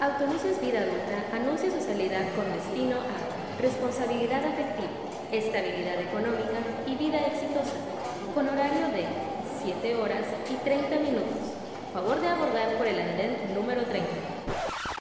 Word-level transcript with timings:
Autobuses 0.00 0.58
Vida 0.62 0.80
Adulta 0.80 1.36
anuncia 1.36 1.70
su 1.70 1.78
salida 1.78 2.20
con 2.34 2.50
destino 2.54 2.96
a 2.96 3.60
responsabilidad 3.60 4.42
afectiva, 4.42 4.88
estabilidad 5.30 6.00
económica 6.00 6.56
y 6.86 6.94
vida 6.94 7.18
exitosa, 7.26 7.76
con 8.34 8.48
horario 8.48 8.88
de 8.88 9.04
7 9.62 9.96
horas 9.96 10.24
y 10.50 10.54
30 10.64 11.00
minutos. 11.00 11.52
Favor 11.92 12.18
de 12.18 12.28
abordar 12.28 12.78
por 12.78 12.86
el 12.86 12.98
andén 12.98 13.54
número 13.54 13.82
30. 13.82 14.08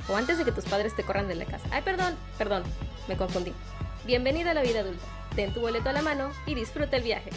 O 0.09 0.17
antes 0.17 0.37
de 0.37 0.43
que 0.43 0.51
tus 0.51 0.65
padres 0.65 0.93
te 0.93 1.03
corran 1.03 1.29
de 1.29 1.35
la 1.35 1.45
casa. 1.45 1.65
Ay, 1.71 1.81
perdón, 1.81 2.17
perdón, 2.37 2.63
me 3.07 3.15
confundí. 3.15 3.53
Bienvenida 4.05 4.51
a 4.51 4.53
la 4.53 4.63
vida 4.63 4.81
adulta. 4.81 5.05
Ten 5.33 5.53
tu 5.53 5.61
boleto 5.61 5.87
a 5.87 5.93
la 5.93 6.01
mano 6.01 6.31
y 6.45 6.55
disfruta 6.55 6.97
el 6.97 7.03
viaje. 7.03 7.29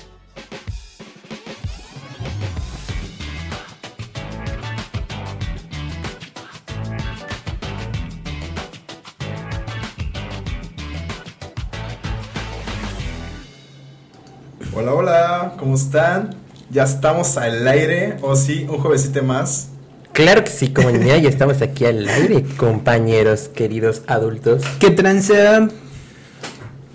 Hola, 14.82 14.94
hola, 14.94 15.52
¿cómo 15.60 15.76
están? 15.76 16.30
Ya 16.68 16.82
estamos 16.82 17.36
al 17.36 17.68
aire, 17.68 18.16
o 18.20 18.34
sí, 18.34 18.66
un 18.68 18.78
juevesito 18.78 19.22
más. 19.22 19.68
Claro 20.12 20.42
que 20.42 20.50
sí, 20.50 20.72
comunidad, 20.72 21.18
ya 21.18 21.28
estamos 21.28 21.62
aquí 21.62 21.84
al 21.84 22.08
aire, 22.08 22.42
compañeros, 22.56 23.48
queridos 23.54 24.02
adultos. 24.08 24.64
¿Qué 24.80 24.90
transean? 24.90 25.70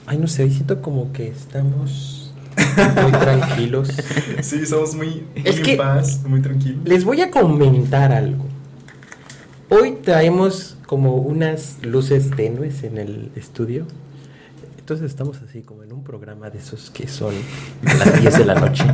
Ay, 0.05 0.17
no 0.17 0.27
sé, 0.27 0.43
hoy 0.43 0.51
siento 0.51 0.81
como 0.81 1.13
que 1.13 1.29
estamos 1.29 2.33
muy 3.01 3.11
tranquilos. 3.13 3.87
Sí, 4.41 4.65
somos 4.65 4.93
muy, 4.93 5.25
muy 5.33 5.43
Es 5.45 5.55
en 5.55 5.63
que- 5.63 5.77
paz, 5.77 6.23
muy 6.25 6.41
tranquilos. 6.41 6.81
Les 6.83 7.05
voy 7.05 7.21
a 7.21 7.31
comentar 7.31 8.11
algo. 8.11 8.43
Hoy 9.69 9.93
traemos 10.03 10.75
como 10.85 11.15
unas 11.15 11.77
luces 11.83 12.31
tenues 12.35 12.83
en 12.83 12.97
el 12.97 13.31
estudio. 13.37 13.85
Entonces 14.87 15.11
estamos 15.11 15.35
así 15.45 15.63
como 15.63 15.83
en 15.83 15.91
un 15.91 16.01
programa 16.01 16.49
de 16.49 16.59
esos 16.59 16.91
que 16.91 17.09
son 17.09 17.33
a 17.85 17.93
las 17.93 18.21
10 18.21 18.37
de 18.37 18.45
la 18.45 18.55
noche. 18.55 18.85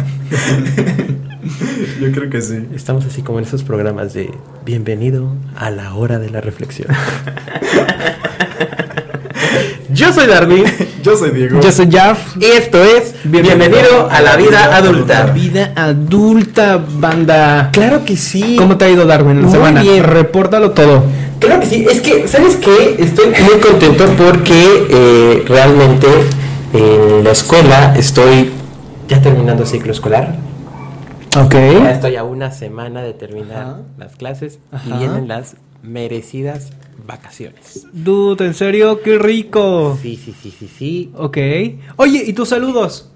Yo 2.02 2.12
creo 2.12 2.32
que 2.32 2.42
sí. 2.42 2.68
Estamos 2.74 3.06
así 3.06 3.22
como 3.22 3.38
en 3.38 3.46
esos 3.46 3.62
programas 3.62 4.12
de 4.16 4.34
bienvenido 4.66 5.36
a 5.56 5.70
la 5.70 5.94
hora 5.94 6.18
de 6.18 6.32
la 6.32 6.42
reflexión. 6.42 6.88
Yo 9.94 10.12
soy 10.12 10.26
Darwin. 10.26 10.64
Yo 11.04 11.16
soy 11.16 11.30
Diego. 11.30 11.62
Yo 11.62 11.72
soy 11.72 11.88
Jaff. 11.92 12.38
Y 12.38 12.46
esto 12.46 12.84
es 12.84 13.14
Bienvenido 13.26 14.10
a 14.10 14.20
la 14.22 14.36
vida 14.36 14.76
adulta. 14.76 15.26
Vida 15.28 15.74
adulta, 15.76 16.84
banda. 16.98 17.70
Claro 17.72 18.04
que 18.04 18.18
sí. 18.18 18.56
¿Cómo 18.58 18.78
te 18.78 18.86
ha 18.86 18.90
ido 18.90 19.06
Darwin 19.06 19.38
en 19.38 19.42
la 19.44 19.48
Muy 19.50 19.56
semana? 19.56 19.84
bien. 19.84 20.04
Repórtalo 20.04 20.72
todo. 20.72 21.04
Claro 21.44 21.60
que 21.60 21.66
sí. 21.66 21.86
Es 21.90 22.02
que, 22.02 22.28
¿sabes 22.28 22.56
qué? 22.56 22.96
Estoy 23.00 23.28
muy 23.28 23.60
contento 23.60 24.06
porque 24.18 24.88
eh, 24.90 25.44
realmente 25.46 26.08
en 26.74 27.24
la 27.24 27.32
escuela 27.32 27.94
estoy 27.98 28.52
ya 29.10 29.22
terminando 29.22 29.66
ciclo 29.66 29.92
escolar. 29.92 30.36
Ok. 31.38 31.54
Ya 31.54 31.92
estoy 31.92 32.16
a 32.16 32.24
una 32.24 32.52
semana 32.52 33.02
de 33.02 33.14
terminar 33.14 33.62
Ajá. 33.62 33.82
las 33.98 34.16
clases 34.16 34.60
Ajá. 34.72 34.88
y 34.88 35.00
vienen 35.00 35.28
las 35.28 35.58
merecidas 35.82 36.72
vacaciones. 37.06 37.88
Dude, 37.92 38.46
en 38.46 38.54
serio, 38.54 39.02
qué 39.02 39.18
rico. 39.18 39.98
Sí, 40.02 40.16
sí, 40.16 40.34
sí, 40.42 40.54
sí, 40.58 40.70
sí. 40.70 41.12
Ok. 41.18 41.38
Oye, 41.98 42.24
¿y 42.26 42.32
tus 42.32 42.50
saludos? 42.50 43.10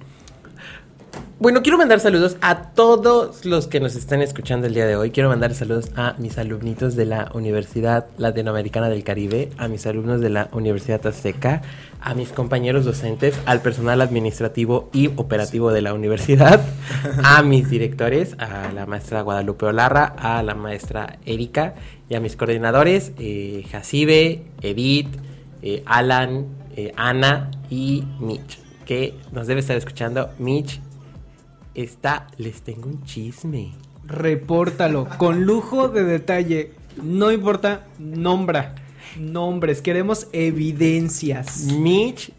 Bueno, 1.40 1.62
quiero 1.62 1.78
mandar 1.78 2.00
saludos 2.00 2.36
a 2.42 2.72
todos 2.74 3.46
los 3.46 3.68
que 3.68 3.80
nos 3.80 3.96
están 3.96 4.24
escuchando 4.24 4.66
el 4.66 4.74
día 4.74 4.88
de 4.88 4.96
hoy. 4.96 5.12
Quiero 5.12 5.30
mandar 5.30 5.54
saludos 5.54 5.92
a 5.96 6.16
mis 6.18 6.40
alumnitos 6.40 6.96
de 6.96 7.06
la 7.06 7.30
Universidad 7.36 8.08
Latinoamericana 8.18 8.90
del 8.90 9.04
Caribe, 9.04 9.52
a 9.60 9.68
mis 9.68 9.86
alumnos 9.86 10.20
de 10.20 10.32
la 10.32 10.50
Universidad 10.52 11.06
Azteca, 11.06 11.62
a 12.02 12.16
mis 12.16 12.30
compañeros 12.30 12.86
docentes, 12.86 13.40
al 13.46 13.62
personal 13.62 14.02
administrativo 14.02 14.90
y 14.94 15.12
operativo 15.16 15.72
de 15.72 15.84
la 15.84 15.94
universidad, 15.94 16.60
a 17.24 17.44
mis 17.44 17.70
directores, 17.70 18.36
a 18.40 18.72
la 18.74 18.88
maestra 18.88 19.22
Guadalupe 19.22 19.68
Olarra, 19.68 20.16
a 20.18 20.42
la 20.42 20.56
maestra 20.56 21.20
Erika 21.24 21.76
y 22.10 22.16
a 22.16 22.20
mis 22.20 22.36
coordinadores, 22.36 23.12
eh, 23.20 23.64
Jacibe, 23.70 24.44
Edith, 24.64 25.16
eh, 25.62 25.84
Alan, 25.86 26.48
eh, 26.76 26.94
Ana 26.96 27.52
y 27.70 28.06
Mitch, 28.20 28.58
que 28.88 29.14
nos 29.32 29.46
debe 29.46 29.60
estar 29.60 29.78
escuchando. 29.78 30.32
Mitch, 30.40 30.82
está, 31.78 32.28
les 32.38 32.62
tengo 32.62 32.88
un 32.90 33.04
chisme. 33.04 33.74
Repórtalo 34.06 35.08
con 35.18 35.46
lujo 35.46 35.90
de 35.90 36.04
detalle. 36.04 36.74
No 37.02 37.32
importa, 37.32 37.88
nombra. 38.00 38.76
Nombres, 39.18 39.82
queremos 39.82 40.28
evidencias. 40.32 41.64
Mitch, 41.64 42.32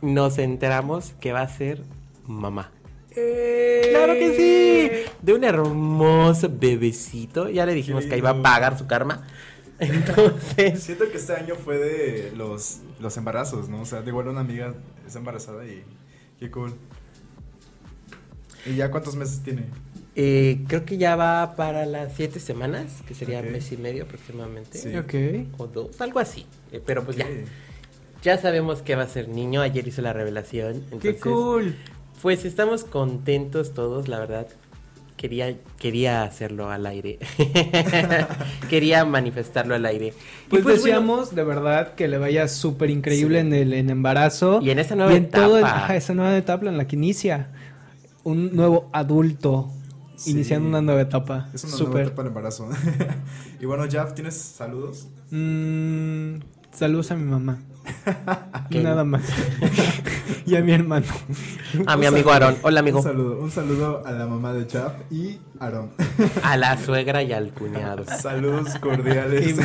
nos 0.00 0.38
enteramos 0.38 1.12
que 1.20 1.32
va 1.32 1.42
a 1.42 1.48
ser 1.48 1.82
mamá. 2.26 2.70
Eh. 3.10 3.88
Claro 3.90 4.14
que 4.14 4.36
sí. 4.36 5.12
De 5.22 5.34
un 5.34 5.44
hermoso 5.44 6.48
bebecito. 6.50 7.48
Ya 7.48 7.66
le 7.66 7.74
dijimos 7.74 8.06
que 8.06 8.16
iba 8.16 8.30
a 8.30 8.42
pagar 8.42 8.78
su 8.78 8.86
karma. 8.86 9.26
Entonces, 9.78 10.82
Siento 10.82 11.10
que 11.10 11.16
este 11.16 11.34
año 11.34 11.56
fue 11.56 11.78
de 11.78 12.32
los, 12.36 12.78
los 13.00 13.16
embarazos, 13.16 13.68
¿no? 13.68 13.82
O 13.82 13.84
sea, 13.84 14.02
de 14.02 14.10
igual 14.10 14.28
una 14.28 14.40
amiga 14.40 14.74
está 15.04 15.18
embarazada 15.18 15.66
y 15.66 15.82
qué 16.38 16.50
cool. 16.50 16.74
¿Y 18.66 18.76
ya 18.76 18.90
cuántos 18.90 19.16
meses 19.16 19.40
tiene? 19.42 19.64
eh, 20.16 20.64
creo 20.68 20.84
que 20.84 20.96
ya 20.96 21.16
va 21.16 21.56
para 21.56 21.86
las 21.86 22.12
siete 22.14 22.38
semanas, 22.40 23.02
que 23.06 23.14
sería 23.14 23.42
mes 23.42 23.72
y 23.72 23.76
medio 23.76 24.04
aproximadamente. 24.04 24.78
Sí. 24.78 24.96
Ok. 24.96 25.14
O 25.58 25.66
dos, 25.66 26.00
algo 26.00 26.20
así. 26.20 26.46
Eh, 26.72 26.80
pero 26.84 27.04
pues 27.04 27.16
ya. 27.16 27.26
Ya 28.22 28.38
sabemos 28.38 28.80
que 28.80 28.94
va 28.96 29.02
a 29.02 29.08
ser 29.08 29.28
niño. 29.28 29.60
Ayer 29.60 29.86
hizo 29.86 30.00
la 30.02 30.12
revelación. 30.12 30.82
Qué 31.02 31.16
cool. 31.16 31.74
Pues 32.22 32.44
estamos 32.44 32.84
contentos 32.84 33.74
todos, 33.74 34.08
la 34.08 34.18
verdad. 34.18 34.46
Quería, 35.16 35.54
quería 35.78 36.22
hacerlo 36.22 36.70
al 36.70 36.86
aire. 36.86 37.18
quería 38.70 39.04
manifestarlo 39.04 39.74
al 39.74 39.84
aire. 39.86 40.08
Y 40.08 40.50
Pues, 40.50 40.62
bueno, 40.64 40.76
deseamos 40.78 41.34
de 41.34 41.44
verdad 41.44 41.94
que 41.94 42.08
le 42.08 42.18
vaya 42.18 42.48
súper 42.48 42.90
increíble 42.90 43.40
Sí. 43.40 43.46
en 43.46 43.52
el 43.54 43.72
en 43.72 43.90
embarazo. 43.90 44.60
Y 44.62 44.70
en 44.70 44.78
esa 44.78 44.94
nueva 44.96 45.14
en 45.14 45.28
todo 45.30 45.58
el- 45.58 45.64
etapa. 45.64 45.96
esa 45.96 46.14
nueva 46.14 46.36
etapa 46.36 46.66
en 46.68 46.78
la 46.78 46.86
que 46.86 46.96
inicia. 46.96 47.48
Un 48.24 48.54
nuevo 48.56 48.88
adulto. 48.92 49.70
Sí. 50.16 50.30
Iniciando 50.30 50.68
una 50.68 50.80
nueva 50.80 51.00
etapa. 51.02 51.50
Es 51.52 51.64
una 51.64 51.72
nueva 51.72 51.86
Súper. 51.86 52.02
etapa 52.06 52.22
del 52.22 52.28
embarazo. 52.28 52.68
y 53.60 53.66
bueno, 53.66 53.84
Jeff, 53.90 54.14
¿tienes 54.14 54.34
saludos? 54.34 55.08
Mm, 55.30 56.36
saludos 56.72 57.10
a 57.10 57.16
mi 57.16 57.24
mamá. 57.24 57.58
Nada 58.70 59.04
más. 59.04 59.22
y 60.46 60.56
a 60.56 60.60
mi 60.62 60.72
hermano. 60.72 61.06
a 61.86 61.96
mi 61.96 62.06
amigo 62.06 62.30
Aarón. 62.32 62.56
Hola, 62.62 62.80
amigo. 62.80 62.98
Un 62.98 63.04
saludo, 63.04 63.40
un 63.40 63.50
saludo 63.50 64.02
a 64.06 64.12
la 64.12 64.26
mamá 64.26 64.52
de 64.52 64.68
Jeff 64.70 64.92
y 65.10 65.38
Aaron. 65.60 65.90
A 66.42 66.56
la 66.56 66.76
suegra 66.76 67.22
y 67.22 67.32
al 67.32 67.52
cuñado. 67.52 68.04
Saludos 68.20 68.74
cordiales. 68.80 69.56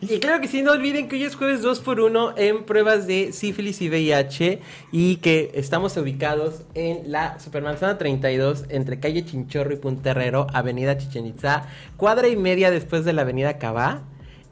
Y 0.00 0.18
claro 0.20 0.40
que 0.40 0.48
sí, 0.48 0.62
no 0.62 0.72
olviden 0.72 1.08
que 1.08 1.16
hoy 1.16 1.24
es 1.24 1.36
jueves 1.36 1.62
2 1.62 1.80
por 1.80 2.00
1 2.00 2.34
en 2.36 2.64
pruebas 2.64 3.06
de 3.06 3.32
sífilis 3.32 3.80
y 3.82 3.88
VIH 3.88 4.60
y 4.92 5.16
que 5.16 5.50
estamos 5.54 5.96
ubicados 5.96 6.62
en 6.74 7.10
la 7.10 7.38
Supermanzana 7.38 7.98
32 7.98 8.64
entre 8.68 9.00
calle 9.00 9.24
Chinchorro 9.24 9.72
y 9.72 9.76
Punterrero, 9.76 10.46
avenida 10.52 10.96
Chichen 10.98 11.26
Itza, 11.26 11.66
cuadra 11.96 12.28
y 12.28 12.36
media 12.36 12.70
después 12.70 13.04
de 13.04 13.12
la 13.12 13.22
avenida 13.22 13.58
Cabá, 13.58 14.02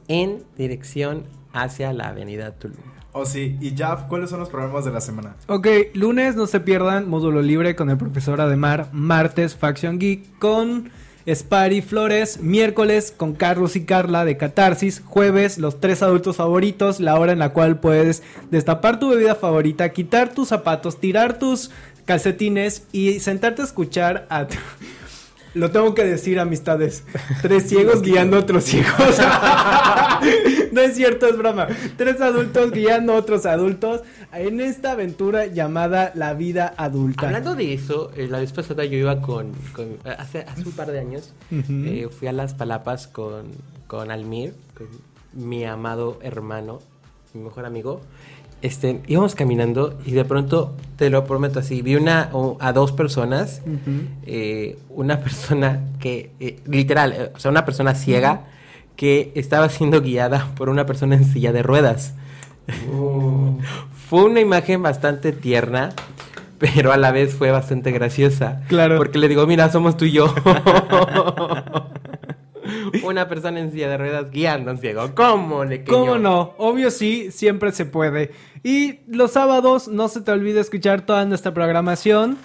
en 0.07 0.43
dirección 0.57 1.25
hacia 1.55 1.93
la 1.93 2.09
avenida 2.09 2.51
Tulum. 2.51 2.77
Oh, 3.17 3.25
sí. 3.25 3.57
Y 3.61 3.69
Jeff, 3.77 4.03
¿cuáles 4.09 4.29
son 4.29 4.41
los 4.41 4.49
programas 4.49 4.83
de 4.83 4.91
la 4.91 4.99
semana? 4.99 5.37
Ok, 5.47 5.67
lunes 5.93 6.35
no 6.35 6.47
se 6.47 6.59
pierdan 6.59 7.09
módulo 7.09 7.41
libre 7.41 7.73
con 7.73 7.89
el 7.89 7.97
profesor 7.97 8.41
Ademar. 8.41 8.89
Martes, 8.91 9.55
Faction 9.55 9.99
Geek 9.99 10.37
con 10.37 10.91
Spari 11.33 11.81
Flores. 11.81 12.41
Miércoles 12.41 13.13
con 13.15 13.33
Carlos 13.33 13.77
y 13.77 13.85
Carla 13.85 14.25
de 14.25 14.35
Catarsis. 14.35 15.01
Jueves, 15.05 15.57
los 15.57 15.79
tres 15.79 16.03
adultos 16.03 16.35
favoritos. 16.35 16.99
La 16.99 17.17
hora 17.17 17.31
en 17.31 17.39
la 17.39 17.53
cual 17.53 17.79
puedes 17.79 18.21
destapar 18.51 18.99
tu 18.99 19.11
bebida 19.11 19.35
favorita, 19.35 19.93
quitar 19.93 20.33
tus 20.33 20.49
zapatos, 20.49 20.99
tirar 20.99 21.39
tus 21.39 21.71
calcetines 22.03 22.83
y 22.91 23.21
sentarte 23.21 23.61
a 23.61 23.65
escuchar 23.65 24.27
a. 24.29 24.45
Lo 25.55 25.71
tengo 25.71 25.95
que 25.95 26.03
decir, 26.03 26.39
amistades. 26.39 27.03
Tres 27.41 27.67
ciegos 27.69 28.01
guiando 28.01 28.37
a 28.37 28.41
otros 28.41 28.63
ciegos. 28.65 29.17
no 30.71 30.81
es 30.81 30.95
cierto, 30.95 31.27
es 31.27 31.37
broma. 31.37 31.67
Tres 31.97 32.19
adultos 32.21 32.71
guiando 32.71 33.13
a 33.13 33.15
otros 33.15 33.45
adultos 33.45 34.01
en 34.33 34.59
esta 34.61 34.91
aventura 34.91 35.45
llamada 35.45 36.11
La 36.15 36.33
Vida 36.33 36.73
Adulta. 36.77 37.27
Hablando 37.27 37.55
de 37.55 37.73
eso, 37.73 38.11
eh, 38.15 38.27
la 38.29 38.39
vez 38.39 38.51
pasada 38.51 38.85
yo 38.85 38.97
iba 38.97 39.21
con, 39.21 39.53
con- 39.73 39.97
hace, 40.17 40.39
hace 40.41 40.63
un 40.63 40.71
par 40.73 40.91
de 40.91 40.99
años, 40.99 41.33
eh, 41.51 42.09
fui 42.11 42.27
a 42.27 42.33
Las 42.33 42.53
Palapas 42.53 43.07
con, 43.07 43.45
con 43.87 44.11
Almir, 44.11 44.53
con 44.77 44.87
mi 45.33 45.63
amado 45.65 46.19
hermano, 46.21 46.81
mi 47.33 47.41
mejor 47.43 47.65
amigo. 47.65 48.01
Este, 48.65 49.01
íbamos 49.07 49.35
caminando 49.35 49.99
y 50.05 50.11
de 50.13 50.25
pronto, 50.25 50.73
te 50.97 51.09
lo 51.11 51.23
prometo 51.25 51.59
así, 51.59 51.81
vi 51.83 51.95
una, 51.95 52.29
o- 52.33 52.57
a 52.59 52.73
dos 52.73 52.91
personas, 52.91 53.61
eh, 54.25 54.79
una 54.89 55.19
persona 55.23 55.81
que, 55.99 56.31
eh, 56.39 56.59
literal, 56.65 57.13
eh, 57.13 57.31
o 57.35 57.39
sea, 57.39 57.51
una 57.51 57.63
persona 57.63 57.93
ciega 57.93 58.45
que 58.95 59.31
estaba 59.35 59.69
siendo 59.69 60.01
guiada 60.01 60.47
por 60.55 60.69
una 60.69 60.85
persona 60.85 61.15
en 61.15 61.25
silla 61.25 61.51
de 61.51 61.61
ruedas. 61.61 62.15
Oh. 62.91 63.57
Fue 64.09 64.23
una 64.23 64.39
imagen 64.39 64.81
bastante 64.81 65.31
tierna, 65.31 65.89
pero 66.57 66.91
a 66.91 66.97
la 66.97 67.11
vez 67.11 67.33
fue 67.35 67.51
bastante 67.51 67.91
graciosa. 67.91 68.61
Claro. 68.69 68.97
Porque 68.97 69.17
le 69.19 69.27
digo, 69.27 69.45
mira, 69.47 69.69
somos 69.71 69.97
tú 69.97 70.05
y 70.05 70.11
yo. 70.13 70.33
una 73.03 73.27
persona 73.27 73.59
en 73.59 73.71
silla 73.71 73.89
de 73.89 73.97
ruedas 73.97 74.31
guiando 74.31 74.71
a 74.71 74.73
un 74.73 74.79
ciego. 74.79 75.13
¿Cómo 75.15 75.65
le 75.65 75.83
¿Cómo 75.83 76.17
no? 76.17 76.53
Obvio 76.57 76.91
sí, 76.91 77.31
siempre 77.31 77.71
se 77.71 77.85
puede. 77.85 78.31
Y 78.63 78.99
los 79.07 79.31
sábados 79.31 79.87
no 79.87 80.07
se 80.07 80.21
te 80.21 80.31
olvide 80.31 80.59
escuchar 80.59 81.05
toda 81.05 81.25
nuestra 81.25 81.53
programación 81.53 82.37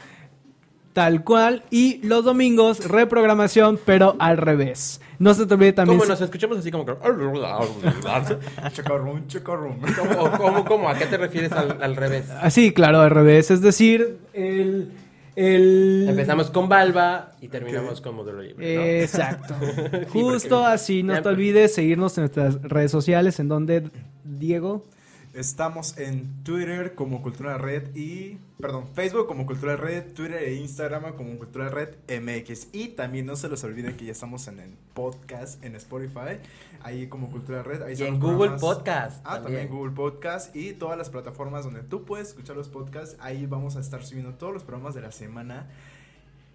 tal 0.93 1.22
cual 1.22 1.62
y 1.70 2.00
los 2.06 2.25
domingos 2.25 2.87
reprogramación 2.87 3.78
pero 3.84 4.17
al 4.19 4.37
revés. 4.37 5.00
No 5.19 5.34
se 5.34 5.46
te 5.46 5.55
olvide 5.55 5.72
también 5.72 5.99
¿Cómo 5.99 6.08
nos 6.08 6.20
escuchamos 6.20 6.58
así 6.58 6.70
como 6.70 6.87
que... 6.87 6.93
Chocarrón, 8.72 9.26
chocarrón. 9.28 9.78
¿Cómo, 9.81 10.32
cómo, 10.38 10.64
cómo? 10.64 10.88
¿A 10.88 10.94
qué 10.94 11.06
te 11.06 11.19
refieres 11.19 11.52
al, 11.52 11.82
al 11.82 11.94
revés? 11.94 12.31
Así, 12.31 12.72
claro, 12.72 13.00
al 13.00 13.11
revés, 13.11 13.50
es 13.50 13.61
decir, 13.61 14.19
el 14.32 14.93
el 15.37 16.06
Empezamos 16.09 16.50
con 16.50 16.69
Balba 16.69 17.32
y 17.41 17.49
terminamos 17.49 18.00
con 18.00 18.15
Modelo 18.17 18.43
Libre. 18.43 18.75
¿no? 18.77 18.82
Exacto. 18.82 19.55
Sí, 19.91 20.06
Justo 20.09 20.49
porque- 20.61 20.67
así, 20.73 21.03
no 21.03 21.15
Ya, 21.15 21.23
te 21.23 21.29
olvides 21.29 21.75
seguirnos 21.75 22.17
en 22.19 22.23
nuestras 22.23 22.61
redes 22.62 22.91
sociales 22.91 23.38
en 23.41 23.49
donde 23.49 23.91
Diego 24.25 24.85
Estamos 25.32 25.97
en 25.97 26.43
Twitter 26.43 26.97
como 26.97 27.23
Cultura 27.23 27.56
Red 27.56 27.94
y, 27.94 28.38
perdón, 28.61 28.87
Facebook 28.94 29.29
como 29.29 29.47
Cultura 29.47 29.77
Red, 29.77 30.12
Twitter 30.12 30.43
e 30.43 30.55
Instagram 30.56 31.15
como 31.15 31.38
Cultura 31.38 31.69
Red 31.69 31.91
MX. 32.21 32.67
Y 32.73 32.88
también 32.88 33.27
no 33.27 33.37
se 33.37 33.49
les 33.49 33.62
olvide 33.62 33.94
que 33.94 34.06
ya 34.06 34.11
estamos 34.12 34.49
en 34.49 34.59
el 34.59 34.71
podcast, 34.93 35.65
en 35.65 35.77
Spotify, 35.77 36.38
ahí 36.82 37.09
como 37.09 37.31
Cultura 37.31 37.62
Red. 37.62 37.82
Ahí 37.82 37.94
Y 37.99 38.03
en 38.03 38.19
Google 38.21 38.37
programas. 38.49 38.61
Podcast. 38.61 39.21
Ah, 39.25 39.41
también 39.43 39.69
Google 39.69 39.93
Podcast 39.93 40.55
y 40.56 40.73
todas 40.73 40.97
las 40.99 41.11
plataformas 41.11 41.65
donde 41.65 41.82
tú 41.82 42.05
puedes 42.05 42.29
escuchar 42.29 42.56
los 42.56 42.69
podcasts. 42.69 43.17
Ahí 43.21 43.47
vamos 43.47 43.77
a 43.77 43.81
estar 43.81 44.05
subiendo 44.05 44.35
todos 44.35 44.53
los 44.53 44.62
programas 44.65 44.94
de 44.94 45.00
la 45.03 45.12
semana. 45.12 45.69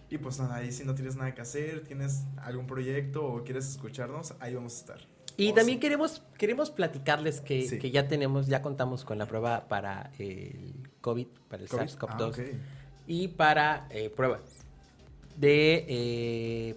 Y 0.10 0.18
pues 0.20 0.40
nada, 0.40 0.56
ahí 0.58 0.72
si 0.72 0.84
no 0.86 0.94
tienes 0.96 1.16
nada 1.16 1.34
que 1.34 1.42
hacer, 1.42 1.84
tienes 1.84 2.24
algún 2.38 2.68
proyecto 2.68 3.26
o 3.26 3.44
quieres 3.44 3.68
escucharnos, 3.70 4.36
ahí 4.40 4.54
vamos 4.54 4.76
a 4.76 4.80
estar. 4.80 4.98
Y 5.38 5.52
también 5.54 5.80
queremos, 5.80 6.22
queremos 6.38 6.70
platicarles 6.70 7.42
que, 7.42 7.68
Sí. 7.68 7.80
que 7.80 7.92
ya 7.92 8.08
tenemos, 8.08 8.48
ya 8.48 8.62
contamos 8.62 9.04
con 9.04 9.18
la 9.18 9.26
prueba 9.26 9.68
para 9.68 10.12
el 10.20 10.74
COVID, 11.02 11.28
para 11.50 11.64
el 11.64 11.70
COVID. 11.70 11.82
SARS-CoV-2 11.82 12.22
Ah, 12.22 12.28
ok. 12.28 12.40
y 13.08 13.28
para 13.30 13.88
eh, 13.90 14.10
pruebas 14.10 14.42
de 15.36 15.86
eh, 15.90 16.76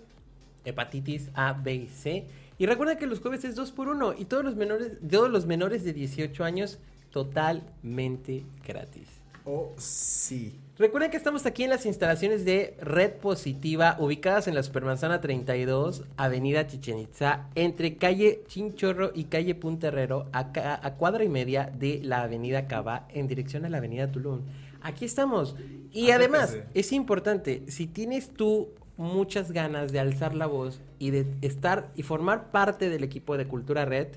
hepatitis 0.65 1.31
A, 1.35 1.53
B 1.53 1.75
y 1.75 1.87
C. 1.89 2.27
Y 2.59 2.67
recuerda 2.67 2.99
que 2.99 3.07
los 3.07 3.21
jueves 3.21 3.45
es 3.45 3.55
2 3.55 3.73
por 3.73 3.89
1 3.89 4.15
y 4.19 4.25
todos 4.25 4.45
los 4.45 4.57
menores, 4.57 4.93
todos 5.09 5.31
los 5.31 5.47
menores 5.47 5.85
de 5.85 5.93
18 5.93 6.45
años 6.45 6.79
totalmente 7.11 8.45
gratis. 8.67 9.09
Oh, 9.45 9.73
sí. 9.79 10.59
Recuerden 10.77 11.11
que 11.11 11.17
estamos 11.17 11.47
aquí 11.47 11.65
en 11.65 11.71
las 11.71 11.87
instalaciones 11.87 12.45
de 12.45 12.77
Red 12.81 13.15
Positiva, 13.15 13.97
ubicadas 13.99 14.47
en 14.47 14.55
la 14.55 14.63
Supermanzana 14.63 15.21
32, 15.21 16.05
Avenida 16.17 16.67
Chichen 16.67 16.99
Itza, 16.99 17.49
entre 17.55 17.97
calle 17.97 18.43
Chinchorro 18.47 19.11
y 19.15 19.25
calle 19.25 19.55
Punta 19.55 19.89
Herrero, 19.89 20.27
a, 20.33 20.51
a 20.87 20.95
cuadra 20.95 21.25
y 21.25 21.29
media 21.29 21.73
de 21.75 22.01
la 22.03 22.23
Avenida 22.23 22.67
Cava, 22.69 23.09
en 23.15 23.27
dirección 23.27 23.65
a 23.65 23.71
la 23.71 23.79
Avenida 23.79 24.13
Tulum. 24.13 24.43
Aquí 24.83 25.05
estamos. 25.05 25.57
Y 25.93 26.11
además, 26.11 26.59
es 26.75 26.93
importante, 26.93 27.63
si 27.69 27.87
tienes 27.87 28.31
tú 28.31 28.69
muchas 28.99 29.53
ganas 29.53 29.93
de 29.93 30.01
alzar 30.01 30.35
la 30.35 30.47
voz 30.47 30.81
y 30.99 31.11
de 31.11 31.27
estar 31.41 31.91
y 31.95 32.03
formar 32.03 32.51
parte 32.51 32.91
del 32.91 33.05
equipo 33.05 33.39
de 33.39 33.47
Cultura 33.47 33.87
Red, 33.87 34.09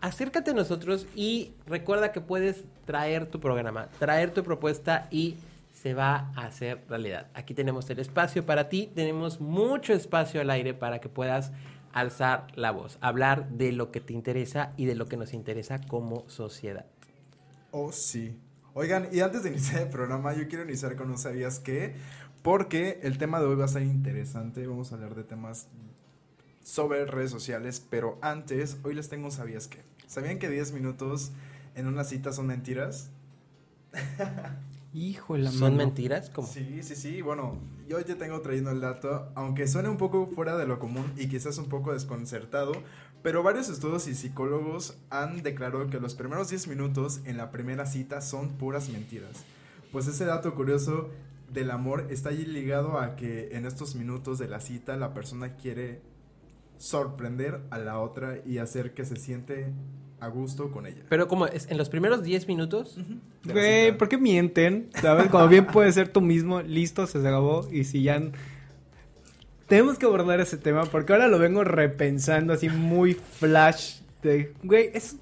acércate 0.00 0.52
a 0.52 0.54
nosotros 0.54 1.06
y 1.14 1.52
recuerda 1.66 2.12
que 2.12 2.20
puedes 2.22 2.64
traer 2.86 3.26
tu 3.26 3.40
programa, 3.40 3.88
traer 3.98 4.32
tu 4.32 4.42
propuesta 4.42 5.08
y 5.10 5.36
se 5.72 5.92
va 5.92 6.30
a 6.36 6.46
hacer 6.46 6.80
realidad. 6.88 7.26
Aquí 7.34 7.52
tenemos 7.52 7.90
el 7.90 7.98
espacio 7.98 8.46
para 8.46 8.68
ti, 8.68 8.90
tenemos 8.94 9.40
mucho 9.40 9.92
espacio 9.92 10.40
al 10.40 10.50
aire 10.50 10.72
para 10.72 11.00
que 11.00 11.08
puedas 11.08 11.52
alzar 11.92 12.46
la 12.54 12.70
voz, 12.70 12.98
hablar 13.00 13.48
de 13.50 13.72
lo 13.72 13.90
que 13.90 14.00
te 14.00 14.12
interesa 14.12 14.72
y 14.76 14.86
de 14.86 14.94
lo 14.94 15.06
que 15.06 15.16
nos 15.16 15.34
interesa 15.34 15.80
como 15.80 16.28
sociedad. 16.28 16.86
Oh, 17.70 17.92
sí. 17.92 18.38
Oigan, 18.74 19.08
y 19.12 19.20
antes 19.20 19.42
de 19.42 19.50
iniciar 19.50 19.82
el 19.82 19.88
programa, 19.88 20.34
yo 20.34 20.48
quiero 20.48 20.64
iniciar 20.64 20.96
con 20.96 21.10
un 21.10 21.18
sabías 21.18 21.60
qué, 21.60 21.94
porque 22.44 23.00
el 23.02 23.16
tema 23.16 23.40
de 23.40 23.46
hoy 23.46 23.56
va 23.56 23.64
a 23.64 23.68
ser 23.68 23.84
interesante. 23.84 24.66
Vamos 24.66 24.92
a 24.92 24.96
hablar 24.96 25.14
de 25.14 25.24
temas 25.24 25.66
sobre 26.62 27.06
redes 27.06 27.30
sociales, 27.30 27.82
pero 27.88 28.18
antes, 28.20 28.76
hoy 28.82 28.94
les 28.94 29.08
tengo 29.08 29.24
un 29.24 29.32
sabías 29.32 29.66
qué. 29.66 29.82
¿Sabían 30.06 30.38
que 30.38 30.50
10 30.50 30.72
minutos 30.72 31.32
en 31.74 31.86
una 31.86 32.04
cita 32.04 32.34
son 32.34 32.46
mentiras? 32.46 33.08
La 34.92 35.50
¿Son 35.50 35.60
mano. 35.60 35.76
mentiras? 35.78 36.28
¿Cómo? 36.28 36.46
Sí, 36.46 36.82
sí, 36.82 36.94
sí. 36.94 37.22
Bueno, 37.22 37.58
yo 37.88 37.98
ya 38.00 38.16
tengo 38.16 38.42
trayendo 38.42 38.72
el 38.72 38.80
dato, 38.82 39.32
aunque 39.34 39.66
suene 39.66 39.88
un 39.88 39.96
poco 39.96 40.26
fuera 40.26 40.58
de 40.58 40.66
lo 40.66 40.78
común 40.78 41.10
y 41.16 41.28
quizás 41.28 41.56
un 41.56 41.70
poco 41.70 41.94
desconcertado, 41.94 42.72
pero 43.22 43.42
varios 43.42 43.70
estudios 43.70 44.06
y 44.06 44.14
psicólogos 44.14 44.98
han 45.08 45.42
declarado 45.42 45.88
que 45.88 45.98
los 45.98 46.14
primeros 46.14 46.50
10 46.50 46.68
minutos 46.68 47.22
en 47.24 47.38
la 47.38 47.50
primera 47.50 47.86
cita 47.86 48.20
son 48.20 48.50
puras 48.50 48.90
mentiras. 48.90 49.44
Pues 49.90 50.06
ese 50.08 50.26
dato 50.26 50.54
curioso 50.54 51.08
del 51.54 51.70
amor 51.70 52.08
está 52.10 52.30
allí 52.30 52.44
ligado 52.44 52.98
a 52.98 53.16
que 53.16 53.50
en 53.52 53.64
estos 53.64 53.94
minutos 53.94 54.38
de 54.38 54.48
la 54.48 54.60
cita 54.60 54.96
la 54.96 55.14
persona 55.14 55.56
quiere 55.56 56.02
sorprender 56.76 57.60
a 57.70 57.78
la 57.78 57.98
otra 58.00 58.38
y 58.44 58.58
hacer 58.58 58.92
que 58.92 59.04
se 59.04 59.16
siente 59.16 59.72
a 60.20 60.28
gusto 60.28 60.70
con 60.70 60.86
ella. 60.86 61.02
Pero 61.08 61.28
como 61.28 61.46
es 61.46 61.70
en 61.70 61.78
los 61.78 61.88
primeros 61.88 62.22
10 62.22 62.48
minutos, 62.48 62.98
Güey. 63.44 63.96
¿por 63.96 64.08
qué 64.08 64.18
mienten? 64.18 64.90
¿Sabes? 65.00 65.28
Cuando 65.30 65.48
bien 65.48 65.66
puedes 65.66 65.94
ser 65.94 66.08
tú 66.08 66.20
mismo, 66.20 66.60
listo, 66.62 67.06
se 67.06 67.18
acabó. 67.18 67.66
Y 67.70 67.84
si 67.84 68.02
ya. 68.02 68.20
Tenemos 69.68 69.98
que 69.98 70.04
abordar 70.04 70.40
ese 70.40 70.58
tema 70.58 70.84
porque 70.84 71.14
ahora 71.14 71.26
lo 71.26 71.38
vengo 71.38 71.64
repensando 71.64 72.52
así 72.52 72.68
muy 72.68 73.14
flash. 73.14 74.00
De, 74.22 74.52
güey, 74.62 74.90
es. 74.92 75.16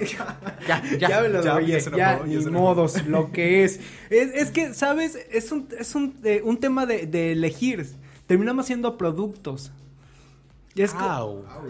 Ya, 0.00 0.82
ya. 0.98 1.08
Ya, 1.08 1.20
me 1.22 1.28
lo 1.28 1.42
ya, 1.42 1.54
doy, 1.54 1.66
ya 1.66 1.78
ya, 1.96 2.22
ni 2.24 2.36
modos, 2.46 3.06
lo 3.06 3.32
que 3.32 3.64
es. 3.64 3.80
es. 4.10 4.34
es 4.34 4.50
que, 4.50 4.74
¿sabes? 4.74 5.18
Es 5.30 5.52
un, 5.52 5.68
es 5.78 5.94
un, 5.94 6.14
eh, 6.24 6.42
un 6.44 6.58
tema 6.58 6.86
de, 6.86 7.06
de 7.06 7.32
elegir. 7.32 7.86
Terminamos 8.26 8.66
siendo 8.66 8.96
productos. 8.96 9.72
Es 10.76 10.92
que-. 10.92 10.98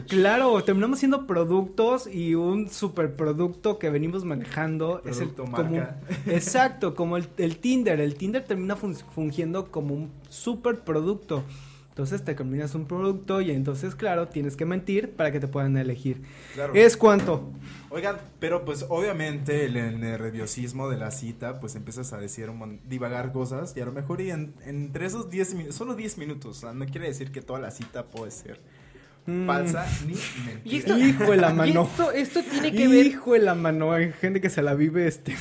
Claro, 0.08 0.62
terminamos 0.62 0.98
siendo 0.98 1.26
productos 1.26 2.06
y 2.12 2.34
un 2.34 2.68
superproducto 2.68 3.78
que 3.78 3.88
venimos 3.90 4.24
manejando 4.24 5.00
es 5.06 5.20
el 5.20 5.30
Producto 5.30 5.56
como 5.56 5.70
marca. 5.70 6.00
exacto, 6.26 6.94
como 6.94 7.16
el, 7.16 7.26
el 7.38 7.56
Tinder, 7.56 7.98
el 8.00 8.14
Tinder 8.14 8.44
termina 8.44 8.76
fun- 8.76 8.94
fungiendo 9.14 9.70
como 9.70 9.94
un 9.94 10.10
superproducto. 10.28 11.42
Entonces 11.90 12.24
te 12.24 12.34
combinas 12.34 12.74
un 12.74 12.86
producto 12.86 13.40
y 13.42 13.50
entonces 13.50 13.94
claro, 13.94 14.28
tienes 14.28 14.56
que 14.56 14.64
mentir 14.64 15.10
para 15.10 15.32
que 15.32 15.40
te 15.40 15.48
puedan 15.48 15.76
elegir. 15.76 16.22
Claro. 16.54 16.72
¿Es 16.74 16.96
cuánto? 16.96 17.50
Oigan, 17.90 18.16
pero 18.38 18.64
pues 18.64 18.86
obviamente 18.88 19.66
el, 19.66 19.76
el 19.76 20.00
nerviosismo 20.00 20.88
de 20.88 20.96
la 20.96 21.10
cita, 21.10 21.60
pues 21.60 21.74
empiezas 21.74 22.12
a 22.12 22.18
decir, 22.18 22.48
un 22.48 22.80
divagar 22.88 23.32
cosas 23.32 23.76
y 23.76 23.80
a 23.80 23.84
lo 23.86 23.92
mejor 23.92 24.20
y 24.22 24.30
en, 24.30 24.54
entre 24.64 25.04
esos 25.06 25.28
10 25.30 25.54
minutos, 25.54 25.74
solo 25.76 25.94
10 25.94 26.16
minutos, 26.18 26.56
o 26.56 26.60
sea, 26.60 26.72
no 26.72 26.86
quiere 26.86 27.08
decir 27.08 27.32
que 27.32 27.42
toda 27.42 27.58
la 27.60 27.70
cita 27.70 28.06
puede 28.06 28.30
ser 28.30 28.60
Mm. 29.26 29.46
falsa 29.46 29.86
ni 30.06 30.14
Y 30.64 30.78
esto, 30.78 30.94
mentira. 30.96 31.08
Hijo 31.24 31.30
de 31.32 31.36
la 31.36 31.50
y 31.50 31.54
mano. 31.54 31.82
esto, 31.82 32.10
esto 32.12 32.40
tiene 32.42 32.72
que 32.72 32.88
ver 32.88 33.04
Hijo 33.04 33.34
de 33.34 33.40
la 33.40 33.54
mano, 33.54 33.92
hay 33.92 34.12
gente 34.12 34.40
que 34.40 34.48
se 34.48 34.62
la 34.62 34.72
vive 34.74 35.06
este. 35.06 35.36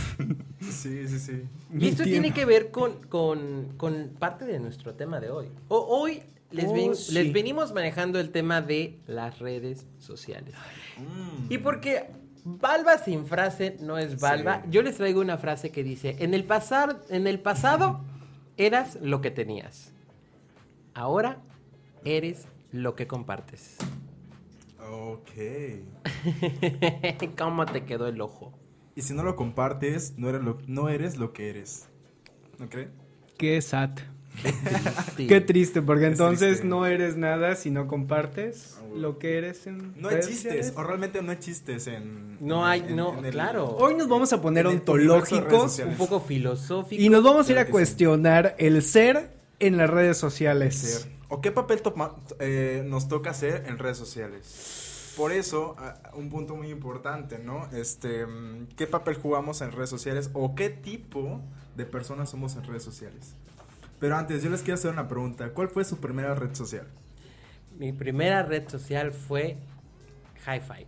Sí, 0.60 1.08
sí, 1.08 1.18
sí. 1.20 1.44
Y 1.74 1.88
esto 1.88 2.04
tiene 2.04 2.34
que 2.34 2.44
ver 2.44 2.72
con, 2.72 3.02
con, 3.08 3.74
con 3.78 4.10
parte 4.20 4.44
de 4.44 4.60
nuestro 4.60 4.96
tema 4.96 5.22
de 5.22 5.30
hoy. 5.30 5.48
O- 5.70 5.80
hoy 5.80 6.22
les, 6.52 6.66
Oh, 6.66 6.74
ven- 6.74 6.96
sí. 6.96 7.14
les 7.14 7.32
venimos 7.34 7.74
manejando 7.74 8.20
el 8.20 8.32
tema 8.32 8.62
de 8.62 9.00
las 9.08 9.40
redes 9.40 9.86
sociales. 10.00 10.56
Mm. 10.98 11.52
Y 11.52 11.58
porque 11.60 12.08
Balba 12.46 12.98
sin 12.98 13.26
frase 13.26 13.78
no 13.82 13.98
es 13.98 14.20
Balba, 14.20 14.62
Sí. 14.64 14.70
yo 14.72 14.82
les 14.82 14.96
traigo 14.98 15.22
una 15.22 15.38
frase 15.38 15.72
que 15.72 15.84
dice, 15.84 16.16
en 16.20 16.34
el, 16.34 16.44
pasar, 16.46 17.02
en 17.10 17.28
el 17.28 17.40
pasado 17.40 18.02
eras 18.58 18.98
lo 19.02 19.22
que 19.22 19.30
tenías. 19.32 19.92
Ahora 20.94 21.38
eres 22.06 22.48
lo 22.72 22.96
que 22.96 23.08
compartes. 23.08 23.78
Ok. 24.90 25.30
¿Cómo 27.38 27.66
te 27.66 27.84
quedó 27.86 28.08
el 28.08 28.22
ojo? 28.22 28.54
Y 28.96 29.02
si 29.02 29.14
no 29.14 29.24
lo 29.24 29.36
compartes, 29.36 30.14
no 30.18 30.30
eres 30.30 30.42
lo, 30.42 30.58
no 30.68 30.90
eres 30.90 31.18
lo 31.18 31.32
que 31.34 31.50
eres. 31.50 31.88
¿No 32.58 32.70
creen? 32.70 32.92
Qué 33.38 33.62
sad. 33.62 33.92
Qué 35.18 35.42
triste, 35.42 35.82
porque 35.82 36.06
Es 36.06 36.12
entonces 36.14 36.48
triste. 36.50 36.68
no 36.68 36.86
eres 36.86 37.18
nada 37.18 37.56
si 37.56 37.70
no 37.72 37.88
compartes 37.88 38.78
Ah, 38.80 38.86
lo 38.96 39.18
que 39.20 39.38
eres 39.38 39.68
en 39.68 39.94
No 40.00 40.10
existes, 40.10 40.44
sociales. 40.44 40.74
o 40.76 40.84
realmente 40.84 41.22
no 41.22 41.32
existes 41.32 41.88
en... 41.88 42.38
No 42.40 42.66
hay, 42.66 42.80
en- 42.82 42.96
no, 42.96 43.18
en 43.18 43.26
el- 43.26 43.32
claro. 43.32 43.76
Hoy 43.78 43.96
nos 43.96 44.08
vamos 44.08 44.32
a 44.34 44.42
poner 44.42 44.66
ontológicos. 44.68 45.80
Un 45.80 45.96
poco 45.96 46.20
filosófico. 46.22 47.02
y 47.02 47.10
nos 47.10 47.24
vamos 47.24 47.48
a 47.48 47.52
ir 47.52 47.60
a 47.60 47.66
sí. 47.66 47.72
cuestionar 47.72 48.56
el 48.58 48.82
ser 48.82 49.32
en 49.60 49.78
las 49.78 49.90
redes 49.90 50.18
sociales. 50.18 50.76
ser. 50.76 51.12
¿O 51.28 51.42
qué 51.42 51.52
papel 51.52 51.82
toma- 51.82 52.16
eh, 52.40 52.84
nos 52.88 53.08
toca 53.08 53.30
hacer 53.32 53.66
en 53.68 53.78
redes 53.78 53.98
sociales? 53.98 54.86
por 55.18 55.34
eso, 55.34 55.76
un 56.14 56.30
punto 56.30 56.56
muy 56.56 56.70
importante, 56.70 57.40
¿no? 57.40 57.68
Este, 57.74 58.26
mm, 58.26 58.68
¿qué 58.78 58.88
papel 58.88 59.16
jugamos 59.16 59.60
en 59.60 59.74
redes 59.74 59.90
sociales 59.90 60.30
o 60.32 60.56
qué 60.56 60.70
tipo 60.70 61.42
de 61.76 61.86
personas 61.86 62.30
somos 62.30 62.56
en 62.56 62.64
redes 62.64 62.84
sociales? 62.84 63.36
Pero 64.00 64.16
antes, 64.18 64.42
yo 64.44 64.50
les 64.50 64.62
quiero 64.62 64.76
hacer 64.76 64.92
una 64.92 65.08
pregunta. 65.08 65.50
¿Cuál 65.50 65.70
fue 65.70 65.84
su 65.84 65.98
primera 66.00 66.34
red 66.36 66.54
social? 66.56 66.88
Mi 67.78 67.92
primera 67.94 68.44
red 68.44 68.68
social 68.70 69.12
fue 69.12 69.58
Hi-Fi 70.46 70.86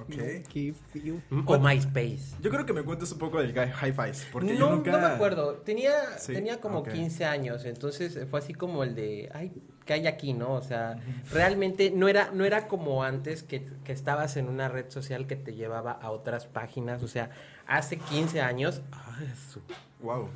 Ok. 0.00 0.08
Qué 0.48 0.74
feo. 0.92 1.20
o 1.46 1.58
MySpace. 1.58 2.34
Yo 2.40 2.50
creo 2.50 2.64
que 2.66 2.72
me 2.72 2.82
cuentes 2.82 3.12
un 3.12 3.18
poco 3.18 3.38
del 3.40 3.52
guy 3.52 3.66
Hi-Fi, 3.66 4.28
porque 4.32 4.52
no, 4.54 4.58
yo 4.58 4.70
nunca... 4.70 4.90
no 4.90 4.98
me 4.98 5.06
acuerdo. 5.06 5.54
Tenía, 5.58 6.18
Sí, 6.18 6.32
tenía 6.32 6.60
como 6.60 6.78
ok. 6.80 6.88
15 6.92 7.24
años, 7.26 7.64
entonces 7.66 8.18
fue 8.30 8.38
así 8.40 8.54
como 8.54 8.82
el 8.82 8.94
de, 8.94 9.30
ay, 9.34 9.52
¿qué 9.84 9.92
hay 9.92 10.06
aquí, 10.06 10.32
no? 10.32 10.54
O 10.54 10.62
sea, 10.62 10.96
realmente 11.30 11.90
no 11.90 12.08
era, 12.08 12.30
no 12.32 12.44
era 12.44 12.66
como 12.68 13.04
antes 13.04 13.42
que, 13.42 13.64
que 13.84 13.92
estabas 13.92 14.36
en 14.38 14.48
una 14.48 14.68
red 14.68 14.90
social 14.90 15.26
que 15.26 15.36
te 15.36 15.54
llevaba 15.54 15.92
a 15.92 16.10
otras 16.10 16.46
páginas. 16.46 17.02
O 17.02 17.08
sea, 17.08 17.30
hace 17.66 17.98
15 17.98 18.40
años, 18.40 18.80
ay, 18.92 19.30
su- 19.52 19.60
Wow. 20.00 20.28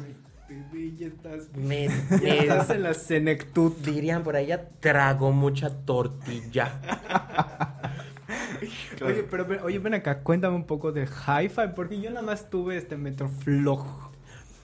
Bebé, 0.48 0.94
ya 0.96 1.06
estás, 1.08 1.48
me, 1.56 1.86
ya 2.10 2.16
me- 2.20 2.38
estás 2.38 2.70
en 2.70 2.82
la 2.84 2.94
senectud. 2.94 3.72
dirían 3.84 4.22
por 4.22 4.36
allá, 4.36 4.68
trago 4.80 5.32
mucha 5.32 5.70
tortilla. 5.70 6.80
Oye, 9.04 9.22
pero 9.30 9.46
oye, 9.64 9.78
ven 9.78 9.94
acá, 9.94 10.20
cuéntame 10.20 10.56
un 10.56 10.64
poco 10.64 10.90
de 10.90 11.02
Hi-Fi, 11.06 11.68
porque 11.76 12.00
yo 12.00 12.10
nada 12.10 12.22
más 12.22 12.48
tuve 12.48 12.76
este 12.78 12.96
Metroflog. 12.96 13.86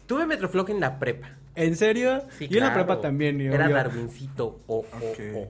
Tuve 0.06 0.26
Metroflog 0.26 0.70
en 0.70 0.80
la 0.80 0.98
prepa. 0.98 1.28
¿En 1.54 1.76
serio? 1.76 2.22
Sí, 2.38 2.48
yo 2.48 2.58
en 2.58 2.64
la 2.64 2.72
claro. 2.72 2.86
prepa 2.86 3.00
también. 3.02 3.40
Era 3.40 3.68
Darwincito. 3.68 4.60
O, 4.66 4.76
o, 4.78 4.80
Ok. 4.80 5.20
o. 5.36 5.48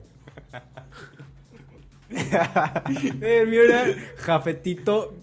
El 3.21 3.47
mío 3.47 3.61
era 3.63 3.85
Jafetito 4.17 5.15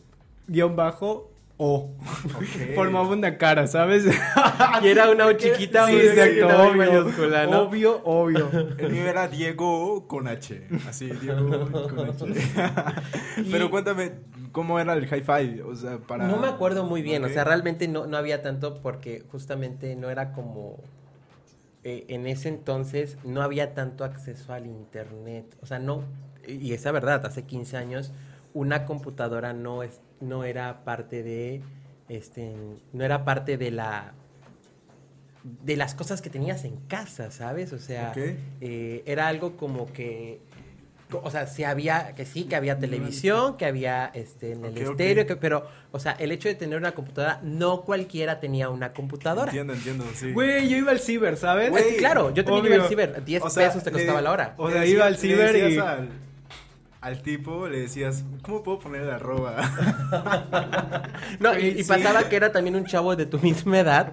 guion 0.48 0.74
bajo 0.74 1.29
O. 1.62 1.94
Ok. 2.36 2.42
Formaba 2.74 3.10
una 3.10 3.36
cara, 3.36 3.66
¿sabes? 3.66 4.06
Y 4.82 4.88
era 4.88 5.10
una 5.10 5.36
chiquita, 5.36 5.86
sí, 5.88 5.96
exacto, 5.96 6.46
obvio, 6.46 6.74
mayúscula, 6.74 7.46
¿no? 7.46 7.60
obvio, 7.60 8.00
obvio. 8.04 8.48
El 8.78 8.90
mío 8.90 9.04
era 9.04 9.28
Diego 9.28 10.08
con 10.08 10.26
H. 10.26 10.68
Así, 10.88 11.10
Diego 11.10 11.50
con 11.70 12.08
H. 12.08 12.24
Pero 13.50 13.70
cuéntame, 13.70 14.12
¿cómo 14.52 14.80
era 14.80 14.94
el 14.94 15.04
hi-fi? 15.04 15.60
O 15.60 15.76
sea, 15.76 15.98
para... 15.98 16.26
No 16.26 16.38
me 16.38 16.48
acuerdo 16.48 16.84
muy 16.84 17.02
bien, 17.02 17.22
o 17.24 17.28
sea, 17.28 17.44
realmente 17.44 17.88
no, 17.88 18.06
no 18.06 18.16
había 18.16 18.40
tanto 18.40 18.80
porque 18.80 19.22
justamente 19.30 19.96
no 19.96 20.08
era 20.08 20.32
como... 20.32 20.78
eh, 21.84 22.06
en 22.08 22.26
ese 22.26 22.48
entonces 22.48 23.18
no 23.22 23.42
había 23.42 23.74
tanto 23.74 24.04
acceso 24.04 24.54
al 24.54 24.64
internet, 24.64 25.44
o 25.60 25.66
sea, 25.66 25.78
no, 25.78 26.04
y 26.48 26.72
esa 26.72 26.90
verdad, 26.90 27.26
hace 27.26 27.44
15 27.44 27.76
años 27.76 28.12
una 28.54 28.84
computadora 28.86 29.52
no, 29.52 29.82
es, 29.82 30.00
no 30.20 30.44
era 30.44 30.84
parte 30.84 31.22
de, 31.22 31.62
este, 32.08 32.54
no 32.92 33.04
era 33.04 33.24
parte 33.24 33.56
de 33.56 33.70
la... 33.70 34.12
de 35.64 35.76
las 35.76 35.94
cosas 35.94 36.20
que 36.20 36.30
tenías 36.30 36.64
en 36.64 36.76
casa, 36.88 37.30
¿sabes? 37.30 37.72
O 37.72 37.78
sea, 37.78 38.10
Ok. 38.10 38.18
eh, 38.60 39.02
era 39.06 39.28
algo 39.28 39.56
como 39.56 39.92
que... 39.92 40.40
O 41.12 41.28
sea, 41.28 41.48
sí 41.48 41.64
había, 41.64 42.14
que 42.14 42.24
sí, 42.24 42.44
que 42.44 42.54
había 42.54 42.78
televisión, 42.78 43.56
que 43.56 43.66
había 43.66 44.12
este 44.14 44.52
en 44.52 44.64
el 44.64 44.70
Ok, 44.70 44.76
ok. 44.84 44.90
estéreo, 44.90 45.26
que, 45.26 45.34
pero, 45.34 45.66
o 45.90 45.98
sea, 45.98 46.12
el 46.12 46.30
hecho 46.30 46.48
de 46.48 46.54
tener 46.54 46.78
una 46.78 46.92
computadora, 46.92 47.40
no 47.42 47.82
cualquiera 47.82 48.38
tenía 48.38 48.68
una 48.68 48.92
computadora. 48.92 49.46
Entiendo, 49.50 49.72
entiendo, 49.72 50.04
sí. 50.14 50.30
Güey, 50.32 50.68
yo 50.68 50.76
iba 50.76 50.92
al 50.92 51.00
ciber, 51.00 51.36
¿sabes? 51.36 51.74
Es 51.74 51.82
que, 51.82 51.96
claro, 51.96 52.32
yo 52.32 52.44
también 52.44 52.66
iba 52.66 52.74
Obvio. 52.76 52.82
al 52.84 52.88
ciber, 52.88 53.24
10 53.24 53.42
O 53.42 53.50
sea, 53.50 53.66
pesos 53.66 53.82
te 53.82 53.90
le- 53.90 53.96
costaba 53.96 54.20
la 54.22 54.30
hora. 54.30 54.54
O 54.56 54.70
sea, 54.70 54.86
iba 54.86 55.04
al 55.04 55.14
le 55.14 55.18
ciber 55.18 55.56
y- 55.72 55.78
Al, 55.78 56.08
al 57.00 57.22
tipo 57.22 57.66
le 57.66 57.80
decías, 57.80 58.24
¿cómo 58.42 58.62
puedo 58.62 58.78
poner 58.78 59.02
el 59.02 59.10
arroba? 59.10 59.56
No, 61.38 61.58
y, 61.58 61.82
pasaba 61.84 62.28
que 62.28 62.36
era 62.36 62.50
también 62.52 62.74
un 62.76 62.84
chavo 62.86 63.14
de 63.16 63.24
tu 63.26 63.38
misma 63.38 63.80
edad. 63.80 64.12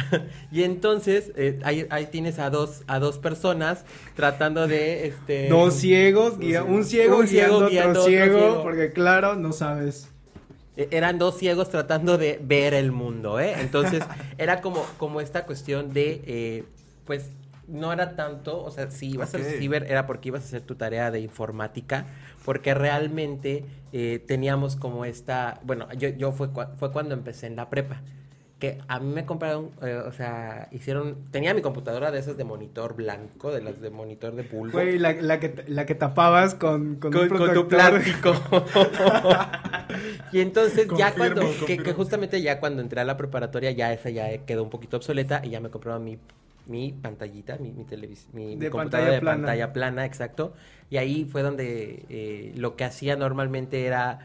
y 0.52 0.62
entonces, 0.62 1.32
eh, 1.36 1.58
ahí, 1.64 1.86
ahí 1.90 2.06
tienes 2.06 2.38
a 2.38 2.50
dos, 2.50 2.82
a 2.86 2.98
dos 2.98 3.18
personas 3.18 3.84
tratando 4.14 4.66
de, 4.68 5.06
este... 5.08 5.48
Dos 5.48 5.74
ciegos, 5.74 6.38
guía- 6.38 6.62
un 6.62 6.84
ciego 6.84 7.18
Un 7.18 7.28
ciego 7.28 7.58
guiando, 7.60 7.68
guiando 7.68 7.90
otro 7.90 8.02
otro 8.02 8.10
ciego, 8.10 8.38
ciego. 8.38 8.62
porque 8.62 8.92
claro, 8.92 9.36
no 9.36 9.52
sabes. 9.52 10.08
Eh, 10.76 10.88
Eran 10.90 11.18
dos 11.18 11.38
ciegos 11.38 11.70
tratando 11.70 12.18
de 12.18 12.38
ver 12.42 12.74
el 12.74 12.92
mundo, 12.92 13.40
¿eh? 13.40 13.54
Entonces, 13.60 14.02
era 14.38 14.60
como, 14.60 14.84
como 14.98 15.20
esta 15.20 15.46
cuestión 15.46 15.92
de, 15.92 16.22
eh, 16.26 16.64
pues, 17.06 17.30
no 17.70 17.92
era 17.92 18.16
tanto, 18.16 18.62
o 18.62 18.70
sea, 18.70 18.90
si 18.90 19.10
ibas 19.12 19.30
Ok. 19.30 19.40
al 19.40 19.44
ciber 19.44 19.84
era 19.88 20.06
porque 20.06 20.28
ibas 20.28 20.42
a 20.42 20.46
hacer 20.46 20.62
tu 20.62 20.74
tarea 20.74 21.10
de 21.10 21.20
informática, 21.20 22.06
porque 22.44 22.74
realmente 22.74 23.64
eh, 23.92 24.22
teníamos 24.26 24.76
como 24.76 25.04
esta, 25.04 25.60
bueno, 25.64 25.88
yo, 25.94 26.08
yo 26.10 26.32
fue, 26.32 26.48
cua- 26.50 26.74
fue 26.76 26.92
cuando 26.92 27.14
empecé 27.14 27.46
en 27.46 27.56
la 27.56 27.70
prepa, 27.70 28.02
que 28.58 28.78
a 28.88 29.00
mí 29.00 29.12
me 29.14 29.24
compraron, 29.24 29.70
eh, 29.82 30.02
o 30.06 30.12
sea, 30.12 30.68
hicieron, 30.70 31.16
tenía 31.30 31.54
mi 31.54 31.62
computadora 31.62 32.10
de 32.10 32.18
esas 32.18 32.36
de 32.36 32.44
monitor 32.44 32.94
blanco, 32.94 33.50
de 33.50 33.62
las 33.62 33.80
de 33.80 33.88
monitor 33.90 34.34
de 34.34 34.42
bulbo. 34.42 34.72
Güey, 34.72 34.98
la, 34.98 35.12
la 35.14 35.40
que, 35.40 35.64
la 35.66 35.86
que 35.86 35.94
tapabas 35.94 36.54
con, 36.54 36.96
con, 36.96 37.10
con, 37.10 37.22
un 37.22 37.28
con 37.38 37.54
tu 37.54 37.68
plástico. 37.68 38.34
y 40.32 40.40
entonces 40.40 40.88
ya 40.96 41.14
cuando, 41.14 41.42
que, 41.66 41.78
que 41.78 41.92
justamente 41.92 42.42
ya 42.42 42.60
cuando 42.60 42.82
entré 42.82 43.00
a 43.00 43.04
la 43.04 43.16
preparatoria, 43.16 43.70
ya 43.72 43.92
esa 43.92 44.10
ya 44.10 44.38
quedó 44.44 44.62
un 44.62 44.70
poquito 44.70 44.96
obsoleta 44.98 45.40
y 45.44 45.50
ya 45.50 45.60
me 45.60 45.70
compraron 45.70 46.04
mi, 46.04 46.18
mi 46.70 46.92
pantallita, 46.92 47.58
mi, 47.58 47.72
mi, 47.72 47.84
televis- 47.84 48.28
mi, 48.32 48.46
mi 48.54 48.56
De 48.56 48.70
computadora 48.70 48.80
pantalla 49.08 49.10
de 49.12 49.20
plana. 49.20 49.36
pantalla 49.38 49.72
plana, 49.72 50.04
exacto. 50.06 50.54
Y 50.88 50.96
ahí 50.96 51.24
fue 51.24 51.42
donde 51.42 52.06
eh, 52.08 52.52
lo 52.56 52.76
que 52.76 52.84
hacía 52.84 53.16
normalmente 53.16 53.84
era, 53.86 54.20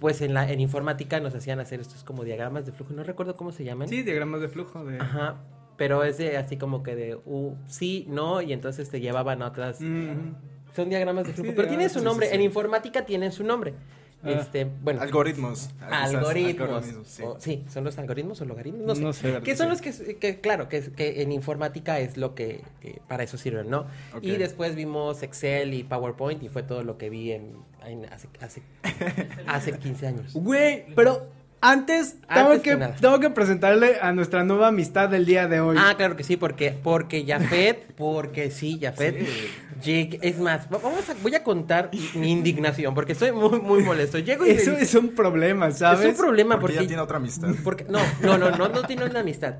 pues 0.00 0.22
en 0.22 0.32
la 0.32 0.50
en 0.50 0.60
informática 0.60 1.20
nos 1.20 1.34
hacían 1.34 1.58
hacer 1.60 1.80
estos 1.80 2.04
como 2.04 2.24
diagramas 2.24 2.64
de 2.66 2.72
flujo, 2.72 2.92
no 2.94 3.02
recuerdo 3.02 3.36
cómo 3.36 3.52
se 3.52 3.64
llaman. 3.64 3.88
Sí, 3.88 4.02
diagramas 4.02 4.40
de 4.40 4.48
flujo. 4.48 4.84
De... 4.84 4.98
Ajá. 4.98 5.36
Pero 5.76 6.02
es 6.04 6.18
de 6.18 6.36
así 6.36 6.56
como 6.56 6.82
que 6.82 6.94
de 6.96 7.14
uh, 7.24 7.54
sí, 7.66 8.06
no, 8.08 8.42
y 8.42 8.52
entonces 8.52 8.88
te 8.90 9.00
llevaban 9.00 9.42
a 9.42 9.46
otras 9.48 9.80
Mm. 9.80 10.34
son 10.74 10.88
diagramas 10.88 11.24
de 11.26 11.30
Sí, 11.32 11.36
flujo, 11.42 11.52
pero 11.56 11.68
tienen 11.68 11.86
diagramas, 11.86 11.92
su 11.92 12.04
nombre. 12.04 12.26
sí, 12.26 12.30
sí. 12.30 12.36
En 12.36 12.42
informática 12.42 13.04
tienen 13.06 13.32
su 13.32 13.44
nombre. 13.44 13.74
Ah. 14.22 14.30
Este, 14.32 14.64
bueno, 14.82 15.00
Algoritmos. 15.00 15.68
Quizás, 15.78 16.14
algoritmos. 16.14 16.84
algoritmos, 16.84 17.42
Sí. 17.42 17.64
son 17.72 17.84
los 17.84 17.98
algoritmos 17.98 18.40
o 18.40 18.44
logaritmos, 18.46 18.84
no 18.86 18.94
sé. 18.94 19.00
No 19.02 19.12
sé, 19.12 19.42
que 19.44 19.52
sí. 19.52 19.56
son 19.58 19.68
los 19.68 19.80
que, 19.80 20.16
que, 20.16 20.40
claro, 20.40 20.68
que, 20.68 20.82
que 20.92 21.22
en 21.22 21.30
informática 21.30 22.00
es 22.00 22.16
lo 22.16 22.34
que, 22.34 22.62
que 22.80 23.00
para 23.06 23.22
eso 23.22 23.38
sirven, 23.38 23.70
¿no? 23.70 23.86
Y 24.20 24.32
después 24.32 24.74
vimos 24.74 25.22
Excel 25.22 25.72
y 25.72 25.84
PowerPoint 25.84 26.42
y 26.42 26.48
fue 26.48 26.64
todo 26.64 26.82
lo 26.82 26.98
que 26.98 27.10
vi 27.10 27.30
en, 27.32 27.52
en 27.86 28.06
hace, 28.06 28.28
hace, 28.40 28.62
hace 29.46 29.78
15 29.78 30.06
años. 30.08 30.32
Güey, 30.34 30.86
pero 30.96 31.28
antes, 31.60 32.16
tengo, 32.32 32.50
Antes 32.52 32.62
que, 32.62 32.76
tengo 33.00 33.20
que 33.20 33.30
presentarle 33.30 33.98
a 34.00 34.12
nuestra 34.12 34.44
nueva 34.44 34.68
amistad 34.68 35.08
del 35.08 35.26
día 35.26 35.48
de 35.48 35.60
hoy. 35.60 35.76
Ah, 35.78 35.94
claro 35.96 36.14
que 36.16 36.22
sí, 36.24 36.36
porque, 36.36 36.70
porque 36.82 37.24
Jafet, 37.26 37.94
porque 37.96 38.50
sí, 38.50 38.78
Jafet. 38.80 39.26
lleg- 39.84 40.18
es 40.22 40.38
más, 40.38 40.66
va- 40.72 40.78
vamos 40.78 41.08
a, 41.08 41.14
voy 41.22 41.34
a 41.34 41.42
contar 41.42 41.90
mi 42.14 42.30
indignación, 42.30 42.94
porque 42.94 43.12
estoy 43.12 43.32
muy, 43.32 43.60
muy 43.60 43.82
molesto. 43.82 44.18
Llego 44.18 44.46
y 44.46 44.50
Eso 44.50 44.72
es 44.72 44.94
un 44.94 45.08
problema, 45.14 45.70
¿sabes? 45.72 46.00
Es 46.00 46.06
un 46.10 46.16
problema 46.16 46.60
Porque 46.60 46.74
porque, 46.74 46.84
ya 46.84 46.88
tiene 46.88 47.02
otra 47.02 47.16
amistad. 47.16 47.48
porque 47.64 47.84
no, 47.88 47.98
no, 48.22 48.38
no, 48.38 48.50
no, 48.52 48.68
no 48.68 48.82
tiene 48.84 49.04
una 49.04 49.20
amistad. 49.20 49.54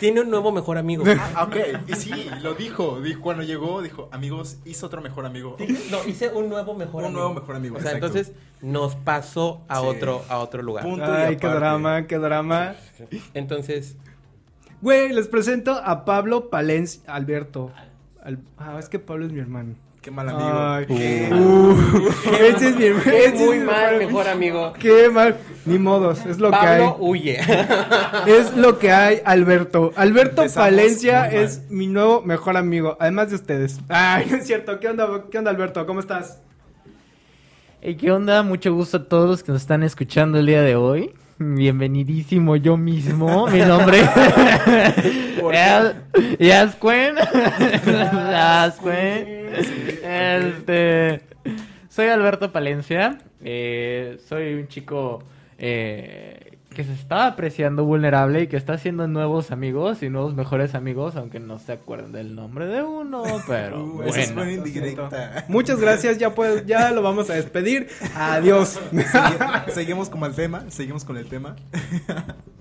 Tiene 0.00 0.20
un 0.22 0.30
nuevo 0.30 0.52
mejor 0.52 0.78
amigo. 0.78 1.04
Ah, 1.34 1.44
ok, 1.44 1.56
y 1.88 1.94
sí, 1.94 2.30
lo 2.42 2.54
dijo, 2.54 3.00
dijo. 3.00 3.20
Cuando 3.20 3.42
llegó, 3.42 3.82
dijo, 3.82 4.08
amigos, 4.12 4.56
hizo 4.64 4.86
otro 4.86 5.00
mejor 5.02 5.26
amigo. 5.26 5.56
No, 5.90 5.98
hice 6.06 6.28
un 6.28 6.48
nuevo 6.48 6.74
mejor 6.74 7.02
Un 7.02 7.06
amigo. 7.08 7.20
nuevo 7.20 7.34
mejor 7.40 7.56
amigo, 7.56 7.76
O 7.76 7.80
sea, 7.80 7.92
exacto. 7.92 8.06
entonces 8.06 8.32
nos 8.62 8.94
pasó 8.96 9.64
a 9.68 9.80
Sí. 9.80 9.86
otro 9.86 10.22
a 10.28 10.38
otro 10.38 10.62
lugar. 10.62 10.84
Punto. 10.84 11.04
y 11.04 11.08
Ay, 11.22 11.36
qué 11.42 11.54
drama, 11.54 12.06
qué 12.06 12.18
drama. 12.18 12.74
Entonces, 13.34 13.96
Güey, 14.80 15.12
les 15.12 15.28
presento 15.28 15.72
a 15.84 16.04
Pablo 16.04 16.50
Palencia 16.50 17.02
Alberto. 17.06 17.70
Al- 18.24 18.40
Ah, 18.58 18.76
es 18.80 18.88
que 18.88 18.98
Pablo 18.98 19.26
es 19.26 19.32
mi 19.32 19.38
hermano. 19.40 19.74
Qué 20.00 20.10
mal 20.10 20.28
amigo. 20.28 20.50
Ay, 20.52 20.86
Qué- 20.86 21.28
Uh, 21.32 21.76
ese 22.40 22.68
es 22.70 22.76
mi 22.76 22.84
hermano. 22.86 23.04
qué 23.04 23.32
muy 23.38 23.58
mi 23.60 23.64
mal 23.64 23.98
mejor 23.98 24.26
amigo. 24.26 24.72
Qué 24.80 25.08
mal. 25.08 25.36
Ni 25.64 25.78
modos, 25.78 26.26
es 26.26 26.40
lo 26.40 26.50
Pablo 26.50 26.96
que 26.96 27.02
huye. 27.04 27.38
hay. 27.38 27.66
Es 28.26 28.56
lo 28.56 28.80
que 28.80 28.90
hay, 28.90 29.20
Alberto. 29.24 29.92
Alberto 29.94 30.42
Empezamos 30.42 30.68
Palencia 30.68 31.26
es 31.30 31.70
mi 31.70 31.86
nuevo 31.86 32.22
mejor 32.22 32.56
amigo, 32.56 32.96
además 32.98 33.30
de 33.30 33.36
ustedes. 33.36 33.78
Ay, 33.88 34.26
no 34.30 34.38
es 34.38 34.46
cierto. 34.48 34.80
¿Qué 34.80 34.88
onda, 34.88 35.06
qué 35.30 35.38
onda 35.38 35.52
Alberto? 35.52 35.86
¿Cómo 35.86 36.00
estás? 36.00 36.40
Hey, 37.80 37.96
¿Qué 37.96 38.10
onda? 38.10 38.42
Mucho 38.42 38.74
gusto 38.74 38.96
a 38.96 39.04
todos 39.08 39.28
los 39.30 39.42
que 39.44 39.52
nos 39.52 39.60
están 39.62 39.84
escuchando 39.84 40.38
el 40.40 40.46
día 40.46 40.62
de 40.62 40.74
hoy. 40.74 41.12
Bienvenidísimo 41.38 42.56
yo 42.56 42.76
mismo. 42.76 43.46
Mi 43.48 43.60
nombre 43.60 44.00
es 44.00 44.08
Yascuen. 46.38 47.16
Yascuen. 48.30 49.50
Este, 50.02 51.22
soy 51.88 52.08
Alberto 52.08 52.52
Palencia. 52.52 53.18
Eh, 53.42 54.18
soy 54.28 54.54
un 54.54 54.68
chico 54.68 55.22
eh, 55.58 56.51
que 56.72 56.84
se 56.84 56.92
está 56.92 57.26
apreciando 57.26 57.84
vulnerable 57.84 58.42
y 58.42 58.46
que 58.46 58.56
está 58.56 58.74
haciendo 58.74 59.06
nuevos 59.08 59.50
amigos 59.50 60.02
y 60.02 60.08
nuevos 60.10 60.34
mejores 60.34 60.74
amigos, 60.74 61.16
aunque 61.16 61.40
no 61.40 61.58
se 61.58 61.72
acuerden 61.72 62.12
del 62.12 62.34
nombre 62.34 62.66
de 62.66 62.82
uno, 62.82 63.22
pero 63.46 63.84
Uh, 63.84 64.02
es 64.02 64.14
bueno. 64.14 64.34
buena 64.34 64.52
indirecta. 64.52 65.44
Muchas 65.48 65.80
gracias, 65.80 66.18
ya 66.18 66.34
pues, 66.34 66.64
ya 66.66 66.90
lo 66.92 67.02
vamos 67.02 67.30
a 67.30 67.34
despedir. 67.34 67.88
Adiós. 68.14 68.78
Segui- 68.92 69.68
seguimos 69.70 70.08
con 70.08 70.22
el 70.24 70.34
tema, 70.34 70.64
seguimos 70.68 71.04
con 71.04 71.16
el 71.16 71.26
tema. 71.26 71.56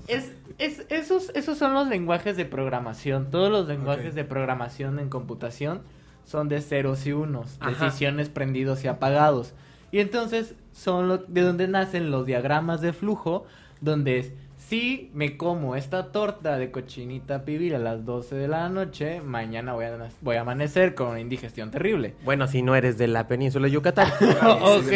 Es, 0.08 0.32
es- 0.58 0.86
esos, 0.90 1.32
esos 1.36 1.58
son 1.58 1.74
los 1.74 1.88
lenguajes 1.88 2.38
de 2.38 2.46
programación. 2.46 3.30
Todos 3.30 3.52
los 3.52 3.68
lenguajes 3.68 4.10
Ok. 4.10 4.14
de 4.16 4.24
programación 4.26 5.00
en 5.00 5.10
computación 5.10 5.82
son 6.26 6.50
de 6.50 6.62
ceros 6.62 7.06
y 7.06 7.14
unos, 7.14 7.58
Ajá. 7.60 7.86
decisiones 7.86 8.30
prendidos 8.30 8.84
y 8.84 8.88
apagados. 8.88 9.54
Y 9.92 10.00
entonces 10.00 10.56
son 10.72 11.08
lo- 11.08 11.18
de 11.18 11.42
donde 11.42 11.68
nacen 11.68 12.12
los 12.12 12.26
diagramas 12.26 12.80
de 12.82 12.94
flujo, 12.94 13.46
donde 13.82 14.20
es, 14.20 14.34
si 14.72 15.12
me 15.14 15.36
como 15.36 15.76
esta 15.76 16.14
torta 16.14 16.58
de 16.58 16.72
cochinita 16.72 17.44
pibil 17.44 17.76
a 17.76 17.78
las 17.78 18.06
12 18.06 18.36
de 18.36 18.48
la 18.48 18.70
noche, 18.70 19.20
mañana 19.20 19.74
voy 19.74 19.84
a, 19.84 19.98
voy 20.22 20.38
a 20.38 20.42
amanecer 20.42 20.96
con 20.96 21.08
una 21.08 21.20
indigestión 21.20 21.72
terrible. 21.72 22.14
Bueno, 22.24 22.48
si 22.48 22.62
no 22.62 22.74
eres 22.74 22.98
de 22.98 23.10
la 23.10 23.28
península 23.28 23.66
de 23.66 23.72
Yucatán. 23.74 24.10
Ok. 24.62 24.92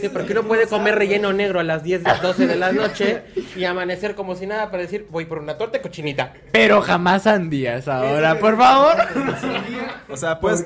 Sí, 0.00 0.08
porque 0.08 0.32
uno 0.32 0.44
puede 0.44 0.66
comer 0.66 0.94
relleno 0.94 1.34
negro 1.34 1.60
a 1.60 1.62
las 1.62 1.82
10, 1.82 2.04
12 2.22 2.46
de 2.46 2.56
la 2.56 2.72
noche 2.72 3.24
y 3.54 3.64
amanecer 3.64 4.14
como 4.14 4.34
si 4.34 4.46
nada 4.46 4.70
para 4.70 4.82
decir, 4.84 5.06
voy 5.10 5.26
por 5.26 5.38
una 5.38 5.58
torta 5.58 5.76
de 5.76 5.82
cochinita. 5.82 6.32
Pero 6.52 6.80
jamás 6.80 7.24
sandías 7.24 7.86
ahora, 7.86 8.38
por 8.38 8.56
favor. 8.56 8.96
O 10.08 10.16
sea, 10.16 10.40
puedes 10.40 10.64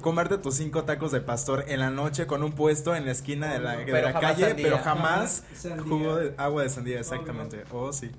comerte 0.00 0.38
tus 0.38 0.56
cinco 0.56 0.84
tacos 0.84 1.12
de 1.12 1.20
pastor 1.20 1.64
en 1.68 1.80
la 1.80 1.90
noche 1.90 2.26
con 2.26 2.42
un 2.42 2.52
puesto 2.52 2.94
en 2.96 3.06
la 3.06 3.12
esquina 3.12 3.52
de 3.52 3.60
la, 3.60 3.76
de 3.76 4.12
calle, 4.12 4.46
sandía. 4.46 4.64
pero 4.64 4.78
jamás 4.78 5.44
jugo 5.88 6.16
de 6.16 6.34
agua 6.36 6.64
de 6.64 6.68
sandía, 6.68 6.81
exactamente. 6.90 7.64
Oh, 7.70 7.92
sí. 7.92 8.10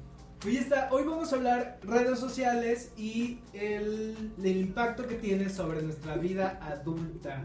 Hoy, 0.46 0.58
está, 0.58 0.90
hoy 0.92 1.04
vamos 1.04 1.32
a 1.32 1.36
hablar 1.38 1.80
redes 1.84 2.20
sociales 2.20 2.92
y 2.98 3.40
el, 3.54 4.34
el 4.44 4.58
impacto 4.58 5.08
que 5.08 5.16
tiene 5.16 5.50
sobre 5.50 5.82
nuestra 5.82 6.16
vida 6.16 6.60
adulta. 6.62 7.44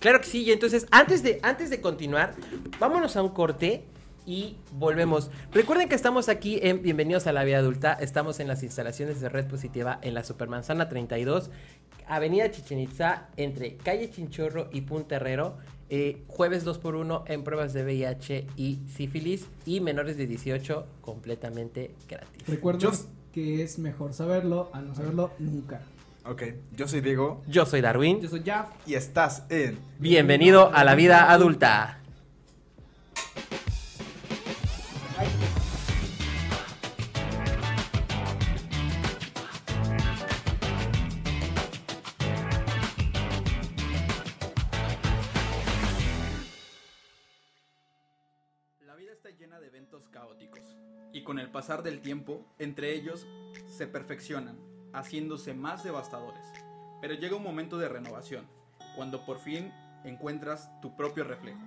Claro 0.00 0.20
que 0.20 0.26
sí, 0.26 0.42
y 0.42 0.52
entonces 0.52 0.86
antes 0.90 1.22
de, 1.22 1.40
antes 1.42 1.70
de 1.70 1.80
continuar, 1.80 2.34
vámonos 2.78 3.16
a 3.16 3.22
un 3.22 3.30
corte 3.30 3.84
y 4.26 4.56
volvemos. 4.72 5.30
Recuerden 5.52 5.88
que 5.88 5.94
estamos 5.94 6.28
aquí 6.28 6.58
en 6.62 6.82
Bienvenidos 6.82 7.26
a 7.26 7.32
la 7.32 7.44
Vida 7.44 7.58
Adulta, 7.58 7.92
estamos 7.94 8.40
en 8.40 8.48
las 8.48 8.62
instalaciones 8.62 9.20
de 9.20 9.28
Red 9.28 9.46
Positiva 9.46 9.98
en 10.02 10.14
la 10.14 10.24
Supermanzana 10.24 10.88
32, 10.88 11.50
Avenida 12.06 12.50
Chichen 12.50 12.80
Itza, 12.80 13.28
entre 13.36 13.76
Calle 13.76 14.10
Chinchorro 14.10 14.68
y 14.72 14.82
Punta 14.82 15.16
Herrero, 15.16 15.58
eh, 15.90 16.22
jueves 16.28 16.64
2x1 16.66 17.24
en 17.26 17.44
pruebas 17.44 17.72
de 17.72 17.84
VIH 17.84 18.46
y 18.56 18.78
sífilis 18.94 19.46
y 19.66 19.80
menores 19.80 20.16
de 20.16 20.26
18 20.26 20.86
completamente 21.00 21.90
gratis. 22.08 22.42
Recuerden 22.46 22.80
Yo- 22.80 22.92
que 23.32 23.62
es 23.62 23.78
mejor 23.78 24.12
saberlo 24.14 24.70
a 24.72 24.80
no 24.80 24.94
saberlo 24.94 25.30
nunca. 25.38 25.80
Ok, 26.26 26.42
yo 26.74 26.88
soy 26.88 27.00
Diego 27.02 27.42
Yo 27.46 27.66
soy 27.66 27.80
Darwin, 27.82 28.20
Yo 28.20 28.28
soy 28.30 28.42
Jaf. 28.44 28.70
y 28.86 28.94
estás 28.94 29.42
en 29.50 29.76
bienvenido 29.98 30.70
a 30.72 30.84
la 30.84 30.94
vida 30.94 31.30
adulta. 31.32 31.98
La 35.16 35.24
con 51.24 51.38
el 51.38 51.50
pasar 51.50 51.82
del 51.82 52.00
tiempo, 52.00 52.44
entre 52.58 52.92
ellos 52.94 53.26
se 53.66 53.86
perfeccionan, 53.86 54.56
haciéndose 54.92 55.54
más 55.54 55.82
devastadores. 55.82 56.44
Pero 57.00 57.14
llega 57.14 57.36
un 57.36 57.42
momento 57.42 57.78
de 57.78 57.88
renovación, 57.88 58.46
cuando 58.94 59.24
por 59.24 59.38
fin 59.38 59.72
encuentras 60.04 60.70
tu 60.80 60.94
propio 60.96 61.24
reflejo. 61.24 61.60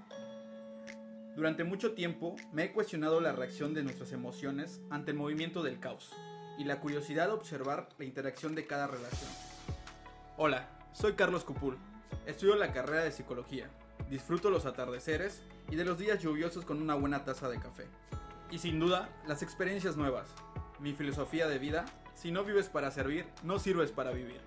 Durante 1.35 1.63
mucho 1.63 1.93
tiempo 1.93 2.35
me 2.51 2.63
he 2.63 2.71
cuestionado 2.71 3.19
la 3.19 3.31
reacción 3.31 3.73
de 3.73 3.83
nuestras 3.83 4.11
emociones 4.11 4.81
ante 4.89 5.11
el 5.11 5.17
movimiento 5.17 5.61
del 5.61 5.79
caos 5.79 6.11
y 6.57 6.63
la 6.63 6.79
curiosidad 6.79 7.27
de 7.27 7.33
observar 7.33 7.89
la 7.99 8.05
interacción 8.05 8.55
de 8.55 8.65
cada 8.65 8.87
relación. 8.87 9.29
Hola, 10.37 10.67
soy 10.93 11.13
Carlos 11.13 11.43
Cupul. 11.43 11.77
Estudio 12.25 12.55
la 12.55 12.73
carrera 12.73 13.03
de 13.03 13.11
psicología. 13.11 13.69
Disfruto 14.09 14.49
los 14.49 14.65
atardeceres 14.65 15.41
y 15.69 15.75
de 15.75 15.85
los 15.85 15.99
días 15.99 16.21
lluviosos 16.21 16.65
con 16.65 16.81
una 16.81 16.95
buena 16.95 17.23
taza 17.23 17.49
de 17.49 17.59
café. 17.59 17.85
Y 18.49 18.59
sin 18.59 18.79
duda, 18.79 19.09
las 19.27 19.41
experiencias 19.43 19.97
nuevas. 19.97 20.33
Mi 20.79 20.93
filosofía 20.93 21.47
de 21.47 21.59
vida, 21.59 21.85
si 22.15 22.31
no 22.31 22.45
vives 22.45 22.69
para 22.69 22.91
servir, 22.91 23.25
no 23.43 23.59
sirves 23.59 23.91
para 23.91 24.11
vivir. 24.11 24.39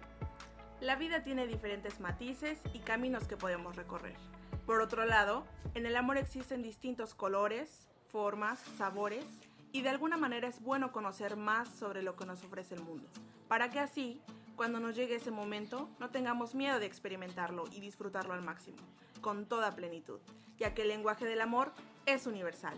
La 0.80 0.96
vida 0.96 1.22
tiene 1.22 1.46
diferentes 1.46 2.00
matices 2.00 2.58
y 2.72 2.78
caminos 2.78 3.24
que 3.24 3.36
podemos 3.36 3.76
recorrer. 3.76 4.16
Por 4.64 4.80
otro 4.80 5.04
lado, 5.04 5.44
en 5.74 5.84
el 5.84 5.96
amor 5.96 6.16
existen 6.16 6.62
distintos 6.62 7.14
colores, 7.14 7.88
formas, 8.08 8.58
sabores, 8.78 9.26
y 9.72 9.82
de 9.82 9.90
alguna 9.90 10.16
manera 10.16 10.48
es 10.48 10.62
bueno 10.62 10.92
conocer 10.92 11.36
más 11.36 11.68
sobre 11.68 12.02
lo 12.02 12.16
que 12.16 12.24
nos 12.24 12.42
ofrece 12.42 12.74
el 12.74 12.82
mundo, 12.82 13.06
para 13.48 13.70
que 13.70 13.78
así, 13.78 14.20
cuando 14.56 14.80
nos 14.80 14.96
llegue 14.96 15.16
ese 15.16 15.30
momento, 15.30 15.88
no 16.00 16.10
tengamos 16.10 16.54
miedo 16.54 16.80
de 16.80 16.86
experimentarlo 16.86 17.64
y 17.70 17.80
disfrutarlo 17.80 18.32
al 18.32 18.42
máximo, 18.42 18.78
con 19.20 19.46
toda 19.46 19.76
plenitud, 19.76 20.20
ya 20.58 20.74
que 20.74 20.82
el 20.82 20.88
lenguaje 20.88 21.26
del 21.26 21.40
amor 21.40 21.72
es 22.06 22.26
universal. 22.26 22.76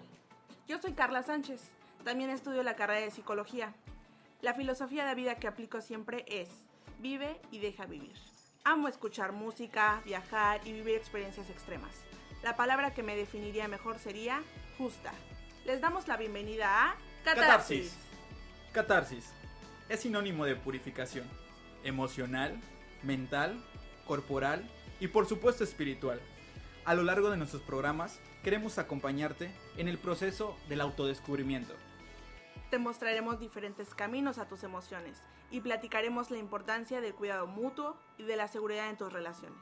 Yo 0.68 0.78
soy 0.78 0.92
Carla 0.92 1.22
Sánchez, 1.22 1.60
también 2.04 2.30
estudio 2.30 2.62
la 2.62 2.76
carrera 2.76 3.00
de 3.00 3.10
psicología. 3.10 3.74
La 4.42 4.54
filosofía 4.54 5.04
de 5.04 5.14
vida 5.14 5.34
que 5.34 5.48
aplico 5.48 5.80
siempre 5.80 6.24
es 6.28 6.48
vive 7.00 7.40
y 7.50 7.58
deja 7.58 7.84
vivir. 7.84 8.14
Amo 8.64 8.86
escuchar 8.86 9.32
música, 9.32 10.00
viajar 10.04 10.60
y 10.64 10.72
vivir 10.72 10.94
experiencias 10.94 11.50
extremas. 11.50 11.94
La 12.44 12.54
palabra 12.54 12.94
que 12.94 13.02
me 13.02 13.16
definiría 13.16 13.66
mejor 13.66 13.98
sería 13.98 14.40
justa. 14.78 15.12
Les 15.64 15.80
damos 15.80 16.06
la 16.06 16.16
bienvenida 16.16 16.90
a 16.90 16.96
Catarsis. 17.24 17.96
Catarsis 18.72 19.32
es 19.88 20.00
sinónimo 20.00 20.44
de 20.44 20.54
purificación, 20.54 21.26
emocional, 21.82 22.56
mental, 23.02 23.60
corporal 24.06 24.68
y 25.00 25.08
por 25.08 25.26
supuesto 25.26 25.64
espiritual. 25.64 26.20
A 26.84 26.94
lo 26.94 27.02
largo 27.02 27.30
de 27.30 27.36
nuestros 27.36 27.62
programas 27.62 28.20
queremos 28.42 28.78
acompañarte 28.78 29.52
en 29.76 29.88
el 29.88 29.98
proceso 29.98 30.56
del 30.68 30.80
autodescubrimiento. 30.80 31.74
Te 32.70 32.78
mostraremos 32.78 33.38
diferentes 33.38 33.94
caminos 33.94 34.38
a 34.38 34.48
tus 34.48 34.64
emociones 34.64 35.22
y 35.50 35.60
platicaremos 35.60 36.30
la 36.30 36.38
importancia 36.38 37.00
del 37.00 37.14
cuidado 37.14 37.46
mutuo 37.46 37.96
y 38.18 38.24
de 38.24 38.36
la 38.36 38.48
seguridad 38.48 38.90
en 38.90 38.96
tus 38.96 39.12
relaciones. 39.12 39.60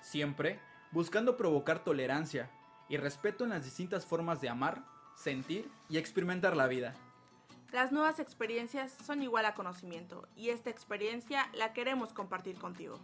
Siempre 0.00 0.60
buscando 0.92 1.36
provocar 1.36 1.82
tolerancia 1.82 2.50
y 2.88 2.96
respeto 2.96 3.44
en 3.44 3.50
las 3.50 3.64
distintas 3.64 4.06
formas 4.06 4.40
de 4.40 4.48
amar, 4.48 4.82
sentir 5.16 5.70
y 5.88 5.98
experimentar 5.98 6.56
la 6.56 6.66
vida. 6.66 6.94
Las 7.72 7.92
nuevas 7.92 8.18
experiencias 8.18 8.96
son 9.04 9.22
igual 9.22 9.44
a 9.44 9.54
conocimiento 9.54 10.26
y 10.36 10.50
esta 10.50 10.70
experiencia 10.70 11.50
la 11.52 11.72
queremos 11.74 12.14
compartir 12.14 12.56
contigo. 12.58 12.98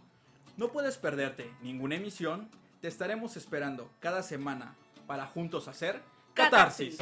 No 0.57 0.69
puedes 0.69 0.97
perderte 0.97 1.51
ninguna 1.61 1.95
emisión, 1.95 2.49
te 2.81 2.87
estaremos 2.87 3.37
esperando 3.37 3.89
cada 3.99 4.23
semana 4.23 4.75
para 5.05 5.25
juntos 5.27 5.67
hacer 5.67 6.01
Catarsis. 6.33 6.97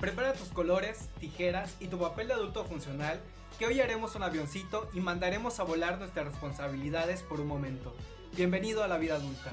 Prepara 0.00 0.34
tus 0.34 0.48
colores, 0.48 1.08
tijeras 1.18 1.76
y 1.80 1.86
tu 1.86 1.98
papel 1.98 2.28
de 2.28 2.34
adulto 2.34 2.64
funcional, 2.66 3.20
que 3.58 3.66
hoy 3.66 3.80
haremos 3.80 4.14
un 4.16 4.22
avioncito 4.22 4.90
y 4.92 5.00
mandaremos 5.00 5.60
a 5.60 5.62
volar 5.62 5.98
nuestras 5.98 6.26
responsabilidades 6.26 7.22
por 7.22 7.40
un 7.40 7.46
momento. 7.46 7.96
Bienvenido 8.36 8.84
a 8.84 8.88
la 8.88 8.98
vida 8.98 9.14
adulta. 9.14 9.50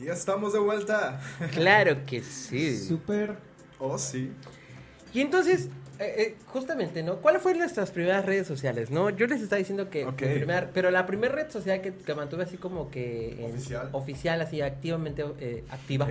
Y 0.00 0.04
ya 0.06 0.12
estamos 0.12 0.52
de 0.52 0.58
vuelta. 0.58 1.20
Claro 1.52 2.04
que 2.06 2.22
sí. 2.22 2.76
Súper. 2.78 3.36
Oh, 3.78 3.98
sí. 3.98 4.30
Y 5.14 5.20
entonces, 5.20 5.68
eh, 5.98 6.14
eh, 6.18 6.36
justamente, 6.46 7.02
¿no? 7.02 7.16
¿Cuáles 7.16 7.42
fueron 7.42 7.60
nuestras 7.60 7.90
primeras 7.90 8.24
redes 8.24 8.46
sociales, 8.46 8.90
no? 8.90 9.10
Yo 9.10 9.26
les 9.26 9.40
estaba 9.40 9.58
diciendo 9.58 9.88
que 9.90 10.04
Ok. 10.04 10.22
mi 10.22 10.34
primer- 10.34 10.70
pero 10.72 10.90
la 10.90 11.06
primera 11.06 11.34
red 11.34 11.50
social 11.50 11.80
que, 11.80 11.92
que 11.94 12.14
mantuve 12.14 12.44
así 12.44 12.56
como 12.56 12.90
que 12.90 13.44
en- 13.44 13.52
Oficial. 13.54 13.88
oficial, 13.92 14.40
así 14.40 14.60
activamente 14.60 15.24
eh, 15.40 15.64
activa, 15.70 16.04
Ok. 16.06 16.10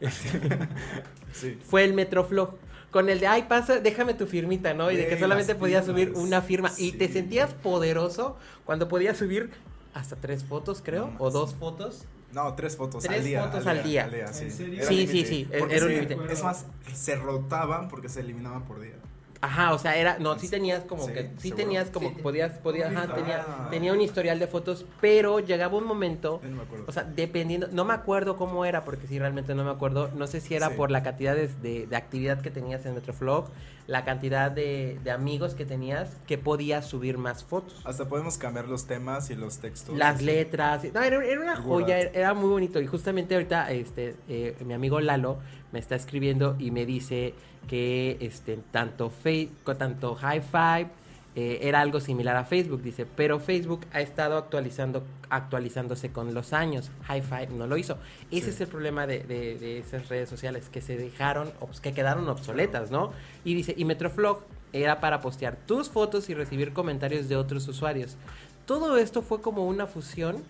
sí. 1.32 1.58
fue 1.64 1.84
el 1.84 1.94
Metroflog. 1.94 2.56
con 2.90 3.08
el 3.08 3.20
de, 3.20 3.26
ay, 3.26 3.44
pasa, 3.48 3.78
déjame 3.80 4.12
tu 4.14 4.26
firmita, 4.26 4.74
¿no? 4.74 4.90
Y 4.90 4.96
de 4.96 5.06
que 5.06 5.18
solamente 5.18 5.54
podías 5.54 5.86
subir 5.86 6.12
una 6.14 6.42
firma. 6.42 6.70
Y 6.76 6.92
te 6.92 7.08
sentías 7.08 7.54
poderoso 7.54 8.36
cuando 8.66 8.88
podías 8.88 9.16
subir 9.16 9.50
hasta 9.94 10.16
tres 10.16 10.44
fotos, 10.44 10.82
creo, 10.84 11.06
No 11.06 11.16
o 11.18 11.30
dos 11.30 11.54
fotos. 11.54 12.04
No, 12.32 12.54
tres 12.54 12.76
fotos 12.76 13.02
Tres 13.04 13.18
al 13.18 13.24
día. 13.24 13.42
fotos 13.44 13.66
al 13.66 13.82
día. 13.82 14.08
sí. 14.32 14.44
¿En 14.44 14.50
serio? 14.52 14.74
Era 14.80 14.86
Sí, 14.88 15.06
sí, 15.06 15.24
sí, 15.26 15.48
Porque 15.58 15.76
era 15.76 15.84
un 15.84 15.90
se- 15.90 16.00
límite. 16.02 16.32
Es 16.32 16.42
más, 16.42 16.64
se 16.94 17.16
rotaban 17.16 17.88
porque 17.88 18.08
se 18.08 18.20
eliminaban 18.20 18.64
por 18.64 18.80
día. 18.80 18.94
Ajá, 19.44 19.74
o 19.74 19.78
sea, 19.80 19.96
era, 19.96 20.18
no, 20.20 20.38
sí 20.38 20.48
tenías 20.48 20.84
como 20.84 21.04
Sí, 21.04 21.12
que, 21.14 21.22
sí 21.36 21.48
seguro. 21.48 21.56
tenías 21.56 21.90
como, 21.90 22.10
Sí, 22.10 22.14
podías, 22.22 22.52
podías, 22.58 22.94
ajá, 22.94 23.12
tenía, 23.12 23.44
Ah. 23.44 23.66
tenía 23.72 23.92
un 23.92 24.00
historial 24.00 24.38
de 24.38 24.46
fotos, 24.46 24.86
pero 25.00 25.40
llegaba 25.40 25.76
un 25.76 25.84
momento, 25.84 26.40
no 26.44 26.56
me 26.58 26.62
acuerdo. 26.62 26.84
o 26.86 26.92
sea, 26.92 27.02
dependiendo, 27.02 27.66
no 27.72 27.84
me 27.84 27.92
acuerdo 27.92 28.36
cómo 28.36 28.64
era, 28.64 28.84
porque 28.84 29.08
sí, 29.08 29.18
realmente 29.18 29.56
no 29.56 29.64
me 29.64 29.72
acuerdo, 29.72 30.10
no 30.14 30.28
sé 30.28 30.40
si 30.40 30.54
era 30.54 30.68
Sí. 30.68 30.74
por 30.76 30.92
la 30.92 31.02
cantidad 31.02 31.34
de, 31.34 31.48
de- 31.48 31.88
de 31.88 31.96
actividad 31.96 32.40
que 32.40 32.52
tenías 32.52 32.86
en 32.86 32.94
Metroflog, 32.94 33.48
la 33.88 34.04
cantidad 34.04 34.48
de, 34.48 35.00
de 35.02 35.10
amigos 35.10 35.54
que 35.56 35.64
tenías, 35.66 36.10
que 36.28 36.38
podías 36.38 36.86
subir 36.86 37.18
más 37.18 37.42
fotos. 37.42 37.82
Hasta 37.84 38.08
podemos 38.08 38.38
cambiar 38.38 38.68
los 38.68 38.86
temas 38.86 39.28
y 39.30 39.34
los 39.34 39.58
textos. 39.58 39.96
Las 39.98 40.22
letras, 40.22 40.84
no, 40.94 41.02
era, 41.02 41.24
era 41.24 41.40
una 41.40 41.56
joya, 41.56 41.98
era, 41.98 42.10
era 42.14 42.34
muy 42.34 42.48
bonito. 42.48 42.80
Y 42.80 42.86
justamente 42.86 43.34
ahorita, 43.34 43.72
este, 43.72 44.14
eh, 44.28 44.54
mi 44.64 44.72
amigo 44.72 45.00
Lalo 45.00 45.38
me 45.72 45.78
está 45.78 45.94
escribiendo 45.96 46.56
y 46.58 46.70
me 46.70 46.86
dice 46.86 47.34
que 47.68 48.16
este, 48.20 48.58
tanto, 48.70 49.12
co- 49.64 49.76
tanto 49.76 50.14
High 50.14 50.42
Five 50.42 50.88
eh, 51.34 51.60
era 51.62 51.80
algo 51.80 51.98
similar 52.00 52.36
a 52.36 52.44
Facebook, 52.44 52.82
dice, 52.82 53.06
pero 53.06 53.40
Facebook 53.40 53.86
ha 53.94 54.00
estado 54.02 54.36
actualizando, 54.36 55.02
actualizándose 55.30 56.10
con 56.12 56.34
los 56.34 56.52
años. 56.52 56.90
High 57.04 57.22
Five 57.22 57.48
no 57.56 57.66
lo 57.66 57.76
hizo. 57.78 57.96
Ese 58.30 58.46
Sí. 58.46 58.50
es 58.50 58.60
el 58.60 58.68
problema 58.68 59.06
de, 59.06 59.20
de- 59.20 59.56
de 59.58 59.78
esas 59.78 60.08
redes 60.10 60.28
sociales, 60.28 60.68
que 60.70 60.80
se 60.82 60.96
dejaron, 60.98 61.50
obs- 61.60 61.80
que 61.80 61.92
quedaron 61.94 62.28
obsoletas, 62.28 62.90
¿no? 62.90 63.12
Y 63.44 63.54
dice, 63.54 63.74
y 63.76 63.84
Metroflog 63.86 64.42
era 64.74 65.00
para 65.00 65.20
postear 65.22 65.56
tus 65.66 65.88
fotos 65.88 66.28
y 66.28 66.34
recibir 66.34 66.72
comentarios 66.74 67.28
de 67.30 67.36
otros 67.36 67.66
usuarios. 67.68 68.16
Todo 68.66 68.96
esto 68.98 69.22
fue 69.22 69.40
como 69.40 69.66
una 69.66 69.86
fusión, 69.86 70.42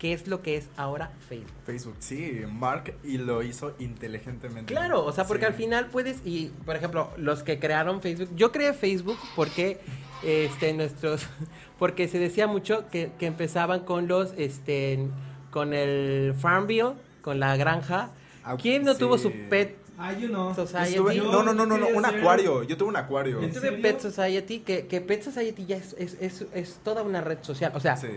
que 0.00 0.12
es 0.14 0.26
lo 0.26 0.40
que 0.42 0.56
es 0.56 0.68
ahora 0.76 1.12
Facebook. 1.28 1.52
Facebook, 1.66 1.94
sí, 2.00 2.40
Mark 2.50 2.94
y 3.04 3.18
lo 3.18 3.42
hizo 3.44 3.74
inteligentemente. 3.78 4.72
Claro, 4.72 5.04
o 5.04 5.12
sea, 5.12 5.26
porque 5.26 5.44
Sí. 5.44 5.52
al 5.52 5.54
final 5.54 5.86
puedes, 5.86 6.22
y 6.24 6.50
por 6.66 6.74
ejemplo, 6.74 7.10
los 7.18 7.42
que 7.44 7.58
crearon 7.60 8.00
Facebook, 8.00 8.30
yo 8.34 8.50
creé 8.50 8.72
Facebook 8.72 9.18
porque 9.36 9.78
este 10.24 10.72
nuestros, 10.72 11.26
porque 11.78 12.08
se 12.08 12.18
decía 12.18 12.46
mucho 12.46 12.88
que, 12.90 13.12
que 13.18 13.26
empezaban 13.26 13.80
con 13.80 14.08
los, 14.08 14.32
este, 14.36 15.06
con 15.50 15.74
el 15.74 16.34
Farmville, 16.38 16.94
con 17.22 17.38
la 17.38 17.56
granja. 17.56 18.10
Ah, 18.42 18.56
¿Quién 18.60 18.84
no 18.84 18.94
sí. 18.94 18.98
tuvo 19.00 19.18
su 19.18 19.30
pet 19.50 19.76
Ah, 20.02 20.14
yo 20.14 20.30
no. 20.30 20.54
Society? 20.54 20.94
Yo 20.94 21.30
no, 21.30 21.42
no, 21.42 21.52
no, 21.52 21.66
no, 21.66 21.76
no, 21.76 21.88
un 21.88 22.06
acuario. 22.06 22.62
Yo 22.62 22.74
tuve 22.78 22.88
un 22.88 22.96
acuario. 22.96 23.38
Yo 23.38 23.46
¿En 23.46 23.52
tuve? 23.52 23.72
Pet 23.72 24.00
Society, 24.00 24.60
que, 24.60 24.86
que 24.86 25.02
Pet 25.02 25.22
Society 25.22 25.66
ya 25.66 25.76
es, 25.76 25.94
es, 25.98 26.16
es, 26.22 26.46
es 26.54 26.80
toda 26.82 27.02
una 27.02 27.20
red 27.20 27.36
social. 27.42 27.70
O 27.74 27.80
sea, 27.80 27.98
Sí. 27.98 28.08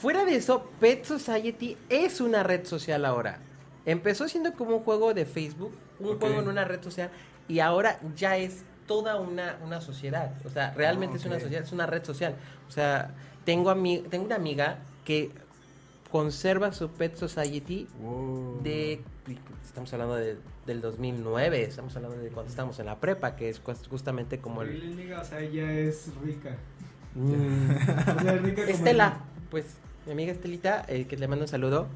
Fuera 0.00 0.24
de 0.24 0.36
eso, 0.36 0.70
Pet 0.80 1.04
Society 1.04 1.76
es 1.88 2.20
una 2.20 2.42
red 2.42 2.64
social 2.66 3.04
ahora. 3.04 3.38
Empezó 3.86 4.28
siendo 4.28 4.52
como 4.54 4.76
un 4.76 4.82
juego 4.82 5.12
de 5.14 5.26
Facebook, 5.26 5.72
un 5.98 6.18
juego 6.18 6.40
en 6.40 6.48
una 6.48 6.64
red 6.64 6.82
social, 6.82 7.10
y 7.48 7.60
ahora 7.60 7.98
ya 8.16 8.36
es 8.36 8.62
toda 8.86 9.16
una, 9.20 9.58
una 9.64 9.80
sociedad. 9.80 10.32
O 10.44 10.50
sea, 10.50 10.72
realmente 10.74 11.16
es 11.16 11.24
una 11.26 11.38
sociedad, 11.38 11.64
es 11.64 11.72
una 11.72 11.86
red 11.86 12.04
social. 12.04 12.34
O 12.68 12.70
sea, 12.72 13.14
tengo, 13.44 13.70
ami- 13.70 14.08
tengo 14.08 14.24
una 14.26 14.36
amiga 14.36 14.78
que 15.04 15.30
conserva 16.10 16.72
su 16.72 16.88
Pet 16.90 17.16
Society 17.16 17.86
Wow. 18.00 18.60
de... 18.62 19.00
Estamos 19.64 19.92
hablando 19.92 20.16
de- 20.16 20.36
del 20.66 20.80
2009, 20.80 21.62
estamos 21.62 21.94
hablando 21.96 22.16
de 22.18 22.28
cuando 22.30 22.50
estábamos 22.50 22.78
en 22.80 22.86
la 22.86 22.98
prepa, 22.98 23.36
que 23.36 23.48
es 23.48 23.60
justamente 23.88 24.38
como 24.40 24.62
el... 24.62 25.12
O 25.18 25.24
sea, 25.24 25.40
ella 25.40 25.70
es 25.72 26.08
rica. 26.24 26.56
Mm. 27.14 27.70
O 28.18 28.22
sea, 28.22 28.32
rica 28.38 28.62
como 28.62 28.74
Estela, 28.76 29.18
pues 29.50 29.66
mi 30.06 30.12
amiga 30.12 30.32
Estelita, 30.32 30.84
eh, 30.88 31.04
que 31.04 31.16
le 31.16 31.28
mando 31.28 31.44
un 31.44 31.48
saludo. 31.48 31.86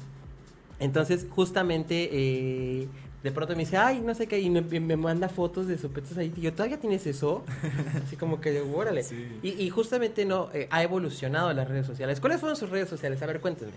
Entonces, 0.79 1.25
justamente, 1.29 2.09
eh, 2.11 2.87
de 3.23 3.31
pronto 3.31 3.53
me 3.53 3.59
dice, 3.59 3.77
ay, 3.77 4.01
no 4.01 4.13
sé 4.13 4.27
qué, 4.27 4.39
y 4.39 4.49
me, 4.49 4.61
me 4.61 4.97
manda 4.97 5.29
fotos 5.29 5.67
de 5.67 5.77
su 5.77 5.91
Pet 5.91 6.05
Society. 6.05 6.41
Y 6.41 6.43
yo, 6.43 6.53
¿todavía 6.53 6.79
tienes 6.79 7.07
eso? 7.07 7.43
Así 8.05 8.15
como 8.17 8.41
que, 8.41 8.61
órale. 8.61 9.03
Sí. 9.03 9.39
Y, 9.41 9.49
y 9.63 9.69
justamente, 9.69 10.25
no, 10.25 10.49
eh, 10.53 10.67
ha 10.69 10.83
evolucionado 10.83 11.51
las 11.53 11.67
redes 11.67 11.87
sociales. 11.87 12.19
¿Cuáles 12.19 12.39
fueron 12.39 12.55
sus 12.57 12.69
redes 12.69 12.89
sociales? 12.89 13.21
A 13.21 13.25
ver, 13.25 13.39
cuéntenme. 13.39 13.73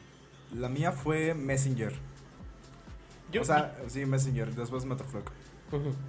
La 0.57 0.69
mía 0.69 0.93
fue 0.93 1.35
Messenger. 1.35 1.93
Yo, 3.31 3.43
o 3.43 3.45
sea, 3.45 3.77
sí, 3.89 4.07
Messenger, 4.07 4.55
después 4.55 4.85
Metroflog. 4.85 5.25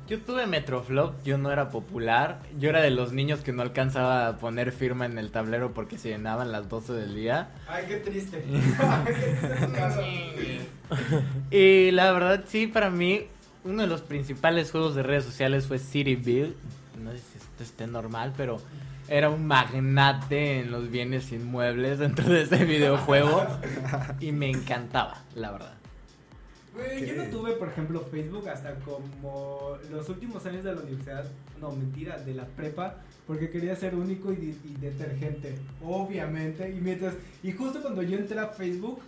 Yo 0.07 0.19
tuve 0.19 0.47
Metroflog, 0.47 1.21
yo 1.23 1.37
no 1.37 1.51
era 1.51 1.69
popular. 1.69 2.39
Yo 2.59 2.69
era 2.69 2.81
de 2.81 2.91
los 2.91 3.13
niños 3.13 3.41
que 3.41 3.51
no 3.51 3.61
alcanzaba 3.61 4.27
a 4.27 4.37
poner 4.37 4.71
firma 4.71 5.05
en 5.05 5.17
el 5.17 5.31
tablero 5.31 5.73
porque 5.73 5.97
se 5.97 6.09
llenaban 6.09 6.51
las 6.51 6.69
12 6.69 6.93
del 6.93 7.15
día. 7.15 7.49
Ay, 7.67 7.85
qué 7.87 7.97
triste. 7.97 8.43
Y 11.51 11.91
la 11.91 12.11
verdad, 12.11 12.45
sí, 12.47 12.65
para 12.65 12.89
mí, 12.89 13.27
uno 13.63 13.83
de 13.83 13.87
los 13.87 14.01
principales 14.01 14.71
juegos 14.71 14.95
de 14.95 15.03
redes 15.03 15.23
sociales 15.23 15.67
fue 15.67 15.77
City 15.77 16.15
Build. 16.15 16.55
No 17.03 17.11
sé 17.11 17.19
si 17.19 17.37
esto 17.37 17.63
esté 17.63 17.85
normal, 17.85 18.33
pero 18.35 18.59
era 19.07 19.29
un 19.29 19.45
magnate 19.45 20.61
en 20.61 20.71
los 20.71 20.89
bienes 20.89 21.31
inmuebles 21.31 21.99
dentro 21.99 22.27
de 22.29 22.43
ese 22.43 22.65
videojuego. 22.65 23.45
Y 24.19 24.31
me 24.31 24.49
encantaba, 24.49 25.21
la 25.35 25.51
verdad. 25.51 25.78
Güey, 26.73 27.07
yo 27.07 27.15
no 27.15 27.29
tuve, 27.29 27.53
por 27.53 27.69
ejemplo, 27.69 28.01
Facebook 28.01 28.47
hasta 28.47 28.75
como 28.75 29.77
los 29.91 30.07
últimos 30.09 30.45
años 30.45 30.63
de 30.63 30.75
la 30.75 30.81
universidad. 30.81 31.25
No, 31.59 31.71
mentira, 31.71 32.17
de 32.19 32.33
la 32.33 32.45
prepa. 32.45 32.97
Porque 33.25 33.49
quería 33.49 33.75
ser 33.75 33.95
único 33.95 34.31
y, 34.31 34.57
y 34.63 34.75
detergente. 34.79 35.55
Obviamente. 35.83 36.69
Y 36.69 36.79
mientras. 36.79 37.15
Y 37.43 37.51
justo 37.51 37.81
cuando 37.81 38.01
yo 38.01 38.17
entré 38.17 38.39
a 38.39 38.47
Facebook. 38.47 38.99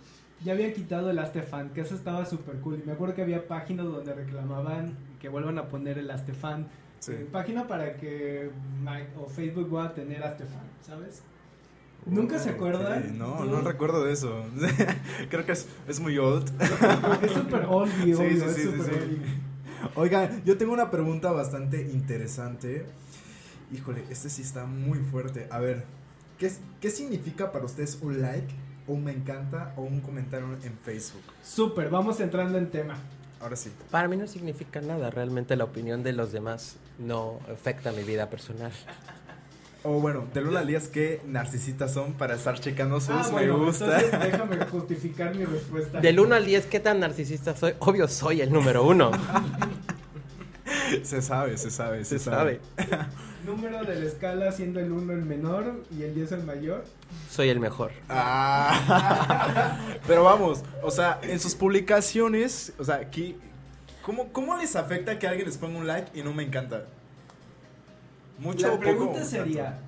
Ya 0.44 0.54
habían 0.54 0.72
quitado 0.72 1.08
el 1.08 1.20
Astefan, 1.20 1.70
que 1.70 1.82
eso 1.82 1.94
estaba 1.94 2.26
súper 2.26 2.56
cool. 2.56 2.80
Y 2.82 2.84
me 2.84 2.94
acuerdo 2.94 3.14
que 3.14 3.22
había 3.22 3.46
páginas 3.46 3.86
donde 3.86 4.12
reclamaban 4.12 4.96
que 5.20 5.28
vuelvan 5.28 5.56
a 5.58 5.68
poner 5.68 5.98
el 5.98 6.10
Astefan. 6.10 6.66
Sí. 6.98 7.12
Página 7.30 7.68
para 7.68 7.96
que 7.96 8.50
o 9.16 9.28
Facebook 9.28 9.68
vuelva 9.68 9.90
a 9.90 9.94
tener 9.94 10.20
Astefan, 10.22 10.66
¿sabes? 10.84 11.22
¿Nunca 12.06 12.38
se 12.38 12.50
Ok, 12.50 12.56
acuerdan? 12.56 13.16
No, 13.18 13.44
no 13.44 13.60
recuerdo 13.60 14.04
de 14.04 14.12
eso. 14.12 14.44
Creo 15.30 15.46
que 15.46 15.52
es, 15.52 15.68
es 15.86 16.00
muy 16.00 16.18
old. 16.18 16.50
Es 17.22 17.32
súper 17.32 17.64
oldie, 17.66 18.14
Sí, 18.16 18.20
obvio, 18.22 18.30
sí, 18.30 18.44
es 18.44 18.54
sí, 18.56 18.62
súper 18.64 18.80
sí, 18.84 18.90
sí. 18.90 18.96
oldie. 19.02 19.18
Oigan, 19.94 20.42
yo 20.44 20.56
tengo 20.58 20.72
una 20.72 20.90
pregunta 20.90 21.30
bastante 21.32 21.80
interesante. 21.92 22.86
Híjole, 23.72 24.04
este 24.10 24.30
sí 24.30 24.42
está 24.42 24.64
muy 24.66 24.98
fuerte. 24.98 25.46
A 25.50 25.58
ver, 25.60 25.84
¿qué, 26.38 26.50
¿qué 26.80 26.90
significa 26.90 27.52
para 27.52 27.64
ustedes 27.64 27.98
un 28.02 28.20
like, 28.20 28.52
o 28.86 28.92
un 28.94 29.04
me 29.04 29.12
encanta 29.12 29.72
o 29.76 29.82
un 29.82 30.00
comentario 30.00 30.46
en 30.64 30.76
Facebook? 30.84 31.22
Súper, 31.42 31.88
vamos 31.88 32.18
entrando 32.20 32.58
en 32.58 32.70
tema. 32.70 32.96
Ahora 33.40 33.56
sí. 33.56 33.70
Para 33.90 34.06
mí 34.08 34.16
no 34.16 34.26
significa 34.28 34.80
nada. 34.80 35.10
Realmente 35.10 35.56
la 35.56 35.64
opinión 35.64 36.02
de 36.04 36.12
los 36.12 36.30
demás 36.32 36.76
no 36.98 37.40
afecta 37.52 37.90
mi 37.92 38.04
vida 38.04 38.30
personal. 38.30 38.72
O 39.84 40.00
bueno, 40.00 40.24
del 40.32 40.46
1 40.46 40.58
al 40.60 40.66
10, 40.68 40.88
¿qué 40.88 41.20
narcisistas 41.26 41.92
son 41.92 42.12
para 42.12 42.36
estar 42.36 42.58
checando 42.60 43.00
sus 43.00 43.10
Ah, 43.10 43.22
me 43.26 43.30
bueno, 43.32 43.58
gusta? 43.58 44.00
entonces 44.00 44.20
déjame 44.32 44.64
justificar 44.66 45.34
mi 45.34 45.44
respuesta. 45.44 46.00
Del 46.00 46.20
1 46.20 46.34
al 46.36 46.44
10, 46.46 46.66
¿qué 46.66 46.78
tan 46.80 47.00
narcisista 47.00 47.56
soy? 47.56 47.74
Obvio, 47.80 48.06
soy 48.06 48.40
el 48.42 48.52
número 48.52 48.84
uno. 48.84 49.10
Se 51.02 51.22
sabe, 51.22 51.56
se 51.56 51.70
sabe, 51.70 52.04
se, 52.04 52.18
Se 52.18 52.24
sabe. 52.26 52.60
Número 53.46 53.82
de 53.82 53.94
la 53.96 54.04
escala 54.06 54.52
siendo 54.52 54.78
el 54.78 54.92
1 54.92 55.12
el 55.14 55.22
menor 55.24 55.82
y 55.90 56.02
el 56.02 56.14
10 56.14 56.32
el 56.32 56.44
mayor. 56.44 56.84
Soy 57.30 57.48
el 57.48 57.58
mejor. 57.60 57.92
Ah. 58.08 59.78
Pero 60.06 60.22
vamos, 60.24 60.62
o 60.82 60.90
sea, 60.90 61.18
en 61.22 61.40
sus 61.40 61.54
publicaciones, 61.54 62.74
o 62.78 62.84
sea, 62.84 62.96
aquí, 62.96 63.36
¿cómo, 64.02 64.28
¿cómo 64.32 64.56
les 64.56 64.76
afecta 64.76 65.18
que 65.18 65.26
alguien 65.26 65.46
les 65.46 65.56
ponga 65.56 65.78
un 65.78 65.86
like 65.86 66.10
y 66.18 66.22
no 66.22 66.32
me 66.34 66.42
encanta? 66.42 66.84
Mucho 68.38 68.66
la 68.66 68.72
poco. 68.74 68.82
pregunta 68.82 69.24
sería, 69.24 69.78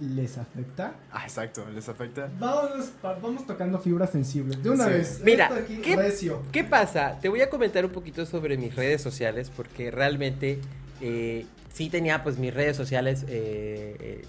¿les 0.00 0.38
afecta? 0.38 0.94
Ah, 1.12 1.24
exacto, 1.24 1.64
les 1.74 1.88
afecta. 1.88 2.28
Vamos, 2.38 2.90
vamos 3.02 3.46
tocando 3.46 3.78
fibras 3.78 4.10
sensibles. 4.10 4.62
De 4.62 4.70
una 4.70 4.84
Sí. 4.86 4.90
vez. 4.90 5.20
Mira, 5.24 5.54
aquí, 5.54 5.76
¿qué- 5.78 5.96
recio. 5.96 6.42
¿Qué 6.52 6.64
pasa? 6.64 7.18
Te 7.20 7.28
voy 7.28 7.40
a 7.40 7.50
comentar 7.50 7.84
un 7.84 7.90
poquito 7.92 8.24
sobre 8.26 8.56
mis 8.56 8.74
redes 8.74 9.00
sociales 9.02 9.50
porque 9.54 9.90
realmente 9.90 10.60
eh, 11.00 11.46
sí 11.72 11.90
tenía 11.90 12.22
pues 12.22 12.38
mis 12.38 12.54
redes 12.54 12.76
sociales 12.76 13.24
eh, 13.28 13.96
eh, 14.00 14.22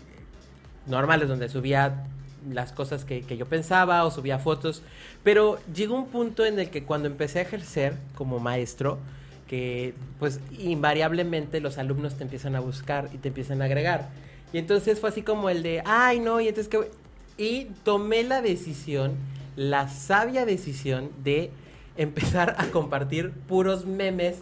normales 0.87 1.27
donde 1.29 1.47
subía 1.49 2.05
las 2.51 2.71
cosas 2.71 3.05
que, 3.05 3.21
que 3.21 3.37
yo 3.37 3.45
pensaba 3.47 4.03
o 4.05 4.11
subía 4.11 4.37
fotos, 4.39 4.83
pero 5.23 5.57
llegó 5.73 5.95
un 5.95 6.07
punto 6.09 6.45
en 6.45 6.59
el 6.59 6.69
que 6.69 6.83
cuando 6.83 7.07
empecé 7.07 7.39
a 7.39 7.41
ejercer 7.43 7.95
como 8.15 8.39
maestro, 8.39 8.99
que 9.47 9.93
pues 10.19 10.39
invariablemente 10.59 11.59
los 11.59 11.77
alumnos 11.77 12.15
te 12.15 12.23
empiezan 12.23 12.55
a 12.55 12.59
buscar 12.59 13.09
y 13.13 13.17
te 13.17 13.27
empiezan 13.29 13.61
a 13.61 13.65
agregar. 13.65 14.09
Y 14.53 14.57
entonces 14.57 14.99
fue 14.99 15.09
así 15.09 15.21
como 15.21 15.49
el 15.49 15.63
de, 15.63 15.81
ay 15.85 16.19
no, 16.19 16.39
y 16.41 16.47
entonces 16.47 16.69
que... 16.69 16.89
Y 17.37 17.65
tomé 17.83 18.23
la 18.23 18.41
decisión, 18.41 19.13
la 19.57 19.89
sabia 19.89 20.45
decisión 20.45 21.09
de 21.23 21.51
empezar 21.97 22.55
a 22.57 22.65
compartir 22.67 23.31
puros 23.31 23.85
memes 23.85 24.39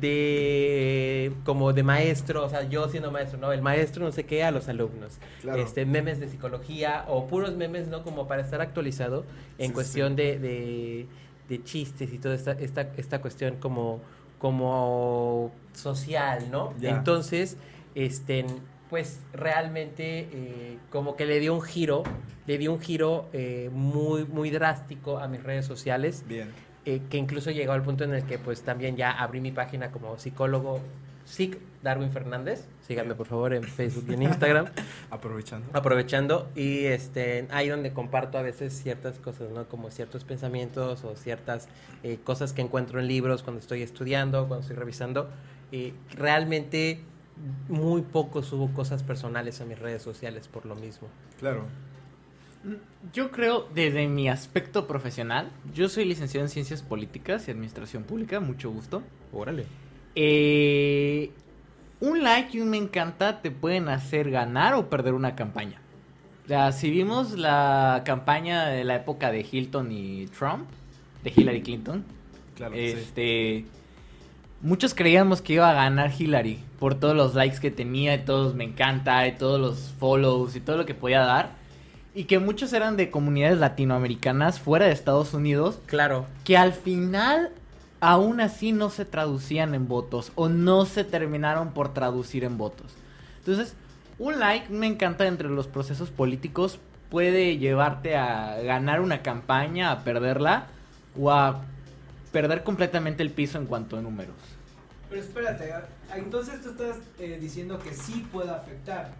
de 0.00 1.32
como 1.44 1.72
de 1.72 1.82
maestro, 1.82 2.44
o 2.44 2.48
sea, 2.48 2.68
yo 2.68 2.88
siendo 2.88 3.10
maestro, 3.10 3.38
¿no? 3.38 3.52
El 3.52 3.62
maestro 3.62 4.04
no 4.04 4.12
sé 4.12 4.24
qué 4.24 4.42
a 4.44 4.50
los 4.50 4.68
alumnos. 4.68 5.18
Claro. 5.42 5.62
Este, 5.62 5.86
memes 5.86 6.20
de 6.20 6.28
psicología 6.28 7.04
o 7.08 7.26
puros 7.26 7.54
memes, 7.56 7.88
¿no? 7.88 8.02
Como 8.02 8.26
para 8.26 8.42
estar 8.42 8.60
actualizado 8.60 9.24
en 9.58 9.68
Sí, 9.68 9.72
cuestión 9.74 10.10
sí. 10.10 10.16
De, 10.16 10.38
de, 10.38 11.06
de 11.48 11.64
chistes 11.64 12.12
y 12.12 12.18
toda 12.18 12.34
esta, 12.34 12.52
esta, 12.52 12.92
esta 12.96 13.20
cuestión 13.20 13.56
como, 13.56 14.00
como 14.44 15.52
social, 15.72 16.50
¿no? 16.50 16.74
Ya. 16.78 16.90
Entonces, 16.90 17.56
este, 17.94 18.44
pues 18.90 19.22
realmente 19.32 20.28
eh, 20.30 20.78
como 20.90 21.16
que 21.16 21.24
le 21.24 21.40
dio 21.40 21.54
un 21.54 21.62
giro, 21.62 22.02
le 22.46 22.58
dio 22.58 22.70
un 22.74 22.78
giro 22.78 23.24
eh, 23.32 23.70
muy, 23.72 24.26
muy 24.26 24.50
drástico 24.50 25.18
a 25.18 25.28
mis 25.28 25.42
redes 25.42 25.64
sociales 25.64 26.24
Bien. 26.28 26.50
eh, 26.84 27.00
que 27.08 27.16
incluso 27.16 27.52
llegó 27.52 27.72
al 27.72 27.80
punto 27.80 28.04
en 28.04 28.12
el 28.12 28.24
que 28.24 28.38
pues 28.38 28.60
también 28.60 28.96
ya 28.96 29.12
abrí 29.12 29.40
mi 29.40 29.50
página 29.50 29.90
como 29.90 30.18
psicólogo 30.18 30.80
Psic 31.24 31.58
Darwin 31.82 32.10
Fernández. 32.10 32.66
Síganme 32.86 33.14
por 33.14 33.26
favor 33.26 33.54
en 33.54 33.62
Facebook 33.64 34.04
y 34.08 34.14
en 34.14 34.22
Instagram. 34.24 34.66
Aprovechando. 35.10 35.66
Aprovechando 35.72 36.50
y 36.54 36.84
este 36.84 37.46
ahí 37.50 37.68
donde 37.68 37.92
comparto 37.92 38.36
a 38.36 38.42
veces 38.42 38.74
ciertas 38.74 39.18
cosas, 39.18 39.50
¿no? 39.50 39.66
Como 39.68 39.90
ciertos 39.90 40.24
pensamientos 40.24 41.02
o 41.04 41.16
ciertas 41.16 41.68
eh, 42.02 42.18
cosas 42.22 42.52
que 42.52 42.60
encuentro 42.60 43.00
en 43.00 43.08
libros 43.08 43.42
cuando 43.42 43.60
estoy 43.60 43.82
estudiando, 43.82 44.46
cuando 44.48 44.62
estoy 44.62 44.76
revisando. 44.76 45.30
Eh, 45.72 45.94
realmente 46.10 47.00
muy 47.68 48.02
poco 48.02 48.42
subo 48.42 48.72
cosas 48.72 49.02
personales 49.02 49.60
a 49.60 49.64
mis 49.64 49.78
redes 49.78 50.02
sociales 50.02 50.48
por 50.48 50.66
lo 50.66 50.74
mismo. 50.74 51.08
Claro. 51.38 51.64
Yo 53.12 53.30
creo, 53.30 53.68
desde 53.74 54.06
mi 54.08 54.28
aspecto 54.28 54.86
profesional, 54.86 55.50
yo 55.74 55.88
soy 55.88 56.06
licenciado 56.06 56.46
en 56.46 56.50
Ciencias 56.50 56.82
Políticas 56.82 57.46
y 57.46 57.50
Administración 57.50 58.04
Pública, 58.04 58.40
mucho 58.40 58.70
gusto. 58.70 59.02
Órale. 59.32 59.66
Eh, 60.14 61.30
un 62.00 62.22
like 62.22 62.56
y 62.56 62.60
un 62.60 62.70
me 62.70 62.76
encanta 62.76 63.40
te 63.40 63.50
pueden 63.50 63.88
hacer 63.88 64.30
ganar 64.30 64.74
o 64.74 64.88
perder 64.90 65.14
una 65.14 65.34
campaña. 65.34 65.80
O 66.44 66.48
sea, 66.48 66.72
si 66.72 66.90
vimos 66.90 67.32
la 67.38 68.02
campaña 68.04 68.66
de 68.66 68.84
la 68.84 68.96
época 68.96 69.30
de 69.32 69.46
Hilton 69.50 69.90
y 69.92 70.26
Trump, 70.26 70.66
de 71.22 71.32
Hillary 71.34 71.62
Clinton, 71.62 72.04
Claro. 72.54 72.74
sí. 72.74 72.80
este, 72.80 73.64
muchos 74.60 74.94
creíamos 74.94 75.40
que 75.40 75.54
iba 75.54 75.70
a 75.70 75.74
ganar 75.74 76.12
Hillary 76.16 76.58
por 76.78 76.94
todos 76.96 77.16
los 77.16 77.34
likes 77.34 77.58
que 77.60 77.70
tenía, 77.70 78.14
y 78.14 78.18
todos 78.24 78.54
me 78.54 78.64
encanta, 78.64 79.26
y 79.26 79.32
todos 79.32 79.58
los 79.60 79.94
follows 79.98 80.54
y 80.54 80.60
todo 80.60 80.76
lo 80.76 80.84
que 80.86 80.94
podía 80.94 81.20
dar. 81.20 81.52
Y 82.14 82.24
que 82.24 82.38
muchos 82.38 82.72
eran 82.74 82.96
de 82.96 83.10
comunidades 83.10 83.58
latinoamericanas 83.58 84.60
fuera 84.60 84.84
de 84.86 84.92
Estados 84.92 85.32
Unidos 85.34 85.80
Claro. 85.86 86.26
que 86.44 86.56
al 86.58 86.72
final 86.74 87.50
aún 88.04 88.42
así 88.42 88.72
no 88.72 88.90
se 88.90 89.06
traducían 89.06 89.74
en 89.74 89.88
votos 89.88 90.30
o 90.34 90.50
no 90.50 90.84
se 90.84 91.04
terminaron 91.04 91.72
por 91.72 91.94
traducir 91.94 92.44
en 92.44 92.58
votos. 92.58 92.92
Entonces, 93.38 93.74
un 94.18 94.38
like 94.38 94.70
me 94.70 94.86
encanta 94.86 95.26
entre 95.26 95.48
los 95.48 95.68
procesos 95.68 96.10
políticos 96.10 96.78
puede 97.08 97.56
llevarte 97.56 98.14
a 98.14 98.60
ganar 98.60 99.00
una 99.00 99.22
campaña, 99.22 99.90
a 99.90 100.04
perderla 100.04 100.66
o 101.18 101.30
a 101.30 101.62
perder 102.30 102.62
completamente 102.62 103.22
el 103.22 103.30
piso 103.30 103.56
en 103.56 103.64
cuanto 103.64 103.96
a 103.96 104.02
números. 104.02 104.36
Pero 105.08 105.22
espérate, 105.22 105.72
entonces 106.14 106.60
tú 106.60 106.70
estás 106.70 106.98
eh, 107.18 107.38
diciendo 107.40 107.78
que 107.78 107.94
sí 107.94 108.26
puede 108.30 108.50
afectar. 108.50 109.12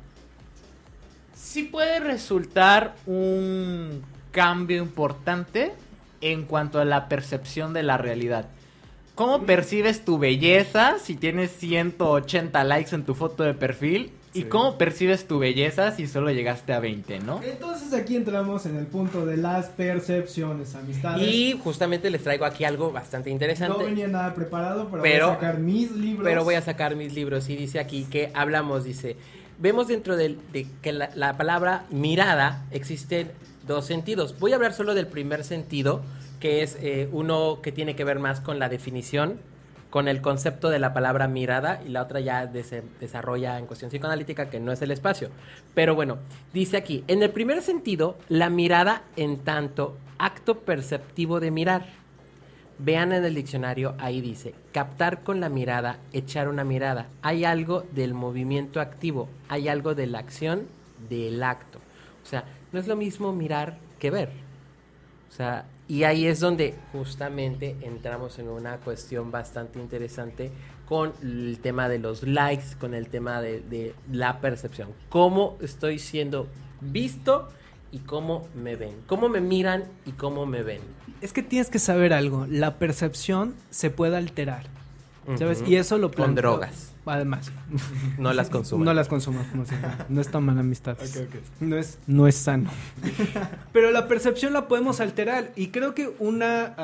Sí 1.35 1.62
puede 1.62 2.01
resultar 2.01 2.97
un 3.07 4.03
cambio 4.31 4.83
importante 4.83 5.73
en 6.20 6.44
cuanto 6.44 6.81
a 6.81 6.85
la 6.85 7.09
percepción 7.09 7.73
de 7.73 7.83
la 7.83 7.97
realidad. 7.97 8.47
¿Cómo 9.14 9.42
percibes 9.44 10.05
tu 10.05 10.18
belleza 10.18 10.96
si 10.98 11.14
tienes 11.14 11.53
180 11.53 12.64
likes 12.64 12.94
en 12.94 13.05
tu 13.05 13.14
foto 13.14 13.44
de 13.44 13.55
perfil? 13.55 14.11
¿Y 14.33 14.40
Sí. 14.42 14.44
cómo 14.48 14.77
percibes 14.77 15.29
tu 15.29 15.38
belleza 15.38 15.92
si 15.92 16.09
solo 16.09 16.29
llegaste 16.33 16.72
a 16.72 16.81
20, 16.81 17.20
no? 17.20 17.40
Entonces 17.44 17.92
aquí 17.92 18.16
entramos 18.16 18.66
en 18.66 18.77
el 18.77 18.87
punto 18.87 19.24
de 19.24 19.37
las 19.37 19.66
percepciones, 19.66 20.74
amistades. 20.74 21.29
Y 21.29 21.53
justamente 21.62 22.11
les 22.11 22.24
traigo 22.24 22.44
aquí 22.44 22.64
algo 22.64 22.90
bastante 22.90 23.31
interesante. 23.31 23.79
no 23.79 23.85
venía 23.85 24.09
nada 24.09 24.35
preparado, 24.35 24.88
pero, 24.90 25.03
Pero- 25.05 25.27
voy 25.29 25.33
a 25.37 25.40
sacar 25.40 25.59
mis 25.61 25.92
libros. 25.92 26.24
Pero 26.24 26.42
voy 26.42 26.55
a 26.57 26.62
sacar 26.62 26.96
mis 26.96 27.14
libros 27.14 27.48
y 27.48 27.55
dice 27.55 27.79
aquí 27.79 28.07
que 28.11 28.33
hablamos, 28.35 28.83
dice, 28.83 29.16
vemos 29.61 29.87
dentro 29.87 30.16
del- 30.16 30.38
de 30.53 30.66
que 30.83 30.90
la, 30.92 31.11
la 31.14 31.37
palabra 31.37 31.85
mirada 31.90 32.64
existen 32.72 33.31
dos 33.68 33.87
sentidos. 33.87 34.40
Voy 34.40 34.50
a 34.50 34.57
hablar 34.57 34.72
solo 34.74 34.96
del 34.96 35.07
primer 35.07 35.44
sentido, 35.44 36.03
que 36.44 36.62
es 36.62 36.76
eh, 36.83 37.09
uno 37.11 37.61
que 37.62 37.72
tiene 37.72 37.96
que 37.96 38.04
ver 38.04 38.18
más 38.18 38.42
con 38.42 38.59
la 38.59 38.68
definición, 38.68 39.40
con 39.88 40.09
el 40.09 40.20
concepto 40.20 40.68
de 40.68 40.78
la 40.78 40.92
palabra 40.92 41.26
mirada 41.26 41.80
y 41.87 41.88
la 41.88 42.02
otra 42.02 42.20
ya 42.20 42.52
se 42.62 42.83
desarrolla 43.00 43.59
en 43.59 43.64
cuestión 43.64 43.90
psicoanalítica, 43.90 44.50
que 44.50 44.61
no 44.61 44.70
es 44.70 44.83
el 44.83 44.90
espacio. 44.90 45.30
Pero 45.72 45.94
bueno, 45.94 46.18
dice 46.52 46.76
aquí, 46.76 47.02
en 47.09 47.22
el 47.22 47.30
primer 47.30 47.62
sentido, 47.62 48.18
la 48.28 48.50
mirada 48.50 49.04
en 49.16 49.38
tanto 49.38 49.96
acto 50.18 50.59
perceptivo 50.59 51.40
de 51.40 51.50
mirar. 51.50 51.87
Vean 52.78 53.14
en 53.14 53.24
el 53.24 53.35
diccionario, 53.35 53.94
ahí 53.98 54.20
dice, 54.20 54.54
captar 54.70 55.22
con 55.22 55.40
la 55.40 55.48
mirada, 55.48 55.96
echar 56.12 56.50
una 56.50 56.62
mirada. 56.62 57.07
Hay 57.22 57.46
algo 57.46 57.87
del 57.92 58.12
movimiento 58.12 58.83
activo, 58.83 59.30
hay 59.48 59.68
algo 59.68 59.94
de 59.94 60.09
la 60.09 60.18
acción 60.18 60.66
del 61.09 61.42
acto. 61.42 61.78
O 62.22 62.26
sea, 62.26 62.44
no 62.70 62.80
es 62.80 62.87
lo 62.87 62.96
mismo 62.96 63.33
mirar 63.33 63.78
que 63.98 64.11
ver. 64.11 64.28
O 65.30 65.33
sea, 65.35 65.64
y 65.87 66.05
ahí 66.05 66.27
es 66.27 66.40
donde 66.40 66.75
justamente 66.92 67.77
entramos 67.83 68.38
en 68.38 68.49
una 68.49 68.79
cuestión 68.79 69.31
bastante 69.31 69.79
interesante 69.79 70.51
con 70.87 71.12
el 71.23 71.59
tema 71.61 71.88
de 71.88 71.99
los 71.99 72.23
likes, 72.23 72.77
con 72.79 72.94
el 72.94 73.09
tema 73.09 73.40
de, 73.40 73.94
la 74.11 74.40
percepción. 74.40 74.90
¿Cómo 75.09 75.59
estoy 75.61 75.99
siendo 75.99 76.49
visto 76.81 77.49
y 77.92 77.99
cómo 77.99 78.49
me 78.55 78.77
ven? 78.77 78.94
¿Cómo 79.07 79.29
me 79.29 79.40
miran 79.40 79.85
y 80.07 80.12
cómo 80.12 80.47
me 80.47 80.62
ven? 80.62 80.81
Es 81.20 81.33
que 81.33 81.42
tienes 81.42 81.68
que 81.68 81.79
saber 81.79 82.12
algo. 82.12 82.47
La 82.49 82.79
percepción 82.79 83.55
se 83.70 83.90
puede 83.90 84.16
alterar. 84.16 84.66
¿Sabes? 85.38 85.64
Y 85.66 85.76
eso 85.76 85.98
lo 85.98 86.10
Con 86.10 86.34
drogas. 86.34 86.94
Además. 87.06 87.52
No 88.18 88.32
las 88.32 88.48
consumo. 88.48 88.84
No 88.84 88.94
las 88.94 89.08
consumas 89.08 89.46
como 89.48 89.66
si 89.66 89.74
No 90.08 90.20
es 90.20 90.30
tan 90.30 90.44
mala 90.44 90.60
amistad. 90.60 90.96
Ok, 91.00 91.28
ok. 91.28 91.60
No 91.60 91.76
es, 91.76 91.98
no 92.06 92.26
es 92.26 92.37
sano. 92.37 92.70
Pero 93.72 93.90
la 93.90 94.08
percepción 94.08 94.52
la 94.52 94.68
podemos 94.68 95.00
alterar. 95.00 95.52
Y 95.56 95.68
creo 95.68 95.94
que 95.94 96.14
una, 96.18 96.74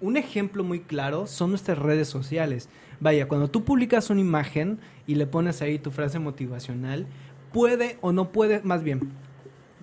un 0.00 0.16
ejemplo 0.16 0.64
muy 0.64 0.80
claro 0.80 1.26
son 1.26 1.50
nuestras 1.50 1.78
redes 1.78 2.08
sociales. 2.08 2.68
Vaya, 3.00 3.28
cuando 3.28 3.48
tú 3.48 3.64
publicas 3.64 4.10
una 4.10 4.20
imagen 4.20 4.78
y 5.06 5.14
le 5.14 5.26
pones 5.26 5.62
ahí 5.62 5.78
tu 5.78 5.90
frase 5.90 6.18
motivacional, 6.18 7.06
puede 7.52 7.98
o 8.00 8.12
no 8.12 8.30
puede, 8.32 8.60
más 8.62 8.82
bien, 8.82 9.12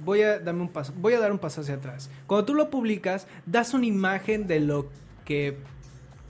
voy 0.04 0.22
a 0.22 0.40
darme 0.40 0.62
un 0.62 0.70
paso, 0.70 0.94
voy 0.98 1.14
a 1.14 1.20
dar 1.20 1.32
un 1.32 1.40
paso 1.40 1.62
hacia 1.62 1.76
atrás. 1.76 2.10
Cuando 2.28 2.46
tú 2.46 2.54
lo 2.54 2.70
publicas, 2.70 3.28
das 3.46 3.74
una 3.74 3.86
imagen 3.86 4.48
de 4.48 4.60
lo 4.60 4.90
que 5.26 5.58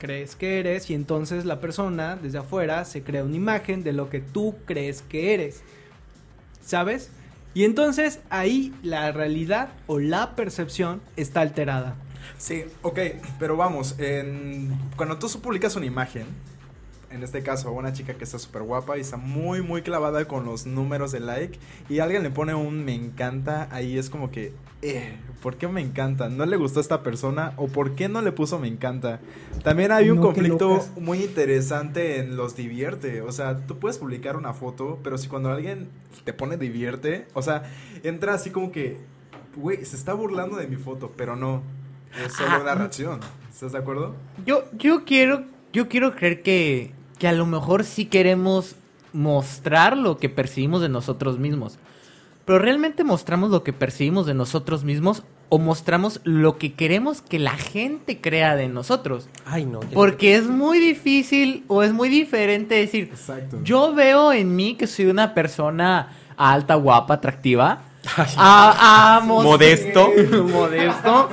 crees 0.02 0.36
que 0.36 0.60
eres 0.60 0.90
y 0.90 0.96
entonces 0.96 1.46
la 1.46 1.60
persona 1.62 2.16
desde 2.16 2.40
afuera 2.40 2.86
se 2.86 3.04
crea 3.04 3.24
una 3.24 3.36
imagen 3.36 3.84
de 3.84 3.94
lo 3.94 4.10
que 4.10 4.20
tú 4.20 4.56
crees 4.66 5.04
que 5.04 5.36
eres. 5.36 5.62
¿Sabes? 6.66 7.12
Y 7.54 7.66
entonces 7.66 8.20
ahí 8.32 8.74
la 8.82 9.12
realidad 9.12 9.70
o 9.86 10.00
la 10.00 10.36
percepción 10.36 11.02
está 11.18 11.42
alterada. 11.42 11.94
Sí, 12.40 12.64
ok, 12.82 13.00
pero 13.38 13.56
vamos, 13.58 13.96
en- 14.00 14.76
cuando 14.96 15.20
tú 15.20 15.28
publicas 15.40 15.76
una 15.76 15.86
imagen, 15.86 16.26
en 17.12 17.24
este 17.24 17.44
caso 17.44 17.72
una 17.72 17.94
chica 17.94 18.14
que 18.14 18.24
está 18.24 18.40
súper 18.40 18.64
guapa 18.64 18.98
y 18.98 19.02
está 19.02 19.18
muy, 19.18 19.62
muy 19.62 19.82
clavada 19.82 20.26
con 20.26 20.46
los 20.46 20.66
números 20.66 21.12
de 21.12 21.20
like, 21.20 21.60
y 21.90 22.00
alguien 22.00 22.24
le 22.24 22.30
pone 22.32 22.54
un 22.54 22.84
me 22.86 22.94
encanta, 22.96 23.68
ahí 23.72 23.98
es 23.98 24.10
como 24.10 24.32
que, 24.32 24.54
eh, 24.82 25.16
¿por 25.42 25.58
qué 25.58 25.68
me 25.68 25.82
encanta? 25.82 26.30
¿No 26.30 26.46
le 26.46 26.58
gustó 26.58 26.80
a 26.80 26.82
esta 26.82 27.04
persona? 27.04 27.54
¿O 27.58 27.68
por 27.68 27.96
qué 27.96 28.10
no 28.10 28.22
le 28.22 28.32
puso 28.32 28.60
me 28.60 28.68
encanta? 28.68 29.20
También 29.64 29.92
hay 29.92 30.10
un 30.10 30.18
No, 30.18 30.24
conflicto 30.24 30.84
muy 31.00 31.24
interesante 31.24 32.20
en 32.20 32.36
los 32.38 32.56
divierte, 32.56 33.22
o 33.22 33.32
sea, 33.32 33.58
tú 33.68 33.78
puedes 33.80 33.98
publicar 33.98 34.36
una 34.38 34.54
foto, 34.54 35.00
pero 35.04 35.18
si 35.18 35.28
cuando 35.28 35.52
alguien 35.52 35.90
te 36.24 36.34
pone 36.34 36.58
divierte, 36.58 37.28
o 37.34 37.42
sea, 37.42 37.64
entra 38.04 38.34
así 38.34 38.50
como 38.50 38.72
que, 38.72 38.98
güey, 39.56 39.84
se 39.86 39.96
está 39.96 40.14
burlando 40.14 40.58
de 40.58 40.68
mi 40.68 40.78
foto, 40.78 41.12
pero 41.16 41.36
no, 41.36 41.62
es 42.26 42.34
solo 42.34 42.50
Ah, 42.52 42.60
una 42.62 42.76
reacción. 42.76 43.20
¿Estás 43.52 43.74
de 43.74 43.78
acuerdo? 43.80 44.16
Yo, 44.46 44.64
yo 44.74 45.04
quiero, 45.06 45.44
yo 45.74 45.88
quiero 45.88 46.16
creer 46.16 46.42
que, 46.42 46.92
que 47.22 47.28
a 47.28 47.34
lo 47.34 47.46
mejor 47.46 47.84
sí 47.84 48.06
queremos 48.06 48.74
mostrar 49.14 49.96
lo 49.96 50.18
que 50.18 50.28
percibimos 50.28 50.82
de 50.82 50.90
nosotros 50.90 51.38
mismos. 51.38 51.78
Pero 52.46 52.58
realmente 52.58 53.04
mostramos 53.04 53.52
lo 53.52 53.64
que 53.64 53.74
percibimos 53.74 54.26
de 54.26 54.34
nosotros 54.34 54.84
mismos 54.84 55.22
o 55.50 55.60
mostramos 55.60 56.20
lo 56.24 56.58
que 56.58 56.74
queremos 56.74 57.22
que 57.22 57.38
la 57.38 57.52
gente 57.52 58.20
crea 58.20 58.56
de 58.56 58.70
nosotros. 58.70 59.28
Ay, 59.46 59.66
no. 59.66 59.82
Porque 59.94 60.34
es 60.36 60.48
muy 60.48 60.80
difícil 60.80 61.64
o 61.68 61.84
es 61.84 61.94
muy 61.94 62.10
diferente 62.10 62.74
decir, 62.74 63.10
Exacto. 63.12 63.60
yo 63.64 63.94
veo 63.94 64.34
en 64.34 64.56
mí 64.56 64.74
que 64.74 64.88
soy 64.88 65.06
una 65.06 65.36
persona 65.36 66.18
alta, 66.38 66.74
guapa, 66.74 67.14
atractiva. 67.14 67.84
A, 68.36 69.18
a 69.18 69.20
mos- 69.20 69.44
Modesto. 69.44 70.10
modesto. 70.52 71.30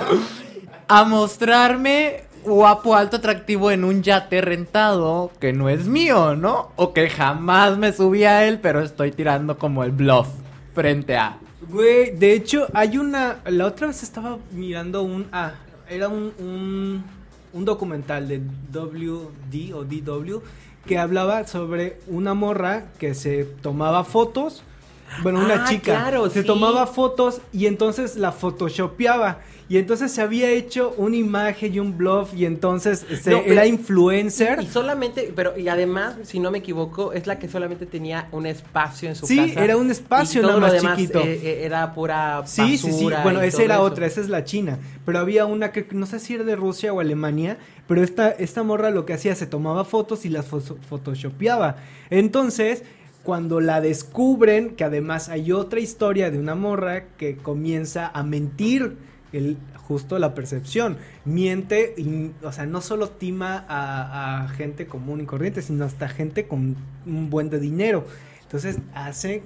A 0.87 1.05
mostrarme 1.05 2.28
guapo, 2.45 2.95
alto, 2.95 3.17
atractivo 3.17 3.71
en 3.71 3.85
un 3.85 4.03
yate 4.03 4.41
rentado 4.41 5.31
que 5.41 5.53
no 5.53 5.69
es 5.69 5.87
mío, 5.87 6.35
¿no? 6.37 6.71
O 6.77 6.93
que 6.93 7.09
jamás 7.11 7.77
me 7.79 7.93
subí 7.93 8.25
a 8.25 8.47
él, 8.47 8.59
pero 8.61 8.81
estoy 8.81 9.13
tirando 9.13 9.59
como 9.59 9.85
el 9.85 9.91
bluff 9.93 10.29
frente 10.75 11.17
a... 11.17 11.39
Güey, 11.69 12.13
de 12.17 12.33
hecho, 12.33 12.67
hay 12.73 12.97
una. 12.97 13.39
La 13.47 13.67
otra 13.67 13.89
vez 13.89 14.03
estaba 14.03 14.39
mirando 14.53 15.03
un. 15.03 15.27
Ah, 15.33 15.53
era 15.91 16.09
un, 16.09 16.33
un, 16.39 17.05
un 17.53 17.65
documental 17.67 18.27
de 18.27 18.41
WD 18.73 19.75
o 19.75 19.85
DW 19.85 20.39
que 20.87 20.99
hablaba 20.99 21.47
sobre 21.47 21.99
una 22.07 22.33
morra 22.33 22.85
que 22.99 23.15
se 23.15 23.45
tomaba 23.45 24.05
fotos. 24.05 24.63
Bueno, 25.23 25.41
una 25.41 25.65
Ah, 25.65 25.69
chica 25.69 25.95
claro, 25.97 26.31
se 26.31 26.41
sí. 26.43 26.47
tomaba 26.47 26.87
fotos 26.87 27.41
y 27.53 27.67
entonces 27.67 28.17
la 28.17 28.33
photoshopeaba. 28.33 29.39
Y 29.71 29.77
entonces 29.77 30.11
se 30.13 30.23
había 30.23 30.49
hecho 30.51 30.95
una 30.97 31.17
imagen 31.17 31.75
y 31.75 31.79
un 31.79 31.99
bluff 31.99 32.33
y 32.35 32.47
entonces 32.47 33.05
se- 33.23 33.31
No, 33.33 33.43
era 33.45 33.67
influencer. 33.67 34.63
Y 34.63 34.67
solamente, 34.67 35.31
pero 35.37 35.59
y 35.59 35.69
además, 35.69 36.17
si 36.23 36.41
no 36.41 36.51
me 36.51 36.59
equivoco, 36.59 37.13
es 37.13 37.27
la 37.27 37.39
que 37.39 37.49
solamente 37.49 37.85
tenía 37.85 38.29
un 38.33 38.47
espacio 38.47 39.11
en 39.11 39.15
su 39.15 39.27
Sí, 39.27 39.37
casa. 39.37 39.63
era 39.65 39.77
un 39.77 39.91
espacio 39.91 40.41
y 40.41 40.47
nada 40.47 40.59
más 40.59 40.73
demás, 40.73 40.97
chiquito. 40.99 41.21
eh, 41.21 41.35
eh, 41.43 41.65
era 41.67 41.93
pura 41.95 42.43
Sí, 42.47 42.79
sí, 42.79 42.93
sí. 42.93 43.05
Bueno, 43.23 43.43
esa 43.43 43.63
era 43.63 43.75
eso. 43.75 43.83
otra, 43.85 44.07
esa 44.07 44.21
es 44.23 44.29
la 44.31 44.45
China. 44.45 44.79
Pero 45.05 45.19
había 45.19 45.45
una 45.45 45.71
que 45.71 45.87
no 45.93 46.07
sé 46.07 46.19
si 46.19 46.35
era 46.35 46.45
de 46.45 46.57
Rusia 46.57 46.93
o 46.95 47.01
Alemania, 47.01 47.59
pero 47.87 48.03
esta, 48.03 48.31
esta 48.31 48.63
morra 48.63 48.91
lo 48.91 49.05
que 49.05 49.13
hacía, 49.13 49.35
se 49.35 49.47
tomaba 49.47 49.85
fotos 49.85 50.25
y 50.25 50.31
las 50.31 50.47
photoshopeaba. 50.47 51.77
Entonces, 52.11 52.85
cuando 53.23 53.61
la 53.61 53.81
descubren, 53.83 54.71
que 54.77 54.85
además 54.85 55.29
hay 55.29 55.53
otra 55.53 55.81
historia 55.81 56.31
de 56.31 56.39
una 56.39 56.55
morra 56.55 57.05
que 57.19 57.37
comienza 57.37 58.11
a 58.13 58.23
mentir 58.23 58.97
el, 59.33 59.57
justo 59.77 60.19
la 60.19 60.35
percepción. 60.35 60.99
Miente, 61.25 61.95
y, 61.97 62.33
o 62.43 62.53
sea, 62.53 62.67
no 62.67 62.81
solo 62.81 63.11
tima 63.11 63.65
a, 63.69 64.49
gente 64.57 64.87
común 64.87 65.21
y 65.21 65.27
corriente, 65.27 65.63
sino 65.63 65.85
hasta 65.85 66.09
gente 66.09 66.47
con 66.47 66.77
un 67.07 67.31
buen 67.31 67.51
de 67.51 67.59
dinero. 67.59 68.05
Entonces 68.43 68.79
hace 68.95 69.43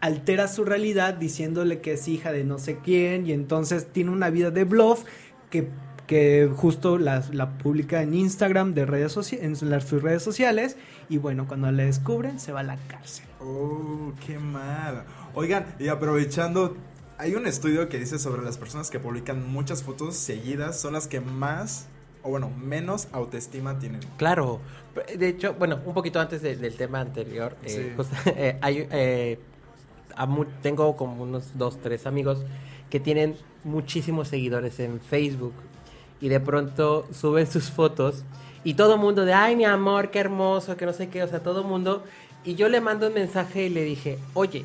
altera 0.00 0.48
su 0.48 0.64
realidad 0.64 1.14
diciéndole 1.14 1.80
que 1.80 1.92
es 1.92 2.08
hija 2.08 2.32
de 2.32 2.42
no 2.42 2.58
sé 2.58 2.78
quién 2.82 3.26
y 3.26 3.32
entonces 3.32 3.86
tiene 3.92 4.10
una 4.10 4.30
vida 4.30 4.50
de 4.50 4.64
bluff 4.64 5.04
que, 5.50 5.68
que 6.06 6.50
justo 6.56 6.96
la, 6.96 7.20
publica 7.62 8.00
en 8.00 8.14
Instagram 8.14 8.72
de 8.72 8.86
redes 8.86 9.32
en 9.34 9.56
las, 9.68 9.84
sus 9.84 10.02
redes 10.02 10.22
sociales 10.22 10.76
y 11.10 11.18
bueno, 11.18 11.46
cuando 11.46 11.70
la 11.70 11.82
descubren 11.82 12.40
se 12.40 12.52
va 12.52 12.60
a 12.60 12.64
la 12.64 12.76
cárcel. 12.88 13.26
Oh, 13.40 14.12
qué 14.26 14.38
mal. 14.38 15.04
Oigan, 15.34 15.66
y 15.78 15.88
aprovechando, 15.88 16.76
hay 17.20 17.34
un 17.34 17.46
estudio 17.46 17.88
que 17.90 17.98
dice 17.98 18.18
sobre 18.18 18.42
las 18.42 18.56
personas 18.56 18.88
que 18.90 18.98
publican 18.98 19.46
muchas 19.52 19.82
fotos 19.82 20.16
seguidas 20.16 20.80
son 20.80 20.94
las 20.94 21.06
que 21.06 21.20
más, 21.20 21.86
o 22.22 22.30
bueno, 22.30 22.50
menos 22.50 23.08
autoestima 23.12 23.78
tienen. 23.78 24.00
Claro. 24.16 24.58
De 25.18 25.28
hecho, 25.28 25.52
bueno, 25.54 25.80
un 25.84 25.92
poquito 25.92 26.18
antes 26.18 26.40
de- 26.40 26.56
del 26.56 26.74
tema 26.76 27.00
anterior, 27.00 27.56
eh, 27.62 27.68
Sí. 27.68 27.92
justo, 27.96 28.16
eh, 28.36 28.56
hay, 28.62 28.88
eh, 28.90 29.38
tengo 30.62 30.96
como 30.96 31.22
unos 31.22 31.56
dos, 31.58 31.78
tres 31.82 32.06
amigos 32.06 32.42
que 32.88 33.00
tienen 33.00 33.36
muchísimos 33.64 34.28
seguidores 34.28 34.80
en 34.80 34.98
Facebook 35.00 35.52
y 36.22 36.28
de 36.28 36.40
pronto 36.40 37.06
suben 37.12 37.46
sus 37.46 37.70
fotos 37.70 38.24
y 38.64 38.74
todo 38.74 38.94
el 38.94 39.00
mundo 39.00 39.24
de, 39.26 39.32
ay, 39.34 39.56
mi 39.56 39.64
amor, 39.64 40.10
qué 40.10 40.20
hermoso, 40.20 40.76
que 40.76 40.86
no 40.86 40.92
sé 40.92 41.08
qué, 41.08 41.22
o 41.22 41.28
sea, 41.28 41.40
todo 41.42 41.60
el 41.60 41.66
mundo. 41.66 42.02
Y 42.44 42.54
yo 42.54 42.68
le 42.70 42.80
mando 42.80 43.08
un 43.08 43.14
mensaje 43.14 43.66
y 43.66 43.68
le 43.68 43.84
dije, 43.84 44.18
oye, 44.34 44.64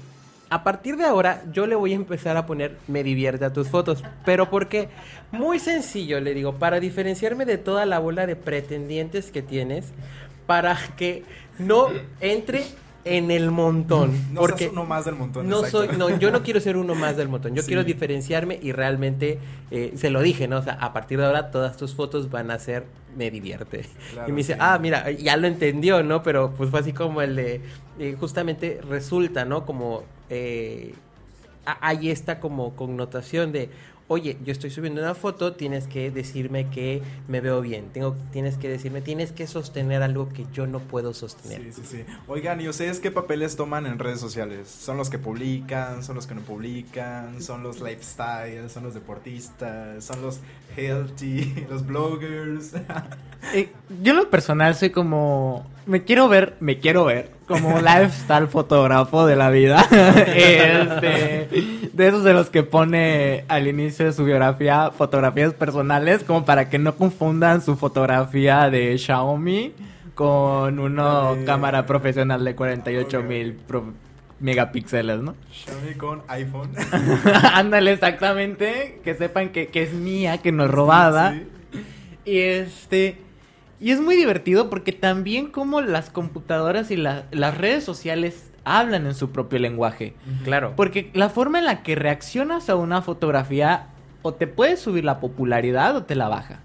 a 0.50 0.64
partir 0.64 0.98
de 0.98 1.06
ahora 1.06 1.44
yo 1.52 1.66
le 1.68 1.76
voy 1.76 1.94
a 1.94 1.96
empezar 1.96 2.38
a 2.38 2.46
poner 2.46 2.78
me 2.88 3.04
divierte 3.04 3.46
a 3.46 3.54
tus 3.54 3.70
fotos. 3.70 4.04
¿Pero 4.26 4.50
por 4.50 4.68
qué? 4.68 4.90
Muy 5.32 5.60
sencillo, 5.60 6.20
le 6.20 6.34
digo, 6.34 6.54
para 6.56 6.80
diferenciarme 6.80 7.46
de 7.46 7.58
toda 7.58 7.86
la 7.86 8.00
bola 8.00 8.26
de 8.28 8.36
pretendientes 8.36 9.32
que 9.32 9.42
tienes, 9.42 9.88
para 10.46 10.78
que 10.98 11.24
no 11.58 11.88
entre 12.22 12.64
en 13.06 13.30
el 13.30 13.52
montón. 13.52 14.34
No 14.34 14.42
porque 14.42 14.60
seas 14.66 14.72
uno 14.72 14.84
más 14.86 15.06
del 15.06 15.16
montón. 15.16 15.48
no 15.48 15.60
exacto. 15.60 15.86
soy, 15.88 15.98
no, 15.98 16.18
yo 16.18 16.32
no 16.32 16.42
quiero 16.42 16.60
ser 16.60 16.76
uno 16.76 16.96
más 16.96 17.16
del 17.18 17.30
montón. 17.30 17.54
Yo 17.54 17.62
Sí. 17.66 17.68
quiero 17.68 17.84
diferenciarme 17.84 18.60
y 18.62 18.72
realmente 18.72 19.40
eh, 19.72 19.94
se 19.96 20.10
lo 20.10 20.22
dije, 20.22 20.48
¿no? 20.48 20.58
O 20.58 20.62
sea, 20.64 20.74
a 20.74 20.92
partir 20.92 21.20
de 21.20 21.26
ahora 21.26 21.52
todas 21.52 21.78
tus 21.78 21.94
fotos 21.96 22.30
van 22.32 22.50
a 22.52 22.60
ser 22.60 22.86
me 23.16 23.32
divierte. 23.32 23.86
Claro, 24.12 24.28
y 24.28 24.32
me 24.32 24.38
dice, 24.40 24.54
sí. 24.54 24.60
ah, 24.62 24.78
mira, 24.82 25.10
ya 25.12 25.38
lo 25.38 25.48
entendió, 25.48 26.04
¿no? 26.04 26.22
Pero 26.24 26.52
pues 26.58 26.70
fue 26.70 26.80
así 26.80 26.94
como 26.94 27.22
el 27.22 27.36
de, 27.36 27.62
eh, 28.00 28.16
justamente 28.20 28.82
resulta, 28.90 29.46
¿no? 29.46 29.66
Como 29.66 30.04
eh, 30.30 30.94
hay 31.66 32.12
esta 32.12 32.40
como 32.40 32.76
connotación 32.76 33.52
de, 33.52 33.70
oye, 34.08 34.38
yo 34.44 34.52
estoy 34.52 34.70
subiendo 34.70 35.02
una 35.02 35.16
foto, 35.16 35.54
tienes 35.54 35.88
que 35.88 36.12
decirme 36.12 36.70
que 36.70 37.02
me 37.28 37.42
veo 37.42 37.62
bien, 37.62 37.86
tengo, 37.92 38.16
tienes 38.32 38.58
que 38.58 38.70
decirme, 38.70 39.02
tienes 39.02 39.32
que 39.32 39.48
sostener 39.48 40.04
algo 40.04 40.30
que 40.30 40.46
yo 40.54 40.68
no 40.68 40.80
puedo 40.80 41.14
sostener. 41.14 41.74
Sí, 41.74 41.82
sí, 41.82 41.98
sí. 41.98 42.06
Oigan, 42.28 42.62
¿y 42.62 42.70
ustedes 42.70 43.00
qué 43.00 43.12
papeles 43.12 43.56
toman 43.56 43.86
en 43.86 43.98
redes 43.98 44.20
sociales? 44.20 44.68
¿Son 44.70 44.98
los 44.98 45.10
que 45.10 45.18
publican? 45.18 46.04
¿Son 46.04 46.16
los 46.16 46.28
que 46.28 46.36
no 46.36 46.42
publican? 46.42 47.42
¿Son 47.42 47.64
los 47.64 47.82
lifestyle? 47.82 48.70
¿Son 48.70 48.84
los 48.84 48.94
deportistas? 48.94 50.04
¿Son 50.04 50.22
los 50.22 50.40
healthy? 50.76 51.66
¿Los 51.70 51.86
bloggers? 51.86 52.74
Eh, 53.54 53.70
yo 54.02 54.14
en 54.14 54.18
lo 54.18 54.30
personal 54.32 54.74
soy 54.74 54.90
como... 54.90 55.70
Me 55.86 56.04
quiero 56.04 56.28
ver, 56.28 56.58
me 56.62 56.80
quiero 56.80 57.06
ver 57.06 57.35
como 57.48 57.80
lifestyle 57.80 58.48
fotógrafo 58.48 59.26
de 59.26 59.36
la 59.36 59.50
vida. 59.50 59.86
Este, 60.36 61.48
de 61.94 62.08
esos 62.08 62.24
de 62.24 62.34
los 62.34 62.50
que 62.50 62.64
pone 62.64 63.46
al 63.48 63.68
inicio 63.68 64.06
de 64.06 64.14
su 64.14 64.24
biografía 64.26 64.92
fotografías 64.92 65.54
personales, 65.54 66.24
como 66.24 66.46
para 66.46 66.70
que 66.70 66.78
no 66.80 66.96
confundan 66.96 67.62
su 67.62 67.76
fotografía 67.78 68.70
de 68.70 68.98
Xiaomi 68.98 69.74
con 70.14 70.80
una 70.80 71.34
De- 71.34 71.46
cámara 71.46 71.86
profesional 71.86 72.44
de 72.46 72.56
48 72.56 73.22
mil 73.24 73.54
pro- 73.54 73.94
megapíxeles, 74.40 75.20
¿no? 75.20 75.36
Xiaomi 75.52 75.94
con 75.96 76.24
iPhone. 76.28 76.72
Ándale, 77.54 77.94
exactamente. 77.94 79.00
Que 79.04 79.16
sepan 79.16 79.50
que, 79.50 79.68
que 79.68 79.84
es 79.84 79.94
mía, 79.94 80.40
que 80.40 80.52
no 80.52 80.66
es 80.66 80.72
robada. 80.72 81.34
Sí. 81.34 81.82
Y 82.32 82.40
este. 82.40 83.18
Y 83.80 83.92
es 83.92 84.00
muy 84.00 84.16
divertido 84.16 84.70
porque 84.70 84.92
también 84.94 85.48
como 85.48 85.82
las 85.82 86.10
computadoras 86.10 86.92
y 86.92 86.96
la- 86.98 87.26
las 87.32 87.58
redes 87.58 87.84
sociales 87.84 88.52
hablan 88.64 89.06
en 89.06 89.14
su 89.16 89.32
propio 89.32 89.60
lenguaje. 89.60 90.14
Claro. 90.44 90.74
Porque 90.76 91.12
la 91.14 91.30
forma 91.30 91.60
en 91.60 91.66
la 91.66 91.84
que 91.84 91.96
reaccionas 91.96 92.70
a 92.70 92.76
una 92.76 93.02
fotografía 93.02 93.88
o 94.22 94.34
te 94.34 94.48
puede 94.48 94.78
subir 94.78 95.04
la 95.04 95.20
popularidad 95.20 95.96
o 95.96 96.04
te 96.04 96.16
la 96.16 96.30
baja. 96.30 96.62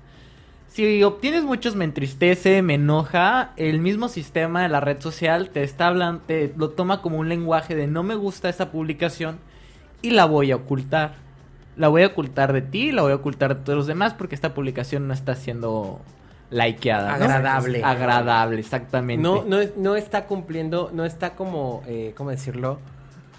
Si 0.68 1.02
obtienes 1.02 1.42
muchos 1.42 1.74
me 1.74 1.84
entristece, 1.84 2.62
me 2.62 2.74
enoja, 2.74 3.50
el 3.56 3.80
mismo 3.80 4.08
sistema 4.08 4.62
de 4.62 4.68
la 4.68 4.78
red 4.80 5.00
social 5.00 5.50
te 5.50 5.64
está 5.64 5.88
hablando, 5.88 6.22
te 6.26 6.54
lo 6.56 6.70
toma 6.70 7.02
como 7.02 7.18
un 7.18 7.28
lenguaje 7.28 7.74
de 7.74 7.88
no 7.88 8.04
me 8.04 8.14
gusta 8.14 8.48
esta 8.48 8.70
publicación 8.70 9.40
y 10.00 10.10
la 10.10 10.26
voy 10.26 10.52
a 10.52 10.56
ocultar. 10.56 11.16
La 11.76 11.88
voy 11.88 12.02
a 12.02 12.06
ocultar 12.06 12.52
de 12.52 12.62
ti, 12.62 12.92
la 12.92 13.02
voy 13.02 13.12
a 13.12 13.16
ocultar 13.16 13.56
de 13.56 13.64
todos 13.64 13.76
los 13.76 13.86
demás 13.88 14.14
porque 14.14 14.36
esta 14.36 14.54
publicación 14.54 15.08
no 15.08 15.12
está 15.12 15.34
siendo 15.34 16.00
likeada. 16.50 17.16
¿no? 17.18 17.24
Agradable. 17.24 17.84
Agradable, 17.84 18.60
exactamente. 18.60 19.22
No, 19.22 19.44
no, 19.44 19.60
es- 19.60 19.76
no 19.76 19.96
está 19.96 20.26
cumpliendo, 20.26 20.90
no 20.92 21.04
está 21.04 21.34
como, 21.34 21.82
eh, 21.86 22.12
¿cómo 22.16 22.30
decirlo? 22.30 22.78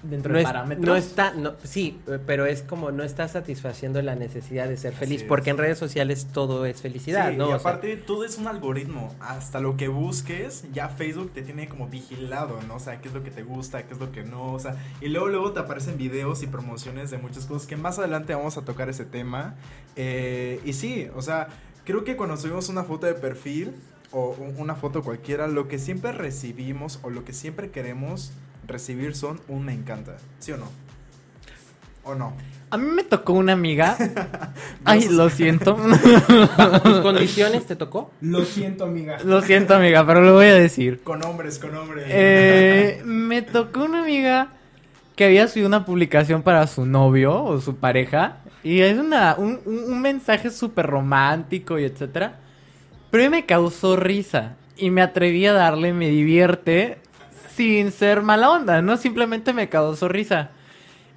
Dentro 0.03 0.31
no 0.31 0.37
de 0.37 0.41
es- 0.41 0.47
parámetros. 0.49 0.87
No 0.87 0.95
está, 0.95 1.31
no, 1.35 1.51
sí, 1.63 1.99
eh, 2.07 2.17
pero 2.25 2.47
es 2.47 2.63
como 2.63 2.89
no 2.91 3.03
está 3.03 3.27
satisfaciendo 3.27 4.01
la 4.01 4.15
necesidad 4.15 4.67
de 4.67 4.75
ser 4.75 4.93
feliz, 4.93 5.17
Así 5.17 5.23
es. 5.25 5.27
porque 5.29 5.51
en 5.51 5.59
redes 5.59 5.77
sociales 5.77 6.25
todo 6.33 6.65
es 6.65 6.81
felicidad, 6.81 7.29
Sí, 7.29 7.37
¿no? 7.37 7.43
y 7.51 7.53
O 7.53 7.59
sea, 7.59 7.69
aparte 7.69 7.97
todo 7.97 8.25
es 8.25 8.39
un 8.39 8.47
algoritmo. 8.47 9.13
Hasta 9.19 9.59
lo 9.59 9.77
que 9.77 9.89
busques, 9.89 10.63
ya 10.73 10.89
Facebook 10.89 11.33
te 11.35 11.43
tiene 11.43 11.69
como 11.69 11.87
vigilado, 11.87 12.57
¿no? 12.67 12.77
O 12.77 12.79
sea, 12.79 12.99
qué 12.99 13.09
es 13.09 13.13
lo 13.13 13.21
que 13.21 13.29
te 13.29 13.43
gusta, 13.43 13.83
qué 13.83 13.93
es 13.93 13.99
lo 13.99 14.11
que 14.11 14.23
no, 14.23 14.53
o 14.53 14.59
sea, 14.59 14.75
y 15.01 15.09
luego 15.09 15.27
luego 15.27 15.51
te 15.51 15.59
aparecen 15.59 15.97
videos 15.99 16.41
y 16.41 16.47
promociones 16.47 17.11
de 17.11 17.19
muchas 17.19 17.45
cosas 17.45 17.67
que 17.67 17.75
más 17.77 17.99
adelante 17.99 18.33
vamos 18.33 18.57
a 18.57 18.63
tocar 18.63 18.89
ese 18.89 19.05
tema. 19.05 19.53
Eh, 19.95 20.61
y 20.65 20.73
sí, 20.73 21.09
o 21.15 21.21
sea, 21.21 21.47
creo 21.91 22.03
que 22.05 22.15
cuando 22.15 22.37
subimos 22.37 22.69
una 22.69 22.83
foto 22.83 23.05
de 23.05 23.13
perfil 23.15 23.71
o 24.11 24.35
un- 24.39 24.55
una 24.59 24.75
foto 24.75 25.03
cualquiera, 25.03 25.47
lo 25.47 25.67
que 25.67 25.77
siempre 25.77 26.11
recibimos 26.13 26.99
o 27.03 27.09
lo 27.09 27.23
que 27.25 27.33
siempre 27.33 27.69
queremos 27.69 28.31
recibir 28.67 29.15
son 29.15 29.41
un 29.49 29.65
me 29.65 29.73
encanta, 29.73 30.17
¿sí 30.39 30.51
o 30.53 30.57
no? 30.57 30.65
¿O 32.03 32.15
no? 32.15 32.33
A 32.69 32.77
mí 32.77 32.89
me 32.89 33.03
tocó 33.03 33.33
una 33.33 33.53
amiga. 33.53 33.95
Ay, 34.85 35.07
lo 35.09 35.29
siento. 35.29 35.77
¿Bajo 36.57 36.81
tus 36.81 36.99
condiciones 37.01 37.65
te 37.65 37.75
tocó? 37.75 38.11
Lo 38.21 38.43
siento, 38.45 38.85
amiga. 38.85 39.17
lo 39.23 39.41
siento, 39.41 39.75
amiga, 39.75 40.05
pero 40.07 40.21
lo 40.21 40.33
voy 40.33 40.45
a 40.47 40.55
decir. 40.55 41.01
Con 41.03 41.23
hombres, 41.25 41.59
con 41.59 41.75
hombres. 41.75 42.05
Eh, 42.07 43.01
me 43.05 43.41
tocó 43.41 43.83
una 43.83 44.01
amiga 44.03 44.47
que 45.15 45.25
había 45.25 45.47
subido 45.47 45.67
una 45.67 45.85
publicación 45.85 46.41
para 46.41 46.65
su 46.67 46.85
novio 46.85 47.43
o 47.43 47.59
su 47.61 47.75
pareja. 47.75 48.37
Y 48.63 48.81
es 48.81 48.97
una, 48.97 49.35
un, 49.37 49.59
un- 49.65 49.91
un 49.91 50.01
mensaje 50.01 50.49
súper 50.51 50.85
romántico 50.87 51.79
y 51.79 51.83
etcétera. 51.85 52.39
Pero 53.09 53.29
me 53.29 53.45
causó 53.45 53.95
risa. 53.95 54.55
Y 54.77 54.89
me 54.89 55.01
atreví 55.01 55.45
a 55.45 55.53
darle 55.53 55.93
me 55.93 56.09
divierte 56.09 56.97
sin 57.55 57.91
ser 57.91 58.21
mala 58.21 58.49
onda, 58.49 58.81
¿no? 58.81 58.97
Simplemente 58.97 59.53
me 59.53 59.69
causó 59.69 60.07
risa. 60.07 60.51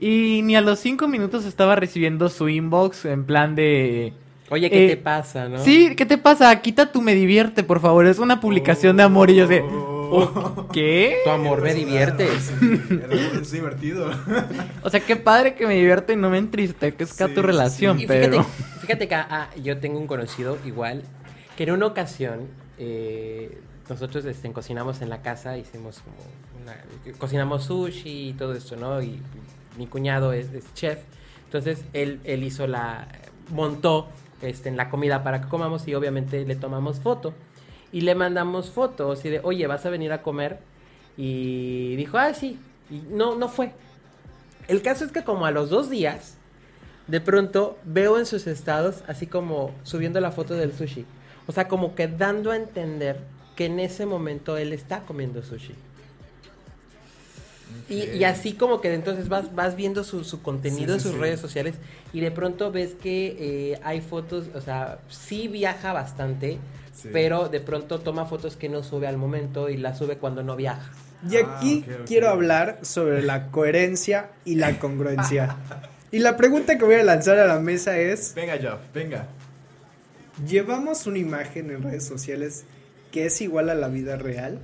Y 0.01 0.43
ni 0.43 0.57
a 0.57 0.61
los 0.61 0.81
cinco 0.81 1.07
minutos 1.09 1.45
estaba 1.47 1.77
recibiendo 1.77 2.29
su 2.29 2.49
inbox 2.49 3.05
en 3.05 3.25
plan 3.25 3.55
de... 3.55 4.13
Oye, 4.51 4.69
¿qué 4.69 4.85
Eh, 4.85 4.89
te 4.89 4.97
pasa, 4.99 5.49
no? 5.49 5.59
Sí, 5.59 5.95
¿qué 5.97 6.05
te 6.05 6.19
pasa? 6.19 6.61
Quita 6.61 6.93
tu 6.93 7.01
me 7.01 7.15
divierte, 7.15 7.63
por 7.63 7.81
favor. 7.81 8.05
Es 8.07 8.19
una 8.19 8.41
publicación 8.41 8.97
de 8.97 9.05
amor 9.05 9.31
y 9.31 9.37
yo 9.37 9.47
sé. 9.47 9.63
Oh. 10.17 10.69
¿Qué? 10.73 11.19
Tu 11.25 11.31
amor 11.31 11.63
me 11.63 11.71
amor 11.71 11.81
es 13.41 13.51
divertido. 13.53 14.11
O 14.83 14.91
sea, 14.91 15.01
qué 15.01 15.17
padre 15.17 15.55
que 15.55 15.67
me 15.67 15.75
divierte 15.75 16.13
y 16.13 16.17
no 16.17 16.31
me 16.31 16.39
entristezca 16.39 17.29
Sí, 17.29 17.35
tu 17.35 17.41
sí, 17.41 17.47
relación, 17.47 18.01
Y 18.01 18.07
pero. 18.07 18.43
fíjate, 18.45 18.81
fíjate 18.81 19.09
que 19.09 19.15
ah, 19.15 19.49
yo 19.63 19.79
tengo 19.79 19.99
un 19.99 20.07
conocido 20.07 20.59
igual 20.65 21.03
que 21.57 21.65
en 21.65 21.73
una 21.73 21.87
ocasión 21.87 22.49
eh, 22.79 23.59
nosotros 23.89 24.25
este, 24.25 24.51
cocinamos 24.53 25.03
en 25.03 25.09
la 25.11 25.23
casa, 25.23 25.57
hicimos 25.59 26.01
como 26.01 26.17
una- 26.63 27.17
cocinamos 27.19 27.65
sushi 27.65 28.31
y 28.31 28.33
todo 28.33 28.55
esto, 28.55 28.77
¿no? 28.77 29.03
Y 29.03 29.21
mi 29.79 29.87
cuñado 29.87 30.33
es, 30.33 30.53
es 30.53 30.65
chef, 30.75 30.99
entonces 31.45 31.85
él, 31.93 32.21
él 32.25 32.43
hizo 32.43 32.67
la, 32.67 33.09
montó 33.51 34.09
este, 34.43 34.69
en 34.69 34.77
la 34.77 34.91
comida 34.91 35.23
para 35.23 35.41
que 35.43 35.49
comamos 35.49 35.87
y 35.87 35.95
obviamente 35.95 36.45
le 36.45 36.57
tomamos 36.57 37.01
foto 37.01 37.35
y 37.95 38.01
le 38.01 38.17
mandamos 38.17 38.71
fotos 38.71 39.25
y 39.25 39.31
de, 39.31 39.41
oye, 39.45 39.69
vas 39.69 39.87
a 39.87 39.91
venir 39.91 40.13
a 40.13 40.21
comer 40.21 40.59
y 41.17 41.95
dijo, 41.95 42.19
ah, 42.19 42.35
sí, 42.35 42.59
y 42.91 42.97
no, 43.09 43.37
no 43.37 43.49
fue. 43.49 43.71
El 44.67 44.83
caso 44.83 45.05
es 45.05 45.13
que 45.13 45.23
como 45.23 45.47
a 45.47 45.53
los 45.53 45.71
dos 45.71 45.89
días, 45.91 46.35
de 47.07 47.21
pronto 47.21 47.79
veo 47.85 48.19
en 48.19 48.27
sus 48.27 48.49
estados 48.49 49.05
así 49.07 49.29
como 49.29 49.71
subiendo 49.85 50.19
la 50.21 50.33
foto 50.33 50.55
del 50.55 50.73
sushi. 50.73 51.05
O 51.47 51.53
sea, 51.53 51.69
como 51.69 51.95
que 51.95 52.09
dando 52.09 52.51
a 52.51 52.57
entender 52.57 53.21
que 53.55 53.67
en 53.67 53.79
ese 53.79 54.07
momento 54.07 54.57
él 54.57 54.73
está 54.73 55.03
comiendo 55.03 55.45
sushi. 55.45 55.75
Y, 57.89 58.05
y 58.17 58.25
así 58.25 58.55
como 58.55 58.81
que 58.81 58.93
entonces 58.93 59.29
vas, 59.29 59.55
vas 59.55 59.77
viendo 59.77 60.03
su, 60.03 60.25
su 60.25 60.43
contenido 60.43 60.89
Sí, 60.89 60.95
en 60.95 61.01
sus 61.01 61.13
sí. 61.13 61.19
redes 61.19 61.39
sociales 61.39 61.77
y 62.13 62.21
de 62.21 62.33
pronto 62.33 62.73
ves 62.73 62.95
que 63.01 63.37
eh, 63.39 63.81
hay 63.85 64.01
fotos, 64.01 64.47
o 64.55 64.61
sea, 64.61 64.99
sí 65.09 65.47
viaja 65.47 65.93
bastante, 65.93 66.59
Sí. 66.95 67.09
pero 67.13 67.49
de 67.49 67.61
pronto 67.61 67.99
toma 68.01 68.25
fotos 68.25 68.57
que 68.57 68.69
no 68.69 68.83
sube 68.83 69.07
al 69.09 69.17
momento 69.17 69.69
y 69.69 69.77
las 69.77 69.99
sube 69.99 70.17
cuando 70.17 70.43
no 70.43 70.55
viaja. 70.57 70.91
Y 71.29 71.37
Ah, 71.39 71.57
aquí 71.57 71.85
quiero 72.07 72.29
hablar 72.29 72.79
sobre 72.83 73.23
la 73.23 73.51
coherencia 73.51 74.31
y 74.45 74.55
la 74.57 74.79
congruencia. 74.79 75.57
y 76.13 76.19
la 76.21 76.37
pregunta 76.37 76.79
que 76.79 76.85
voy 76.85 76.95
a 76.97 77.03
lanzar 77.03 77.39
a 77.39 77.47
la 77.47 77.59
mesa 77.59 77.99
es, 77.99 78.33
Venga, 78.35 78.57
Jeff, 78.59 78.79
venga. 78.95 79.27
¿llevamos 80.47 81.07
una 81.07 81.19
imagen 81.19 81.71
en 81.71 81.83
redes 81.83 82.05
sociales 82.05 82.65
que 83.13 83.27
es 83.27 83.41
igual 83.41 83.71
a 83.71 83.75
la 83.75 83.89
vida 83.89 84.17
real? 84.17 84.59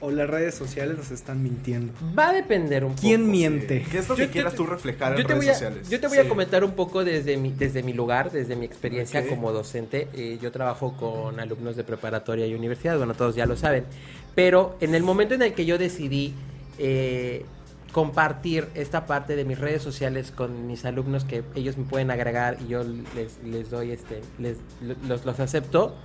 ¿O 0.00 0.10
las 0.10 0.28
redes 0.28 0.54
sociales 0.54 0.98
nos 0.98 1.10
están 1.10 1.42
mintiendo? 1.42 1.92
Va 2.16 2.28
a 2.28 2.32
depender 2.34 2.84
un 2.84 2.90
poco. 2.90 3.00
¿Quién 3.00 3.30
miente? 3.30 3.82
¿Qué 3.90 3.98
es 3.98 4.08
lo 4.08 4.14
Yo 4.16 4.26
que 4.26 4.30
quieras 4.30 4.54
tú 4.54 4.66
reflejar 4.66 5.18
en 5.18 5.26
redes 5.26 5.48
a, 5.48 5.52
sociales? 5.54 5.88
Yo 5.88 5.98
te 6.00 6.06
voy 6.08 6.18
Sí. 6.18 6.22
a 6.24 6.28
comentar 6.28 6.64
un 6.64 6.72
poco 6.72 7.02
desde 7.02 7.36
mi, 7.38 7.50
desde 7.52 7.82
mi 7.82 7.94
lugar, 7.94 8.30
desde 8.30 8.56
mi 8.56 8.66
experiencia 8.66 9.26
como 9.26 9.52
docente. 9.52 10.08
Eh, 10.12 10.38
yo 10.42 10.52
trabajo 10.52 10.96
con 10.98 11.40
alumnos 11.40 11.76
de 11.76 11.84
preparatoria 11.84 12.46
y 12.46 12.54
universidad, 12.54 12.98
bueno, 12.98 13.14
todos 13.14 13.34
ya 13.36 13.46
lo 13.46 13.56
saben. 13.56 13.84
Pero 14.34 14.76
en 14.80 14.94
el 14.94 15.02
momento 15.02 15.34
en 15.34 15.40
el 15.42 15.54
que 15.54 15.64
yo 15.64 15.78
decidí 15.78 16.34
eh, 16.78 17.46
compartir 17.92 18.68
esta 18.74 19.06
parte 19.06 19.34
de 19.36 19.46
mis 19.46 19.58
redes 19.58 19.80
sociales 19.82 20.30
con 20.30 20.66
mis 20.66 20.84
alumnos 20.84 21.24
que 21.24 21.42
ellos 21.54 21.78
me 21.78 21.84
pueden 21.84 22.10
agregar 22.10 22.58
y 22.62 22.68
yo 22.68 22.84
les, 23.14 23.38
les 23.42 23.70
doy 23.70 23.92
este, 23.92 24.20
les, 24.38 24.58
los, 25.08 25.24
los 25.24 25.40
acepto, 25.40 25.96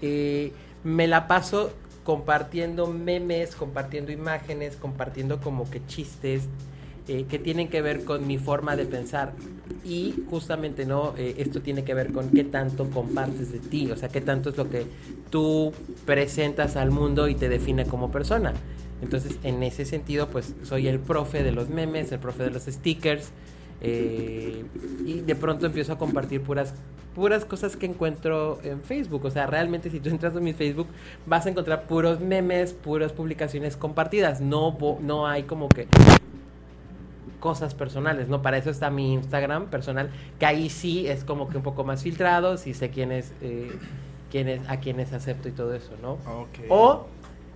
eh, 0.00 0.52
me 0.84 1.08
la 1.08 1.26
paso 1.26 1.72
compartiendo 2.04 2.86
memes, 2.86 3.54
compartiendo 3.54 4.12
imágenes, 4.12 4.76
compartiendo 4.76 5.40
como 5.40 5.70
que 5.70 5.84
chistes 5.86 6.48
eh, 7.08 7.26
que 7.28 7.40
tienen 7.40 7.68
que 7.68 7.82
ver 7.82 8.04
con 8.04 8.26
mi 8.28 8.38
forma 8.38 8.76
de 8.76 8.86
pensar. 8.86 9.32
Y 9.84 10.14
justamente, 10.30 10.86
¿no? 10.86 11.14
Eh, 11.16 11.34
esto 11.38 11.60
tiene 11.60 11.82
que 11.82 11.94
ver 11.94 12.12
con 12.12 12.30
qué 12.30 12.44
tanto 12.44 12.88
compartes 12.90 13.50
de 13.50 13.58
ti, 13.58 13.90
o 13.90 13.96
sea, 13.96 14.08
qué 14.08 14.20
tanto 14.20 14.50
es 14.50 14.56
lo 14.56 14.70
que 14.70 14.86
tú 15.30 15.72
presentas 16.06 16.76
al 16.76 16.92
mundo 16.92 17.26
y 17.28 17.34
te 17.34 17.48
define 17.48 17.86
como 17.86 18.12
persona. 18.12 18.52
Entonces, 19.02 19.36
en 19.42 19.64
ese 19.64 19.84
sentido, 19.84 20.28
pues 20.28 20.54
soy 20.62 20.86
el 20.86 21.00
profe 21.00 21.42
de 21.42 21.50
los 21.50 21.68
memes, 21.68 22.12
el 22.12 22.20
profe 22.20 22.44
de 22.44 22.50
los 22.50 22.62
stickers. 22.64 23.30
Eh, 23.84 24.64
y 25.04 25.20
de 25.20 25.34
pronto 25.34 25.66
empiezo 25.66 25.92
a 25.92 25.98
compartir 25.98 26.40
puras 26.40 26.74
puras 27.14 27.44
cosas 27.44 27.76
que 27.76 27.86
encuentro 27.86 28.58
en 28.62 28.80
Facebook. 28.80 29.24
O 29.24 29.30
sea, 29.30 29.46
realmente 29.46 29.90
si 29.90 30.00
tú 30.00 30.08
entras 30.08 30.34
en 30.34 30.44
mi 30.44 30.52
Facebook 30.52 30.88
vas 31.26 31.46
a 31.46 31.50
encontrar 31.50 31.86
puros 31.86 32.20
memes, 32.20 32.72
puras 32.72 33.12
publicaciones 33.12 33.76
compartidas. 33.76 34.40
No, 34.40 34.78
no 35.00 35.26
hay 35.26 35.42
como 35.42 35.68
que 35.68 35.88
cosas 37.40 37.74
personales, 37.74 38.28
¿no? 38.28 38.40
Para 38.40 38.56
eso 38.56 38.70
está 38.70 38.88
mi 38.88 39.12
Instagram 39.14 39.66
personal, 39.66 40.10
que 40.38 40.46
ahí 40.46 40.70
sí 40.70 41.08
es 41.08 41.24
como 41.24 41.48
que 41.48 41.56
un 41.56 41.64
poco 41.64 41.82
más 41.82 42.02
filtrado, 42.02 42.56
si 42.56 42.72
sé 42.72 42.90
quién 42.90 43.10
es, 43.10 43.32
eh, 43.42 43.72
quién 44.30 44.48
es, 44.48 44.62
a 44.68 44.78
quiénes 44.78 45.12
acepto 45.12 45.48
y 45.48 45.52
todo 45.52 45.74
eso, 45.74 45.90
¿no? 46.00 46.18
O 46.68 47.06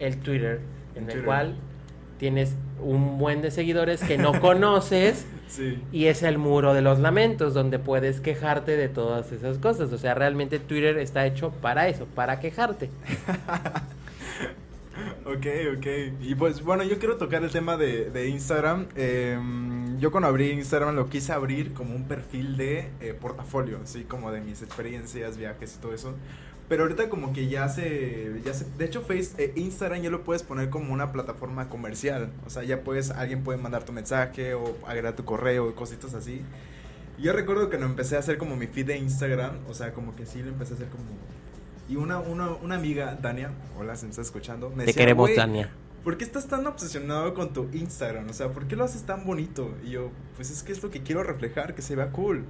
el 0.00 0.18
Twitter, 0.18 0.60
en 0.96 1.04
el 1.04 1.08
Twitter. 1.08 1.24
cual 1.24 1.54
tienes 2.18 2.56
un 2.82 3.16
buen 3.18 3.42
de 3.42 3.52
seguidores 3.52 4.02
que 4.02 4.18
no 4.18 4.40
conoces 4.40 5.24
Sí. 5.48 5.80
y 5.92 6.06
es 6.06 6.22
el 6.24 6.38
muro 6.38 6.74
de 6.74 6.82
los 6.82 6.98
lamentos 6.98 7.54
donde 7.54 7.78
puedes 7.78 8.20
quejarte 8.20 8.76
de 8.76 8.88
todas 8.88 9.30
esas 9.32 9.58
cosas. 9.58 9.92
O 9.92 9.98
sea, 9.98 10.14
realmente 10.14 10.58
Twitter 10.58 10.98
está 10.98 11.24
hecho 11.26 11.50
para 11.50 11.88
eso, 11.88 12.06
para 12.14 12.40
quejarte. 12.40 12.90
Ok, 15.26 15.46
ok. 15.76 15.86
Y 16.22 16.34
pues 16.36 16.62
bueno, 16.62 16.82
yo 16.84 16.98
quiero 16.98 17.16
tocar 17.16 17.42
el 17.42 17.50
tema 17.50 17.76
de, 17.76 18.10
de 18.10 18.28
Instagram. 18.28 18.86
Em, 18.94 19.98
yo 19.98 20.10
cuando 20.10 20.28
abrí 20.28 20.50
Instagram 20.52 20.94
lo 20.94 21.08
quise 21.08 21.32
abrir 21.32 21.74
como 21.74 21.94
un 21.94 22.04
perfil 22.04 22.56
de 22.56 22.90
eh, 23.00 23.12
portafolio, 23.12 23.80
así 23.82 24.04
como 24.04 24.30
de 24.30 24.40
mis 24.40 24.62
experiencias, 24.62 25.36
viajes 25.36 25.76
y 25.76 25.80
todo 25.80 25.92
eso. 25.94 26.14
Pero 26.68 26.82
ahorita 26.82 27.08
como 27.08 27.32
que 27.32 27.46
ya 27.48 27.68
se, 27.68 28.40
ya 28.44 28.52
se, 28.52 28.64
de 28.76 28.84
hecho 28.84 29.02
Face, 29.02 29.30
eh, 29.38 29.52
Instagram 29.54 30.02
ya 30.02 30.10
lo 30.10 30.24
puedes 30.24 30.42
poner 30.42 30.68
como 30.68 30.92
una 30.92 31.12
plataforma 31.12 31.68
comercial. 31.68 32.32
O 32.44 32.50
sea, 32.50 32.64
ya 32.64 32.80
puedes, 32.82 33.10
alguien 33.10 33.44
puede 33.44 33.58
mandar 33.58 33.84
tu 33.84 33.92
mensaje 33.92 34.54
o 34.54 34.76
agregar 34.86 35.14
tu 35.14 35.24
correo 35.24 35.70
y 35.70 35.74
cositas 35.74 36.14
así. 36.14 36.42
Yo 37.18 37.32
recuerdo 37.32 37.70
que 37.70 37.78
lo 37.78 37.86
empecé 37.86 38.16
a 38.16 38.18
hacer 38.18 38.36
como 38.36 38.56
mi 38.56 38.66
feed 38.66 38.86
de 38.86 38.98
Instagram, 38.98 39.58
o 39.68 39.74
sea, 39.74 39.92
como 39.94 40.16
que 40.16 40.26
sí 40.26 40.42
lo 40.42 40.48
empecé 40.48 40.72
a 40.72 40.76
hacer 40.76 40.88
como... 40.88 41.04
Y 41.88 41.96
una, 41.96 42.18
una, 42.18 42.50
una 42.50 42.74
amiga, 42.74 43.16
Dania, 43.22 43.52
hola, 43.78 43.94
si 43.94 44.06
me 44.06 44.10
estás 44.10 44.26
escuchando, 44.26 44.70
me 44.70 44.78
Te 44.78 44.86
decía, 44.86 45.02
queremos, 45.02 45.26
"Güey, 45.28 45.36
Tania. 45.36 45.70
¿por 46.06 46.16
qué 46.16 46.24
estás 46.24 46.46
tan 46.46 46.64
obsesionado 46.68 47.34
con 47.34 47.52
tu 47.52 47.68
Instagram? 47.72 48.28
O 48.30 48.32
sea, 48.32 48.50
¿por 48.52 48.68
qué 48.68 48.76
lo 48.76 48.84
haces 48.84 49.02
tan 49.02 49.24
bonito? 49.24 49.74
Y 49.84 49.90
yo, 49.90 50.10
pues 50.36 50.50
es 50.50 50.62
que 50.62 50.70
es 50.70 50.80
lo 50.80 50.88
que 50.90 51.02
quiero 51.02 51.24
reflejar, 51.24 51.74
que 51.74 51.82
se 51.82 51.96
vea 51.96 52.10
cool. 52.12 52.44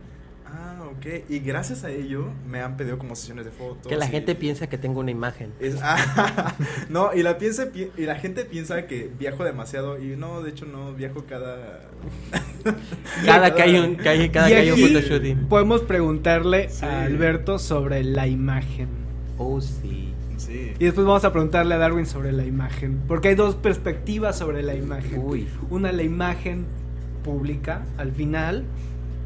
Ah, 0.48 0.84
ok. 0.90 1.24
Y 1.28 1.40
gracias 1.40 1.84
a 1.84 1.90
ello 1.90 2.28
me 2.48 2.60
han 2.60 2.76
pedido 2.76 2.98
como 2.98 3.16
sesiones 3.16 3.44
de 3.44 3.50
fotos. 3.50 3.86
Que 3.88 3.96
la 3.96 4.06
y- 4.06 4.10
gente 4.10 4.34
piensa 4.34 4.68
que 4.68 4.78
tengo 4.78 5.00
una 5.00 5.10
imagen. 5.10 5.52
es- 5.60 5.76
ah, 5.82 6.54
no, 6.88 7.10
y 7.14 7.22
la, 7.22 7.36
piensa, 7.38 7.66
pi- 7.72 7.90
y 7.96 8.02
la 8.02 8.14
gente 8.16 8.44
piensa 8.44 8.86
que 8.86 9.10
viajo 9.18 9.44
demasiado 9.44 9.98
y 10.02 10.16
no, 10.16 10.42
de 10.42 10.50
hecho 10.50 10.64
no, 10.66 10.92
viajo 10.92 11.24
cada... 11.28 11.80
Cada 13.24 13.54
que 13.54 13.62
hay 13.62 13.76
un, 13.78 13.94
cada 13.94 14.16
y 14.16 14.28
que 14.28 14.38
hay 14.40 14.70
un 14.72 14.78
photoshooting. 14.80 15.46
podemos 15.48 15.82
preguntarle 15.82 16.68
Sí. 16.68 16.84
a 16.84 17.04
Alberto 17.04 17.58
sobre 17.60 18.02
la 18.02 18.26
imagen. 18.26 18.88
Oh, 19.38 19.60
sí. 19.60 20.12
Sí. 20.36 20.72
Y 20.78 20.84
después 20.84 21.06
vamos 21.06 21.24
a 21.24 21.32
preguntarle 21.32 21.74
a 21.74 21.78
Darwin 21.78 22.06
sobre 22.06 22.32
la 22.32 22.44
imagen. 22.44 23.00
Porque 23.06 23.28
hay 23.28 23.34
dos 23.36 23.54
perspectivas 23.54 24.36
sobre 24.38 24.62
la 24.62 24.74
imagen. 24.74 25.20
Uy. 25.24 25.46
Una, 25.70 25.92
la 25.92 26.02
imagen 26.02 26.66
pública 27.24 27.82
al 27.98 28.12
final. 28.12 28.64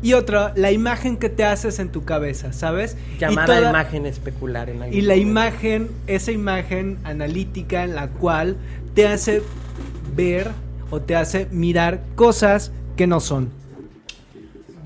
Y 0.03 0.15
otra, 0.15 0.53
la 0.57 0.73
imagen 0.73 1.17
que 1.19 1.29
te 1.29 1.45
haces 1.45 1.79
en 1.79 1.91
tu 1.91 2.05
cabeza, 2.05 2.53
¿sabes? 2.55 2.97
Llamada 3.19 3.55
y 3.55 3.59
toda- 3.59 3.71
imagen 3.71 4.07
especular 4.07 4.71
en 4.71 4.83
algún 4.83 4.97
Y 4.97 5.03
la 5.03 5.15
momento. 5.15 5.31
imagen, 5.31 5.89
esa 6.07 6.33
imagen 6.33 6.99
analítica 7.05 7.85
en 7.85 7.95
la 7.95 8.09
cual 8.09 8.57
te 8.95 9.07
hace 9.07 9.43
ver 10.17 10.51
o 10.91 11.01
te 11.01 11.17
hace 11.17 11.47
mirar 11.51 12.03
cosas 12.17 12.73
que 12.97 13.07
no 13.07 13.21
son. 13.21 13.51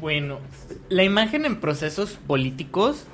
Bueno, 0.00 0.38
la 0.88 1.04
imagen 1.04 1.44
en 1.46 1.60
procesos 1.60 2.18
políticos 2.26 3.04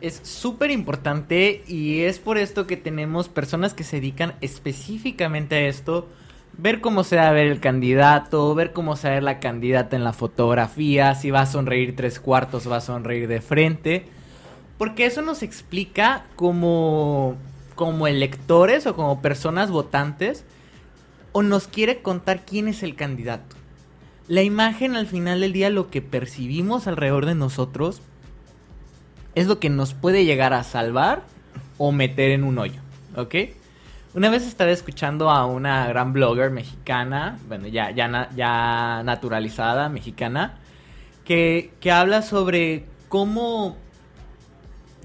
es 0.00 0.20
súper 0.24 0.70
importante 0.70 1.62
y 1.68 2.00
es 2.00 2.18
por 2.18 2.38
esto 2.38 2.66
que 2.66 2.76
tenemos 2.76 3.28
personas 3.28 3.74
que 3.74 3.84
se 3.84 3.96
dedican 3.96 4.32
específicamente 4.40 5.54
a 5.56 5.60
esto. 5.68 6.08
Ver 6.58 6.80
cómo 6.80 7.02
se 7.02 7.16
va 7.16 7.28
a 7.28 7.32
ver 7.32 7.46
el 7.46 7.60
candidato, 7.60 8.54
ver 8.54 8.72
cómo 8.72 8.96
se 8.96 9.08
va 9.08 9.12
a 9.12 9.16
ver 9.16 9.22
la 9.22 9.40
candidata 9.40 9.96
en 9.96 10.04
la 10.04 10.12
fotografía, 10.12 11.14
si 11.14 11.30
va 11.30 11.42
a 11.42 11.46
sonreír 11.46 11.96
tres 11.96 12.20
cuartos, 12.20 12.70
va 12.70 12.76
a 12.76 12.80
sonreír 12.80 13.26
de 13.26 13.40
frente. 13.40 14.06
Porque 14.78 15.06
eso 15.06 15.22
nos 15.22 15.42
explica 15.42 16.24
como, 16.36 17.36
como 17.74 18.06
electores 18.06 18.86
o 18.86 18.94
como 18.94 19.22
personas 19.22 19.70
votantes 19.70 20.44
o 21.32 21.42
nos 21.42 21.66
quiere 21.66 22.02
contar 22.02 22.44
quién 22.44 22.68
es 22.68 22.82
el 22.82 22.94
candidato. 22.94 23.56
La 24.28 24.42
imagen 24.42 24.94
al 24.94 25.06
final 25.06 25.40
del 25.40 25.52
día, 25.52 25.70
lo 25.70 25.90
que 25.90 26.02
percibimos 26.02 26.86
alrededor 26.86 27.26
de 27.26 27.34
nosotros, 27.34 28.02
es 29.34 29.46
lo 29.46 29.58
que 29.58 29.70
nos 29.70 29.94
puede 29.94 30.24
llegar 30.24 30.52
a 30.52 30.62
salvar 30.62 31.22
o 31.78 31.90
meter 31.90 32.30
en 32.30 32.44
un 32.44 32.58
hoyo, 32.58 32.80
¿ok? 33.16 33.34
Una 34.14 34.28
vez 34.28 34.46
estaba 34.46 34.70
escuchando 34.70 35.30
a 35.30 35.46
una 35.46 35.88
gran 35.88 36.12
blogger 36.12 36.50
mexicana, 36.50 37.38
bueno, 37.48 37.66
ya, 37.68 37.90
ya, 37.92 38.28
ya 38.36 39.02
naturalizada 39.04 39.88
mexicana, 39.88 40.58
que, 41.24 41.72
que 41.80 41.90
habla 41.90 42.20
sobre 42.20 42.84
cómo 43.08 43.76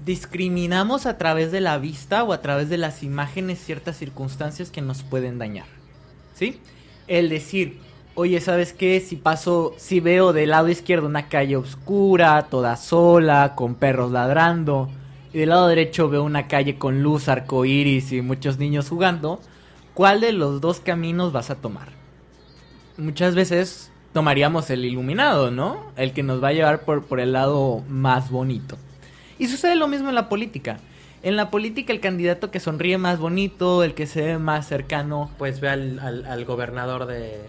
discriminamos 0.04 1.06
a 1.06 1.16
través 1.16 1.52
de 1.52 1.62
la 1.62 1.78
vista 1.78 2.22
o 2.22 2.34
a 2.34 2.42
través 2.42 2.68
de 2.68 2.76
las 2.76 3.02
imágenes 3.02 3.58
ciertas 3.64 3.96
circunstancias 3.96 4.70
que 4.70 4.82
nos 4.82 5.02
pueden 5.02 5.38
dañar. 5.38 5.66
¿Sí? 6.34 6.60
El 7.06 7.30
decir, 7.30 7.80
oye, 8.14 8.42
¿sabes 8.42 8.74
qué? 8.74 9.00
Si 9.00 9.16
paso, 9.16 9.74
si 9.78 10.00
veo 10.00 10.34
del 10.34 10.50
lado 10.50 10.68
izquierdo 10.68 11.06
una 11.06 11.28
calle 11.28 11.56
oscura, 11.56 12.46
toda 12.50 12.76
sola, 12.76 13.54
con 13.54 13.74
perros 13.74 14.12
ladrando, 14.12 14.90
del 15.40 15.50
lado 15.50 15.68
derecho 15.68 16.08
veo 16.08 16.22
una 16.22 16.48
calle 16.48 16.76
con 16.76 17.02
luz, 17.02 17.28
arcoíris 17.28 18.12
y 18.12 18.22
muchos 18.22 18.58
niños 18.58 18.88
jugando, 18.88 19.40
¿cuál 19.94 20.20
de 20.20 20.32
los 20.32 20.60
dos 20.60 20.80
caminos 20.80 21.32
vas 21.32 21.50
a 21.50 21.54
tomar? 21.54 21.88
Muchas 22.96 23.34
veces 23.34 23.90
tomaríamos 24.12 24.68
el 24.70 24.84
iluminado, 24.84 25.50
¿no? 25.50 25.92
El 25.96 26.12
que 26.12 26.22
nos 26.22 26.42
va 26.42 26.48
a 26.48 26.52
llevar 26.52 26.80
por, 26.80 27.04
por 27.04 27.20
el 27.20 27.32
lado 27.32 27.82
más 27.88 28.30
bonito. 28.30 28.76
Y 29.38 29.46
sucede 29.46 29.76
lo 29.76 29.86
mismo 29.86 30.08
en 30.08 30.16
la 30.16 30.28
política. 30.28 30.80
En 31.22 31.36
la 31.36 31.50
política 31.50 31.92
el 31.92 32.00
candidato 32.00 32.50
que 32.50 32.60
sonríe 32.60 32.98
más 32.98 33.18
bonito, 33.18 33.84
el 33.84 33.94
que 33.94 34.06
se 34.06 34.22
ve 34.22 34.38
más 34.38 34.66
cercano 34.66 35.30
Pues 35.38 35.60
ve 35.60 35.68
al, 35.68 35.98
al 36.00 36.44
gobernador 36.44 37.06
de... 37.06 37.40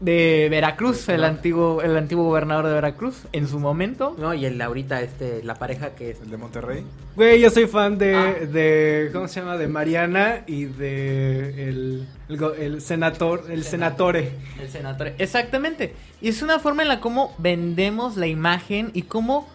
de 0.00 0.48
Veracruz, 0.50 1.08
el 1.10 1.24
antiguo, 1.24 1.82
el 1.82 1.94
antiguo 1.94 2.24
gobernador 2.24 2.66
de 2.66 2.72
Veracruz, 2.72 3.26
en 3.32 3.46
su 3.46 3.58
momento. 3.58 4.16
No, 4.18 4.32
y 4.32 4.46
el 4.46 4.60
ahorita, 4.60 5.02
este, 5.02 5.42
la 5.44 5.54
pareja 5.56 5.90
que 5.94 6.10
es... 6.12 6.20
El 6.22 6.30
de 6.30 6.36
Monterrey. 6.38 6.84
Güey, 7.16 7.38
yo 7.40 7.50
soy 7.50 7.66
fan 7.66 7.98
de, 7.98 8.14
Ah. 8.14 8.32
de 8.46 9.10
¿cómo 9.12 9.28
se 9.28 9.40
llama? 9.40 9.58
De 9.58 9.68
Mariana 9.68 10.42
y 10.46 10.64
de 10.64 11.68
el, 11.68 12.06
el, 12.30 12.42
el 12.58 12.80
senator, 12.80 13.44
el 13.50 13.62
senatore. 13.62 14.32
El 14.58 14.70
senador. 14.70 15.12
Exactamente. 15.18 15.94
Y 16.22 16.28
es 16.30 16.40
una 16.40 16.58
forma 16.58 16.80
en 16.82 16.88
la 16.88 17.00
cómo 17.00 17.34
vendemos 17.36 18.16
la 18.16 18.26
imagen 18.26 18.90
y 18.94 19.02
cómo 19.02 19.48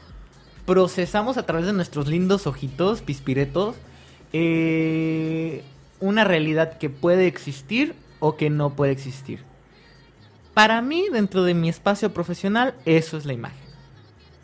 procesamos 0.67 1.37
a 1.37 1.45
través 1.47 1.65
de 1.65 1.73
nuestros 1.73 2.07
lindos 2.07 2.45
ojitos, 2.45 3.01
pispiretos, 3.01 3.75
eh, 4.33 5.63
una 5.99 6.23
realidad 6.23 6.77
que 6.77 6.89
puede 6.91 7.25
existir 7.25 7.95
o 8.19 8.35
que 8.37 8.49
no 8.51 8.75
puede 8.75 8.91
existir. 8.91 9.39
Para 10.55 10.81
mí, 10.81 11.07
dentro 11.11 11.43
de 11.43 11.53
mi 11.53 11.67
espacio 11.67 12.13
profesional, 12.13 12.75
eso 12.85 13.17
es 13.17 13.25
la 13.25 13.33
imagen. 13.33 13.59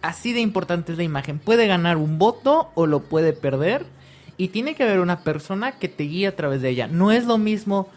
Así 0.01 0.33
de 0.33 0.41
importante 0.41 0.91
es 0.91 0.97
la 0.97 1.05
imagen. 1.05 1.39
Puede 1.39 1.67
ganar 1.67 1.95
un 1.95 2.19
voto 2.19 2.69
o 2.75 2.85
lo 2.85 2.99
puede 2.99 3.31
perder. 3.31 3.85
Y 4.35 4.49
tiene 4.49 4.75
que 4.75 4.83
haber 4.83 4.99
una 4.99 5.21
persona 5.21 5.79
que 5.79 5.87
te 5.87 6.03
guíe 6.03 6.27
a 6.27 6.35
través 6.35 6.61
de 6.61 6.67
ella. 6.67 6.87
No 6.87 7.13
es 7.13 7.25
lo 7.25 7.37
mismo 7.37 7.87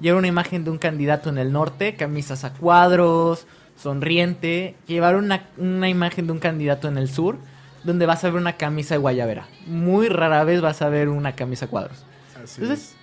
llevar 0.00 0.20
una 0.20 0.28
imagen 0.28 0.62
de 0.62 0.70
un 0.70 0.78
candidato 0.78 1.30
en 1.30 1.36
el 1.36 1.50
norte, 1.50 1.96
camisas 1.96 2.44
a 2.44 2.52
cuadros, 2.52 3.48
sonriente, 3.76 4.76
llevar 4.86 5.16
una, 5.16 5.48
una 5.56 5.88
imagen 5.88 6.28
de 6.28 6.32
un 6.32 6.38
candidato 6.38 6.86
en 6.86 6.96
el 6.96 7.08
sur, 7.08 7.38
donde 7.82 8.06
vas 8.06 8.22
a 8.22 8.30
ver 8.30 8.40
una 8.40 8.56
camisa 8.56 8.94
de 8.94 8.98
guayabera. 8.98 9.48
Muy 9.66 10.08
rara 10.08 10.44
vez 10.44 10.60
vas 10.60 10.80
a 10.80 10.88
ver 10.88 11.08
una 11.08 11.34
camisa 11.34 11.64
a 11.64 11.68
cuadros. 11.68 12.04
Así 12.40 12.62
Entonces, 12.62 12.94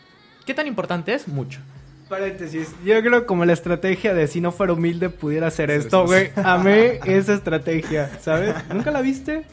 ¿qué 0.45 0.53
tan 0.53 0.65
importante 0.65 1.13
es? 1.13 1.27
Mucho. 1.27 1.59
Paréntesis, 2.11 2.67
yo 2.83 3.01
creo 3.01 3.25
como 3.25 3.45
la 3.45 3.53
estrategia 3.53 4.13
de 4.13 4.27
si 4.27 4.41
no 4.41 4.51
fuera 4.51 4.73
humilde 4.73 5.09
pudiera 5.09 5.47
hacer 5.47 5.71
esto, 5.71 6.05
güey. 6.05 6.29
Amé 6.35 6.99
esa 7.05 7.33
estrategia, 7.33 8.11
¿sabes? 8.19 8.53
¿Nunca 8.69 8.91
la 8.91 8.99
viste? 9.01 9.43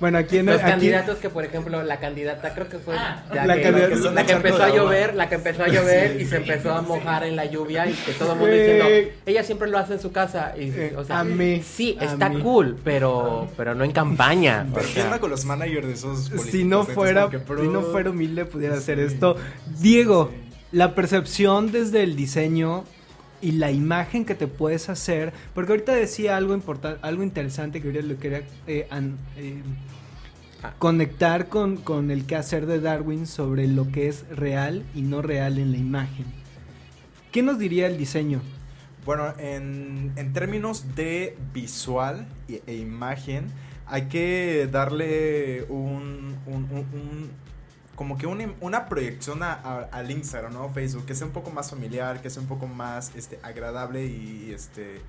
Bueno, 0.00 0.18
aquí 0.18 0.36
en 0.38 0.46
Los 0.46 0.56
aquí- 0.60 0.70
candidatos 0.70 1.16
que, 1.18 1.30
por 1.30 1.44
ejemplo, 1.44 1.82
la 1.82 1.98
candidata, 2.00 2.52
creo 2.52 2.68
que 2.68 2.78
fue 2.78 2.94
Ah, 2.98 3.24
la, 3.32 3.46
la 3.46 3.54
que, 3.54 3.62
candidata- 3.62 3.88
la 3.94 3.96
que- 4.10 4.14
la 4.14 4.26
que 4.26 4.32
empezó 4.32 4.62
a 4.64 4.68
llover, 4.68 5.14
la 5.14 5.28
que 5.30 5.34
empezó 5.36 5.62
a 5.62 5.68
llover 5.68 6.20
y 6.20 6.26
se 6.26 6.36
empezó 6.36 6.72
a 6.74 6.82
mojar 6.82 7.24
en 7.24 7.36
la 7.36 7.46
lluvia 7.46 7.86
y 7.86 7.92
que 7.94 8.12
todo 8.12 8.32
el 8.32 8.38
mundo 8.40 8.54
diciendo, 8.54 8.84
ella 9.24 9.42
siempre 9.44 9.68
lo 9.70 9.78
hace 9.78 9.94
en 9.94 10.00
su 10.00 10.12
casa. 10.12 10.52
Y, 10.58 10.64
Eh, 10.70 10.94
o 10.98 11.04
sea, 11.04 11.20
a 11.20 11.24
mí, 11.24 11.62
sí, 11.62 11.96
a 12.00 12.04
está 12.06 12.28
mí. 12.28 12.42
cool, 12.42 12.76
pero, 12.84 13.48
pero 13.56 13.74
no 13.74 13.84
en 13.84 13.92
campaña. 13.92 14.66
o 14.70 14.74
Pero 14.74 14.86
¿quién 14.92 15.08
sea. 15.08 15.18
con 15.20 15.30
los 15.30 15.44
managers 15.46 15.86
de 15.86 15.92
esos 15.94 16.24
si 16.50 16.64
no 16.64 16.84
fuera, 16.84 17.30
si 17.30 17.68
no 17.68 17.80
fuera 17.82 18.10
humilde 18.10 18.44
pudiera 18.44 18.74
hacer 18.74 18.98
Sí. 18.98 19.14
esto. 19.14 19.36
Diego, 19.80 20.30
Sí. 20.34 20.43
La 20.74 20.94
percepción 20.96 21.70
desde 21.70 22.02
el 22.02 22.16
diseño 22.16 22.84
y 23.40 23.52
la 23.52 23.70
imagen 23.70 24.24
que 24.24 24.34
te 24.34 24.48
puedes 24.48 24.88
hacer, 24.88 25.32
porque 25.54 25.70
ahorita 25.72 25.92
decía 25.94 26.36
algo 26.36 26.52
importante, 26.52 26.98
algo 27.02 27.22
interesante 27.22 27.80
que 27.80 28.02
lo 28.02 28.18
quería 28.18 28.42
eh, 28.66 28.88
an- 28.90 29.16
eh, 29.36 29.62
conectar 30.80 31.48
con, 31.48 31.76
con 31.76 32.10
el 32.10 32.26
quehacer 32.26 32.66
de 32.66 32.80
Darwin 32.80 33.26
sobre 33.28 33.68
lo 33.68 33.92
que 33.92 34.08
es 34.08 34.28
real 34.30 34.82
y 34.96 35.02
no 35.02 35.22
real 35.22 35.58
en 35.58 35.70
la 35.70 35.78
imagen. 35.78 36.26
¿Qué 37.30 37.42
nos 37.42 37.58
diría 37.58 37.86
el 37.86 37.96
diseño? 37.96 38.40
Bueno, 39.04 39.32
en, 39.38 40.12
en 40.16 40.32
términos 40.32 40.96
de 40.96 41.36
visual 41.52 42.26
e, 42.48 42.62
e 42.66 42.74
imagen, 42.76 43.44
hay 43.86 44.02
que 44.08 44.68
darle 44.72 45.64
un, 45.68 46.34
un- 46.46 46.64
un- 46.70 46.86
un- 46.94 47.43
como 47.94 48.18
que 48.18 48.26
una, 48.26 48.52
una 48.60 48.88
proyección 48.88 49.42
a- 49.42 49.52
a- 49.52 49.88
al 49.92 50.10
Instagram, 50.10 50.52
¿no? 50.52 50.68
Facebook, 50.70 51.06
que 51.06 51.14
sea 51.14 51.26
un 51.26 51.32
poco 51.32 51.50
más 51.50 51.70
familiar, 51.70 52.20
que 52.22 52.30
sea 52.30 52.42
un 52.42 52.48
poco 52.48 52.66
más 52.66 53.12
este, 53.14 53.38
agradable 53.42 54.04
y, 54.06 54.52
este, 54.52 55.00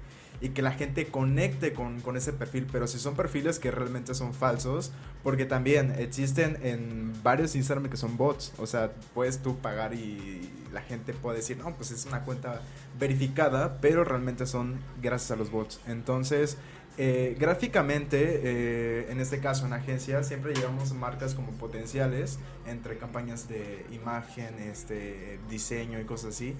y 0.42 0.50
que 0.50 0.62
la 0.62 0.72
gente 0.72 1.08
conecte 1.08 1.74
con, 1.74 2.02
con 2.02 2.18
ese 2.18 2.34
perfil. 2.34 2.68
Pero 2.72 2.88
si 2.88 3.00
son 3.00 3.16
perfiles 3.16 3.58
que 3.60 3.72
realmente 3.72 4.14
son 4.14 4.34
falsos, 4.34 4.92
porque 5.24 5.46
también 5.46 5.96
existen 5.98 6.58
en 6.62 7.14
varios 7.24 7.56
Instagram 7.56 7.90
que 7.90 7.98
son 7.98 8.18
bots, 8.18 8.54
o 8.58 8.68
sea, 8.68 8.92
puedes 9.14 9.40
tú 9.42 9.58
pagar 9.58 9.94
y 9.94 10.52
la 10.74 10.82
gente 10.82 11.14
puede 11.14 11.38
decir, 11.38 11.58
no, 11.58 11.74
pues 11.76 11.92
es 11.92 12.06
una 12.06 12.22
cuenta 12.22 12.62
verificada, 13.00 13.78
pero 13.82 14.04
realmente 14.04 14.46
son 14.46 14.78
gracias 15.02 15.32
a 15.32 15.36
los 15.38 15.50
bots. 15.52 15.80
Entonces, 15.88 16.58
eh, 16.98 17.36
gráficamente, 17.38 18.42
eh, 18.44 19.08
en 19.10 19.20
este 19.20 19.40
caso 19.40 19.66
en 19.66 19.74
agencia, 19.74 20.24
siempre 20.24 20.54
llevamos 20.54 20.94
marcas 20.94 21.36
como 21.36 21.52
potenciales 21.52 22.40
entre 22.66 22.98
campañas 22.98 23.50
de 23.50 23.86
imagen, 23.92 24.58
este, 24.60 25.40
diseño 25.50 26.00
y 26.00 26.06
cosas 26.06 26.36
así. 26.36 26.56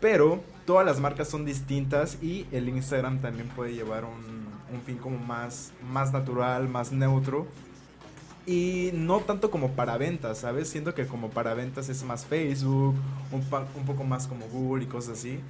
Pero 0.00 0.42
todas 0.66 0.84
las 0.84 1.00
marcas 1.00 1.28
son 1.28 1.44
distintas 1.44 2.22
y 2.22 2.46
el 2.52 2.68
Instagram 2.68 3.20
también 3.20 3.48
puede 3.48 3.74
llevar 3.74 4.04
un, 4.04 4.48
un 4.72 4.82
fin 4.82 4.98
como 4.98 5.18
más, 5.18 5.72
más 5.90 6.12
natural, 6.12 6.68
más 6.68 6.92
neutro. 6.92 7.46
Y 8.46 8.90
no 8.94 9.20
tanto 9.20 9.50
como 9.50 9.72
para 9.72 9.98
ventas, 9.98 10.38
¿sabes? 10.38 10.68
Siento 10.68 10.94
que 10.94 11.06
como 11.06 11.30
para 11.30 11.52
ventas 11.54 11.88
es 11.88 12.02
más 12.04 12.24
Facebook, 12.24 12.94
un, 13.30 13.46
un 13.76 13.86
poco 13.86 14.04
más 14.04 14.26
como 14.26 14.46
Google 14.46 14.84
y 14.84 14.86
cosas 14.86 15.18
así. 15.18 15.40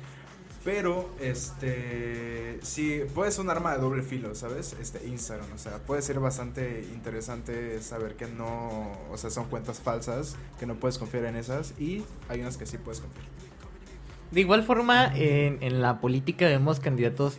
Pero, 0.68 1.08
este, 1.18 2.58
sí, 2.60 3.00
puede 3.14 3.32
ser 3.32 3.42
un 3.42 3.48
arma 3.48 3.72
de 3.72 3.80
doble 3.80 4.02
filo, 4.02 4.34
¿sabes? 4.34 4.76
Este, 4.78 5.08
Instagram, 5.08 5.50
o 5.54 5.56
sea, 5.56 5.78
puede 5.78 6.02
ser 6.02 6.20
bastante 6.20 6.86
interesante 6.92 7.80
saber 7.80 8.16
que 8.16 8.26
no, 8.26 8.92
o 9.10 9.16
sea, 9.16 9.30
son 9.30 9.46
cuentas 9.46 9.80
falsas, 9.80 10.36
que 10.60 10.66
no 10.66 10.74
puedes 10.74 10.98
confiar 10.98 11.24
en 11.24 11.36
esas, 11.36 11.72
y 11.80 12.04
hay 12.28 12.42
unas 12.42 12.58
que 12.58 12.66
sí 12.66 12.76
puedes 12.76 13.00
confiar. 13.00 13.24
De 14.30 14.42
igual 14.42 14.62
forma, 14.62 15.10
en, 15.16 15.56
en 15.62 15.80
la 15.80 16.02
política 16.02 16.44
vemos 16.44 16.80
candidatos 16.80 17.38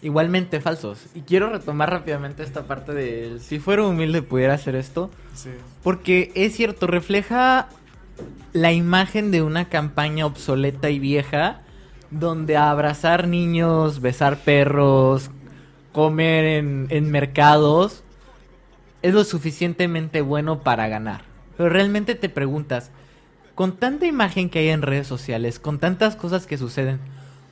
igualmente 0.00 0.62
falsos. 0.62 1.04
Y 1.14 1.20
quiero 1.20 1.50
retomar 1.50 1.90
rápidamente 1.90 2.42
esta 2.42 2.62
parte 2.62 2.94
de 2.94 3.40
si 3.40 3.58
fuera 3.58 3.86
humilde 3.86 4.22
pudiera 4.22 4.54
hacer 4.54 4.74
esto. 4.74 5.10
Sí. 5.34 5.50
Porque 5.82 6.32
es 6.34 6.56
cierto, 6.56 6.86
refleja 6.86 7.68
la 8.54 8.72
imagen 8.72 9.30
de 9.30 9.42
una 9.42 9.68
campaña 9.68 10.24
obsoleta 10.24 10.88
y 10.88 10.98
vieja 10.98 11.60
donde 12.10 12.56
abrazar 12.56 13.28
niños, 13.28 14.00
besar 14.00 14.38
perros, 14.38 15.30
comer 15.92 16.44
en, 16.44 16.86
en 16.90 17.10
mercados 17.10 18.02
es 19.02 19.14
lo 19.14 19.24
suficientemente 19.24 20.20
bueno 20.20 20.60
para 20.60 20.88
ganar. 20.88 21.22
Pero 21.56 21.68
realmente 21.68 22.14
te 22.14 22.28
preguntas, 22.28 22.90
con 23.54 23.76
tanta 23.76 24.06
imagen 24.06 24.50
que 24.50 24.60
hay 24.60 24.68
en 24.68 24.82
redes 24.82 25.06
sociales, 25.06 25.58
con 25.58 25.78
tantas 25.78 26.16
cosas 26.16 26.46
que 26.46 26.58
suceden, 26.58 27.00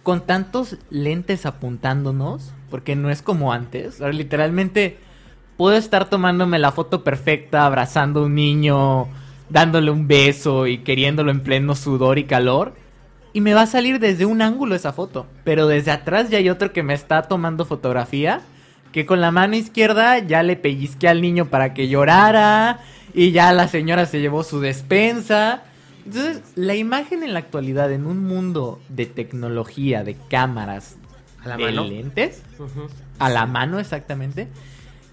con 0.02 0.22
tantos 0.22 0.78
lentes 0.90 1.46
apuntándonos, 1.46 2.52
porque 2.70 2.96
no 2.96 3.10
es 3.10 3.22
como 3.22 3.52
antes, 3.52 4.00
literalmente 4.00 4.98
puedo 5.58 5.76
estar 5.76 6.08
tomándome 6.08 6.58
la 6.58 6.72
foto 6.72 7.04
perfecta, 7.04 7.66
abrazando 7.66 8.20
a 8.20 8.26
un 8.26 8.34
niño, 8.34 9.08
dándole 9.50 9.90
un 9.90 10.06
beso 10.06 10.66
y 10.66 10.78
queriéndolo 10.78 11.30
en 11.30 11.40
pleno 11.40 11.74
sudor 11.74 12.18
y 12.18 12.24
calor. 12.24 12.74
Y 13.32 13.40
me 13.40 13.54
va 13.54 13.62
a 13.62 13.66
salir 13.66 13.98
desde 14.00 14.26
un 14.26 14.42
ángulo 14.42 14.74
esa 14.74 14.92
foto. 14.92 15.26
Pero 15.44 15.66
desde 15.66 15.90
atrás 15.90 16.30
ya 16.30 16.38
hay 16.38 16.48
otro 16.50 16.72
que 16.72 16.82
me 16.82 16.94
está 16.94 17.22
tomando 17.22 17.64
fotografía. 17.64 18.40
Que 18.92 19.06
con 19.06 19.20
la 19.20 19.30
mano 19.30 19.54
izquierda 19.54 20.18
ya 20.18 20.42
le 20.42 20.56
pellizqué 20.56 21.08
al 21.08 21.20
niño 21.20 21.46
para 21.46 21.74
que 21.74 21.88
llorara. 21.88 22.80
Y 23.14 23.32
ya 23.32 23.52
la 23.52 23.68
señora 23.68 24.06
se 24.06 24.20
llevó 24.20 24.44
su 24.44 24.60
despensa. 24.60 25.62
Entonces, 26.06 26.40
la 26.54 26.74
imagen 26.74 27.22
en 27.22 27.34
la 27.34 27.38
actualidad, 27.40 27.92
en 27.92 28.06
un 28.06 28.24
mundo 28.24 28.80
de 28.88 29.04
tecnología, 29.04 30.04
de 30.04 30.16
cámaras, 30.30 30.96
A 31.44 31.48
la 31.48 31.56
de 31.58 31.64
mano. 31.64 31.84
lentes, 31.84 32.42
a 33.18 33.28
la 33.28 33.44
mano 33.44 33.78
exactamente, 33.78 34.48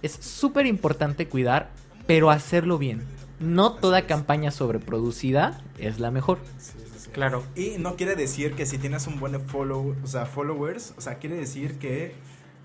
es 0.02 0.14
súper 0.14 0.66
importante 0.66 1.28
cuidar, 1.28 1.70
pero 2.08 2.30
hacerlo 2.30 2.78
bien. 2.78 3.04
No 3.42 3.74
toda 3.74 4.04
campaña 4.04 4.52
sobreproducida 4.52 5.60
es 5.80 6.00
la 6.00 6.12
mejor. 6.12 6.40
Sí. 6.60 6.72
Claro. 7.16 7.44
Y 7.56 7.78
no 7.80 7.96
quiere 7.96 8.16
decir 8.16 8.54
que 8.56 8.66
si 8.66 8.78
tienes 8.78 9.08
un 9.08 9.20
buen 9.22 9.40
follow, 9.40 9.96
o 10.04 10.08
sea, 10.08 10.26
followers, 10.26 10.94
o 10.98 11.02
sea, 11.02 11.16
quiere 11.16 11.38
decir 11.38 11.80
que... 11.80 12.14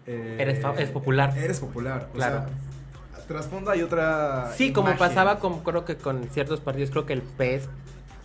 eh, 0.06 0.36
Eres 0.40 0.90
popular. 0.90 1.38
Eres 1.38 1.60
popular. 1.60 2.08
o 2.10 2.14
Claro. 2.16 2.46
sea, 3.14 3.26
trasfondo 3.28 3.70
hay 3.70 3.82
otra. 3.82 4.52
Sí, 4.56 4.72
como 4.72 4.96
pasaba 4.96 5.38
con, 5.38 5.60
creo 5.62 5.84
que 5.84 5.96
con 5.96 6.24
ciertos 6.30 6.58
partidos, 6.60 6.90
creo 6.90 7.06
que 7.06 7.12
el 7.12 7.22
PES, 7.22 7.68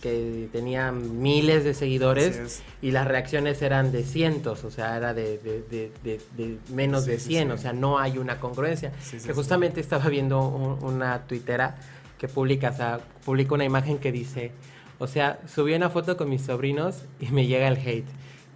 que 0.02 0.48
tenía 0.52 0.90
miles 0.92 1.62
de 1.64 1.74
seguidores 1.74 2.60
y 2.82 2.90
las 2.90 3.06
reacciones 3.06 3.62
eran 3.62 3.92
de 3.92 4.02
cientos, 4.02 4.64
o 4.64 4.70
sea, 4.72 4.96
era 4.96 5.14
de, 5.14 5.38
de- 5.38 5.62
de- 5.70 5.92
de- 6.04 6.20
de 6.36 6.58
menos 6.74 7.04
Sí, 7.04 7.10
de 7.12 7.18
sí, 7.20 7.28
100, 7.28 7.48
sí. 7.48 7.54
o 7.54 7.58
sea, 7.58 7.72
no 7.72 7.98
hay 8.00 8.18
una 8.18 8.40
congruencia. 8.40 8.92
Sí, 9.00 9.18
que 9.24 9.32
justamente 9.32 9.80
estaba 9.80 10.08
viendo 10.08 10.40
un- 10.46 10.82
una 10.84 11.22
tuitera 11.26 11.76
que 12.18 12.26
publica, 12.28 12.70
o 12.70 12.76
sea, 12.76 12.98
publica 13.24 13.54
una 13.54 13.64
imagen 13.64 13.98
que 13.98 14.10
dice, 14.12 14.50
o 14.98 15.06
sea, 15.06 15.38
subí 15.52 15.74
una 15.74 15.90
foto 15.90 16.16
con 16.16 16.28
mis 16.30 16.42
sobrinos 16.42 17.02
y 17.20 17.26
me 17.28 17.46
llega 17.46 17.68
el 17.68 17.76
hate 17.76 18.06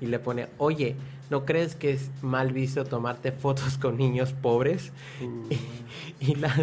y 0.01 0.07
le 0.07 0.18
pone, 0.18 0.47
oye, 0.59 0.97
¿no 1.28 1.45
crees 1.45 1.74
que 1.76 1.93
es 1.93 2.11
mal 2.22 2.53
visto 2.53 2.84
tomarte 2.84 3.30
fotos 3.32 3.76
con 3.78 3.97
niños 3.99 4.32
pobres? 4.32 4.91
Y 6.20 6.34
la, 6.34 6.55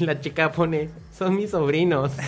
la 0.00 0.20
chica 0.20 0.50
pone, 0.52 0.90
son 1.16 1.36
mis 1.36 1.50
sobrinos. 1.50 2.12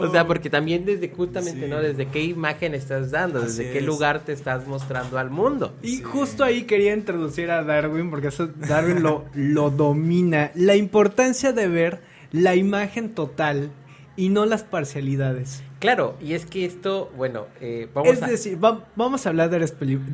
O 0.00 0.10
sea, 0.10 0.26
porque 0.26 0.50
también 0.50 0.84
desde 0.84 1.08
justamente, 1.08 1.64
Sí. 1.64 1.70
¿no? 1.70 1.80
Desde 1.80 2.06
qué 2.08 2.22
imagen 2.22 2.74
estás 2.74 3.10
dando, 3.10 3.40
desde 3.40 3.70
qué 3.72 3.78
es. 3.78 3.84
lugar 3.84 4.20
te 4.24 4.32
estás 4.32 4.66
mostrando 4.66 5.16
al 5.18 5.30
mundo. 5.30 5.72
Y 5.82 5.96
Sí. 5.98 6.02
justo 6.02 6.44
ahí 6.44 6.64
quería 6.64 6.92
introducir 6.92 7.50
a 7.50 7.62
Darwin, 7.62 8.10
porque 8.10 8.28
eso 8.28 8.48
Darwin 8.48 9.02
lo, 9.02 9.24
lo 9.34 9.70
domina. 9.70 10.50
La 10.54 10.76
importancia 10.76 11.52
de 11.52 11.68
ver 11.68 12.00
la 12.32 12.56
imagen 12.56 13.14
total 13.14 13.70
y 14.16 14.28
no 14.28 14.44
las 14.46 14.62
parcialidades. 14.62 15.62
Claro, 15.78 16.16
y 16.20 16.34
es 16.34 16.46
que 16.46 16.64
esto, 16.64 17.10
bueno, 17.16 17.46
eh, 17.60 17.88
vamos 17.94 18.12
es 18.12 18.22
a... 18.22 18.26
decir, 18.26 18.62
va- 18.62 18.86
vamos 18.94 19.24
a 19.26 19.30
hablar 19.30 19.50
del, 19.50 19.64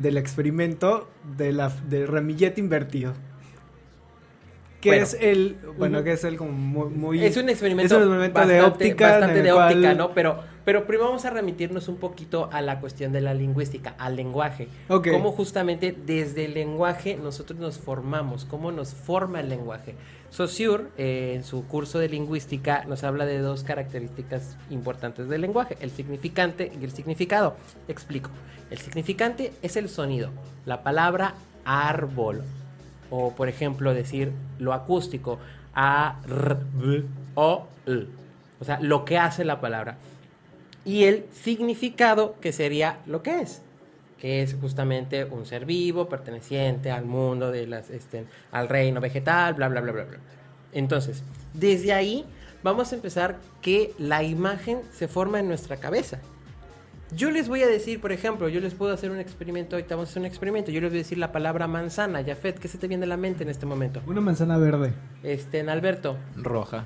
del 0.01 0.17
experimento 0.17 1.07
de 1.37 1.51
la, 1.53 1.69
del 1.69 2.07
ramillete 2.07 2.59
invertido. 2.61 3.13
Que 4.81 4.91
Bueno. 4.91 5.03
es 5.03 5.17
el, 5.19 5.57
bueno, 5.77 6.03
que 6.05 6.13
es 6.13 6.23
el 6.23 6.37
como 6.37 6.51
muy... 6.53 6.89
muy- 6.89 7.25
Es 7.25 7.35
un 7.35 7.49
experimento, 7.49 7.99
es 7.99 8.05
un 8.07 8.13
experimento 8.23 8.47
de 8.47 8.61
óptica. 8.61 9.09
bastante 9.11 9.41
de 9.41 9.51
cual- 9.51 9.73
óptica, 9.73 9.93
¿no? 9.93 10.13
Pero, 10.13 10.39
pero 10.63 10.85
primero 10.87 11.07
vamos 11.09 11.25
a 11.25 11.31
remitirnos 11.31 11.89
un 11.89 11.97
poquito 11.97 12.49
a 12.53 12.61
la 12.61 12.79
cuestión 12.79 13.11
de 13.11 13.19
la 13.19 13.33
lingüística, 13.33 13.89
al 13.99 14.15
lenguaje. 14.15 14.69
Ok. 14.87 15.09
Cómo 15.11 15.33
justamente 15.33 15.93
desde 16.05 16.45
el 16.45 16.53
lenguaje 16.53 17.17
nosotros 17.21 17.59
nos 17.59 17.77
formamos, 17.77 18.45
cómo 18.45 18.71
nos 18.71 18.93
forma 18.93 19.41
el 19.41 19.49
lenguaje. 19.49 19.95
Saussure, 20.31 20.85
eh, 20.97 21.33
en 21.35 21.43
su 21.43 21.65
curso 21.65 21.99
de 21.99 22.07
lingüística, 22.07 22.83
nos 22.85 23.03
habla 23.03 23.25
de 23.25 23.39
dos 23.39 23.63
características 23.63 24.57
importantes 24.69 25.27
del 25.27 25.41
lenguaje, 25.41 25.77
el 25.81 25.91
significante 25.91 26.71
y 26.79 26.83
el 26.83 26.91
significado. 26.91 27.55
Explico. 27.87 28.29
El 28.69 28.77
significante 28.77 29.53
es 29.61 29.75
el 29.75 29.89
sonido, 29.89 30.29
la 30.65 30.83
palabra 30.83 31.33
árbol, 31.65 32.43
o 33.09 33.33
por 33.33 33.49
ejemplo 33.49 33.93
decir 33.93 34.31
lo 34.59 34.73
acústico, 34.73 35.39
a, 35.73 36.19
r, 36.27 36.55
b, 36.73 37.03
o, 37.35 37.67
l. 37.87 38.07
O 38.59 38.65
sea, 38.65 38.79
lo 38.79 39.05
que 39.05 39.17
hace 39.17 39.43
la 39.45 39.59
palabra. 39.59 39.97
Y 40.85 41.05
el 41.05 41.25
significado 41.31 42.35
que 42.39 42.53
sería 42.53 42.99
lo 43.05 43.23
que 43.23 43.41
es, 43.41 43.61
que 44.19 44.41
es 44.41 44.55
justamente 44.59 45.23
un 45.25 45.45
ser 45.45 45.65
vivo 45.65 46.09
perteneciente 46.09 46.91
al 46.91 47.05
mundo 47.05 47.51
de 47.51 47.65
las 47.67 47.89
este, 47.89 48.25
al 48.51 48.67
reino 48.67 48.99
vegetal, 49.01 49.53
bla 49.53 49.67
bla 49.69 49.81
bla 49.81 49.91
bla 49.93 50.03
bla. 50.05 50.17
Entonces, 50.73 51.23
desde 51.53 51.93
ahí 51.93 52.25
vamos 52.63 52.91
a 52.91 52.95
empezar 52.95 53.37
que 53.61 53.93
la 53.97 54.21
imagen 54.23 54.81
se 54.93 55.07
forma 55.07 55.39
en 55.39 55.47
nuestra 55.47 55.77
cabeza. 55.77 56.19
Yo 57.15 57.31
les 57.31 57.47
voy 57.49 57.63
a 57.63 57.67
decir, 57.67 57.99
por 58.01 58.11
ejemplo, 58.11 58.49
yo 58.49 58.59
les 58.61 58.75
puedo 58.75 58.93
hacer 58.93 59.09
un 59.09 59.17
experimento, 59.19 59.75
ahorita 59.75 59.95
vamos 59.95 60.09
a 60.09 60.11
hacer 60.11 60.19
un 60.19 60.27
experimento, 60.27 60.69
yo 60.69 60.79
les 60.79 60.91
voy 60.91 60.99
a 60.99 61.01
decir 61.01 61.17
la 61.17 61.31
palabra 61.31 61.67
manzana, 61.67 62.23
Jafet, 62.23 62.59
¿qué 62.59 62.67
se 62.67 62.77
te 62.77 62.87
viene 62.87 63.05
a 63.05 63.07
la 63.07 63.17
mente 63.17 63.41
en 63.41 63.49
este 63.49 63.65
momento? 63.65 63.99
Una 64.05 64.21
manzana 64.21 64.59
verde. 64.59 64.93
Este, 65.23 65.57
en 65.57 65.69
Alberto, 65.69 66.17
Roja. 66.35 66.85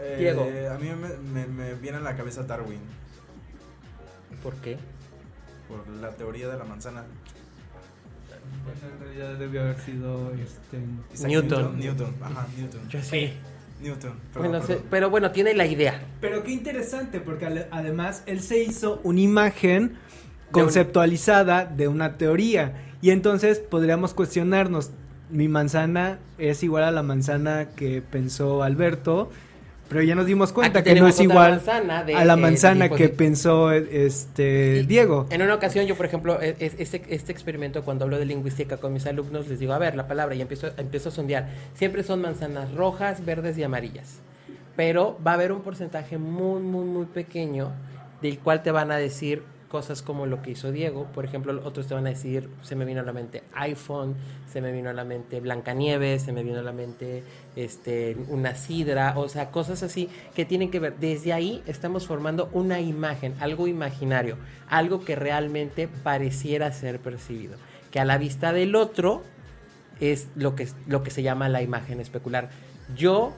Eh, 0.00 0.16
Diego. 0.18 0.42
A 0.72 0.78
mí 0.78 0.88
me, 0.90 1.16
me- 1.18 1.46
me 1.46 1.74
viene 1.74 1.98
a 1.98 2.00
la 2.00 2.16
cabeza 2.16 2.42
Darwin. 2.42 2.80
¿por 4.42 4.54
qué? 4.56 4.76
Por 5.68 5.86
la 6.00 6.10
teoría 6.10 6.48
de 6.48 6.58
la 6.58 6.64
manzana. 6.64 7.04
En 8.66 9.00
realidad 9.00 9.38
debió 9.38 9.62
haber 9.62 9.80
sido 9.80 10.32
este... 10.34 11.26
Newton. 11.26 11.78
Newton. 11.78 12.14
Ajá, 12.20 12.46
Newton. 12.56 12.88
Yo 12.88 13.02
sí. 13.02 13.32
Newton. 13.82 14.14
Perdón, 14.32 14.62
Bueno, 14.66 14.82
pero 14.90 15.10
bueno, 15.10 15.30
tiene 15.32 15.54
la 15.54 15.66
idea. 15.66 16.02
Pero 16.20 16.42
qué 16.42 16.52
interesante, 16.52 17.20
porque 17.20 17.66
además 17.70 18.22
él 18.26 18.40
se 18.40 18.62
hizo 18.62 19.00
una 19.04 19.20
imagen 19.20 19.98
conceptualizada 20.50 21.64
de 21.64 21.88
una 21.88 22.16
teoría. 22.16 22.74
Y 23.02 23.10
entonces 23.10 23.58
podríamos 23.58 24.14
cuestionarnos, 24.14 24.90
mi 25.30 25.48
manzana 25.48 26.18
es 26.38 26.62
igual 26.62 26.84
a 26.84 26.90
la 26.90 27.02
manzana 27.02 27.68
que 27.76 28.02
pensó 28.02 28.62
Alberto, 28.62 29.30
pero 29.88 30.02
ya 30.02 30.14
nos 30.14 30.26
dimos 30.26 30.52
cuenta 30.52 30.80
Aquí 30.80 30.94
que 30.94 31.00
no 31.00 31.06
es 31.06 31.20
igual 31.20 31.62
de, 32.06 32.14
a 32.14 32.24
la 32.24 32.32
eh, 32.34 32.36
manzana 32.36 32.88
que 32.88 33.08
pensó 33.08 33.70
este 33.72 34.84
Diego. 34.84 35.26
En 35.30 35.42
una 35.42 35.54
ocasión, 35.54 35.86
yo, 35.86 35.94
por 35.96 36.06
ejemplo, 36.06 36.40
e- 36.42 36.56
es- 36.58 36.74
este, 36.78 37.02
este 37.08 37.32
experimento, 37.32 37.82
cuando 37.84 38.04
hablo 38.04 38.18
de 38.18 38.26
lingüística 38.26 38.76
con 38.78 38.92
mis 38.92 39.06
alumnos, 39.06 39.48
les 39.48 39.58
digo, 39.58 39.72
a 39.72 39.78
ver, 39.78 39.94
la 39.94 40.06
palabra, 40.08 40.34
y 40.34 40.40
empiezo, 40.40 40.68
empiezo 40.76 41.08
a 41.10 41.12
sondear. 41.12 41.48
Siempre 41.74 42.02
son 42.02 42.20
manzanas 42.20 42.72
rojas, 42.74 43.24
verdes 43.24 43.56
y 43.58 43.62
amarillas. 43.62 44.20
Pero 44.76 45.18
va 45.26 45.30
a 45.32 45.34
haber 45.34 45.52
un 45.52 45.62
porcentaje 45.62 46.18
muy, 46.18 46.60
muy, 46.60 46.84
muy 46.84 47.06
pequeño 47.06 47.72
del 48.22 48.38
cual 48.38 48.62
te 48.62 48.70
van 48.70 48.90
a 48.90 48.96
decir 48.96 49.42
cosas 49.68 50.02
como 50.02 50.26
lo 50.26 50.42
que 50.42 50.52
hizo 50.52 50.72
Diego. 50.72 51.06
Por 51.12 51.24
ejemplo, 51.24 51.60
otros 51.64 51.86
te 51.86 51.94
van 51.94 52.06
a 52.06 52.10
decir, 52.10 52.48
se 52.62 52.76
me 52.76 52.84
vino 52.84 53.00
a 53.00 53.04
la 53.04 53.12
mente 53.12 53.42
iPhone, 53.54 54.14
se 54.50 54.60
me 54.60 54.72
vino 54.72 54.90
a 54.90 54.92
la 54.92 55.04
mente 55.04 55.40
Blancanieves, 55.40 56.22
se 56.22 56.32
me 56.32 56.42
vino 56.42 56.58
a 56.60 56.62
la 56.62 56.72
mente 56.72 57.22
este, 57.56 58.16
una 58.28 58.54
sidra, 58.54 59.14
o 59.16 59.28
sea, 59.28 59.50
cosas 59.50 59.82
así 59.82 60.08
que 60.34 60.44
tienen 60.44 60.70
que 60.70 60.80
ver. 60.80 60.96
Desde 60.98 61.32
ahí 61.32 61.62
estamos 61.66 62.06
formando 62.06 62.48
una 62.52 62.80
imagen, 62.80 63.34
algo 63.40 63.66
imaginario, 63.66 64.36
algo 64.68 65.04
que 65.04 65.16
realmente 65.16 65.88
pareciera 65.88 66.72
ser 66.72 67.00
percibido. 67.00 67.56
Que 67.90 68.00
a 68.00 68.04
la 68.04 68.18
vista 68.18 68.52
del 68.52 68.76
otro 68.76 69.22
es 70.00 70.28
lo 70.36 70.54
que, 70.54 70.68
lo 70.86 71.02
que 71.02 71.10
se 71.10 71.22
llama 71.22 71.48
la 71.48 71.62
imagen 71.62 72.00
especular. 72.00 72.50
Yo, 72.96 73.32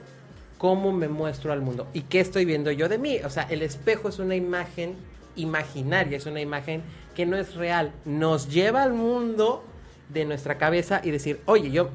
¿cómo 0.59 0.93
me 0.93 1.09
muestro 1.09 1.53
al 1.53 1.63
mundo? 1.63 1.87
¿Y 1.95 2.03
qué 2.03 2.21
estoy 2.21 2.45
viendo 2.45 2.71
yo 2.71 2.89
de 2.89 2.99
mí? 2.99 3.19
O 3.25 3.31
sea, 3.31 3.45
el 3.45 3.63
espejo 3.63 4.09
es 4.09 4.19
una 4.19 4.37
imagen 4.37 4.97
imaginaria, 5.39 6.17
es 6.17 6.27
una 6.27 6.41
imagen 6.41 6.83
que 7.15 7.27
no 7.27 7.37
es 7.37 7.55
real. 7.55 7.93
Nos 8.05 8.49
lleva 8.49 8.83
al 8.83 8.93
mundo 8.93 9.65
de 10.09 10.25
nuestra 10.25 10.59
cabeza 10.59 11.01
y 11.03 11.11
decir, 11.11 11.41
oye, 11.47 11.71
yo, 11.71 11.91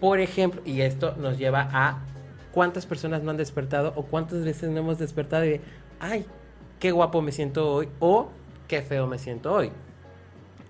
por 0.00 0.20
ejemplo, 0.20 0.62
y 0.64 0.80
esto 0.80 1.14
nos 1.18 1.38
lleva 1.38 1.68
a 1.72 2.00
cuántas 2.52 2.86
personas 2.86 3.22
no 3.22 3.30
han 3.30 3.36
despertado 3.36 3.92
o 3.96 4.04
cuántas 4.04 4.44
veces 4.44 4.70
no 4.70 4.80
hemos 4.80 4.98
despertado 4.98 5.44
y 5.44 5.50
de, 5.50 5.60
ay, 6.00 6.24
qué 6.78 6.90
guapo 6.90 7.22
me 7.22 7.32
siento 7.32 7.72
hoy 7.72 7.88
o 8.00 8.28
qué 8.68 8.82
feo 8.82 9.06
me 9.06 9.18
siento 9.18 9.52
hoy 9.52 9.70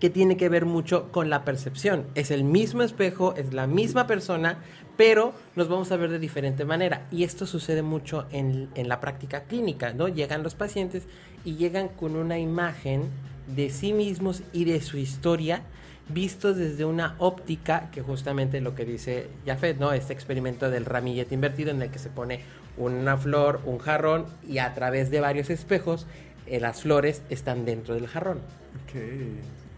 que 0.05 0.11
tiene 0.11 0.37
que 0.37 0.51
ver 0.51 0.67
mucho 0.67 1.11
con 1.13 1.31
la 1.31 1.45
percepción. 1.45 2.07
Es 2.15 2.31
el 2.31 2.45
mismo 2.45 2.83
espejo, 2.83 3.35
es 3.37 3.55
la 3.55 3.67
misma 3.67 4.07
persona, 4.07 4.59
pero 4.99 5.33
nos 5.57 5.69
vamos 5.69 5.91
a 5.93 5.97
ver 5.97 6.11
de 6.11 6.19
diferente 6.19 6.67
manera. 6.67 7.07
Y 7.11 7.25
esto 7.25 7.47
sucede 7.47 7.81
mucho 7.81 8.27
en, 8.31 8.69
en 8.75 8.89
la 8.91 9.01
práctica 9.01 9.45
clínica, 9.45 9.95
¿no? 9.95 10.09
Llegan 10.09 10.43
los 10.43 10.55
pacientes 10.55 11.07
y 11.45 11.57
llegan 11.57 11.89
con 11.89 12.17
una 12.17 12.39
imagen 12.39 13.03
de 13.47 13.71
sí 13.71 13.93
mismos 13.93 14.43
y 14.53 14.65
de 14.65 14.81
su 14.81 14.97
historia 14.97 15.63
vistos 16.09 16.57
desde 16.57 16.85
una 16.85 17.15
óptica, 17.19 17.91
que 17.91 18.03
justamente 18.03 18.61
lo 18.61 18.75
que 18.75 18.85
dice 18.85 19.29
Jafet, 19.47 19.79
¿no? 19.79 19.93
Este 19.93 20.13
experimento 20.13 20.71
del 20.71 20.85
ramillete 20.85 21.35
invertido 21.35 21.71
en 21.71 21.83
el 21.83 21.91
que 21.91 21.99
se 21.99 22.11
pone 22.11 22.41
una 22.77 23.17
flor, 23.17 23.61
un 23.65 23.79
jarrón 23.79 24.27
y 24.47 24.59
a 24.59 24.75
través 24.75 25.11
de 25.11 25.21
varios 25.21 25.51
espejos 25.51 26.07
eh, 26.47 26.61
las 26.61 26.83
flores 26.83 27.23
están 27.31 27.65
dentro 27.65 27.95
del 27.95 28.07
jarrón. 28.07 28.41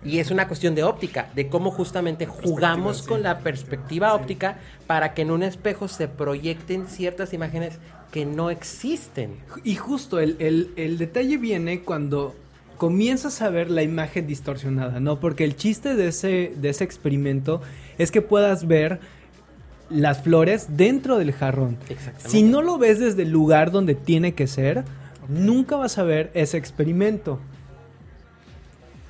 Y 0.07 0.19
es 0.21 0.31
una 0.31 0.47
cuestión 0.47 0.75
de 0.75 0.85
óptica, 0.85 1.31
de 1.35 1.49
cómo 1.49 1.71
justamente 1.71 2.27
jugamos 2.27 2.99
sí. 2.99 3.07
con 3.09 3.23
la 3.23 3.39
perspectiva 3.41 4.11
Sí. 4.11 4.23
óptica 4.23 4.59
para 4.87 5.15
que 5.15 5.23
en 5.23 5.31
un 5.31 5.43
espejo 5.43 5.89
se 5.89 6.07
proyecten 6.09 6.87
ciertas 6.87 7.33
imágenes 7.33 7.79
que 8.13 8.25
no 8.25 8.51
existen. 8.51 9.33
Y 9.65 9.75
justo 9.75 10.21
el, 10.21 10.37
el- 10.39 10.71
el 10.77 10.97
detalle 10.99 11.37
viene 11.39 11.81
cuando 11.81 12.35
comienzas 12.79 13.41
a 13.43 13.49
ver 13.51 13.71
la 13.71 13.83
imagen 13.83 14.27
distorsionada, 14.27 15.01
¿no? 15.01 15.19
Porque 15.19 15.45
el 15.45 15.57
chiste 15.57 15.95
de 15.95 16.09
ese, 16.09 16.53
de 16.57 16.69
ese 16.69 16.85
experimento 16.85 17.63
es 17.99 18.11
que 18.11 18.23
puedas 18.23 18.67
ver 18.67 19.01
las 19.89 20.23
flores 20.23 20.67
dentro 20.77 21.17
del 21.19 21.33
jarrón. 21.33 21.79
Exactamente. 21.89 22.29
Si 22.29 22.43
no 22.43 22.61
lo 22.63 22.77
ves 22.79 22.99
desde 23.01 23.23
el 23.23 23.31
lugar 23.31 23.71
donde 23.71 23.95
tiene 23.95 24.35
que 24.35 24.47
ser, 24.47 24.85
nunca 25.29 25.77
vas 25.77 25.97
a 25.99 26.03
ver 26.03 26.31
ese 26.35 26.57
experimento. 26.59 27.39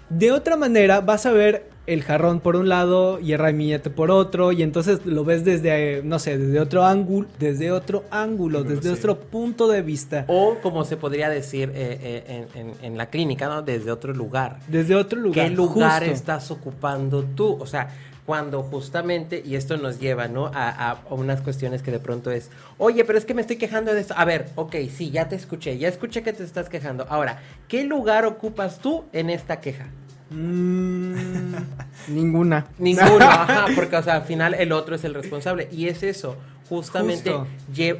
De 0.08 0.30
otra 0.32 0.56
manera, 0.56 1.00
vas 1.00 1.26
a 1.26 1.32
ver 1.32 1.68
el 1.86 2.02
jarrón 2.02 2.40
por 2.40 2.56
un 2.56 2.68
lado 2.68 3.20
y 3.20 3.32
el 3.32 3.38
ramillete 3.38 3.90
por 3.90 4.10
otro, 4.10 4.50
y 4.52 4.62
entonces 4.62 5.04
lo 5.06 5.24
ves 5.24 5.44
desde, 5.44 5.98
eh, 5.98 6.02
no 6.04 6.18
sé, 6.18 6.36
desde 6.36 6.58
otro 6.58 6.84
ángulo, 6.84 7.28
desde 7.38 7.70
otro 7.70 8.02
ángulo, 8.10 8.64
desde 8.64 8.90
otro 8.90 9.18
punto 9.20 9.68
de 9.68 9.82
vista, 9.82 10.24
O 10.26 10.56
como 10.62 10.84
se 10.84 10.96
podría 10.96 11.28
decir 11.28 11.70
eh, 11.74 11.98
eh, 12.28 12.46
en, 12.54 12.60
en- 12.60 12.74
en 12.82 12.96
la 12.98 13.06
clínica, 13.06 13.46
¿no? 13.48 13.62
Desde 13.62 13.92
otro 13.92 14.12
lugar. 14.12 14.58
desde 14.68 14.96
otro 14.96 15.20
lugar. 15.20 15.48
¿Qué 15.48 15.54
lugar 15.54 16.00
justo. 16.02 16.12
estás 16.14 16.50
ocupando 16.50 17.22
tú? 17.22 17.56
O 17.60 17.66
sea, 17.66 17.88
cuando 18.26 18.62
justamente, 18.64 19.40
y 19.44 19.54
esto 19.54 19.76
nos 19.76 20.00
lleva, 20.00 20.26
¿no? 20.26 20.50
A, 20.52 20.90
a 20.90 21.14
unas 21.14 21.40
cuestiones 21.40 21.82
que 21.82 21.92
de 21.92 22.00
pronto 22.00 22.32
es, 22.32 22.50
oye, 22.76 23.04
pero 23.04 23.16
es 23.16 23.24
que 23.24 23.34
me 23.34 23.40
estoy 23.40 23.56
quejando 23.56 23.94
de 23.94 24.00
esto. 24.00 24.14
A 24.16 24.24
ver, 24.24 24.50
ok, 24.56 24.74
sí, 24.92 25.10
ya 25.10 25.28
te 25.28 25.36
escuché, 25.36 25.78
ya 25.78 25.88
escuché 25.88 26.22
que 26.22 26.32
te 26.32 26.42
estás 26.42 26.68
quejando. 26.68 27.06
Ahora, 27.08 27.40
¿qué 27.68 27.84
lugar 27.84 28.26
ocupas 28.26 28.80
tú 28.80 29.04
en 29.12 29.30
esta 29.30 29.60
queja? 29.60 29.86
Mm, 30.30 31.14
ninguna. 32.08 32.66
Ninguno, 32.78 33.16
ajá, 33.24 33.66
porque 33.76 33.96
o 33.96 34.02
sea, 34.02 34.16
al 34.16 34.24
final 34.24 34.54
el 34.54 34.72
otro 34.72 34.96
es 34.96 35.04
el 35.04 35.14
responsable. 35.14 35.68
Y 35.70 35.86
es 35.86 36.02
eso, 36.02 36.36
justamente 36.68 37.32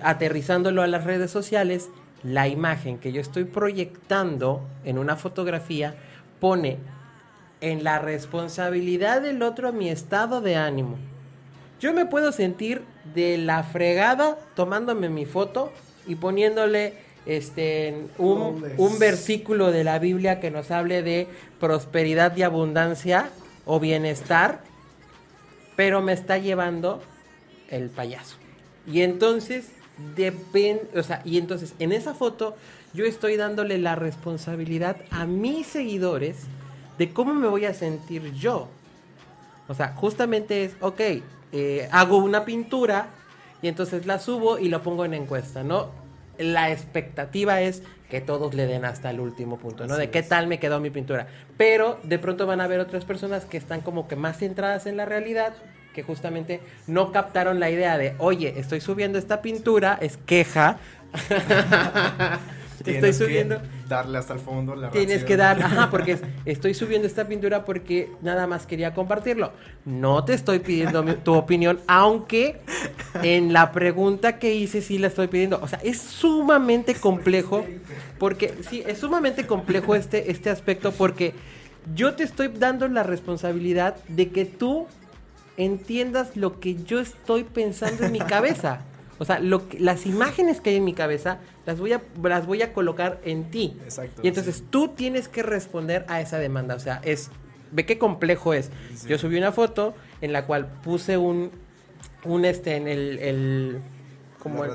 aterrizándolo 0.03 0.83
a 0.83 0.89
las 0.89 1.05
redes 1.05 1.31
sociales, 1.31 1.89
la 2.25 2.49
imagen 2.49 2.99
que 2.99 3.13
yo 3.13 3.21
estoy 3.21 3.45
proyectando 3.45 4.67
en 4.85 4.99
una 4.99 5.15
fotografía 5.15 5.95
pone 6.41 6.79
en 7.61 7.85
la 7.85 7.99
responsabilidad 7.99 9.23
del 9.23 9.43
otro 9.43 9.73
mi 9.73 9.89
estado 9.89 10.41
de 10.41 10.57
ánimo. 10.57 10.97
Yo 11.81 11.93
me 11.93 12.07
puedo 12.07 12.33
sentir 12.33 12.83
de 13.15 13.39
la 13.39 13.63
fregada 13.63 14.39
tomándome 14.55 15.09
mi 15.09 15.27
foto 15.27 15.73
y 16.07 16.15
poniéndole 16.17 16.95
este 17.27 18.07
un, 18.19 18.65
un 18.77 18.99
versículo 18.99 19.73
de 19.73 19.85
la 19.85 19.99
Biblia 19.99 20.41
que 20.41 20.51
nos 20.51 20.71
hable 20.71 21.03
de 21.03 21.29
prosperidad 21.59 22.37
y 22.37 22.43
abundancia 22.43 23.31
o 23.65 23.81
bienestar, 23.81 24.61
pero 25.75 26.01
me 26.01 26.13
está 26.13 26.39
llevando 26.39 27.03
el 27.69 27.91
payaso. 27.91 28.37
Y 28.87 29.03
entonces 29.03 29.71
depende, 30.15 30.89
o 30.97 31.03
sea, 31.03 31.21
y 31.25 31.39
entonces 31.39 31.75
en 31.79 31.93
esa 31.93 32.15
foto 32.15 32.57
yo 32.95 33.05
estoy 33.05 33.37
dándole 33.37 33.79
la 33.79 33.95
responsabilidad 33.95 34.97
a 35.11 35.27
mis 35.27 35.67
seguidores 35.67 36.37
de 36.99 37.13
cómo 37.13 37.35
me 37.35 37.49
voy 37.49 37.65
a 37.65 37.75
sentir 37.75 38.33
yo. 38.35 38.69
O 39.69 39.75
sea, 39.75 39.95
justamente 39.95 40.65
es, 40.65 40.77
ok, 40.81 41.01
eh, 41.53 41.89
hago 41.91 42.19
una 42.19 42.45
pintura 42.45 43.09
y 43.63 43.69
entonces 43.69 44.07
la 44.07 44.19
subo 44.19 44.59
y 44.59 44.69
lo 44.69 44.83
pongo 44.83 45.05
en 45.05 45.15
encuesta, 45.15 45.63
¿no? 45.63 45.91
La 46.39 46.71
expectativa 46.71 47.61
es 47.61 47.83
que 48.11 48.21
todos 48.21 48.55
le 48.55 48.67
den 48.67 48.85
hasta 48.85 49.11
el 49.11 49.21
último 49.21 49.57
punto, 49.59 49.87
¿no? 49.87 49.95
Así 49.95 50.03
de 50.03 50.11
qué 50.11 50.21
es. 50.21 50.29
tal 50.29 50.47
me 50.47 50.59
quedó 50.59 50.81
mi 50.81 50.91
pintura. 50.91 51.27
Pero 51.57 51.99
de 52.03 52.19
pronto 52.19 52.47
van 52.47 52.61
a 52.61 52.65
haber 52.65 52.81
otras 52.81 53.05
personas 53.05 53.45
que 53.45 53.57
están 53.57 53.81
como 53.81 54.07
que 54.07 54.17
más 54.17 54.39
centradas 54.39 54.87
en 54.87 54.97
la 54.97 55.07
realidad, 55.07 55.55
que 55.95 56.03
justamente 56.03 56.61
no 56.87 57.11
captaron 57.11 57.59
la 57.59 57.71
idea 57.71 57.99
de, 57.99 58.15
oye, 58.19 58.55
estoy 58.59 58.81
subiendo 58.81 59.19
esta 59.19 59.43
pintura, 59.43 59.99
es 60.01 60.19
queja. 60.19 60.79
estoy 62.85 63.01
que 63.01 63.13
subiendo. 63.13 63.61
darle 63.89 64.19
hasta 64.19 64.35
el 64.35 64.41
fondo 64.41 64.75
la 64.77 64.91
Tienes 64.91 65.25
que 65.25 65.37
dar, 65.37 65.63
ajá, 65.63 65.89
porque 65.91 66.13
es- 66.13 66.23
estoy 66.45 66.75
subiendo 66.75 67.07
esta 67.07 67.27
pintura 67.27 67.65
porque 67.65 68.11
nada 68.23 68.47
más 68.47 68.67
quería 68.67 68.95
compartirlo. 68.95 69.53
No 69.85 70.25
te 70.25 70.35
estoy 70.35 70.59
pidiendo 70.61 71.03
mi- 71.03 71.15
tu 71.15 71.35
opinión, 71.35 71.81
aunque 71.87 72.61
en 73.23 73.53
la 73.53 73.73
pregunta 73.73 74.39
que 74.39 74.55
hice 74.55 74.83
sí 74.83 74.99
la 74.99 75.07
estoy 75.09 75.29
pidiendo. 75.29 75.59
O 75.63 75.69
sea, 75.69 75.79
es 75.83 75.99
sumamente 75.99 76.95
complejo, 76.95 77.65
porque 78.19 78.55
sí, 78.69 78.83
es 78.87 78.99
sumamente 78.99 79.47
complejo 79.47 79.95
este, 79.95 80.31
este 80.31 80.51
aspecto, 80.51 80.93
porque 80.93 81.35
yo 81.95 82.15
te 82.15 82.25
estoy 82.25 82.49
dando 82.49 82.89
la 82.89 83.03
responsabilidad 83.05 83.97
de 84.09 84.29
que 84.31 84.45
tú 84.45 84.87
entiendas 85.57 86.37
lo 86.37 86.61
que 86.61 86.75
yo 86.85 87.01
estoy 87.01 87.45
pensando 87.45 88.05
en 88.05 88.13
mi 88.13 88.19
cabeza. 88.19 88.81
O 89.19 89.25
sea, 89.25 89.39
lo 89.41 89.69
que- 89.69 89.79
las 89.81 90.05
imágenes 90.07 90.61
que 90.61 90.71
hay 90.71 90.77
en 90.77 90.85
mi 90.85 90.93
cabeza 90.93 91.39
las 91.65 91.79
voy 91.81 91.93
a, 91.93 92.03
las 92.23 92.47
voy 92.47 92.63
a 92.63 92.73
colocar 92.73 93.21
en 93.25 93.51
ti. 93.51 93.77
Exacto, 93.83 94.21
Y 94.23 94.29
entonces 94.29 94.57
sí. 94.57 94.65
tú 94.71 94.89
tienes 94.89 95.29
que 95.29 95.43
responder 95.43 96.05
a 96.09 96.21
esa 96.21 96.39
demanda. 96.39 96.75
O 96.75 96.81
sea, 96.81 97.01
es. 97.05 97.31
Ve 97.73 97.85
qué 97.87 97.99
complejo 97.99 98.55
es. 98.55 98.71
Sí. 98.95 99.09
Yo 99.09 99.19
subí 99.19 99.37
una 99.39 99.53
foto 99.53 99.95
en 100.21 100.33
la 100.33 100.47
cual 100.47 100.67
puse 100.83 101.17
un. 101.17 101.51
Un 102.25 102.45
este 102.45 102.77
en 102.77 102.89
el. 102.89 103.19
el- 103.21 103.81
como 104.39 104.59
La 104.65 104.65
el- 104.65 104.69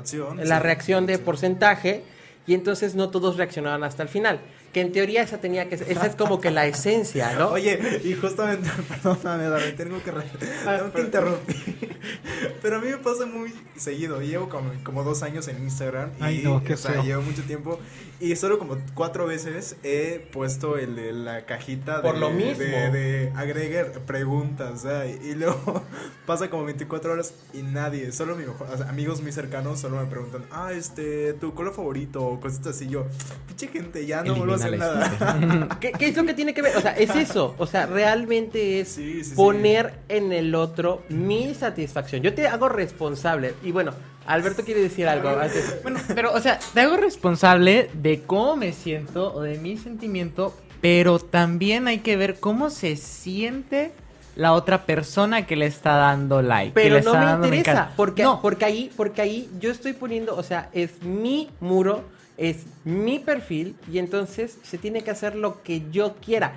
reacción, 0.62 1.06
la 1.06 1.12
de 1.12 1.18
porcentaje. 1.18 2.02
Y 2.46 2.54
entonces 2.54 2.94
no 2.96 3.08
todos 3.10 3.36
reaccionaban 3.36 3.84
hasta 3.84 4.02
el 4.02 4.08
final. 4.08 4.40
Que 4.72 4.80
en 4.80 4.90
teoría 4.92 5.22
esa 5.22 5.38
tenía 5.38 5.68
que 5.68 5.76
ser- 5.76 5.90
esa 5.90 6.06
es 6.06 6.16
como 6.16 6.40
que 6.40 6.50
la 6.50 6.66
esencia, 6.66 7.34
¿no? 7.34 7.48
Oye, 7.50 8.00
y 8.04 8.14
justamente, 8.14 8.68
perdóname, 8.88 9.44
David, 9.48 9.74
tengo 9.76 10.02
que, 10.02 10.10
re- 10.10 10.22
tengo 10.64 10.92
que 10.92 11.00
interrumpir. 11.02 11.98
Pero 12.62 12.76
a 12.76 12.80
mí 12.80 12.88
me 12.88 12.98
pasa 12.98 13.26
muy 13.26 13.52
seguido. 13.76 14.20
Llevo 14.22 14.48
como, 14.48 14.72
como 14.84 15.04
dos 15.04 15.22
años 15.22 15.46
en 15.48 15.62
Instagram. 15.62 16.10
Y, 16.20 16.22
Ay, 16.22 16.40
no, 16.44 16.62
qué 16.64 16.74
o 16.74 16.76
sea, 16.76 16.92
feo. 16.92 17.02
llevo 17.04 17.22
mucho 17.22 17.42
tiempo. 17.42 17.78
Y 18.20 18.36
solo 18.36 18.58
como 18.58 18.78
cuatro 18.94 19.26
veces 19.26 19.76
he 19.82 20.28
puesto 20.32 20.78
el 20.78 20.94
de 20.94 21.12
la 21.12 21.44
cajita 21.44 21.96
de, 21.96 22.02
Por 22.02 22.18
lo 22.18 22.30
mismo. 22.30 22.62
de, 22.62 22.90
de 22.90 23.32
agregue 23.36 23.84
preguntas. 24.06 24.82
sea, 24.82 25.06
y, 25.06 25.34
luego 25.36 25.82
pasa 26.26 26.48
como 26.48 26.64
24 26.64 27.12
horas 27.12 27.34
y 27.52 27.62
nadie, 27.62 28.12
solo 28.12 28.36
mi 28.36 28.44
mejor- 28.46 28.68
o 28.72 28.76
sea, 28.76 28.88
amigos 28.88 29.20
muy 29.22 29.32
cercanos 29.32 29.80
solo 29.80 29.96
me 30.00 30.06
preguntan, 30.06 30.44
ah, 30.52 30.72
este, 30.72 31.32
tu 31.34 31.52
color 31.54 31.74
favorito 31.74 32.24
o 32.24 32.40
cosas 32.40 32.64
así. 32.66 32.88
Yo, 32.88 33.06
pinche 33.48 33.68
gente, 33.68 34.06
ya 34.06 34.22
no 34.22 34.36
vuelvo 34.36 34.54
a 34.54 34.58
hacer 34.66 34.78
nada. 34.78 35.68
¿Qué, 35.80 35.92
qué 35.92 36.08
es 36.08 36.16
lo 36.16 36.24
que 36.24 36.34
tiene 36.34 36.54
que 36.54 36.62
ver? 36.62 36.76
O 36.76 36.80
sea, 36.80 36.92
es 36.92 37.14
eso. 37.14 37.54
O 37.58 37.66
sea, 37.66 37.86
realmente 37.86 38.80
es 38.80 38.88
Sí, 38.88 39.14
sí, 39.22 39.30
sí. 39.30 39.34
poner 39.34 39.94
en 40.08 40.32
el 40.32 40.54
otro 40.54 41.02
mi 41.08 41.54
satisfacción. 41.54 42.22
Yo 42.22 42.34
te 42.34 42.46
hago 42.48 42.68
responsable. 42.68 43.54
Y 43.62 43.72
bueno, 43.72 43.92
Alberto 44.26 44.64
quiere 44.64 44.80
decir 44.80 45.08
algo. 45.08 45.28
antes. 45.30 45.82
Bueno, 45.82 46.00
pero, 46.14 46.32
o 46.32 46.40
sea, 46.40 46.58
te 46.74 46.80
hago 46.80 46.96
responsable 46.96 47.90
de 47.94 48.22
cómo 48.22 48.56
me 48.56 48.72
siento 48.72 49.34
o 49.34 49.42
de 49.42 49.58
mi 49.58 49.76
sentimiento, 49.76 50.54
pero 50.80 51.18
también 51.18 51.86
hay 51.88 51.98
que 51.98 52.16
ver 52.16 52.38
cómo 52.40 52.70
se 52.70 52.96
siente 52.96 53.92
la 54.34 54.54
otra 54.54 54.86
persona 54.86 55.46
que 55.46 55.56
le 55.56 55.66
está 55.66 55.96
dando 55.96 56.40
like. 56.40 56.68
que 56.72 56.80
Pero 56.80 56.94
le 56.96 57.02
no 57.02 57.12
está 57.12 57.36
me 57.36 57.48
interesa. 57.48 57.92
Porque, 57.96 58.22
no, 58.22 58.40
porque 58.40 58.64
ahí, 58.64 58.90
porque 58.96 59.20
ahí 59.22 59.50
yo 59.60 59.70
estoy 59.70 59.92
poniendo, 59.92 60.34
o 60.36 60.42
sea, 60.42 60.70
es 60.72 61.02
mi 61.02 61.50
muro, 61.60 62.02
es 62.38 62.58
mi 62.84 63.18
perfil, 63.18 63.74
y 63.92 63.98
entonces 63.98 64.58
se 64.62 64.78
tiene 64.78 65.02
que 65.02 65.10
hacer 65.10 65.34
lo 65.36 65.62
que 65.62 65.82
yo 65.90 66.14
quiera. 66.24 66.54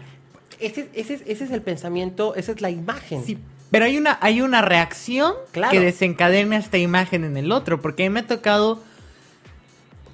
Ese, 0.60 0.90
ese, 0.94 1.16
es- 1.16 1.24
ese 1.26 1.44
es 1.46 1.52
el 1.52 1.62
pensamiento, 1.62 2.34
esa 2.36 2.52
es 2.54 2.62
la 2.62 2.70
imagen. 2.70 3.24
Sí, 3.26 3.38
pero 3.72 3.86
hay 3.86 3.98
una, 3.98 4.18
hay 4.22 4.42
una 4.42 4.62
reacción 4.62 5.34
Claro. 5.52 5.72
que 5.72 5.80
desencadena 5.82 6.56
esta 6.58 6.78
imagen 6.78 7.24
en 7.26 7.36
el 7.36 7.52
otro. 7.52 7.82
Porque 7.82 8.06
a 8.06 8.10
mí 8.10 8.14
me 8.14 8.22
ha 8.22 8.28
tocado 8.28 8.82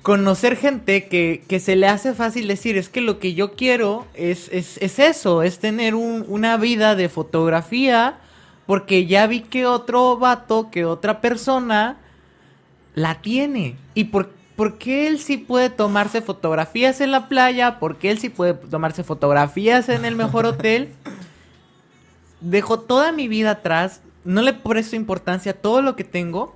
conocer 0.01 0.57
gente 0.57 1.07
que, 1.07 1.43
que 1.47 1.59
se 1.59 1.75
le 1.75 1.87
hace 1.87 2.13
fácil 2.15 2.47
decir, 2.47 2.75
es 2.77 2.89
que 2.89 3.01
lo 3.01 3.19
que 3.19 3.33
yo 3.35 3.53
quiero 3.53 4.07
es, 4.15 4.49
es, 4.51 4.77
es 4.81 4.97
eso, 4.97 5.43
es 5.43 5.59
tener 5.59 5.93
un- 5.95 6.25
una 6.27 6.57
vida 6.57 6.95
de 6.95 7.07
fotografía. 7.09 8.15
Porque 8.65 9.05
ya 9.05 9.27
vi 9.27 9.41
que 9.41 9.65
otro 9.65 10.17
vato, 10.17 10.69
que 10.71 10.85
otra 10.85 11.19
persona 11.19 11.97
la 12.95 13.21
tiene. 13.21 13.75
¿Y 13.95 14.05
por, 14.05 14.31
por 14.61 14.77
qué 14.77 15.07
él 15.07 15.17
sí 15.17 15.37
puede 15.37 15.71
tomarse 15.71 16.21
fotografías 16.21 17.01
en 17.01 17.09
la 17.09 17.27
playa? 17.27 17.79
¿Por 17.79 17.95
qué 17.97 18.11
él 18.11 18.19
sí 18.19 18.29
puede 18.29 18.53
tomarse 18.53 19.03
fotografías 19.03 19.89
en 19.89 20.05
el 20.05 20.15
mejor 20.15 20.45
hotel? 20.45 20.89
Dejo 22.41 22.79
toda 22.79 23.11
mi 23.11 23.27
vida 23.27 23.49
atrás, 23.49 24.01
no 24.23 24.43
le 24.43 24.53
presto 24.53 24.95
importancia 24.95 25.53
a 25.53 25.55
todo 25.55 25.81
lo 25.81 25.95
que 25.95 26.03
tengo, 26.03 26.55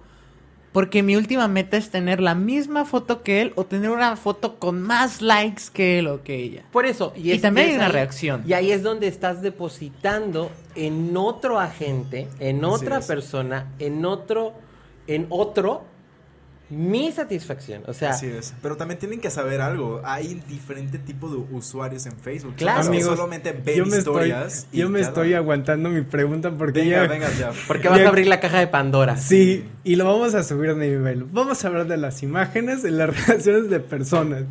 porque 0.72 1.02
mi 1.02 1.16
última 1.16 1.48
meta 1.48 1.78
es 1.78 1.90
tener 1.90 2.22
la 2.22 2.36
misma 2.36 2.86
foto 2.86 3.24
que 3.24 3.42
él 3.42 3.54
o 3.56 3.66
tener 3.66 3.90
una 3.90 4.16
foto 4.18 4.60
con 4.60 4.84
más 4.84 5.24
likes 5.24 5.64
que 5.74 5.98
él 5.98 6.06
o 6.06 6.22
que 6.22 6.36
ella. 6.36 6.64
Por 6.72 6.86
eso. 6.86 7.12
Y, 7.16 7.36
también 7.40 7.70
hay 7.70 7.76
una 7.78 7.88
ahí- 7.88 7.92
reacción. 7.92 8.44
Y 8.46 8.54
ahí 8.54 8.72
es 8.72 8.84
donde 8.84 9.08
estás 9.08 9.42
depositando 9.42 10.52
en 10.76 11.18
otro 11.18 11.60
agente, 11.60 12.28
en 12.40 12.66
otra 12.66 13.00
persona, 13.00 13.72
en 13.80 14.06
otro, 14.06 14.54
en 15.08 15.26
otro, 15.32 15.86
mi 16.70 17.12
satisfacción. 17.12 17.84
O 17.88 17.94
sea, 17.94 18.12
Así 18.12 18.26
es. 18.26 18.54
Pero 18.62 18.76
también 18.76 19.00
tienen 19.00 19.20
que 19.22 19.30
saber 19.30 19.62
algo. 19.62 20.02
Hay 20.04 20.42
diferente 20.48 20.98
tipo 20.98 21.30
de 21.30 21.38
usuarios 21.56 22.06
en 22.08 22.14
Facebook. 22.18 22.56
Claro. 22.56 22.88
Amigos, 22.88 23.16
solamente 23.18 23.52
ven 23.52 23.78
yo 23.78 23.86
me 23.86 23.98
estoy, 23.98 24.30
historias. 24.30 24.68
y 24.72 24.78
yo 24.80 24.90
me 24.90 25.00
cada- 25.00 25.10
estoy 25.10 25.34
aguantando 25.36 25.90
mi 25.90 26.02
pregunta 26.02 26.50
porque 26.52 26.82
Venga, 26.82 27.04
ya... 27.04 27.08
venga, 27.08 27.30
ya. 27.38 27.52
porque 27.68 27.88
vas 27.88 28.00
Ya- 28.00 28.06
a 28.06 28.10
abrir 28.10 28.28
la 28.28 28.40
caja 28.40 28.60
de 28.60 28.68
Pandora. 28.68 29.16
Sí, 29.18 29.64
y 29.84 29.96
lo 29.96 30.06
vamos 30.06 30.34
a 30.34 30.44
subir 30.44 30.74
de 30.76 30.90
nivel. 30.90 31.24
Vamos 31.26 31.64
a 31.64 31.68
hablar 31.68 31.88
de 31.88 31.98
las 31.98 32.24
imágenes 32.24 32.84
en 32.84 32.98
las 32.98 33.10
relaciones 33.28 33.70
de 33.70 33.80
personas. 33.80 34.44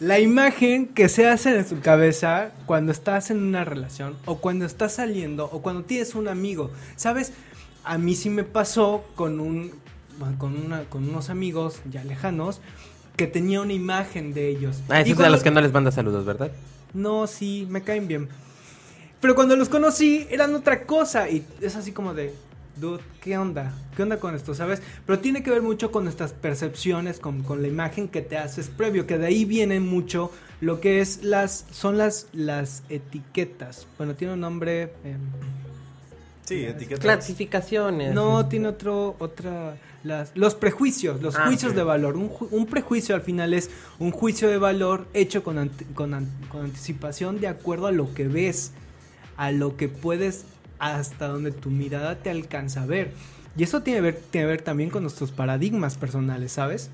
La 0.00 0.18
imagen 0.18 0.86
que 0.88 1.08
se 1.08 1.28
hace 1.28 1.56
en 1.56 1.66
su 1.66 1.80
cabeza 1.80 2.50
cuando 2.66 2.90
estás 2.92 3.30
en 3.30 3.42
una 3.42 3.64
relación 3.64 4.16
o 4.24 4.38
cuando 4.38 4.64
estás 4.66 4.94
saliendo 4.94 5.44
o 5.52 5.62
cuando 5.62 5.84
tienes 5.84 6.14
un 6.14 6.28
amigo. 6.28 6.70
¿Sabes? 6.96 7.32
A 7.84 7.96
mí 7.96 8.14
sí 8.16 8.28
me 8.28 8.44
pasó 8.44 9.04
con 9.14 9.40
un 9.40 9.72
con 10.38 10.56
una 10.56 10.84
con 10.84 11.08
unos 11.08 11.30
amigos 11.30 11.80
ya 11.90 12.02
lejanos 12.04 12.60
que 13.16 13.26
tenía 13.26 13.60
una 13.60 13.72
imagen 13.72 14.34
de 14.34 14.48
ellos. 14.48 14.80
Ah, 14.88 15.00
esos 15.00 15.12
a 15.12 15.16
cuando- 15.16 15.30
los 15.36 15.42
que 15.42 15.50
no 15.50 15.60
les 15.60 15.72
manda 15.72 15.90
saludos, 15.90 16.24
¿verdad? 16.24 16.50
no, 16.92 17.26
sí, 17.26 17.66
me 17.70 17.82
caen 17.82 18.06
bien. 18.08 18.28
Pero 19.20 19.34
cuando 19.34 19.56
los 19.56 19.68
conocí, 19.68 20.26
eran 20.30 20.54
otra 20.54 20.82
cosa. 20.84 21.28
Y 21.30 21.44
es 21.60 21.74
así 21.76 21.92
como 21.92 22.12
de, 22.14 22.34
dude, 22.76 23.02
¿qué 23.22 23.38
onda? 23.38 23.72
¿Qué 23.96 24.02
onda 24.02 24.18
con 24.18 24.34
esto, 24.34 24.54
sabes? 24.54 24.82
Pero 25.06 25.18
tiene 25.18 25.42
que 25.42 25.50
ver 25.50 25.62
mucho 25.62 25.90
con 25.90 26.04
nuestras 26.04 26.32
percepciones, 26.32 27.18
con, 27.20 27.42
con 27.42 27.62
la 27.62 27.68
imagen 27.68 28.06
que 28.08 28.20
te 28.20 28.36
haces 28.36 28.68
previo. 28.68 29.06
Que 29.06 29.16
de 29.18 29.26
ahí 29.26 29.44
viene 29.44 29.80
mucho 29.80 30.30
lo 30.60 30.80
que 30.80 31.00
es 31.00 31.22
las, 31.24 31.64
son 31.72 31.96
las, 31.98 32.26
las 32.32 32.82
etiquetas. 32.90 33.86
Bueno, 33.96 34.14
tiene 34.14 34.34
un 34.34 34.40
nombre... 34.40 34.92
em, 35.04 35.20
Sí, 36.44 36.64
etiquetas. 36.66 37.00
Clasificaciones. 37.00 38.12
No, 38.14 38.46
tiene 38.46 38.68
otro, 38.68 39.16
otra, 39.18 39.76
las, 40.04 40.30
los 40.36 40.54
prejuicios, 40.54 41.20
los 41.22 41.34
Ah, 41.36 41.46
juicios 41.46 41.72
ok. 41.72 41.76
de 41.78 41.82
valor. 41.82 42.16
Un, 42.16 42.30
ju- 42.30 42.48
un 42.50 42.66
prejuicio 42.66 43.14
al 43.14 43.22
final 43.22 43.52
es 43.54 43.70
un 43.98 44.10
juicio 44.12 44.48
de 44.48 44.58
valor 44.58 45.06
hecho 45.14 45.42
con, 45.42 45.58
ante- 45.58 45.86
con, 45.94 46.14
an- 46.14 46.30
con 46.50 46.64
anticipación 46.66 47.40
de 47.40 47.48
acuerdo 47.48 47.86
a 47.88 47.92
lo 47.92 48.14
que 48.14 48.28
ves, 48.28 48.72
a 49.36 49.50
lo 49.50 49.76
que 49.76 49.88
puedes, 49.88 50.44
hasta 50.78 51.26
donde 51.28 51.50
tu 51.50 51.70
mirada 51.70 52.16
te 52.16 52.30
alcanza 52.30 52.82
a 52.82 52.86
ver. 52.86 53.12
Y 53.56 53.62
eso 53.62 53.82
tiene, 53.82 54.00
ver, 54.00 54.20
tiene 54.30 54.44
que 54.46 54.50
ver 54.50 54.62
también 54.62 54.90
con 54.90 55.02
nuestros 55.02 55.32
paradigmas 55.32 55.96
personales, 55.96 56.52
¿sabes? 56.52 56.90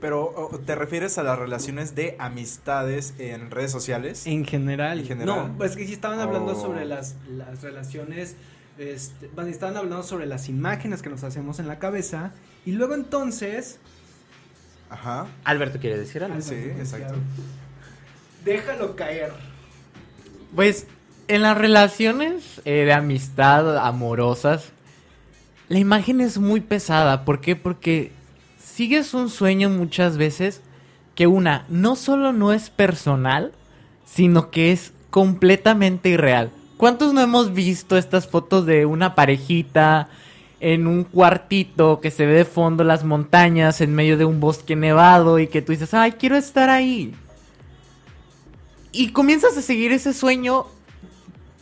Pero, 0.00 0.50
¿te 0.66 0.74
refieres 0.74 1.16
a 1.18 1.22
las 1.22 1.38
relaciones 1.38 1.94
de 1.94 2.16
amistades 2.18 3.14
en 3.18 3.50
redes 3.52 3.70
sociales? 3.70 4.26
En 4.26 4.44
general. 4.44 4.98
En 5.00 5.06
general. 5.06 5.54
No, 5.56 5.64
es 5.64 5.76
que 5.76 5.86
sí 5.86 5.92
estaban 5.92 6.18
hablando 6.18 6.52
Oh. 6.56 6.60
sobre 6.60 6.84
las, 6.84 7.14
las 7.36 7.62
relaciones, 7.62 8.34
este, 8.78 9.28
bueno, 9.34 9.50
estaban 9.50 9.76
hablando 9.76 10.02
sobre 10.02 10.26
las 10.26 10.48
imágenes 10.48 11.02
que 11.02 11.10
nos 11.10 11.24
hacemos 11.24 11.58
en 11.58 11.68
la 11.68 11.78
cabeza. 11.78 12.32
Y 12.64 12.72
luego 12.72 12.94
entonces... 12.94 13.78
Ajá. 14.90 15.26
Alberto 15.44 15.78
quiere 15.78 15.98
decir 15.98 16.22
algo. 16.22 16.40
Sí, 16.40 16.54
exacto. 16.54 17.14
Déjalo 18.44 18.94
caer. 18.96 19.32
Pues 20.54 20.86
en 21.28 21.42
las 21.42 21.56
relaciones 21.56 22.60
eh, 22.64 22.84
de 22.84 22.92
amistad, 22.92 23.78
amorosas, 23.78 24.72
la 25.68 25.78
imagen 25.78 26.20
es 26.20 26.38
muy 26.38 26.60
pesada. 26.60 27.24
¿Por 27.24 27.40
qué? 27.40 27.56
Porque 27.56 28.12
sigues 28.62 29.14
un 29.14 29.30
sueño 29.30 29.70
muchas 29.70 30.18
veces 30.18 30.60
que 31.14 31.26
una, 31.26 31.64
no 31.68 31.96
solo 31.96 32.32
no 32.32 32.52
es 32.52 32.70
personal, 32.70 33.52
sino 34.04 34.50
que 34.50 34.72
es 34.72 34.92
completamente 35.10 36.10
irreal. 36.10 36.50
¿Cuántos 36.82 37.14
no 37.14 37.20
hemos 37.20 37.54
visto 37.54 37.96
estas 37.96 38.26
fotos 38.26 38.66
de 38.66 38.86
una 38.86 39.14
parejita 39.14 40.08
en 40.58 40.88
un 40.88 41.04
cuartito 41.04 42.00
que 42.00 42.10
se 42.10 42.26
ve 42.26 42.32
de 42.32 42.44
fondo 42.44 42.82
las 42.82 43.04
montañas 43.04 43.80
en 43.80 43.94
medio 43.94 44.18
de 44.18 44.24
un 44.24 44.40
bosque 44.40 44.74
nevado 44.74 45.38
y 45.38 45.46
que 45.46 45.62
tú 45.62 45.70
dices, 45.70 45.94
ay, 45.94 46.10
quiero 46.18 46.34
estar 46.36 46.70
ahí? 46.70 47.14
Y 48.90 49.12
comienzas 49.12 49.56
a 49.56 49.62
seguir 49.62 49.92
ese 49.92 50.12
sueño 50.12 50.66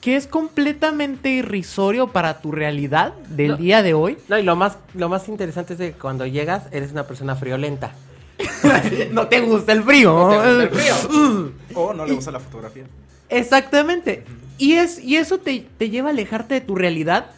que 0.01 0.17
es 0.17 0.27
completamente 0.27 1.29
irrisorio 1.29 2.07
para 2.07 2.41
tu 2.41 2.51
realidad 2.51 3.13
del 3.29 3.49
No. 3.51 3.57
día 3.59 3.83
de 3.83 3.93
hoy. 3.93 4.17
No, 4.27 4.39
y 4.39 4.43
lo 4.43 4.57
más, 4.57 4.79
lo 4.95 5.11
más 5.11 5.29
interesante 5.29 5.75
es 5.75 5.79
que 5.79 5.93
cuando 5.93 6.25
llegas 6.25 6.63
eres 6.73 6.93
una 6.93 7.07
persona 7.07 7.37
friolenta. 7.37 7.93
no 9.13 9.29
te 9.29 9.43
gusta 9.43 9.73
el 9.73 9.83
frío. 9.83 10.15
No 10.15 10.31
te 10.31 10.37
gusta 10.37 10.63
el 10.63 10.71
frío. 10.71 11.53
O 11.75 11.93
no 11.93 12.07
le 12.07 12.15
gusta 12.15 12.31
la 12.31 12.41
fotografía. 12.41 12.85
Exactamente. 13.29 14.25
Y, 14.61 14.75
es, 14.75 15.03
y 15.03 15.17
eso 15.17 15.39
te, 15.39 15.67
te 15.79 15.89
lleva 15.89 16.11
a 16.11 16.13
alejarte 16.13 16.55
de 16.55 16.61
tu 16.61 16.75
realidad, 16.75 17.31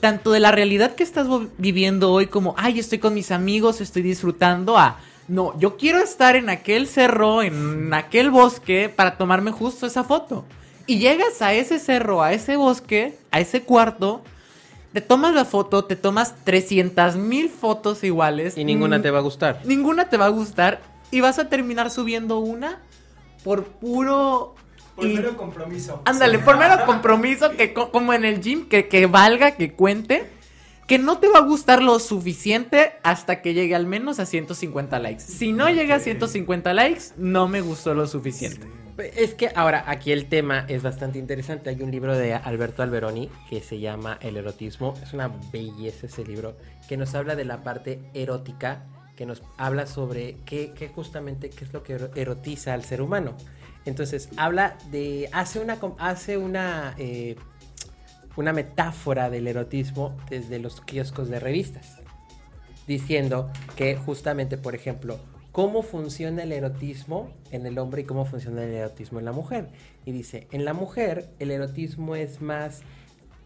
tanto 0.00 0.30
de 0.30 0.38
la 0.38 0.52
realidad 0.52 0.94
que 0.94 1.02
estás 1.02 1.26
viviendo 1.58 2.12
hoy 2.12 2.28
como, 2.28 2.54
ay, 2.56 2.78
estoy 2.78 3.00
con 3.00 3.14
mis 3.14 3.32
amigos, 3.32 3.80
estoy 3.80 4.02
disfrutando, 4.02 4.78
a, 4.78 5.00
no, 5.26 5.58
yo 5.58 5.76
quiero 5.76 5.98
estar 5.98 6.36
en 6.36 6.48
aquel 6.48 6.86
cerro, 6.86 7.42
en 7.42 7.92
aquel 7.92 8.30
bosque, 8.30 8.88
para 8.94 9.18
tomarme 9.18 9.50
justo 9.50 9.86
esa 9.86 10.04
foto. 10.04 10.44
Y 10.86 11.00
llegas 11.00 11.42
a 11.42 11.52
ese 11.52 11.80
cerro, 11.80 12.22
a 12.22 12.32
ese 12.32 12.56
bosque, 12.56 13.18
a 13.32 13.40
ese 13.40 13.62
cuarto, 13.62 14.22
te 14.92 15.00
tomas 15.00 15.34
la 15.34 15.44
foto, 15.44 15.84
te 15.84 15.96
tomas 15.96 16.34
300 16.44 17.16
mil 17.16 17.50
fotos 17.50 18.04
iguales. 18.04 18.56
Y 18.56 18.64
ninguna 18.64 18.98
mm, 18.98 19.02
te 19.02 19.10
va 19.10 19.18
a 19.18 19.22
gustar. 19.22 19.60
Ninguna 19.64 20.08
te 20.08 20.16
va 20.16 20.26
a 20.26 20.30
gustar 20.30 20.80
y 21.10 21.20
vas 21.22 21.40
a 21.40 21.48
terminar 21.48 21.90
subiendo 21.90 22.38
una 22.38 22.80
por 23.42 23.64
puro... 23.64 24.54
y- 25.06 25.16
compromiso. 25.36 26.02
Ándale, 26.04 26.38
por 26.38 26.58
mero 26.58 26.84
compromiso, 26.86 27.50
que 27.52 27.72
co- 27.72 27.90
como 27.90 28.12
en 28.12 28.24
el 28.24 28.40
gym, 28.40 28.68
que, 28.68 28.88
que 28.88 29.06
valga, 29.06 29.52
que 29.52 29.72
cuente, 29.72 30.24
que 30.86 30.98
no 30.98 31.18
te 31.18 31.28
va 31.28 31.38
a 31.38 31.42
gustar 31.42 31.82
lo 31.82 31.98
suficiente 31.98 32.92
hasta 33.02 33.42
que 33.42 33.52
llegue 33.54 33.74
al 33.74 33.86
menos 33.86 34.18
a 34.20 34.26
150 34.26 34.98
likes. 34.98 35.22
Si 35.22 35.52
no 35.52 35.68
llega 35.68 35.96
a 35.96 36.00
150 36.00 36.72
likes, 36.72 37.02
no 37.16 37.46
me 37.48 37.60
gustó 37.60 37.94
lo 37.94 38.06
suficiente. 38.06 38.66
Es 39.14 39.34
que 39.34 39.50
ahora 39.54 39.84
aquí 39.86 40.10
el 40.10 40.26
tema 40.28 40.64
es 40.66 40.82
bastante 40.82 41.18
interesante. 41.20 41.70
Hay 41.70 41.80
un 41.82 41.90
libro 41.92 42.16
de 42.16 42.34
Alberto 42.34 42.82
Alberoni 42.82 43.30
que 43.48 43.60
se 43.60 43.78
llama 43.78 44.18
El 44.20 44.36
erotismo. 44.36 44.94
Es 45.02 45.12
una 45.12 45.30
belleza 45.52 46.06
ese 46.06 46.24
libro 46.24 46.56
que 46.88 46.96
nos 46.96 47.14
habla 47.14 47.36
de 47.36 47.44
la 47.44 47.62
parte 47.62 48.00
erótica, 48.14 48.86
que 49.14 49.24
nos 49.26 49.42
habla 49.56 49.86
sobre 49.86 50.38
qué, 50.46 50.72
qué 50.76 50.88
justamente 50.88 51.50
qué 51.50 51.64
es 51.64 51.72
lo 51.72 51.82
que 51.84 51.92
ero- 51.92 52.10
erotiza 52.16 52.72
al 52.74 52.82
ser 52.82 53.00
humano. 53.02 53.36
Entonces 53.88 54.28
habla 54.36 54.76
de 54.90 55.28
hace 55.32 55.60
una 55.60 55.78
hace 55.98 56.38
una 56.38 56.94
eh, 56.98 57.36
una 58.36 58.52
metáfora 58.52 59.30
del 59.30 59.46
erotismo 59.48 60.16
desde 60.30 60.58
los 60.58 60.80
kioscos 60.80 61.28
de 61.28 61.40
revistas 61.40 61.96
diciendo 62.86 63.50
que 63.76 63.94
justamente, 63.96 64.56
por 64.56 64.74
ejemplo, 64.74 65.18
cómo 65.52 65.82
funciona 65.82 66.42
el 66.42 66.52
erotismo 66.52 67.30
en 67.52 67.66
el 67.66 67.78
hombre 67.78 68.02
y 68.02 68.04
cómo 68.04 68.24
funciona 68.24 68.64
el 68.64 68.72
erotismo 68.72 69.18
en 69.18 69.26
la 69.26 69.32
mujer. 69.32 69.68
Y 70.06 70.12
dice, 70.12 70.48
en 70.52 70.64
la 70.64 70.72
mujer 70.72 71.28
el 71.38 71.50
erotismo 71.50 72.16
es 72.16 72.40
más 72.40 72.80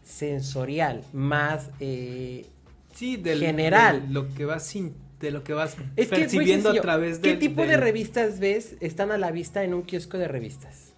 sensorial, 0.04 1.02
más... 1.12 1.70
eh, 1.80 2.46
Sí, 2.94 3.16
del, 3.16 3.40
General. 3.40 4.04
lo 4.10 4.32
que 4.34 4.44
vas 4.44 4.66
sin, 4.66 4.94
de 5.22 5.30
lo 5.32 5.42
que 5.44 5.54
vas 5.54 5.76
es 5.96 6.08
que 6.08 6.16
percibiendo 6.16 6.68
a 6.70 6.74
través 6.74 7.18
¿Qué 7.20 7.30
del- 7.30 7.38
tipo 7.38 7.64
de 7.64 7.76
revistas 7.78 8.38
ves 8.40 8.74
están 8.80 9.10
a 9.12 9.16
la 9.18 9.30
vista 9.30 9.64
en 9.64 9.72
un 9.72 9.82
kiosco 9.82 10.18
de 10.18 10.28
revistas? 10.28 10.92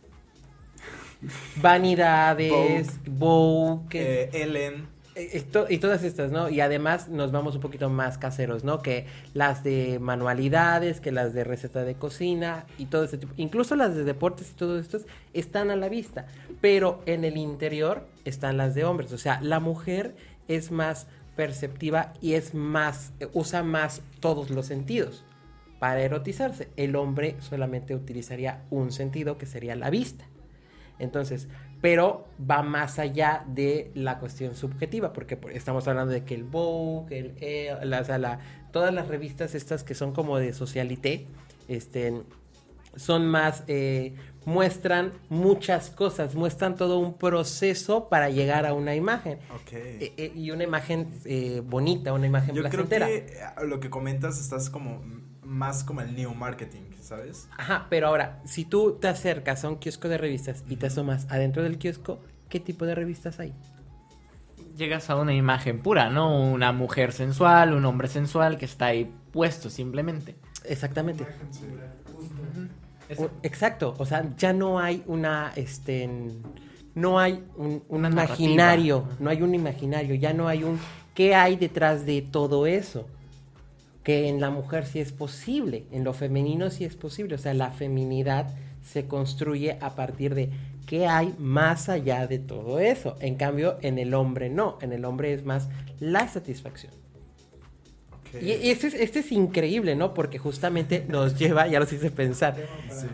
Vanidades, 1.56 2.88
Vogue, 3.06 3.88
Eh, 3.92 4.30
Ellen. 4.42 4.86
Eh, 5.16 5.30
esto- 5.34 5.66
y 5.70 5.78
todas 5.78 6.02
estas, 6.02 6.32
¿no? 6.32 6.48
Y 6.50 6.60
además 6.60 7.08
nos 7.08 7.30
vamos 7.30 7.54
un 7.54 7.60
poquito 7.60 7.88
más 7.88 8.18
caseros, 8.18 8.64
¿no? 8.64 8.82
Que 8.82 9.06
las 9.32 9.62
de 9.62 9.98
manualidades, 10.00 11.00
que 11.00 11.12
las 11.12 11.32
de 11.32 11.44
receta 11.44 11.84
de 11.84 11.94
cocina 11.94 12.66
y 12.78 12.86
todo 12.86 13.04
ese 13.04 13.16
tipo. 13.16 13.32
Incluso 13.36 13.76
las 13.76 13.94
de 13.94 14.02
deportes 14.04 14.50
y 14.50 14.54
todo 14.54 14.78
esto 14.78 14.98
están 15.32 15.70
a 15.70 15.76
la 15.76 15.88
vista. 15.88 16.26
Pero 16.60 17.00
en 17.06 17.24
el 17.24 17.36
interior 17.36 18.06
están 18.24 18.56
las 18.56 18.74
de 18.74 18.84
hombres. 18.84 19.12
O 19.12 19.18
sea, 19.18 19.40
la 19.40 19.60
mujer 19.60 20.16
es 20.48 20.72
más 20.72 21.06
perceptiva 21.36 22.12
y 22.20 22.34
es 22.34 22.54
más, 22.54 23.12
eh, 23.20 23.28
usa 23.32 23.62
más 23.62 24.02
todos 24.20 24.50
los 24.50 24.66
sentidos 24.66 25.24
para 25.78 26.00
erotizarse. 26.02 26.68
El 26.76 26.96
hombre 26.96 27.36
solamente 27.40 27.94
utilizaría 27.94 28.62
un 28.70 28.92
sentido 28.92 29.36
que 29.38 29.46
sería 29.46 29.76
la 29.76 29.90
vista. 29.90 30.24
Entonces, 30.98 31.48
pero 31.80 32.28
va 32.50 32.62
más 32.62 32.98
allá 32.98 33.44
de 33.48 33.90
la 33.94 34.18
cuestión 34.18 34.54
subjetiva, 34.54 35.12
porque 35.12 35.36
por- 35.36 35.50
estamos 35.52 35.86
hablando 35.88 36.12
de 36.12 36.24
que 36.24 36.34
el 36.34 36.44
Vogue, 36.44 37.18
el, 37.18 38.04
sea, 38.04 38.18
la- 38.18 38.38
todas 38.72 38.94
las 38.94 39.08
revistas 39.08 39.54
estas 39.54 39.82
que 39.84 39.94
son 39.94 40.12
como 40.12 40.38
de 40.38 40.52
socialité, 40.52 41.26
este, 41.68 42.22
son 42.96 43.26
más, 43.26 43.64
eh, 43.66 44.14
muestran 44.44 45.12
muchas 45.28 45.90
cosas, 45.90 46.34
muestran 46.34 46.76
todo 46.76 46.98
un 46.98 47.14
proceso 47.14 48.08
para 48.08 48.30
llegar 48.30 48.66
a 48.66 48.74
una 48.74 48.94
imagen. 48.94 49.38
Ok. 49.54 49.72
Eh, 49.72 50.12
eh, 50.16 50.32
y 50.34 50.50
una 50.50 50.64
imagen 50.64 51.08
eh, 51.24 51.62
bonita, 51.64 52.12
una 52.12 52.26
imagen 52.26 52.54
Yo 52.54 52.62
creo 52.62 52.70
placentera. 52.86 53.06
que 53.06 53.16
eh, 53.16 53.66
lo 53.66 53.80
que 53.80 53.90
comentas 53.90 54.40
estás 54.40 54.70
como 54.70 55.02
más 55.42 55.84
como 55.84 56.00
el 56.00 56.14
new 56.16 56.34
marketing, 56.34 56.82
¿sabes? 57.00 57.48
Ajá, 57.58 57.86
pero 57.90 58.08
ahora, 58.08 58.40
si 58.44 58.64
tú 58.64 58.98
te 59.00 59.08
acercas 59.08 59.64
a 59.64 59.68
un 59.68 59.76
kiosco 59.76 60.08
de 60.08 60.18
revistas 60.18 60.64
y 60.68 60.76
te 60.76 60.86
asomas 60.86 61.26
adentro 61.30 61.62
del 61.62 61.78
kiosco, 61.78 62.18
¿qué 62.48 62.60
tipo 62.60 62.86
de 62.86 62.94
revistas 62.94 63.38
hay? 63.40 63.52
Llegas 64.76 65.08
a 65.10 65.16
una 65.16 65.32
imagen 65.34 65.80
pura, 65.80 66.10
¿no? 66.10 66.36
Una 66.50 66.72
mujer 66.72 67.12
sensual, 67.12 67.74
un 67.74 67.84
hombre 67.84 68.08
sensual 68.08 68.58
que 68.58 68.64
está 68.64 68.86
ahí 68.86 69.12
puesto 69.32 69.70
simplemente. 69.70 70.34
Exactamente. 70.64 71.24
Exacto, 73.42 73.94
o 73.98 74.06
sea, 74.06 74.34
ya 74.36 74.52
no 74.52 74.78
hay 74.78 75.02
una, 75.06 75.52
este, 75.56 76.08
no 76.94 77.18
hay 77.18 77.44
un, 77.56 77.82
un 77.88 78.04
Una 78.06 78.10
narrativa. 78.10 78.36
imaginario, 78.38 79.08
no 79.18 79.30
hay 79.30 79.42
un 79.42 79.54
imaginario, 79.54 80.14
ya 80.14 80.32
no 80.32 80.48
hay 80.48 80.64
un, 80.64 80.80
¿qué 81.14 81.34
hay 81.34 81.56
detrás 81.56 82.06
de 82.06 82.22
todo 82.22 82.66
eso? 82.66 83.06
Que 84.02 84.28
en 84.28 84.40
la 84.40 84.50
mujer 84.50 84.86
sí 84.86 85.00
es 85.00 85.12
posible, 85.12 85.86
en 85.92 86.04
lo 86.04 86.12
femenino 86.14 86.70
sí 86.70 86.84
es 86.84 86.96
posible, 86.96 87.34
o 87.36 87.38
sea, 87.38 87.54
la 87.54 87.70
feminidad 87.70 88.54
se 88.82 89.06
construye 89.06 89.78
a 89.80 89.94
partir 89.94 90.34
de 90.34 90.50
qué 90.86 91.06
hay 91.06 91.34
más 91.38 91.88
allá 91.88 92.26
de 92.26 92.38
todo 92.38 92.78
eso. 92.80 93.16
En 93.20 93.36
cambio, 93.36 93.78
en 93.82 93.98
el 93.98 94.14
hombre 94.14 94.50
no, 94.50 94.78
en 94.82 94.92
el 94.92 95.04
hombre 95.04 95.32
es 95.32 95.44
más 95.44 95.68
la 96.00 96.28
satisfacción. 96.28 96.92
Y, 98.40 98.52
y 98.52 98.70
este, 98.70 98.86
es, 98.88 98.94
este 98.94 99.18
es 99.20 99.32
increíble, 99.32 99.94
¿no? 99.96 100.14
Porque 100.14 100.38
justamente 100.38 101.04
nos 101.08 101.38
lleva, 101.38 101.66
ya 101.68 101.80
los 101.80 101.92
hice 101.92 102.10
pensar, 102.10 102.56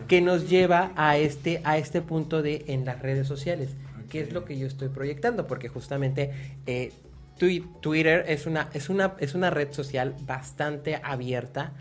que 0.08 0.20
nos 0.20 0.48
lleva 0.48 0.92
a 0.96 1.16
este, 1.18 1.60
a 1.64 1.78
este 1.78 2.00
punto 2.02 2.42
de 2.42 2.64
en 2.68 2.84
las 2.84 3.00
redes 3.00 3.26
sociales. 3.26 3.70
¿Qué 4.08 4.20
es 4.22 4.32
lo 4.32 4.44
que 4.44 4.58
yo 4.58 4.66
estoy 4.66 4.88
proyectando? 4.88 5.46
Porque 5.46 5.68
justamente 5.68 6.32
eh, 6.66 6.92
Twi- 7.38 7.64
Twitter 7.80 8.24
es 8.28 8.46
una, 8.46 8.68
es, 8.74 8.88
una, 8.88 9.14
es 9.20 9.34
una 9.34 9.50
red 9.50 9.72
social 9.72 10.14
bastante 10.26 11.00
abierta 11.02 11.72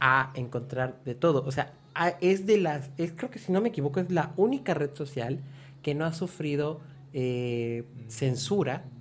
a 0.00 0.32
encontrar 0.34 0.96
de 1.04 1.14
todo. 1.14 1.44
O 1.46 1.52
sea, 1.52 1.72
a- 1.94 2.14
es 2.20 2.44
de 2.44 2.58
las, 2.58 2.90
es, 2.98 3.12
creo 3.14 3.30
que 3.30 3.38
si 3.38 3.52
no 3.52 3.60
me 3.60 3.68
equivoco, 3.68 4.00
es 4.00 4.10
la 4.10 4.32
única 4.36 4.74
red 4.74 4.90
social 4.94 5.38
que 5.82 5.94
no 5.94 6.04
ha 6.04 6.12
sufrido 6.12 6.80
eh, 7.12 7.84
censura 8.08 8.82
Sí. 8.84 8.95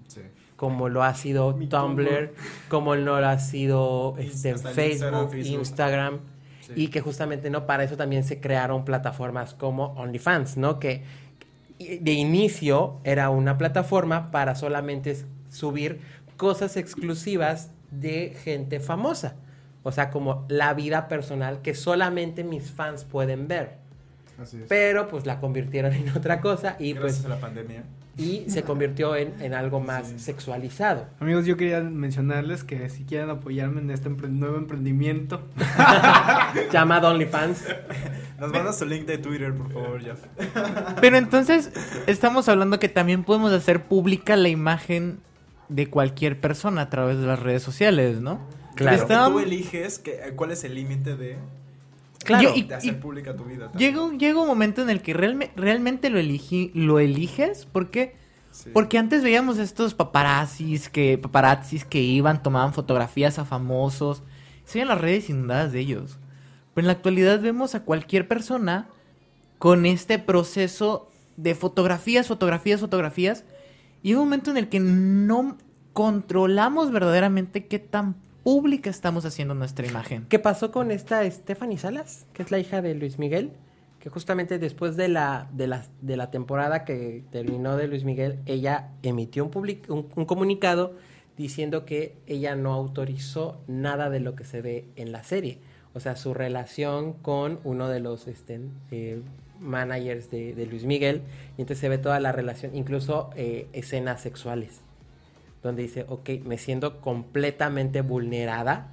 Como 0.55 0.89
lo 0.89 1.03
ha 1.03 1.13
sido 1.15 1.53
Tumblr, 1.53 2.33
como 2.69 2.95
lo 2.95 3.15
ha 3.15 3.39
sido 3.39 4.15
este, 4.17 4.57
Facebook, 4.57 5.35
Instagram. 5.35 6.19
Sí. 6.61 6.73
y 6.75 6.87
que 6.87 6.99
justamente 6.99 7.51
no 7.51 7.67
para 7.67 7.83
eso 7.83 7.95
también 7.95 8.23
se 8.23 8.39
crearon 8.39 8.85
plataformas 8.85 9.53
como 9.53 9.93
OnlyFans, 9.97 10.57
¿no? 10.57 10.79
Que 10.79 11.03
de 11.77 12.11
inicio 12.11 12.99
era 13.03 13.29
una 13.29 13.59
plataforma 13.59 14.31
para 14.31 14.55
solamente 14.55 15.15
subir 15.51 15.99
cosas 16.37 16.77
exclusivas 16.77 17.69
de 17.91 18.35
gente 18.43 18.79
famosa. 18.79 19.35
O 19.83 19.91
sea, 19.91 20.09
como 20.09 20.45
la 20.49 20.73
vida 20.73 21.07
personal 21.07 21.61
que 21.61 21.75
solamente 21.75 22.43
mis 22.43 22.71
fans 22.71 23.03
pueden 23.03 23.47
ver. 23.47 23.77
Así 24.41 24.57
es. 24.57 24.63
Pero 24.67 25.07
pues 25.07 25.25
la 25.25 25.39
convirtieron 25.39 25.93
en 25.93 26.09
otra 26.17 26.41
cosa 26.41 26.75
y 26.79 26.93
Gracias 26.93 27.21
pues 27.21 27.25
a 27.25 27.29
la 27.29 27.39
pandemia. 27.39 27.83
Y 28.17 28.49
se 28.49 28.63
convirtió 28.63 29.15
en, 29.15 29.33
en 29.41 29.53
algo 29.53 29.79
más 29.81 30.07
Sí. 30.07 30.19
sexualizado. 30.19 31.07
Amigos, 31.19 31.45
yo 31.45 31.57
quería 31.57 31.81
mencionarles 31.81 32.63
que 32.63 32.87
si 32.89 33.03
quieren 33.03 33.29
apoyarme 33.29 33.81
en 33.81 33.91
este 33.91 34.09
empre- 34.09 34.29
nuevo 34.29 34.57
emprendimiento, 34.57 35.41
Llamado 36.71 37.09
OnlyFans. 37.09 37.63
Nos 38.39 38.51
mandas 38.51 38.79
tu 38.79 38.85
link 38.85 39.05
de 39.05 39.17
Twitter, 39.17 39.53
por 39.53 39.71
favor, 39.71 40.01
Jeff. 40.01 40.19
Pero 41.01 41.17
entonces 41.17 41.71
estamos 42.07 42.49
hablando 42.49 42.79
que 42.79 42.89
también 42.89 43.23
podemos 43.23 43.51
hacer 43.51 43.83
pública 43.83 44.35
la 44.35 44.49
imagen 44.49 45.19
de 45.69 45.89
cualquier 45.89 46.39
persona 46.39 46.81
a 46.81 46.89
través 46.89 47.19
de 47.19 47.25
las 47.27 47.39
redes 47.39 47.63
sociales, 47.63 48.21
¿no? 48.21 48.39
Claro. 48.75 48.97
Está- 48.97 49.27
Tú 49.29 49.39
eliges 49.39 49.99
que, 49.99 50.33
cuál 50.35 50.51
es 50.51 50.63
el 50.63 50.75
límite 50.75 51.15
de, 51.15 51.37
Claro, 52.25 52.51
y- 52.55 52.71
hacer 52.71 52.93
y- 52.93 52.97
pública 52.97 53.35
tu 53.35 53.45
vida. 53.45 53.69
también. 53.69 53.91
Llega, 53.93 54.03
un- 54.05 54.19
llega 54.19 54.41
un 54.41 54.47
momento 54.47 54.81
en 54.81 54.89
el 54.89 55.01
que 55.01 55.13
realme- 55.13 55.51
realmente 55.55 56.09
lo, 56.09 56.19
eligi- 56.19 56.71
lo 56.73 56.99
eliges. 56.99 57.65
¿Por 57.65 57.89
qué? 57.89 58.15
Sí. 58.51 58.69
Porque 58.73 58.97
antes 58.97 59.21
veíamos 59.23 59.57
estos 59.57 59.93
paparazzis 59.93 60.89
que, 60.89 61.17
paparazzis 61.17 61.83
que 61.85 62.01
iban, 62.01 62.41
tomaban 62.43 62.73
fotografías 62.73 63.37
a 63.39 63.45
famosos. 63.45 64.23
Se 64.65 64.79
veían 64.79 64.87
las 64.89 65.01
redes 65.01 65.29
inundadas 65.29 65.71
de 65.71 65.79
ellos. 65.79 66.17
Pero 66.73 66.83
en 66.83 66.87
la 66.87 66.93
actualidad 66.93 67.39
vemos 67.41 67.75
a 67.75 67.83
cualquier 67.83 68.27
persona 68.27 68.87
con 69.59 69.85
este 69.85 70.19
proceso 70.19 71.09
de 71.37 71.53
fotografías, 71.55 72.27
fotografías, 72.27 72.79
fotografías. 72.81 73.43
Y 74.03 74.09
hay 74.09 74.15
un 74.15 74.21
momento 74.21 74.51
en 74.51 74.57
el 74.57 74.69
que 74.69 74.79
no 74.79 75.57
controlamos 75.93 76.91
verdaderamente 76.91 77.65
qué 77.67 77.79
tan 77.79 78.15
pública 78.45 78.91
estamos 78.91 79.25
haciendo 79.25 79.55
nuestra 79.55 79.87
imagen. 79.87 80.27
¿Qué 80.29 80.37
pasó 80.37 80.71
con 80.71 80.91
esta 80.91 81.29
Stephanie 81.31 81.79
Salas, 81.79 82.27
que 82.31 82.43
es 82.43 82.51
la 82.51 82.59
hija 82.59 82.83
de 82.83 82.93
Luis 82.93 83.17
Miguel? 83.17 83.49
Que 83.99 84.11
justamente 84.11 84.59
después 84.59 84.95
de 84.95 85.07
la, 85.07 85.49
de 85.51 85.65
la, 85.65 85.83
de 86.03 86.15
la 86.15 86.29
temporada 86.29 86.85
que 86.85 87.23
terminó 87.31 87.75
de 87.75 87.87
Luis 87.87 88.03
Miguel, 88.03 88.37
ella 88.45 88.91
emitió 89.01 89.43
un, 89.43 89.49
public- 89.49 89.89
un, 89.89 90.07
un 90.15 90.25
comunicado 90.25 90.93
diciendo 91.35 91.85
que 91.85 92.17
ella 92.27 92.55
no 92.55 92.71
autorizó 92.71 93.59
nada 93.67 94.11
de 94.11 94.19
lo 94.19 94.35
que 94.35 94.43
se 94.43 94.61
ve 94.61 94.85
en 94.95 95.11
la 95.11 95.23
serie. 95.23 95.57
O 95.95 95.99
sea, 95.99 96.15
su 96.15 96.35
relación 96.35 97.13
con 97.13 97.59
uno 97.63 97.89
de 97.89 97.99
los 97.99 98.27
este, 98.27 98.59
eh, 98.91 99.21
managers 99.59 100.29
de, 100.29 100.53
de 100.53 100.67
Luis 100.67 100.83
Miguel. 100.83 101.23
Y 101.57 101.61
entonces 101.61 101.79
se 101.79 101.89
ve 101.89 101.97
toda 101.97 102.19
la 102.19 102.31
relación, 102.31 102.75
incluso 102.75 103.31
eh, 103.35 103.69
escenas 103.73 104.21
sexuales 104.21 104.81
donde 105.65 105.83
dice, 105.83 106.05
ok, 106.07 106.29
me 106.45 106.57
siento 106.57 107.01
completamente 107.01 108.01
vulnerada 108.01 108.91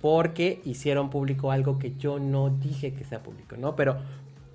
porque 0.00 0.60
hicieron 0.64 1.10
público 1.10 1.52
algo 1.52 1.78
que 1.78 1.94
yo 1.96 2.18
no 2.18 2.50
dije 2.50 2.94
que 2.94 3.04
sea 3.04 3.22
público, 3.22 3.56
¿no? 3.56 3.76
Pero, 3.76 3.98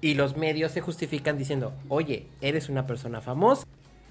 y 0.02 0.16
los 0.16 0.38
medios 0.38 0.72
se 0.72 0.82
justifican 0.82 1.38
diciendo, 1.38 1.74
oye, 1.88 2.28
eres 2.42 2.70
una 2.70 2.86
persona 2.86 3.22
famosa. 3.22 3.66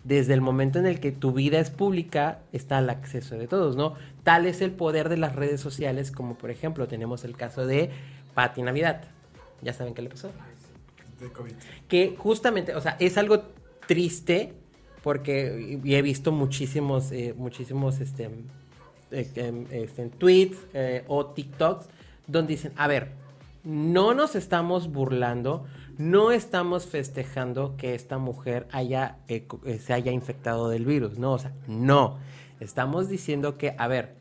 Desde 0.05 0.35
el 0.35 0.41
momento 0.41 0.79
en 0.79 0.87
el 0.87 1.01
que 1.01 1.13
tu 1.13 1.33
vida 1.33 1.59
es 1.59 1.71
pública, 1.71 2.41
está 2.53 2.79
al 2.79 2.91
acceso 2.91 3.37
de 3.37 3.47
todos, 3.47 3.75
¿no? 3.75 3.95
Tal 4.23 4.47
es 4.47 4.61
el 4.61 4.71
poder 4.71 5.09
de 5.09 5.17
las 5.17 5.35
redes 5.35 5.61
sociales, 5.61 6.11
como 6.11 6.37
por 6.37 6.51
ejemplo 6.51 6.87
tenemos 6.87 7.25
el 7.25 7.37
caso 7.37 7.67
de 7.67 7.91
Patti 8.35 8.63
Navidad. 8.63 9.03
¿Ya 9.63 9.73
saben 9.73 9.95
qué 9.95 10.03
le 10.03 10.11
pasó? 10.11 10.31
De 11.21 11.31
COVID. 11.31 11.53
que 11.89 12.17
justamente, 12.19 12.75
o 12.75 12.81
sea, 12.81 12.97
es 13.01 13.17
algo 13.17 13.45
triste 13.87 14.53
porque 15.05 15.79
he 15.85 16.03
visto 16.03 16.33
muchísimos, 16.33 17.13
eh, 17.13 17.35
muchísimos, 17.37 18.01
este, 18.01 18.31
eh, 19.11 19.31
em, 19.37 19.67
este, 19.71 20.07
tweets 20.09 20.57
eh, 20.73 21.05
o 21.09 21.27
TikToks 21.27 21.87
donde 22.27 22.55
dicen, 22.55 22.73
a 22.77 22.89
ver, 22.89 23.11
no 23.65 24.15
nos 24.15 24.35
estamos 24.35 24.91
burlando, 24.91 25.67
no 25.99 26.33
estamos 26.33 26.87
festejando 26.87 27.77
que 27.77 27.95
esta 27.95 28.17
mujer 28.17 28.67
haya, 28.73 29.19
se 29.79 29.93
haya 29.93 30.11
infectado 30.11 30.71
del 30.71 30.87
virus, 30.87 31.19
no, 31.19 31.33
o 31.35 31.39
sea, 31.39 31.53
no, 31.69 32.17
estamos 32.61 33.11
diciendo 33.11 33.59
que, 33.59 33.75
a 33.77 33.87
ver, 33.89 34.15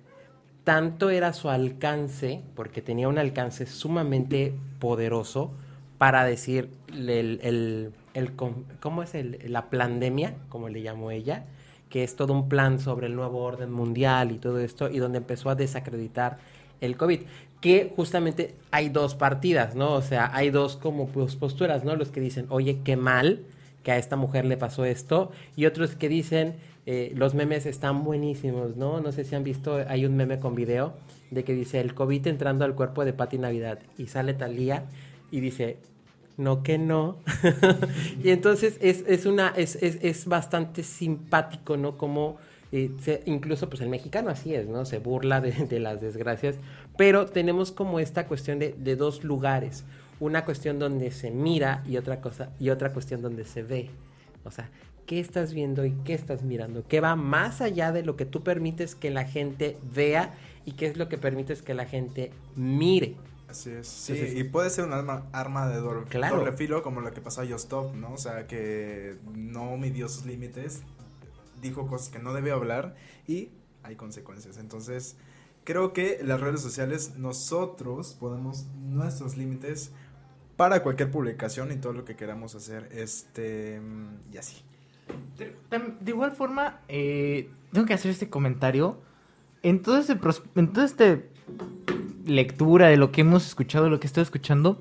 tanto 0.66 1.10
era 1.10 1.32
su 1.32 1.50
alcance, 1.50 2.42
porque 2.56 2.82
tenía 2.82 3.08
un 3.08 3.18
alcance 3.18 3.66
sumamente 3.68 4.54
poderoso, 4.80 5.52
para 5.98 6.26
decir 6.26 6.70
el, 6.90 7.40
el- 7.42 7.94
el 8.14 8.34
¿cómo 8.34 9.04
es 9.04 9.16
el, 9.16 9.40
la 9.48 9.70
pandemia, 9.70 10.36
como 10.50 10.70
le 10.70 10.82
llamó 10.82 11.12
ella? 11.12 11.46
Que 11.90 12.04
es 12.04 12.16
todo 12.16 12.34
un 12.34 12.50
plan 12.50 12.80
sobre 12.80 13.08
el 13.08 13.16
nuevo 13.16 13.40
orden 13.44 13.72
mundial 13.72 14.32
y 14.32 14.38
todo 14.38 14.60
esto, 14.60 14.90
y 14.90 15.00
donde 15.00 15.20
empezó 15.20 15.50
a 15.50 15.56
desacreditar 15.56 16.38
el 16.82 16.98
COVID. 16.98 17.22
Que 17.62 17.94
justamente 17.96 18.56
hay 18.72 18.90
dos 18.90 19.16
partidas, 19.16 19.76
¿no? 19.76 19.94
O 19.94 20.02
sea, 20.02 20.30
hay 20.34 20.50
dos 20.50 20.76
como 20.76 21.08
posturas, 21.08 21.84
¿no? 21.84 21.96
Los 21.96 22.10
que 22.10 22.20
dicen, 22.20 22.46
oye, 22.50 22.80
qué 22.84 22.98
mal 22.98 23.42
que 23.84 23.92
a 23.92 23.98
esta 23.98 24.16
mujer 24.16 24.46
le 24.46 24.58
pasó 24.58 24.86
esto, 24.86 25.32
y 25.56 25.66
otros 25.66 25.96
que 25.96 26.08
dicen, 26.10 26.56
eh, 26.86 27.12
los 27.16 27.34
memes 27.34 27.66
están 27.66 28.04
buenísimos, 28.04 28.76
¿no? 28.76 29.00
No 29.00 29.12
sé 29.12 29.24
si 29.24 29.36
han 29.36 29.44
visto, 29.44 29.80
hay 29.88 30.06
un 30.06 30.16
meme 30.16 30.40
con 30.40 30.56
video 30.56 30.94
de 31.32 31.44
que 31.44 31.54
dice 31.54 31.80
el 31.80 31.94
COVID 31.94 32.28
entrando 32.28 32.66
al 32.66 32.76
cuerpo 32.76 33.06
de 33.06 33.14
Pati 33.14 33.38
Navidad 33.38 33.80
y 33.98 34.08
sale 34.08 34.34
Talía 34.34 34.86
y 35.32 35.40
dice, 35.40 35.78
no 36.38 36.64
que 36.64 36.78
no. 36.78 37.18
y 38.24 38.30
entonces 38.30 38.78
es, 38.82 39.04
es 39.08 39.26
una, 39.26 39.50
es, 39.50 39.76
es, 39.76 40.00
es 40.02 40.26
bastante 40.26 40.84
simpático, 40.84 41.78
¿no? 41.78 41.98
Como 41.98 42.38
eh, 42.72 42.92
incluso 43.26 43.70
pues 43.70 43.82
el 43.82 43.90
mexicano 43.90 44.30
así 44.30 44.56
es, 44.56 44.68
¿no? 44.68 44.86
Se 44.86 45.00
burla 45.00 45.42
de, 45.42 45.52
de 45.52 45.80
las 45.80 46.02
desgracias, 46.02 46.56
pero 46.98 47.28
tenemos 47.28 47.72
como 47.72 48.00
esta 48.00 48.28
cuestión 48.28 48.60
de, 48.60 48.74
de 48.78 48.96
dos 48.96 49.24
lugares. 49.24 49.84
Una 50.20 50.46
cuestión 50.46 50.80
donde 50.80 51.12
se 51.12 51.32
mira 51.32 51.84
y 51.88 51.98
otra 51.98 52.22
cosa, 52.22 52.50
y 52.60 52.70
otra 52.70 52.94
cuestión 52.94 53.22
donde 53.22 53.46
se 53.46 53.64
ve. 53.64 53.90
O 54.46 54.52
sea, 54.52 54.70
¿qué 55.06 55.20
estás 55.20 55.54
viendo 55.54 55.86
y 55.86 55.92
qué 56.04 56.14
estás 56.14 56.44
mirando? 56.44 56.84
¿Qué 56.88 57.02
va 57.02 57.16
más 57.16 57.62
allá 57.62 57.92
de 57.92 58.04
lo 58.04 58.16
que 58.16 58.26
tú 58.26 58.44
permites 58.44 58.96
que 58.96 59.12
la 59.12 59.26
gente 59.26 59.78
vea 59.94 60.34
y 60.66 60.74
qué 60.74 60.88
es 60.88 60.98
lo 60.98 61.10
que 61.10 61.18
permites 61.18 61.62
que 61.62 61.74
la 61.74 61.86
gente 61.86 62.32
mire? 62.56 63.16
Así 63.54 63.70
es. 63.70 63.88
Sí, 63.88 64.14
y 64.36 64.44
puede 64.46 64.72
ser 64.72 64.86
un 64.86 64.94
arma, 64.94 65.28
arma 65.32 65.68
de 65.68 65.78
doble, 65.78 66.06
Claro. 66.10 66.38
doble 66.38 66.54
filo 66.54 66.82
como 66.82 67.02
lo 67.02 67.14
que 67.14 67.22
pasó 67.22 67.42
a 67.42 67.46
Justop, 67.46 67.94
¿no? 67.94 68.14
O 68.14 68.18
sea, 68.18 68.48
que 68.48 69.18
no 69.36 69.78
midió 69.78 70.10
sus 70.10 70.26
límites, 70.26 70.82
dijo 71.62 71.86
cosas 71.86 72.10
que 72.10 72.18
no 72.18 72.34
debió 72.34 72.56
hablar 72.56 72.96
y 73.28 73.50
hay 73.84 73.96
consecuencias. 73.96 74.58
Entonces, 74.58 75.18
creo 75.66 75.94
que 75.94 76.20
las 76.24 76.42
redes 76.42 76.62
sociales 76.62 77.14
nosotros 77.16 78.18
ponemos 78.20 78.66
nuestros 78.82 79.38
límites 79.38 79.92
para 80.58 80.82
cualquier 80.82 81.12
publicación 81.12 81.72
y 81.72 81.76
todo 81.76 81.94
lo 81.94 82.06
que 82.06 82.16
queramos 82.16 82.56
hacer, 82.56 82.90
este, 82.92 83.80
y 84.32 84.38
así. 84.38 84.64
De 85.38 86.10
igual 86.10 86.32
forma, 86.32 86.80
eh, 86.88 87.52
tengo 87.72 87.86
que 87.86 87.94
hacer 87.94 88.10
este 88.10 88.30
comentario. 88.32 89.00
En 89.62 89.84
todo 89.84 90.00
este, 90.00 90.14
en 90.56 90.72
esta 90.76 91.20
lectura 92.26 92.88
de 92.88 92.98
lo 92.98 93.12
que 93.12 93.22
hemos 93.22 93.46
escuchado, 93.46 93.90
lo 93.90 94.00
que 94.00 94.08
estoy 94.08 94.24
escuchando, 94.24 94.80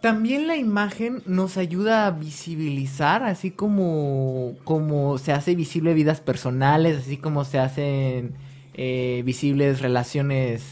también 0.00 0.46
la 0.46 0.56
imagen 0.56 1.22
nos 1.26 1.56
ayuda 1.56 2.06
a 2.06 2.10
visibilizar, 2.12 3.24
así 3.24 3.50
como, 3.50 4.54
como 4.62 5.18
se 5.18 5.32
hace 5.32 5.56
visible 5.56 5.92
vidas 5.92 6.20
personales, 6.20 6.98
así 6.98 7.16
como 7.16 7.44
se 7.44 7.58
hacen 7.58 8.32
eh, 8.74 9.22
visibles 9.24 9.80
relaciones 9.80 10.62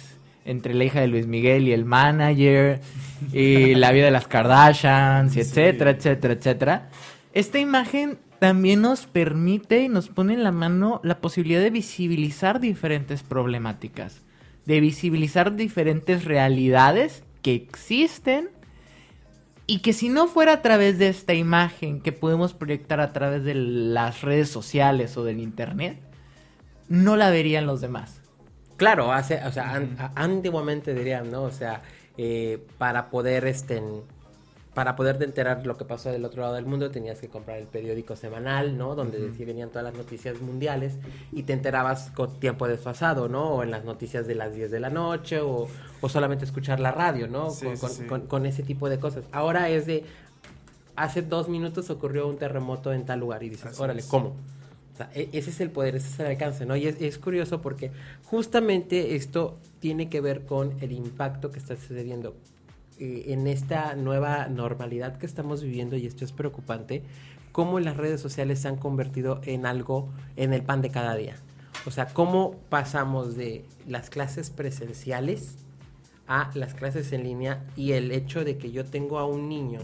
entre 0.44 0.74
la 0.74 0.84
hija 0.84 1.00
de 1.00 1.08
Luis 1.08 1.26
Miguel 1.26 1.66
y 1.66 1.72
el 1.72 1.84
manager, 1.84 2.80
y 3.32 3.74
la 3.74 3.90
vida 3.90 4.04
de 4.04 4.10
las 4.12 4.28
Kardashians, 4.28 5.32
y 5.32 5.34
Sí. 5.34 5.40
etcétera, 5.40 5.90
etcétera, 5.90 6.34
etcétera. 6.34 6.88
Esta 7.34 7.58
imagen 7.58 8.18
también 8.38 8.82
nos 8.82 9.06
permite 9.06 9.82
y 9.82 9.88
nos 9.88 10.08
pone 10.08 10.34
en 10.34 10.44
la 10.44 10.52
mano 10.52 11.00
la 11.04 11.18
posibilidad 11.18 11.60
de 11.60 11.70
visibilizar 11.70 12.60
diferentes 12.60 13.22
problemáticas, 13.22 14.22
de 14.64 14.80
visibilizar 14.80 15.56
diferentes 15.56 16.24
realidades 16.24 17.22
que 17.42 17.54
existen 17.54 18.50
y 19.66 19.80
que 19.80 19.92
si 19.92 20.08
no 20.08 20.28
fuera 20.28 20.52
a 20.54 20.62
través 20.62 20.98
de 20.98 21.08
esta 21.08 21.34
imagen 21.34 22.00
que 22.00 22.12
podemos 22.12 22.54
proyectar 22.54 23.00
a 23.00 23.12
través 23.12 23.44
de 23.44 23.54
las 23.54 24.22
redes 24.22 24.48
sociales 24.48 25.16
o 25.16 25.24
del 25.24 25.40
internet, 25.40 25.98
no 26.88 27.16
la 27.16 27.30
verían 27.30 27.66
los 27.66 27.80
demás. 27.80 28.20
Claro, 28.76 29.12
hace, 29.12 29.42
o 29.44 29.50
sea, 29.52 29.72
an- 29.72 29.96
antiguamente 30.14 30.94
dirían, 30.94 31.30
¿no? 31.30 31.42
O 31.42 31.50
sea, 31.50 31.82
eh, 32.18 32.64
para 32.78 33.10
poder 33.10 33.46
este, 33.46 33.82
para 34.76 34.94
poderte 34.94 35.24
enterar 35.24 35.66
lo 35.66 35.76
que 35.78 35.84
pasó 35.86 36.10
del 36.12 36.24
otro 36.26 36.42
lado 36.42 36.54
del 36.54 36.66
mundo 36.66 36.90
tenías 36.90 37.18
que 37.18 37.28
comprar 37.28 37.56
el 37.58 37.66
periódico 37.66 38.14
semanal, 38.14 38.76
¿no? 38.76 38.94
Donde 38.94 39.18
uh 39.24 39.32
venían 39.46 39.70
todas 39.70 39.84
las 39.84 39.94
noticias 39.94 40.40
mundiales 40.42 40.94
y 41.32 41.44
te 41.44 41.54
enterabas 41.54 42.10
con 42.10 42.38
tiempo 42.38 42.68
desfasado, 42.68 43.28
¿no? 43.28 43.54
O 43.54 43.62
en 43.62 43.70
las 43.70 43.84
noticias 43.86 44.26
de 44.26 44.34
las 44.34 44.54
10 44.54 44.70
de 44.70 44.78
la 44.78 44.90
noche 44.90 45.40
o, 45.40 45.66
o 46.02 46.08
solamente 46.10 46.44
escuchar 46.44 46.78
la 46.78 46.92
radio, 46.92 47.26
¿no? 47.26 47.48
Sí, 47.50 47.64
con, 47.64 47.76
sí, 47.76 47.80
con, 47.80 47.90
sí. 47.90 48.04
con- 48.04 48.26
con 48.26 48.44
ese 48.46 48.62
tipo 48.62 48.90
de 48.90 48.98
cosas. 49.00 49.24
Ahora 49.32 49.70
es 49.70 49.86
de, 49.86 50.04
hace 50.94 51.22
dos 51.22 51.48
minutos 51.48 51.88
ocurrió 51.88 52.28
un 52.28 52.36
terremoto 52.36 52.92
en 52.92 53.06
tal 53.06 53.20
lugar 53.20 53.42
y 53.42 53.48
dices, 53.48 53.66
Así 53.72 53.82
órale, 53.82 54.00
es. 54.00 54.06
¿cómo? 54.06 54.34
O 54.92 54.96
sea, 54.98 55.10
e- 55.14 55.30
ese 55.32 55.50
es 55.50 55.60
el 55.60 55.70
poder, 55.70 55.96
ese 55.96 56.08
es 56.08 56.20
el 56.20 56.26
alcance, 56.26 56.66
¿no? 56.66 56.76
Y 56.76 56.86
es, 56.86 57.00
es 57.00 57.16
curioso 57.18 57.62
porque 57.62 57.90
justamente 58.24 59.14
esto 59.16 59.56
tiene 59.80 60.08
que 60.10 60.20
ver 60.20 60.44
con 60.44 60.74
el 60.82 60.92
impacto 60.92 61.50
que 61.50 61.58
está 61.58 61.76
sucediendo 61.76 62.34
eh, 62.98 63.24
en 63.28 63.46
esta 63.46 63.94
nueva 63.94 64.48
normalidad 64.48 65.18
que 65.18 65.26
estamos 65.26 65.62
viviendo 65.62 65.96
y 65.96 66.06
esto 66.06 66.24
es 66.24 66.32
preocupante, 66.32 67.02
cómo 67.52 67.80
las 67.80 67.96
redes 67.96 68.20
sociales 68.20 68.60
se 68.60 68.68
han 68.68 68.76
convertido 68.76 69.40
en 69.44 69.66
algo, 69.66 70.08
en 70.36 70.52
el 70.52 70.62
pan 70.62 70.82
de 70.82 70.90
cada 70.90 71.14
día. 71.14 71.36
O 71.86 71.90
sea, 71.90 72.06
cómo 72.06 72.56
pasamos 72.68 73.36
de 73.36 73.64
las 73.86 74.10
clases 74.10 74.50
presenciales 74.50 75.56
a 76.26 76.50
las 76.54 76.74
clases 76.74 77.12
en 77.12 77.22
línea 77.22 77.64
y 77.76 77.92
el 77.92 78.10
hecho 78.10 78.44
de 78.44 78.58
que 78.58 78.72
yo 78.72 78.84
tengo 78.84 79.18
a 79.18 79.26
un 79.26 79.48
niño 79.48 79.80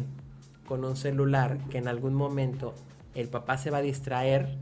con 0.66 0.84
un 0.84 0.96
celular 0.96 1.58
que 1.70 1.78
en 1.78 1.88
algún 1.88 2.14
momento 2.14 2.74
el 3.14 3.28
papá 3.28 3.58
se 3.58 3.70
va 3.70 3.78
a 3.78 3.82
distraer, 3.82 4.56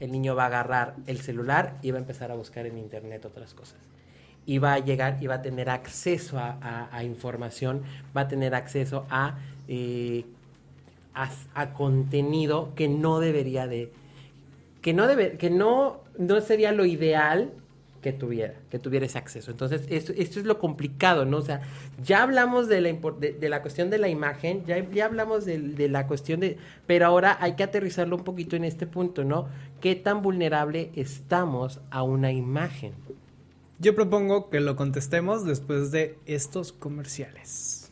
el 0.00 0.12
niño 0.12 0.34
va 0.34 0.44
a 0.44 0.46
agarrar 0.46 0.94
el 1.06 1.20
celular 1.20 1.78
y 1.82 1.90
va 1.90 1.98
a 1.98 2.00
empezar 2.00 2.30
a 2.30 2.34
buscar 2.34 2.66
en 2.66 2.78
internet 2.78 3.24
otras 3.24 3.54
cosas. 3.54 3.78
Y 4.46 4.58
va 4.58 4.74
a 4.74 4.78
llegar 4.78 5.18
y 5.20 5.26
va 5.26 5.36
a 5.36 5.42
tener 5.42 5.68
acceso 5.68 6.38
a, 6.38 7.02
información, 7.02 7.82
va 8.16 8.22
a 8.22 8.28
tener 8.28 8.54
acceso 8.54 9.04
a, 9.10 9.38
eh, 9.66 10.24
a, 11.14 11.72
contenido 11.72 12.72
que 12.76 12.88
no 12.88 13.18
debería 13.18 13.66
de, 13.66 13.90
que 14.82 14.94
no 14.94 15.06
debe, 15.08 15.36
que 15.36 15.50
no, 15.50 16.00
no 16.16 16.40
sería 16.40 16.70
lo 16.70 16.84
ideal 16.84 17.50
que 18.06 18.12
tuviera, 18.12 18.54
que 18.70 18.78
tuviera 18.78 19.06
ese 19.06 19.18
acceso. 19.18 19.50
Entonces, 19.50 19.82
esto, 19.90 20.12
esto 20.16 20.38
es 20.38 20.46
lo 20.46 20.60
complicado, 20.60 21.24
¿no? 21.24 21.38
O 21.38 21.42
sea, 21.42 21.62
ya 22.04 22.22
hablamos 22.22 22.68
de 22.68 22.80
la, 22.80 22.92
de, 22.92 23.32
de 23.32 23.48
la 23.48 23.62
cuestión 23.62 23.90
de 23.90 23.98
la 23.98 24.08
imagen, 24.08 24.64
ya, 24.64 24.78
ya 24.90 25.06
hablamos 25.06 25.44
de, 25.44 25.58
de 25.58 25.88
la 25.88 26.06
cuestión 26.06 26.38
de... 26.38 26.56
Pero 26.86 27.06
ahora 27.06 27.36
hay 27.40 27.54
que 27.54 27.64
aterrizarlo 27.64 28.14
un 28.14 28.22
poquito 28.22 28.54
en 28.54 28.64
este 28.64 28.86
punto, 28.86 29.24
¿no? 29.24 29.48
¿Qué 29.80 29.96
tan 29.96 30.22
vulnerable 30.22 30.92
estamos 30.94 31.80
a 31.90 32.04
una 32.04 32.30
imagen? 32.30 32.92
Yo 33.78 33.94
propongo 33.94 34.48
que 34.48 34.60
lo 34.60 34.74
contestemos 34.74 35.44
después 35.44 35.90
de 35.90 36.18
estos 36.24 36.72
comerciales. 36.72 37.90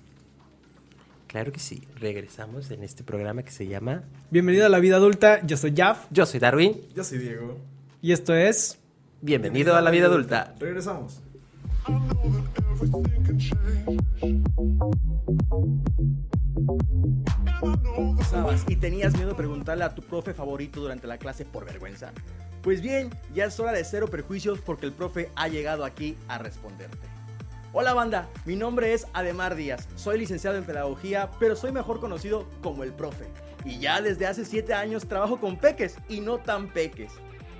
Claro 1.26 1.52
que 1.52 1.60
sí, 1.60 1.82
regresamos 1.96 2.70
en 2.70 2.82
este 2.84 3.02
programa 3.02 3.42
que 3.42 3.50
se 3.50 3.66
llama 3.66 4.04
Bienvenido 4.30 4.66
a 4.66 4.68
la 4.68 4.78
vida 4.78 4.96
adulta, 4.96 5.44
yo 5.44 5.56
soy 5.56 5.74
Jaf 5.76 6.06
Yo 6.10 6.26
soy 6.26 6.38
Darwin, 6.40 6.80
Yo 6.94 7.02
soy 7.02 7.18
Diego. 7.18 7.58
y 8.00 8.12
esto 8.12 8.34
es... 8.34 8.78
bienvenido 9.20 9.74
a 9.76 9.80
la 9.80 9.90
vida 9.90 10.06
adulta. 10.06 10.54
Regresamos. 10.60 11.20
Sabas 18.30 18.64
y 18.68 18.76
tenías 18.76 19.14
miedo 19.14 19.30
de 19.30 19.34
preguntarle 19.34 19.84
a 19.84 19.94
tu 19.94 20.02
profe 20.02 20.34
favorito 20.34 20.80
durante 20.80 21.06
la 21.06 21.18
clase 21.18 21.44
por 21.44 21.64
vergüenza? 21.64 22.12
Pues 22.64 22.80
bien, 22.80 23.10
ya 23.34 23.44
es 23.44 23.60
hora 23.60 23.72
de 23.72 23.84
cero 23.84 24.08
perjuicios 24.08 24.58
porque 24.58 24.86
el 24.86 24.92
profe 24.92 25.30
ha 25.36 25.48
llegado 25.48 25.84
aquí 25.84 26.16
a 26.28 26.38
responderte. 26.38 27.06
Hola 27.74 27.92
banda, 27.92 28.30
mi 28.46 28.56
nombre 28.56 28.94
es 28.94 29.06
Ademar 29.12 29.54
Díaz, 29.54 29.86
soy 29.96 30.18
licenciado 30.18 30.56
en 30.56 30.64
pedagogía, 30.64 31.30
pero 31.38 31.56
soy 31.56 31.72
mejor 31.72 32.00
conocido 32.00 32.48
como 32.62 32.82
el 32.82 32.94
profe. 32.94 33.26
Y 33.66 33.80
ya 33.80 34.00
desde 34.00 34.26
hace 34.26 34.46
7 34.46 34.72
años 34.72 35.06
trabajo 35.06 35.38
con 35.38 35.58
peques 35.58 35.98
y 36.08 36.20
no 36.20 36.38
tan 36.38 36.68
peques. 36.68 37.12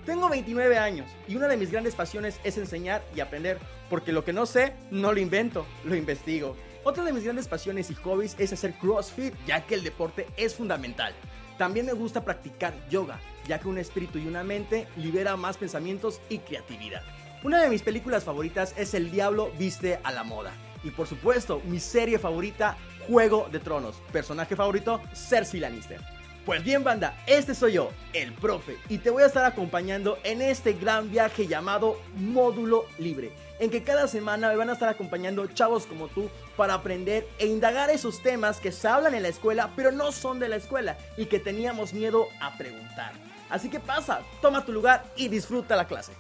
Tengo 0.06 0.30
29 0.30 0.78
años 0.78 1.10
y 1.28 1.36
una 1.36 1.48
de 1.48 1.58
mis 1.58 1.70
grandes 1.70 1.94
pasiones 1.94 2.40
es 2.42 2.56
enseñar 2.56 3.04
y 3.14 3.20
aprender, 3.20 3.58
porque 3.90 4.10
lo 4.10 4.24
que 4.24 4.32
no 4.32 4.46
sé, 4.46 4.72
no 4.90 5.12
lo 5.12 5.20
invento, 5.20 5.66
lo 5.84 5.96
investigo. 5.96 6.56
Otra 6.82 7.04
de 7.04 7.12
mis 7.12 7.24
grandes 7.24 7.46
pasiones 7.46 7.90
y 7.90 7.94
hobbies 7.94 8.36
es 8.38 8.54
hacer 8.54 8.72
CrossFit, 8.78 9.34
ya 9.46 9.66
que 9.66 9.74
el 9.74 9.84
deporte 9.84 10.28
es 10.38 10.54
fundamental. 10.54 11.12
También 11.58 11.84
me 11.84 11.92
gusta 11.92 12.24
practicar 12.24 12.72
yoga, 12.88 13.20
ya 13.46 13.58
que 13.58 13.68
un 13.68 13.78
espíritu 13.78 14.18
y 14.18 14.26
una 14.26 14.44
mente 14.44 14.86
libera 14.96 15.36
más 15.36 15.56
pensamientos 15.56 16.20
y 16.28 16.38
creatividad. 16.38 17.02
Una 17.42 17.60
de 17.60 17.68
mis 17.68 17.82
películas 17.82 18.24
favoritas 18.24 18.74
es 18.76 18.94
El 18.94 19.10
Diablo 19.10 19.50
Viste 19.58 20.00
a 20.02 20.12
la 20.12 20.24
Moda. 20.24 20.52
Y 20.82 20.90
por 20.90 21.06
supuesto, 21.06 21.60
mi 21.64 21.80
serie 21.80 22.18
favorita, 22.18 22.76
Juego 23.06 23.48
de 23.52 23.60
Tronos. 23.60 23.96
Personaje 24.12 24.56
favorito, 24.56 25.00
Cersei 25.14 25.60
Lannister. 25.60 26.00
Pues 26.44 26.62
bien, 26.62 26.84
banda, 26.84 27.16
este 27.26 27.54
soy 27.54 27.72
yo, 27.72 27.90
el 28.12 28.34
profe, 28.34 28.76
y 28.90 28.98
te 28.98 29.08
voy 29.08 29.22
a 29.22 29.26
estar 29.26 29.46
acompañando 29.46 30.18
en 30.24 30.42
este 30.42 30.74
gran 30.74 31.10
viaje 31.10 31.46
llamado 31.46 31.98
Módulo 32.16 32.84
Libre, 32.98 33.32
en 33.60 33.70
que 33.70 33.82
cada 33.82 34.06
semana 34.08 34.48
me 34.48 34.56
van 34.56 34.68
a 34.68 34.74
estar 34.74 34.90
acompañando 34.90 35.46
chavos 35.46 35.86
como 35.86 36.08
tú 36.08 36.28
para 36.54 36.74
aprender 36.74 37.26
e 37.38 37.46
indagar 37.46 37.88
esos 37.88 38.22
temas 38.22 38.60
que 38.60 38.72
se 38.72 38.86
hablan 38.86 39.14
en 39.14 39.22
la 39.22 39.28
escuela, 39.28 39.70
pero 39.74 39.90
no 39.90 40.12
son 40.12 40.38
de 40.38 40.50
la 40.50 40.56
escuela 40.56 40.98
y 41.16 41.26
que 41.26 41.40
teníamos 41.40 41.94
miedo 41.94 42.28
a 42.42 42.58
preguntar. 42.58 43.23
Así 43.54 43.68
que 43.70 43.78
pasa, 43.78 44.20
toma 44.42 44.64
tu 44.64 44.72
lugar 44.72 45.04
y 45.16 45.28
disfruta 45.28 45.76
la 45.76 45.86
clase. 45.86 46.12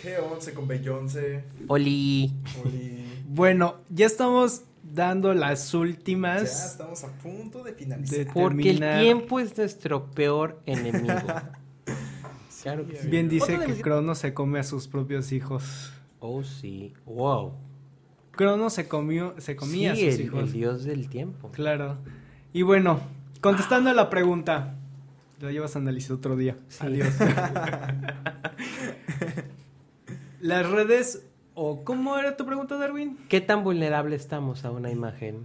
¿Qué 0.00 0.18
once 0.18 0.52
con 0.54 0.68
Beyoncé? 0.68 1.44
Oli. 1.68 2.32
Oli. 2.64 3.04
Bueno, 3.28 3.76
ya 3.88 4.06
estamos 4.06 4.62
dando 4.82 5.34
las 5.34 5.72
Ya 5.72 5.78
últimas... 5.78 6.70
estamos 6.72 7.02
a 7.04 7.08
punto 7.18 7.62
de 7.64 7.72
finalizar. 7.72 8.18
De- 8.18 8.26
Porque 8.26 8.70
el 8.70 8.78
tiempo 9.00 9.40
es 9.40 9.56
nuestro 9.56 10.10
peor 10.10 10.60
enemigo. 10.66 11.14
claro 12.66 12.86
que 12.88 12.96
sí. 12.96 13.08
Bien 13.08 13.28
dice 13.28 13.60
que 13.64 13.80
Crono 13.80 14.16
se 14.16 14.34
come 14.34 14.58
a 14.58 14.64
sus 14.64 14.88
propios 14.88 15.30
hijos. 15.30 15.92
Oh, 16.18 16.42
sí. 16.42 16.94
Wow. 17.04 17.52
Crono 18.32 18.70
se 18.70 18.88
comió, 18.88 19.34
se 19.38 19.54
comía 19.54 19.94
sí, 19.94 20.08
a 20.08 20.10
sus 20.10 20.18
el, 20.18 20.26
hijos. 20.26 20.40
el 20.40 20.52
dios 20.52 20.82
del 20.84 21.08
tiempo. 21.08 21.52
Claro. 21.52 21.98
Y 22.52 22.62
bueno, 22.62 22.98
contestando 23.40 23.90
a 23.90 23.94
la 23.94 24.10
pregunta. 24.10 24.74
Lo 25.38 25.48
llevas 25.50 25.76
a 25.76 25.78
analizar 25.78 26.16
otro 26.16 26.34
día. 26.34 26.56
Sí. 26.66 26.86
Adiós. 26.86 27.14
Las 30.40 30.68
redes 30.68 31.24
o 31.54 31.84
¿cómo 31.84 32.18
era 32.18 32.36
tu 32.36 32.46
pregunta, 32.46 32.76
Darwin? 32.76 33.16
¿Qué 33.28 33.40
tan 33.40 33.62
vulnerable 33.62 34.16
estamos 34.16 34.64
a 34.64 34.72
una 34.72 34.90
imagen? 34.90 35.44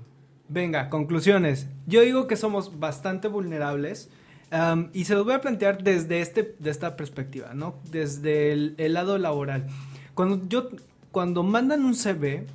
Venga, 0.49 0.89
conclusiones. 0.89 1.67
Yo 1.85 2.01
digo 2.01 2.25
que 2.25 2.35
somos 2.35 2.79
bastante 2.79 3.27
vulnerables 3.27 4.09
am, 4.51 4.89
y 4.93 5.05
se 5.05 5.15
los 5.15 5.25
voy 5.25 5.33
a 5.33 5.41
plantear 5.41 5.83
desde 5.83 6.21
este, 6.21 6.55
de 6.59 6.69
esta 6.69 6.95
perspectiva, 6.95 7.53
¿no? 7.53 7.75
Desde 7.89 8.51
el, 8.51 8.75
el 8.77 8.93
lado 8.93 9.17
laboral. 9.17 9.67
Cuando 10.13 10.47
yo, 10.47 10.69
cuando 11.11 11.43
mandan 11.43 11.83
un 11.83 11.95
CV, 11.95 12.45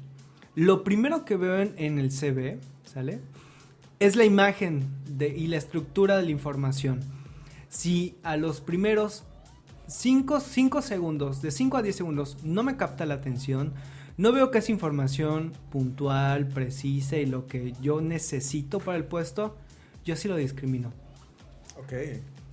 lo 0.55 0.85
primero 0.85 1.24
que 1.24 1.36
veo 1.36 1.59
en, 1.59 1.74
en 1.77 1.98
el 1.98 2.10
CV, 2.10 2.59
¿sale? 2.85 3.20
Es 3.98 4.14
la 4.14 4.24
imagen 4.24 4.85
de, 5.09 5.28
y 5.28 5.48
la 5.48 5.56
estructura 5.56 6.16
de 6.16 6.24
la 6.24 6.31
información. 6.31 7.01
Si 7.68 8.16
a 8.23 8.36
los 8.36 8.60
primeros 8.60 9.24
5 9.89 10.40
segundos, 10.82 11.43
de 11.43 11.51
5 11.51 11.77
a 11.77 11.82
10 11.82 11.97
segundos, 11.97 12.39
no 12.43 12.62
me 12.62 12.77
capta 12.77 13.06
la 13.06 13.14
atención, 13.14 13.73
no 14.16 14.32
veo 14.32 14.51
que 14.51 14.59
es 14.59 14.70
información 14.70 15.52
puntual, 15.70 16.48
precisa 16.48 17.16
y 17.16 17.27
lo 17.27 17.47
que 17.47 17.74
yo 17.82 18.01
necesito 18.01 18.81
para 18.81 18.97
el 18.97 19.05
puesto, 19.05 19.56
yo 20.05 20.16
sí 20.16 20.28
lo 20.28 20.36
discrimino. 20.36 20.93
Ok. 21.78 21.93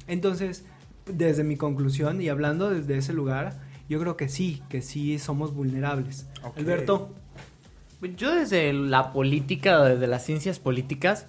Entonces, 0.08 0.66
desde 1.06 1.44
mi 1.44 1.56
conclusión 1.56 2.22
y 2.22 2.30
hablando 2.30 2.70
desde 2.70 2.98
ese 2.98 3.14
lugar, 3.14 3.60
yo 3.90 4.00
creo 4.00 4.18
que 4.18 4.30
sí, 4.30 4.62
que 4.70 4.82
sí 4.82 5.20
somos 5.20 5.54
vulnerables. 5.54 6.28
Alberto, 6.58 7.14
Yo 8.18 8.34
desde 8.34 8.74
la 8.74 9.14
política, 9.14 9.84
desde 9.84 10.08
las 10.08 10.26
ciencias 10.26 10.60
políticas, 10.60 11.28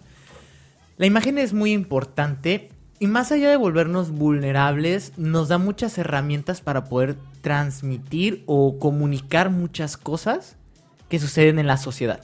la 0.97 1.07
imagen 1.07 1.39
es 1.39 1.53
muy 1.53 1.73
importante 1.73 2.71
y 3.01 3.07
más 3.07 3.33
allá 3.33 3.51
de 3.51 3.57
volvernos 3.57 4.11
vulnerables, 4.11 5.13
nos 5.17 5.49
da 5.49 5.59
muchas 5.59 5.99
herramientas 5.99 6.61
para 6.61 6.85
poder 6.85 7.17
transmitir 7.43 8.45
o 8.47 8.79
comunicar 8.79 9.51
muchas 9.51 9.97
cosas 9.97 10.57
que 11.09 11.19
suceden 11.19 11.59
en 11.59 11.67
la 11.67 11.77
sociedad. 11.77 12.21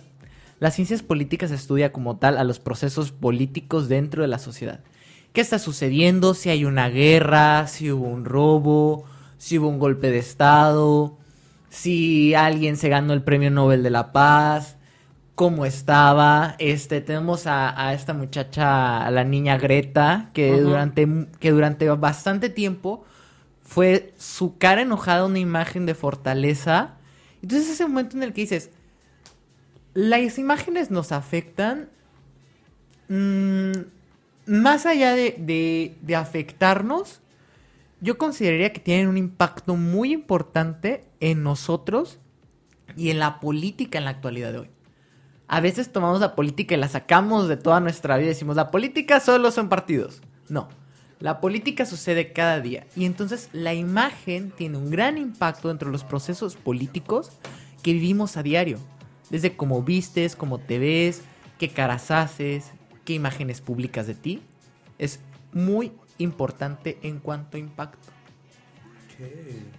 Las 0.61 0.75
ciencias 0.75 1.03
políticas 1.03 1.51
estudia 1.51 1.93
como 1.93 2.19
tal 2.19 2.39
a 2.39 2.45
los 2.45 2.61
procesos 2.61 3.13
políticos 3.13 3.89
dentro 3.89 4.23
de 4.23 4.29
la 4.29 4.39
sociedad. 4.39 4.81
¿Qué 5.33 5.41
está 5.41 5.59
sucediendo? 5.59 6.35
Si 6.35 6.51
hay 6.51 6.65
una 6.65 6.89
guerra, 6.89 7.67
si 7.69 7.93
hubo 7.93 8.07
un 8.07 8.25
robo, 8.25 9.05
si 9.39 9.59
hubo 9.59 9.69
un 9.69 9.79
golpe 9.79 10.11
de 10.11 10.19
Estado, 10.19 11.17
si 11.69 12.35
alguien 12.35 12.77
se 12.77 12.89
ganó 12.89 13.13
el 13.13 13.23
premio 13.23 13.51
Nobel 13.51 13.83
de 13.85 13.91
la 13.91 14.13
Paz, 14.13 14.77
cómo 15.37 15.65
estaba. 15.65 16.57
Este, 16.59 17.01
tenemos 17.01 17.47
a, 17.47 17.87
a 17.87 17.95
esta 17.95 18.13
muchacha, 18.13 19.07
a 19.07 19.11
la 19.13 19.23
niña 19.23 19.57
Greta, 19.57 20.31
que 20.35 20.61
durante, 20.61 21.09
que 21.39 21.53
durante 21.53 21.89
bastante 21.91 22.49
tiempo 22.49 23.05
fue 23.63 24.13
su 24.19 24.59
cara 24.59 24.83
enojada 24.83 25.25
una 25.27 25.39
imagen 25.39 25.87
de 25.87 25.95
fortaleza. 25.95 26.97
Entonces 27.41 27.71
ese 27.71 27.87
momento 27.87 28.17
en 28.17 28.25
el 28.25 28.33
que 28.33 28.41
dices, 28.41 28.71
las 29.95 30.39
imágenes 30.39 30.91
nos 30.91 31.13
afectan 31.13 31.89
mm, 33.09 33.73
más 34.51 34.85
allá 34.85 35.15
de, 35.15 35.97
de- 36.03 36.17
afectarnos, 36.17 37.21
yo 38.01 38.19
consideraría 38.19 38.73
que 38.73 38.81
tienen 38.81 39.07
un 39.09 39.17
impacto 39.17 39.77
muy 39.77 40.13
importante 40.13 41.05
en 41.21 41.43
nosotros 41.43 42.19
y 42.97 43.11
en 43.11 43.21
la 43.21 43.39
política 43.39 43.99
en 43.99 44.05
la 44.05 44.11
actualidad 44.11 44.53
de 44.53 44.59
hoy. 44.59 44.71
A 45.47 45.61
veces 45.61 45.93
tomamos 45.93 46.21
la 46.21 46.35
política 46.35 46.75
y 46.75 46.79
la 46.79 46.89
sacamos 46.89 47.49
de 47.49 47.57
toda 47.57 47.79
nuestra 47.81 48.17
vida 48.17 48.27
y 48.27 48.31
decimos, 48.31 48.57
la 48.57 48.71
política 48.71 49.21
solo 49.21 49.51
son 49.53 49.69
partidos. 49.69 50.21
No, 50.49 50.69
la 51.21 51.41
política 51.41 51.87
sucede 51.87 52.33
cada 52.33 52.61
día 52.61 52.87
y 52.97 53.05
entonces 53.05 53.51
la 53.53 53.75
imagen 53.75 54.51
tiene 54.51 54.79
un 54.79 54.91
gran 54.91 55.17
impacto 55.17 55.69
dentro 55.69 55.89
de 55.89 55.93
los 55.93 56.05
procesos 56.05 56.57
políticos 56.57 57.31
que 57.83 57.93
vivimos 57.93 58.37
a 58.37 58.43
diario. 58.43 58.79
Desde 59.29 59.57
cómo 59.57 59.83
vistes, 59.83 60.35
cómo 60.35 60.59
te 60.59 60.81
ves, 60.81 61.23
qué 61.59 61.69
caras 61.69 62.11
haces, 62.11 62.73
qué 63.11 63.15
imágenes 63.15 63.61
publicas 63.61 64.07
de 64.07 64.15
ti. 64.15 64.41
Es 64.97 65.19
muy 65.53 65.91
importante 66.19 66.97
en 67.03 67.19
cuanto 67.19 67.57
a 67.57 67.61
impacto. 67.61 68.07
Ok, 69.19 69.27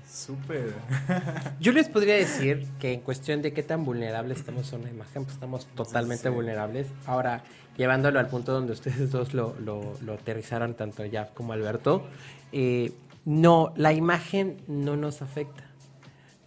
súper. 0.05 0.73
Yo 1.61 1.71
les 1.71 1.87
podría 1.87 2.15
decir 2.15 2.67
que 2.77 2.91
en 2.91 2.99
cuestión 2.99 3.41
de 3.41 3.53
qué 3.53 3.63
tan 3.63 3.85
vulnerables 3.85 4.39
estamos 4.39 4.73
a 4.73 4.75
una 4.75 4.89
imagen, 4.89 5.23
pues 5.23 5.35
estamos 5.35 5.65
totalmente 5.75 6.27
Sí. 6.27 6.35
vulnerables. 6.35 6.87
Ahora, 7.05 7.41
llevándolo 7.77 8.19
al 8.19 8.27
punto 8.27 8.51
donde 8.51 8.73
ustedes 8.73 9.11
dos 9.11 9.33
lo, 9.33 9.55
lo- 9.61 9.97
lo 10.01 10.13
aterrizaron, 10.15 10.73
tanto 10.73 11.03
Jeff 11.09 11.29
como 11.33 11.53
Alberto, 11.53 12.05
eh, 12.51 12.91
no, 13.23 13.71
la 13.77 13.93
imagen 13.93 14.57
no 14.67 14.97
nos 14.97 15.21
afecta. 15.21 15.63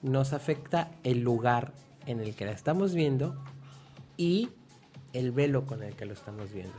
Nos 0.03 0.35
afecta 0.35 0.91
el 1.03 1.21
lugar 1.23 1.73
en 2.05 2.21
el 2.21 2.35
que 2.35 2.45
la 2.45 2.53
estamos 2.53 2.93
viendo 2.95 3.43
y 4.19 4.51
el 5.15 5.33
velo 5.33 5.65
con 5.65 5.83
el 5.83 5.95
que 5.97 6.05
lo 6.05 6.13
estamos 6.13 6.53
viendo. 6.53 6.75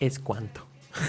Es 0.00 0.18
cuanto. 0.18 0.66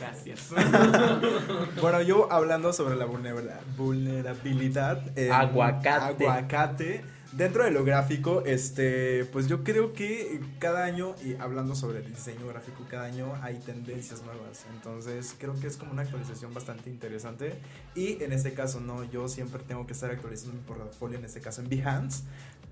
Gracias. 0.00 0.50
Bueno, 1.80 2.02
yo 2.02 2.30
hablando 2.32 2.72
sobre 2.72 2.96
la 2.96 3.06
vulnera- 3.06 3.60
vulnerabilidad. 3.76 5.02
en 5.16 5.32
Aguacate. 5.32 6.26
Aguacate. 6.26 7.04
Dentro 7.32 7.64
de 7.64 7.70
lo 7.70 7.84
gráfico, 7.84 8.44
este, 8.46 9.26
pues 9.26 9.46
yo 9.46 9.62
creo 9.62 9.92
que 9.92 10.40
cada 10.58 10.84
año, 10.84 11.14
y 11.22 11.34
hablando 11.34 11.74
sobre 11.74 11.98
el 11.98 12.06
diseño 12.10 12.46
gráfico, 12.46 12.84
cada 12.88 13.04
año 13.06 13.34
hay 13.42 13.56
tendencias 13.58 14.22
nuevas. 14.22 14.64
Entonces, 14.74 15.34
creo 15.38 15.54
que 15.60 15.66
es 15.66 15.76
como 15.76 15.92
una 15.92 16.02
actualización 16.02 16.54
bastante 16.54 16.88
interesante. 16.88 17.58
Y 17.94 18.22
en 18.22 18.32
este 18.32 18.54
caso, 18.54 18.80
no, 18.80 19.04
yo 19.04 19.28
siempre 19.28 19.62
tengo 19.66 19.86
que 19.86 19.92
estar 19.92 20.10
actualizando 20.10 20.54
mi 20.54 20.60
portafolio, 20.62 21.18
en 21.18 21.26
este 21.26 21.40
caso 21.40 21.60
en 21.60 21.68
Behance, 21.68 22.22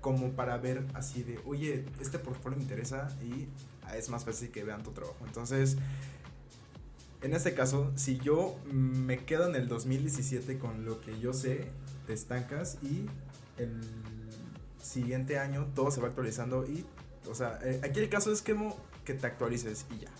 como 0.05 0.33
para 0.33 0.55
ver 0.59 0.85
así 0.93 1.23
de, 1.23 1.39
oye, 1.47 1.83
este 1.99 2.19
portfolio 2.19 2.59
me 2.59 2.63
interesa 2.63 3.09
y 3.23 3.47
es 3.97 4.07
más 4.09 4.23
fácil 4.23 4.51
que 4.51 4.63
vean 4.63 4.83
tu 4.83 4.91
trabajo. 4.91 5.17
Entonces, 5.25 5.77
en 7.23 7.33
este 7.33 7.55
caso, 7.55 7.91
si 7.95 8.19
yo 8.19 8.55
me 8.71 9.25
quedo 9.25 9.49
en 9.49 9.55
el 9.55 9.67
2017 9.67 10.59
con 10.59 10.85
lo 10.85 11.01
que 11.01 11.19
yo 11.19 11.33
sé, 11.33 11.71
te 12.05 12.13
estancas 12.13 12.77
y 12.83 13.07
el 13.57 13.81
siguiente 14.79 15.39
año 15.39 15.69
todo 15.73 15.89
se 15.89 16.01
va 16.01 16.09
actualizando 16.09 16.67
y, 16.67 16.85
o 17.27 17.33
sea, 17.33 17.59
eh, 17.63 17.81
aquí 17.83 17.99
el 17.99 18.09
caso 18.09 18.31
es 18.31 18.43
que, 18.43 18.55
que 19.05 19.15
te 19.15 19.25
actualices 19.25 19.87
y 19.89 20.01
ya. 20.01 20.11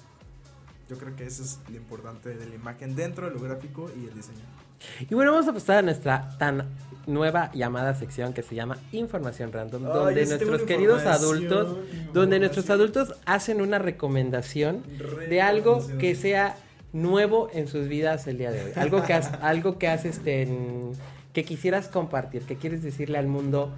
Yo 0.90 0.98
creo 0.98 1.16
que 1.16 1.28
eso 1.28 1.44
es 1.44 1.60
lo 1.70 1.76
importante 1.76 2.34
de 2.34 2.48
la 2.48 2.56
imagen 2.56 2.96
dentro 2.96 3.28
de 3.28 3.36
lo 3.36 3.40
gráfico 3.40 3.92
y 3.96 4.08
el 4.08 4.16
diseño. 4.16 4.65
Y 5.10 5.14
bueno, 5.16 5.32
vamos 5.32 5.48
a 5.48 5.54
pasar 5.54 5.78
a 5.78 5.82
nuestra 5.82 6.30
tan 6.38 6.66
nueva 7.08 7.52
llamada 7.54 7.94
sección 7.96 8.34
que 8.34 8.42
se 8.42 8.56
llama 8.56 8.78
Información 8.92 9.52
Random, 9.52 9.86
Ay, 9.86 9.92
donde 9.94 10.26
nuestros 10.26 10.62
queridos 10.64 11.06
adultos, 11.06 11.78
donde 12.14 12.40
nuestros 12.40 12.70
adultos 12.70 13.14
hacen 13.26 13.62
una 13.62 13.78
recomendación 13.78 14.84
de 15.30 15.42
algo 15.42 15.86
que 16.00 16.16
sea 16.16 16.58
nuevo 16.94 17.50
en 17.54 17.68
sus 17.68 17.88
vidas 17.88 18.26
el 18.28 18.38
día 18.40 18.52
de 18.52 18.64
hoy. 18.64 18.72
Algo 18.76 19.04
que 19.04 19.14
has, 19.14 19.32
algo 19.42 19.78
que 19.78 19.88
has 19.88 20.06
este 20.06 20.44
en- 20.44 20.94
que 21.34 21.44
quisieras 21.44 21.90
compartir, 21.90 22.44
que 22.44 22.56
quieres 22.56 22.82
decirle 22.82 23.18
al 23.18 23.28
mundo, 23.28 23.70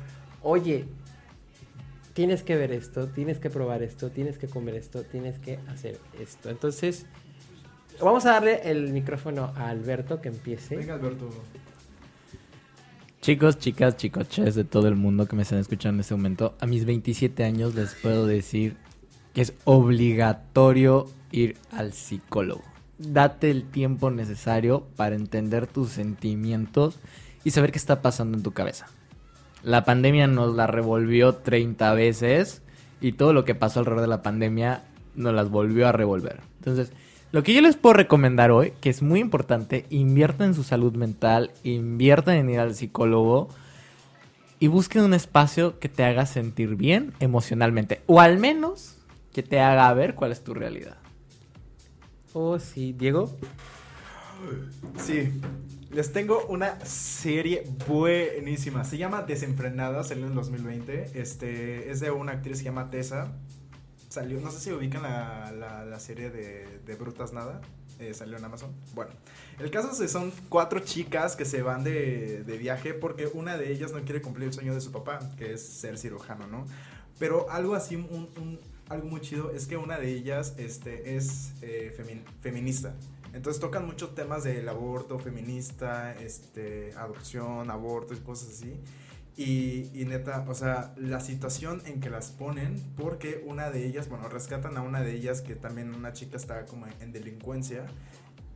oye, 0.44 0.86
tienes 2.14 2.44
que 2.44 2.56
ver 2.56 2.72
esto, 2.72 3.08
tienes 3.08 3.40
que 3.40 3.50
probar 3.50 3.84
esto, 3.84 4.10
tienes 4.12 4.38
que 4.38 4.48
comer 4.48 4.76
esto, 4.76 5.04
tienes 5.04 5.40
que 5.40 5.60
hacer 5.68 5.98
esto. 6.20 6.50
Entonces, 6.50 7.06
vamos 8.02 8.26
a 8.26 8.34
darle 8.34 8.62
el 8.70 8.92
micrófono 8.92 9.54
a 9.56 9.70
Alberto 9.70 10.22
que 10.22 10.30
empiece. 10.30 10.78
Venga, 10.78 10.96
Alberto. 10.96 11.30
Chicos, 13.22 13.58
chicas, 13.58 13.98
chicoches 13.98 14.56
de 14.56 14.64
todo 14.64 14.88
el 14.88 14.96
mundo 14.96 15.28
que 15.28 15.36
me 15.36 15.42
están 15.42 15.60
escuchando 15.60 15.98
en 15.98 16.02
este 16.02 16.16
momento, 16.16 16.56
a 16.60 16.66
mis 16.66 16.86
27 16.86 17.44
años 17.44 17.76
les 17.76 17.96
puedo 17.96 18.26
decir 18.26 18.78
que 19.34 19.42
es 19.42 19.54
obligatorio 19.66 21.08
ir 21.32 21.58
al 21.72 21.94
psicólogo. 21.94 22.64
Date 22.98 23.52
el 23.52 23.70
tiempo 23.70 24.12
necesario 24.12 24.88
para 24.96 25.16
entender 25.16 25.68
tus 25.68 25.90
sentimientos 25.90 27.00
y 27.44 27.52
saber 27.52 27.72
qué 27.72 27.78
está 27.78 28.02
pasando 28.02 28.38
en 28.38 28.44
tu 28.44 28.54
cabeza. 28.54 28.88
La 29.62 29.84
pandemia 29.84 30.28
nos 30.28 30.56
la 30.56 30.68
revolvió 30.68 31.36
30 31.36 31.94
veces 31.94 32.62
y 33.02 33.12
todo 33.12 33.34
lo 33.34 33.46
que 33.46 33.56
pasó 33.56 33.80
alrededor 33.80 34.02
de 34.02 34.08
la 34.08 34.22
pandemia 34.22 34.84
nos 35.16 35.34
las 35.34 35.50
volvió 35.50 35.88
a 35.88 35.92
revolver. 35.92 36.40
Entonces, 36.60 36.92
lo 37.32 37.44
que 37.44 37.54
yo 37.54 37.62
les 37.62 37.76
puedo 37.76 37.94
recomendar 37.94 38.52
hoy, 38.52 38.74
que 38.80 38.90
es 38.90 39.02
muy 39.02 39.20
importante, 39.20 39.86
inviertan 39.90 40.50
en 40.50 40.56
su 40.56 40.64
salud 40.64 40.94
mental, 40.96 41.52
inviertan 41.64 42.38
en 42.38 42.50
ir 42.50 42.60
al 42.60 42.74
psicólogo 42.74 43.50
y 44.60 44.68
busquen 44.68 45.04
un 45.04 45.14
espacio 45.14 45.80
que 45.80 45.90
te 45.90 46.04
haga 46.04 46.26
sentir 46.26 46.76
bien 46.76 47.14
emocionalmente. 47.20 48.02
O 48.08 48.22
al 48.22 48.38
menos 48.38 48.98
que 49.34 49.44
te 49.44 49.60
haga 49.60 49.94
ver 49.94 50.16
cuál 50.16 50.32
es 50.32 50.44
tu 50.44 50.54
realidad. 50.54 50.98
Oh, 52.34 52.60
sí, 52.60 52.94
Diego. 52.94 53.36
Sí, 54.98 55.30
les 55.92 56.14
tengo 56.14 56.46
una 56.48 56.80
serie 56.86 57.64
buenísima. 57.88 58.84
Se 58.84 58.98
llama 58.98 59.24
Desenfrenada, 59.24 60.04
salió 60.04 60.28
en 60.28 60.36
2020. 60.36 61.12
Este, 61.20 61.92
es 61.92 62.00
de 62.00 62.12
una 62.12 62.34
actriz 62.34 62.54
que 62.54 62.60
se 62.60 62.64
llama 62.66 62.90
Tessa. 62.90 63.34
Salió, 64.18 64.40
no 64.42 64.50
sé 64.50 64.60
si 64.60 64.72
ubican 64.72 65.04
la, 65.04 65.52
la, 65.52 65.86
la 65.86 66.00
serie 66.00 66.32
de, 66.32 66.80
de 66.86 66.96
Brutas 66.96 67.34
Nada. 67.34 67.62
eh, 68.00 68.16
salió 68.16 68.36
en 68.38 68.44
Amazon. 68.46 68.72
Bueno, 68.96 69.12
el 69.60 69.70
caso 69.70 69.92
es 69.92 70.00
que 70.00 70.08
son 70.08 70.32
cuatro 70.50 70.80
chicas 70.80 71.36
que 71.36 71.46
se 71.46 71.62
van 71.62 71.84
de, 71.84 72.44
de 72.44 72.58
viaje 72.58 72.96
porque 72.96 73.28
una 73.32 73.58
de 73.58 73.72
ellas 73.72 73.92
no 73.94 74.02
quiere 74.02 74.24
cumplir 74.24 74.48
el 74.48 74.54
sueño 74.54 74.74
de 74.74 74.82
su 74.82 74.92
papá, 74.92 75.20
que 75.38 75.54
es 75.54 75.62
ser 75.64 76.00
cirujano, 76.00 76.48
¿no? 76.48 76.66
Pero 77.20 77.48
algo 77.52 77.76
así, 77.76 77.96
un, 77.96 78.28
un- 78.38 78.60
algo 78.90 79.08
muy 79.08 79.22
chido 79.22 79.52
es 79.52 79.68
que 79.68 79.78
una 79.78 80.00
de 80.00 80.12
ellas 80.14 80.56
este, 80.58 81.16
es 81.16 81.52
eh, 81.62 81.94
femin- 81.96 82.24
feminista. 82.42 82.96
Entonces 83.34 83.60
tocan 83.62 83.86
muchos 83.86 84.16
temas 84.16 84.44
del 84.46 84.68
aborto 84.68 85.20
feminista, 85.20 86.16
este, 86.16 86.92
adopción, 86.98 87.70
aborto 87.70 88.16
y 88.16 88.18
cosas 88.18 88.50
así. 88.50 88.80
Y, 89.38 89.92
neta, 90.08 90.44
o 90.48 90.56
sea, 90.56 90.96
la 90.98 91.20
situación 91.20 91.84
en 91.86 92.00
que 92.02 92.10
las 92.10 92.32
ponen, 92.32 92.84
porque 92.98 93.44
una 93.46 93.70
de 93.70 93.86
ellas, 93.86 94.10
bueno, 94.10 94.30
rescatan 94.30 94.78
a 94.78 94.82
una 94.82 95.02
de 95.02 95.14
ellas 95.14 95.42
que 95.42 95.54
también 95.54 95.94
una 95.94 96.12
chica 96.12 96.38
está 96.38 96.66
como 96.66 96.88
en, 96.88 96.94
en 97.02 97.12
delincuencia. 97.12 97.86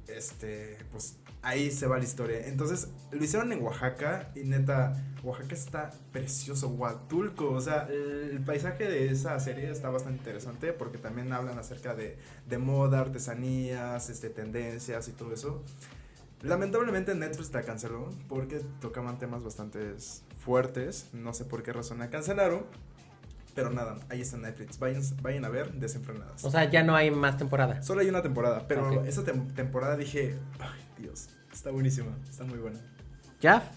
Este, 0.08 0.78
pues 0.92 1.18
ahí 1.44 1.70
se 1.70 1.86
va 1.86 2.00
la 2.00 2.04
historia. 2.04 2.48
Entonces, 2.48 2.88
lo 3.12 3.24
hicieron 3.24 3.52
en 3.52 3.62
Oaxaca 3.62 4.32
y 4.36 4.40
neta, 4.40 4.94
Oaxaca 5.24 5.54
está 5.54 5.92
precioso, 6.12 6.70
Huatulco. 6.70 7.52
O 7.52 7.62
sea, 7.62 7.88
el, 7.88 8.32
el 8.32 8.44
paisaje 8.44 8.90
de 8.90 9.12
esa 9.12 9.40
serie 9.40 9.70
está 9.70 9.92
bastante 9.92 10.18
interesante 10.18 10.74
porque 10.74 10.98
también 10.98 11.32
hablan 11.32 11.60
acerca 11.60 11.94
de, 11.94 12.18
de 12.50 12.58
moda, 12.58 13.02
artesanías, 13.02 14.10
este, 14.10 14.32
tendencias 14.32 15.08
y 15.08 15.12
todo 15.12 15.32
eso. 15.32 15.64
Lamentablemente 16.42 17.14
Netflix 17.14 17.54
la 17.54 17.62
canceló 17.62 18.10
porque 18.28 18.62
tocaban 18.80 19.20
temas 19.20 19.44
bastante 19.44 19.94
fuertes. 20.42 21.10
No 21.14 21.34
sé 21.34 21.46
por 21.46 21.64
qué 21.64 21.72
razón 21.72 22.00
la 22.00 22.10
cancelaron. 22.10 22.66
Pero 23.54 23.70
nada, 23.70 23.98
ahí 24.10 24.22
está 24.22 24.38
Netflix. 24.38 24.80
Vayan, 24.80 25.02
vayan 25.22 25.46
a 25.46 25.50
ver 25.50 25.74
Desenfrenadas. 25.74 26.44
O 26.46 26.52
sea, 26.52 26.70
ya 26.70 26.84
no 26.84 26.96
hay 26.96 27.12
más 27.12 27.38
temporada. 27.38 27.82
Solo 27.82 28.02
hay 28.02 28.08
una 28.08 28.22
temporada, 28.22 28.66
pero 28.68 29.04
esa 29.04 29.24
tem- 29.24 29.54
temporada 29.54 29.98
dije, 29.98 30.36
ay 30.60 30.82
Dios, 30.98 31.28
está 31.52 31.70
buenísima, 31.70 32.18
está 32.30 32.46
muy 32.46 32.60
buena. 32.60 32.80
¿Ya? 33.42 33.70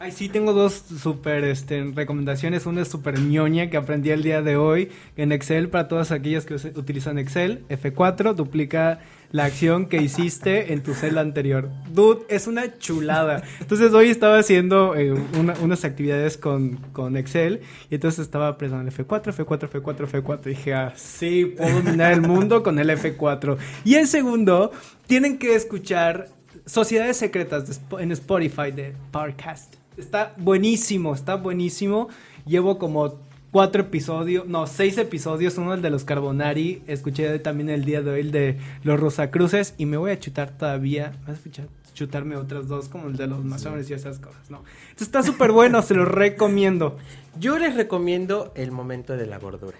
Ay, 0.00 0.10
sí, 0.10 0.28
tengo 0.28 0.52
dos 0.52 0.72
súper 0.72 1.44
este, 1.44 1.84
recomendaciones. 1.94 2.66
Una 2.66 2.82
es 2.82 2.88
súper 2.88 3.20
ñoña 3.20 3.70
que 3.70 3.76
aprendí 3.76 4.10
el 4.10 4.24
día 4.24 4.42
de 4.42 4.56
hoy 4.56 4.90
en 5.16 5.30
Excel 5.30 5.68
para 5.68 5.86
todas 5.86 6.10
aquellas 6.10 6.44
que 6.44 6.54
utilizan 6.54 7.18
Excel. 7.18 7.64
F4 7.68 8.34
duplica 8.34 8.98
la 9.32 9.44
acción 9.46 9.86
que 9.86 9.96
hiciste 10.02 10.72
en 10.72 10.82
tu 10.82 10.94
celda 10.94 11.20
anterior. 11.22 11.70
Dude, 11.92 12.20
es 12.28 12.46
una 12.46 12.78
chulada. 12.78 13.42
Entonces 13.60 13.92
hoy 13.92 14.10
estaba 14.10 14.38
haciendo 14.38 14.94
eh, 14.94 15.12
una- 15.38 15.54
unas 15.62 15.84
actividades 15.84 16.36
con, 16.36 16.76
con 16.92 17.16
Excel 17.16 17.60
y 17.90 17.94
entonces 17.96 18.20
estaba 18.20 18.48
apretando 18.48 18.88
el 18.90 18.94
F4, 18.94 19.34
F4, 19.34 19.70
F4, 19.70 20.22
F4. 20.22 20.40
Y 20.46 20.48
dije, 20.50 20.74
ah, 20.74 20.92
sí, 20.96 21.46
puedo 21.46 21.80
dominar 21.82 22.12
el 22.12 22.20
mundo 22.20 22.62
con 22.62 22.78
el 22.78 22.90
F4. 22.90 23.56
Y 23.84 23.94
el 23.94 24.06
segundo, 24.06 24.70
tienen 25.06 25.38
que 25.38 25.54
escuchar 25.54 26.28
Sociedades 26.66 27.16
Secretas 27.16 27.80
en 27.98 28.12
Spotify 28.12 28.70
de 28.70 28.94
Parcast. 29.10 29.74
Está 29.96 30.34
buenísimo, 30.36 31.14
está 31.14 31.36
buenísimo. 31.36 32.08
Llevo 32.46 32.78
como 32.78 33.18
cuatro 33.52 33.82
episodios, 33.82 34.48
no, 34.48 34.66
seis 34.66 34.98
episodios. 34.98 35.56
Uno 35.58 35.74
el 35.74 35.82
de 35.82 35.90
los 35.90 36.02
Carbonari. 36.02 36.82
Escuché 36.88 37.38
también 37.38 37.68
el 37.68 37.84
día 37.84 38.02
de 38.02 38.10
hoy 38.10 38.20
el 38.20 38.32
de 38.32 38.58
los 38.82 38.98
Rosacruces. 38.98 39.74
Y 39.78 39.86
me 39.86 39.96
voy 39.96 40.10
a 40.10 40.18
chutar 40.18 40.56
todavía. 40.56 41.12
¿Vas 41.26 41.38
a 41.38 41.92
chutarme 41.94 42.36
otras 42.36 42.66
dos 42.66 42.88
como 42.88 43.08
el 43.08 43.16
de 43.16 43.26
los 43.26 43.44
masones 43.44 43.88
y 43.90 43.94
esas 43.94 44.18
cosas, 44.18 44.50
¿no? 44.50 44.64
Entonces 44.82 45.08
está 45.08 45.22
súper 45.22 45.52
bueno, 45.52 45.82
se 45.82 45.94
lo 45.94 46.06
recomiendo. 46.06 46.96
Yo 47.38 47.58
les 47.58 47.76
recomiendo 47.76 48.50
el 48.56 48.72
momento 48.72 49.16
de 49.16 49.26
la 49.26 49.38
gordura. 49.38 49.76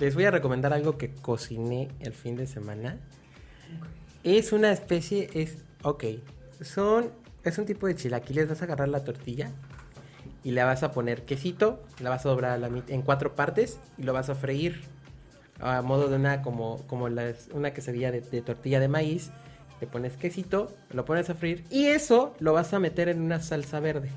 Les 0.00 0.14
voy 0.14 0.24
a 0.24 0.32
recomendar 0.32 0.72
algo 0.72 0.98
que 0.98 1.10
cociné 1.10 1.88
el 2.00 2.12
fin 2.12 2.36
de 2.36 2.48
semana. 2.48 2.98
Es 4.24 4.52
una 4.52 4.72
especie, 4.72 5.30
es, 5.34 5.58
ok, 5.82 6.04
son, 6.60 7.12
es 7.44 7.56
un 7.58 7.64
tipo 7.64 7.86
de 7.86 7.94
chilaquiles. 7.94 8.48
Vas 8.48 8.60
a 8.62 8.64
agarrar 8.64 8.88
la 8.88 9.04
tortilla 9.04 9.52
y 10.46 10.52
le 10.52 10.62
vas 10.62 10.84
a 10.84 10.92
poner 10.92 11.24
quesito, 11.24 11.82
la 11.98 12.08
vas 12.08 12.24
a 12.24 12.28
doblar 12.28 12.52
a 12.52 12.58
la 12.58 12.70
en 12.86 13.02
cuatro 13.02 13.34
partes 13.34 13.80
y 13.98 14.04
lo 14.04 14.12
vas 14.12 14.30
a 14.30 14.36
freír 14.36 14.80
a 15.58 15.82
modo 15.82 16.06
de 16.06 16.14
una 16.14 16.40
como, 16.42 16.86
como 16.86 17.06
una 17.06 17.74
quesadilla 17.74 18.12
de, 18.12 18.20
de 18.20 18.42
tortilla 18.42 18.78
de 18.78 18.86
maíz. 18.86 19.32
Le 19.80 19.88
pones 19.88 20.16
quesito, 20.16 20.72
lo 20.90 21.04
pones 21.04 21.30
a 21.30 21.34
freír 21.34 21.64
y 21.68 21.86
eso 21.86 22.32
lo 22.38 22.52
vas 22.52 22.72
a 22.74 22.78
meter 22.78 23.08
en 23.08 23.22
una 23.22 23.40
salsa 23.40 23.80
verde. 23.80 24.08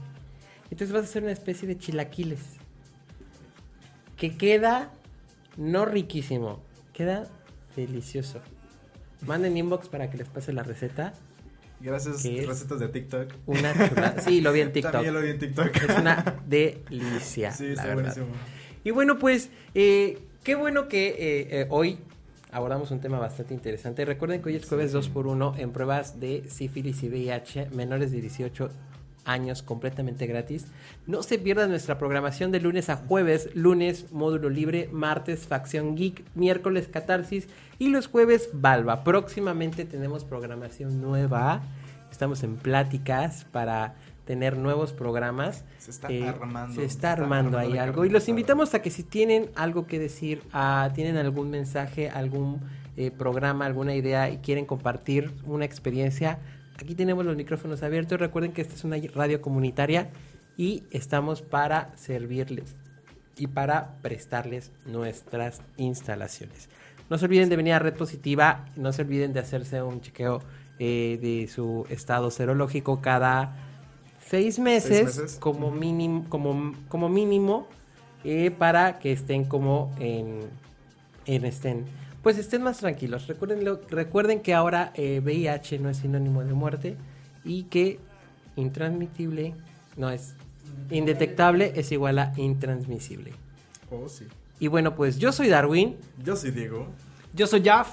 Entonces 0.66 0.92
vas 0.92 1.02
a 1.02 1.06
hacer 1.06 1.24
una 1.24 1.32
especie 1.32 1.68
de 1.68 1.80
chilaquiles 1.80 2.42
que 4.16 4.38
queda 4.38 4.92
no 5.58 5.86
riquísimo, 5.86 6.60
queda 6.94 7.26
delicioso. 7.76 8.40
Manden 9.26 9.58
inbox 9.58 9.90
para 9.90 10.12
que 10.12 10.18
les 10.18 10.28
pase 10.28 10.54
la 10.54 10.62
receta. 10.62 11.12
Gracias, 11.82 12.24
recetas 12.24 12.80
de 12.80 12.90
TikTok. 12.90 13.34
Una 13.46 13.74
chulada. 13.74 14.22
Sí, 14.22 14.42
lo 14.42 14.52
vi 14.52 14.62
en 14.62 14.72
TikTok. 14.74 14.92
También 14.92 15.14
lo 15.14 15.22
vi 15.22 15.30
en 15.30 15.40
TikTok. 15.40 15.76
Es 15.76 15.98
una 15.98 16.42
delicia, 16.48 17.52
Sí, 17.52 17.68
está 17.68 17.94
buenísimo. 17.94 18.28
Y 18.84 18.92
bueno, 18.92 19.18
pues, 19.20 19.50
eh, 19.76 20.20
qué 20.44 20.56
bueno 20.56 20.88
que 20.88 21.08
eh, 21.10 21.48
eh, 21.62 21.68
hoy 21.70 22.00
abordamos 22.52 22.92
un 22.92 23.00
tema 23.00 23.20
bastante 23.20 23.54
interesante. 23.54 24.06
Recuerden 24.06 24.42
que 24.42 24.50
hoy 24.50 24.56
es 24.56 24.68
jueves 24.68 24.94
2x1 24.94 25.58
en 25.58 25.72
pruebas 25.72 26.20
de 26.20 26.44
sífilis 26.50 27.04
y 27.04 27.10
VIH 27.10 27.70
menores 27.72 28.12
de 28.12 28.22
18 28.22 28.70
años 29.26 29.62
completamente 29.64 30.26
gratis. 30.28 30.68
No 31.08 31.24
se 31.24 31.38
pierdan 31.40 31.70
nuestra 31.70 31.98
programación 31.98 32.52
de 32.52 32.60
lunes 32.60 32.90
a 32.90 32.96
jueves, 32.98 33.50
lunes 33.54 34.12
módulo 34.12 34.50
libre, 34.50 34.90
martes 34.92 35.48
facción 35.48 35.96
geek, 35.96 36.24
miércoles 36.36 36.88
catarsis 36.88 37.48
y 37.78 37.90
los 37.90 38.08
jueves 38.08 38.50
Valva. 38.54 39.04
Próximamente 39.04 39.86
tenemos 39.86 40.24
programación 40.24 41.02
nueva. 41.02 41.62
Estamos 42.12 42.44
en 42.44 42.58
pláticas 42.58 43.46
para 43.52 43.96
tener 44.26 44.58
nuevos 44.58 44.94
programas. 44.94 45.64
Se 45.80 45.92
está 45.92 46.12
Eh, 46.12 46.28
armando. 46.28 46.76
Se 46.76 46.86
está 46.86 47.14
armando 47.14 47.58
ahí 47.58 47.78
algo. 47.78 48.06
Y 48.06 48.10
los 48.10 48.28
invitamos 48.30 48.74
a 48.74 48.82
que 48.82 48.92
si 48.92 49.04
tienen 49.04 49.50
algo 49.56 49.88
que 49.88 49.98
decir, 49.98 50.44
ah, 50.54 50.92
tienen 50.94 51.18
algún 51.18 51.50
mensaje, 51.50 52.10
algún 52.10 52.62
eh, 52.98 53.12
programa, 53.12 53.66
alguna 53.66 53.96
idea 53.96 54.30
y 54.30 54.38
quieren 54.40 54.66
compartir 54.66 55.32
una 55.46 55.64
experiencia, 55.66 56.38
aquí 56.82 56.96
tenemos 56.96 57.26
los 57.26 57.36
micrófonos 57.36 57.84
abiertos. 57.84 58.20
Recuerden 58.20 58.52
que 58.52 58.62
esta 58.62 58.76
es 58.76 58.84
una 58.84 58.98
radio 59.14 59.42
comunitaria 59.42 60.10
y 60.58 60.84
estamos 60.92 61.42
para 61.42 61.96
servirles 61.98 62.76
y 63.38 63.48
para 63.48 63.98
prestarles 64.02 64.72
nuestras 64.86 65.62
instalaciones. 65.78 66.70
No 67.10 67.18
se 67.18 67.26
olviden 67.26 67.50
de 67.50 67.56
venir 67.56 67.74
a 67.74 67.80
Red 67.80 67.96
Positiva, 67.96 68.66
no 68.76 68.94
se 68.94 69.02
olviden 69.02 69.34
de 69.34 69.40
hacerse 69.40 69.82
un 69.82 70.02
chequeo 70.02 70.42
eh, 70.80 71.18
de 71.22 71.48
su 71.48 71.86
estado 71.90 72.32
serológico 72.32 73.02
cada 73.02 73.56
seis 74.26 74.60
meses, 74.60 75.18
meses. 75.18 75.38
como 75.40 75.72
mínimo, 75.72 76.26
como, 76.30 76.74
como 76.88 77.10
mínimo 77.10 77.68
eh, 78.24 78.52
para 78.52 79.00
que 79.00 79.12
estén 79.12 79.46
como 79.46 79.94
en, 80.00 80.42
en 81.26 81.46
estén, 81.46 81.86
pues 82.22 82.38
estén 82.38 82.64
más 82.64 82.78
tranquilos. 82.78 83.28
Recuerden, 83.28 83.66
recuerden 83.90 84.42
que 84.42 84.54
ahora 84.54 84.92
eh, 84.96 85.22
VIH 85.24 85.80
no 85.80 85.90
es 85.90 85.98
sinónimo 85.98 86.44
de 86.44 86.54
muerte 86.54 86.98
y 87.44 87.64
que 87.64 88.00
intransmitible 88.56 89.56
no 89.98 90.10
es 90.10 90.34
indetectable 90.92 91.74
es 91.76 91.92
igual 91.92 92.20
a 92.20 92.34
intransmisible. 92.36 93.34
Oh, 93.92 94.10
sí. 94.10 94.26
Y 94.60 94.68
bueno, 94.68 94.96
pues 94.96 95.18
yo 95.18 95.32
soy 95.32 95.48
Darwin 95.48 95.96
Yo 96.24 96.36
soy 96.36 96.52
Diego. 96.52 96.88
Yo 97.34 97.48
soy 97.48 97.64
Jaf. 97.64 97.90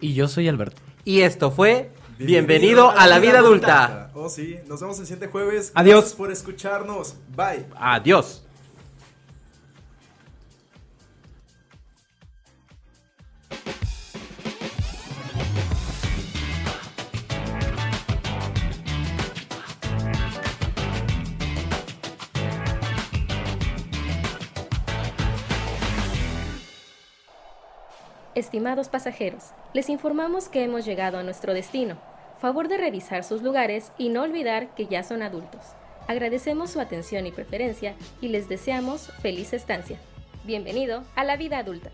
Y 0.00 0.14
yo 0.14 0.28
soy 0.28 0.48
Alberto. 0.48 0.80
y 1.04 1.20
esto 1.20 1.50
fue 1.50 1.90
Bienvenido 2.18 2.90
a 2.90 3.06
la 3.06 3.18
vida 3.18 3.38
adulta. 3.38 4.10
Oh, 4.14 4.28
sí. 4.28 4.58
Nos 4.68 4.80
vemos 4.80 4.98
el 5.00 5.06
siguiente 5.06 5.26
jueves. 5.26 5.72
Adiós. 5.74 5.96
Gracias 5.96 6.16
por 6.16 6.30
escucharnos. 6.30 7.16
Bye. 7.34 7.66
Adiós. 7.74 8.41
Estimados 28.34 28.88
pasajeros, 28.88 29.50
les 29.74 29.90
informamos 29.90 30.48
que 30.48 30.64
hemos 30.64 30.86
llegado 30.86 31.18
a 31.18 31.22
nuestro 31.22 31.52
destino. 31.52 31.98
Favor 32.40 32.68
de 32.68 32.78
revisar 32.78 33.24
sus 33.24 33.42
lugares 33.42 33.92
y 33.98 34.08
no 34.08 34.22
olvidar 34.22 34.74
que 34.74 34.86
ya 34.86 35.02
son 35.02 35.20
adultos. 35.20 35.60
Agradecemos 36.08 36.70
su 36.70 36.80
atención 36.80 37.26
y 37.26 37.30
preferencia 37.30 37.94
y 38.22 38.28
les 38.28 38.48
deseamos 38.48 39.12
feliz 39.20 39.52
estancia. 39.52 39.98
Bienvenido 40.44 41.02
a 41.14 41.24
la 41.24 41.36
vida 41.36 41.58
adulta. 41.58 41.90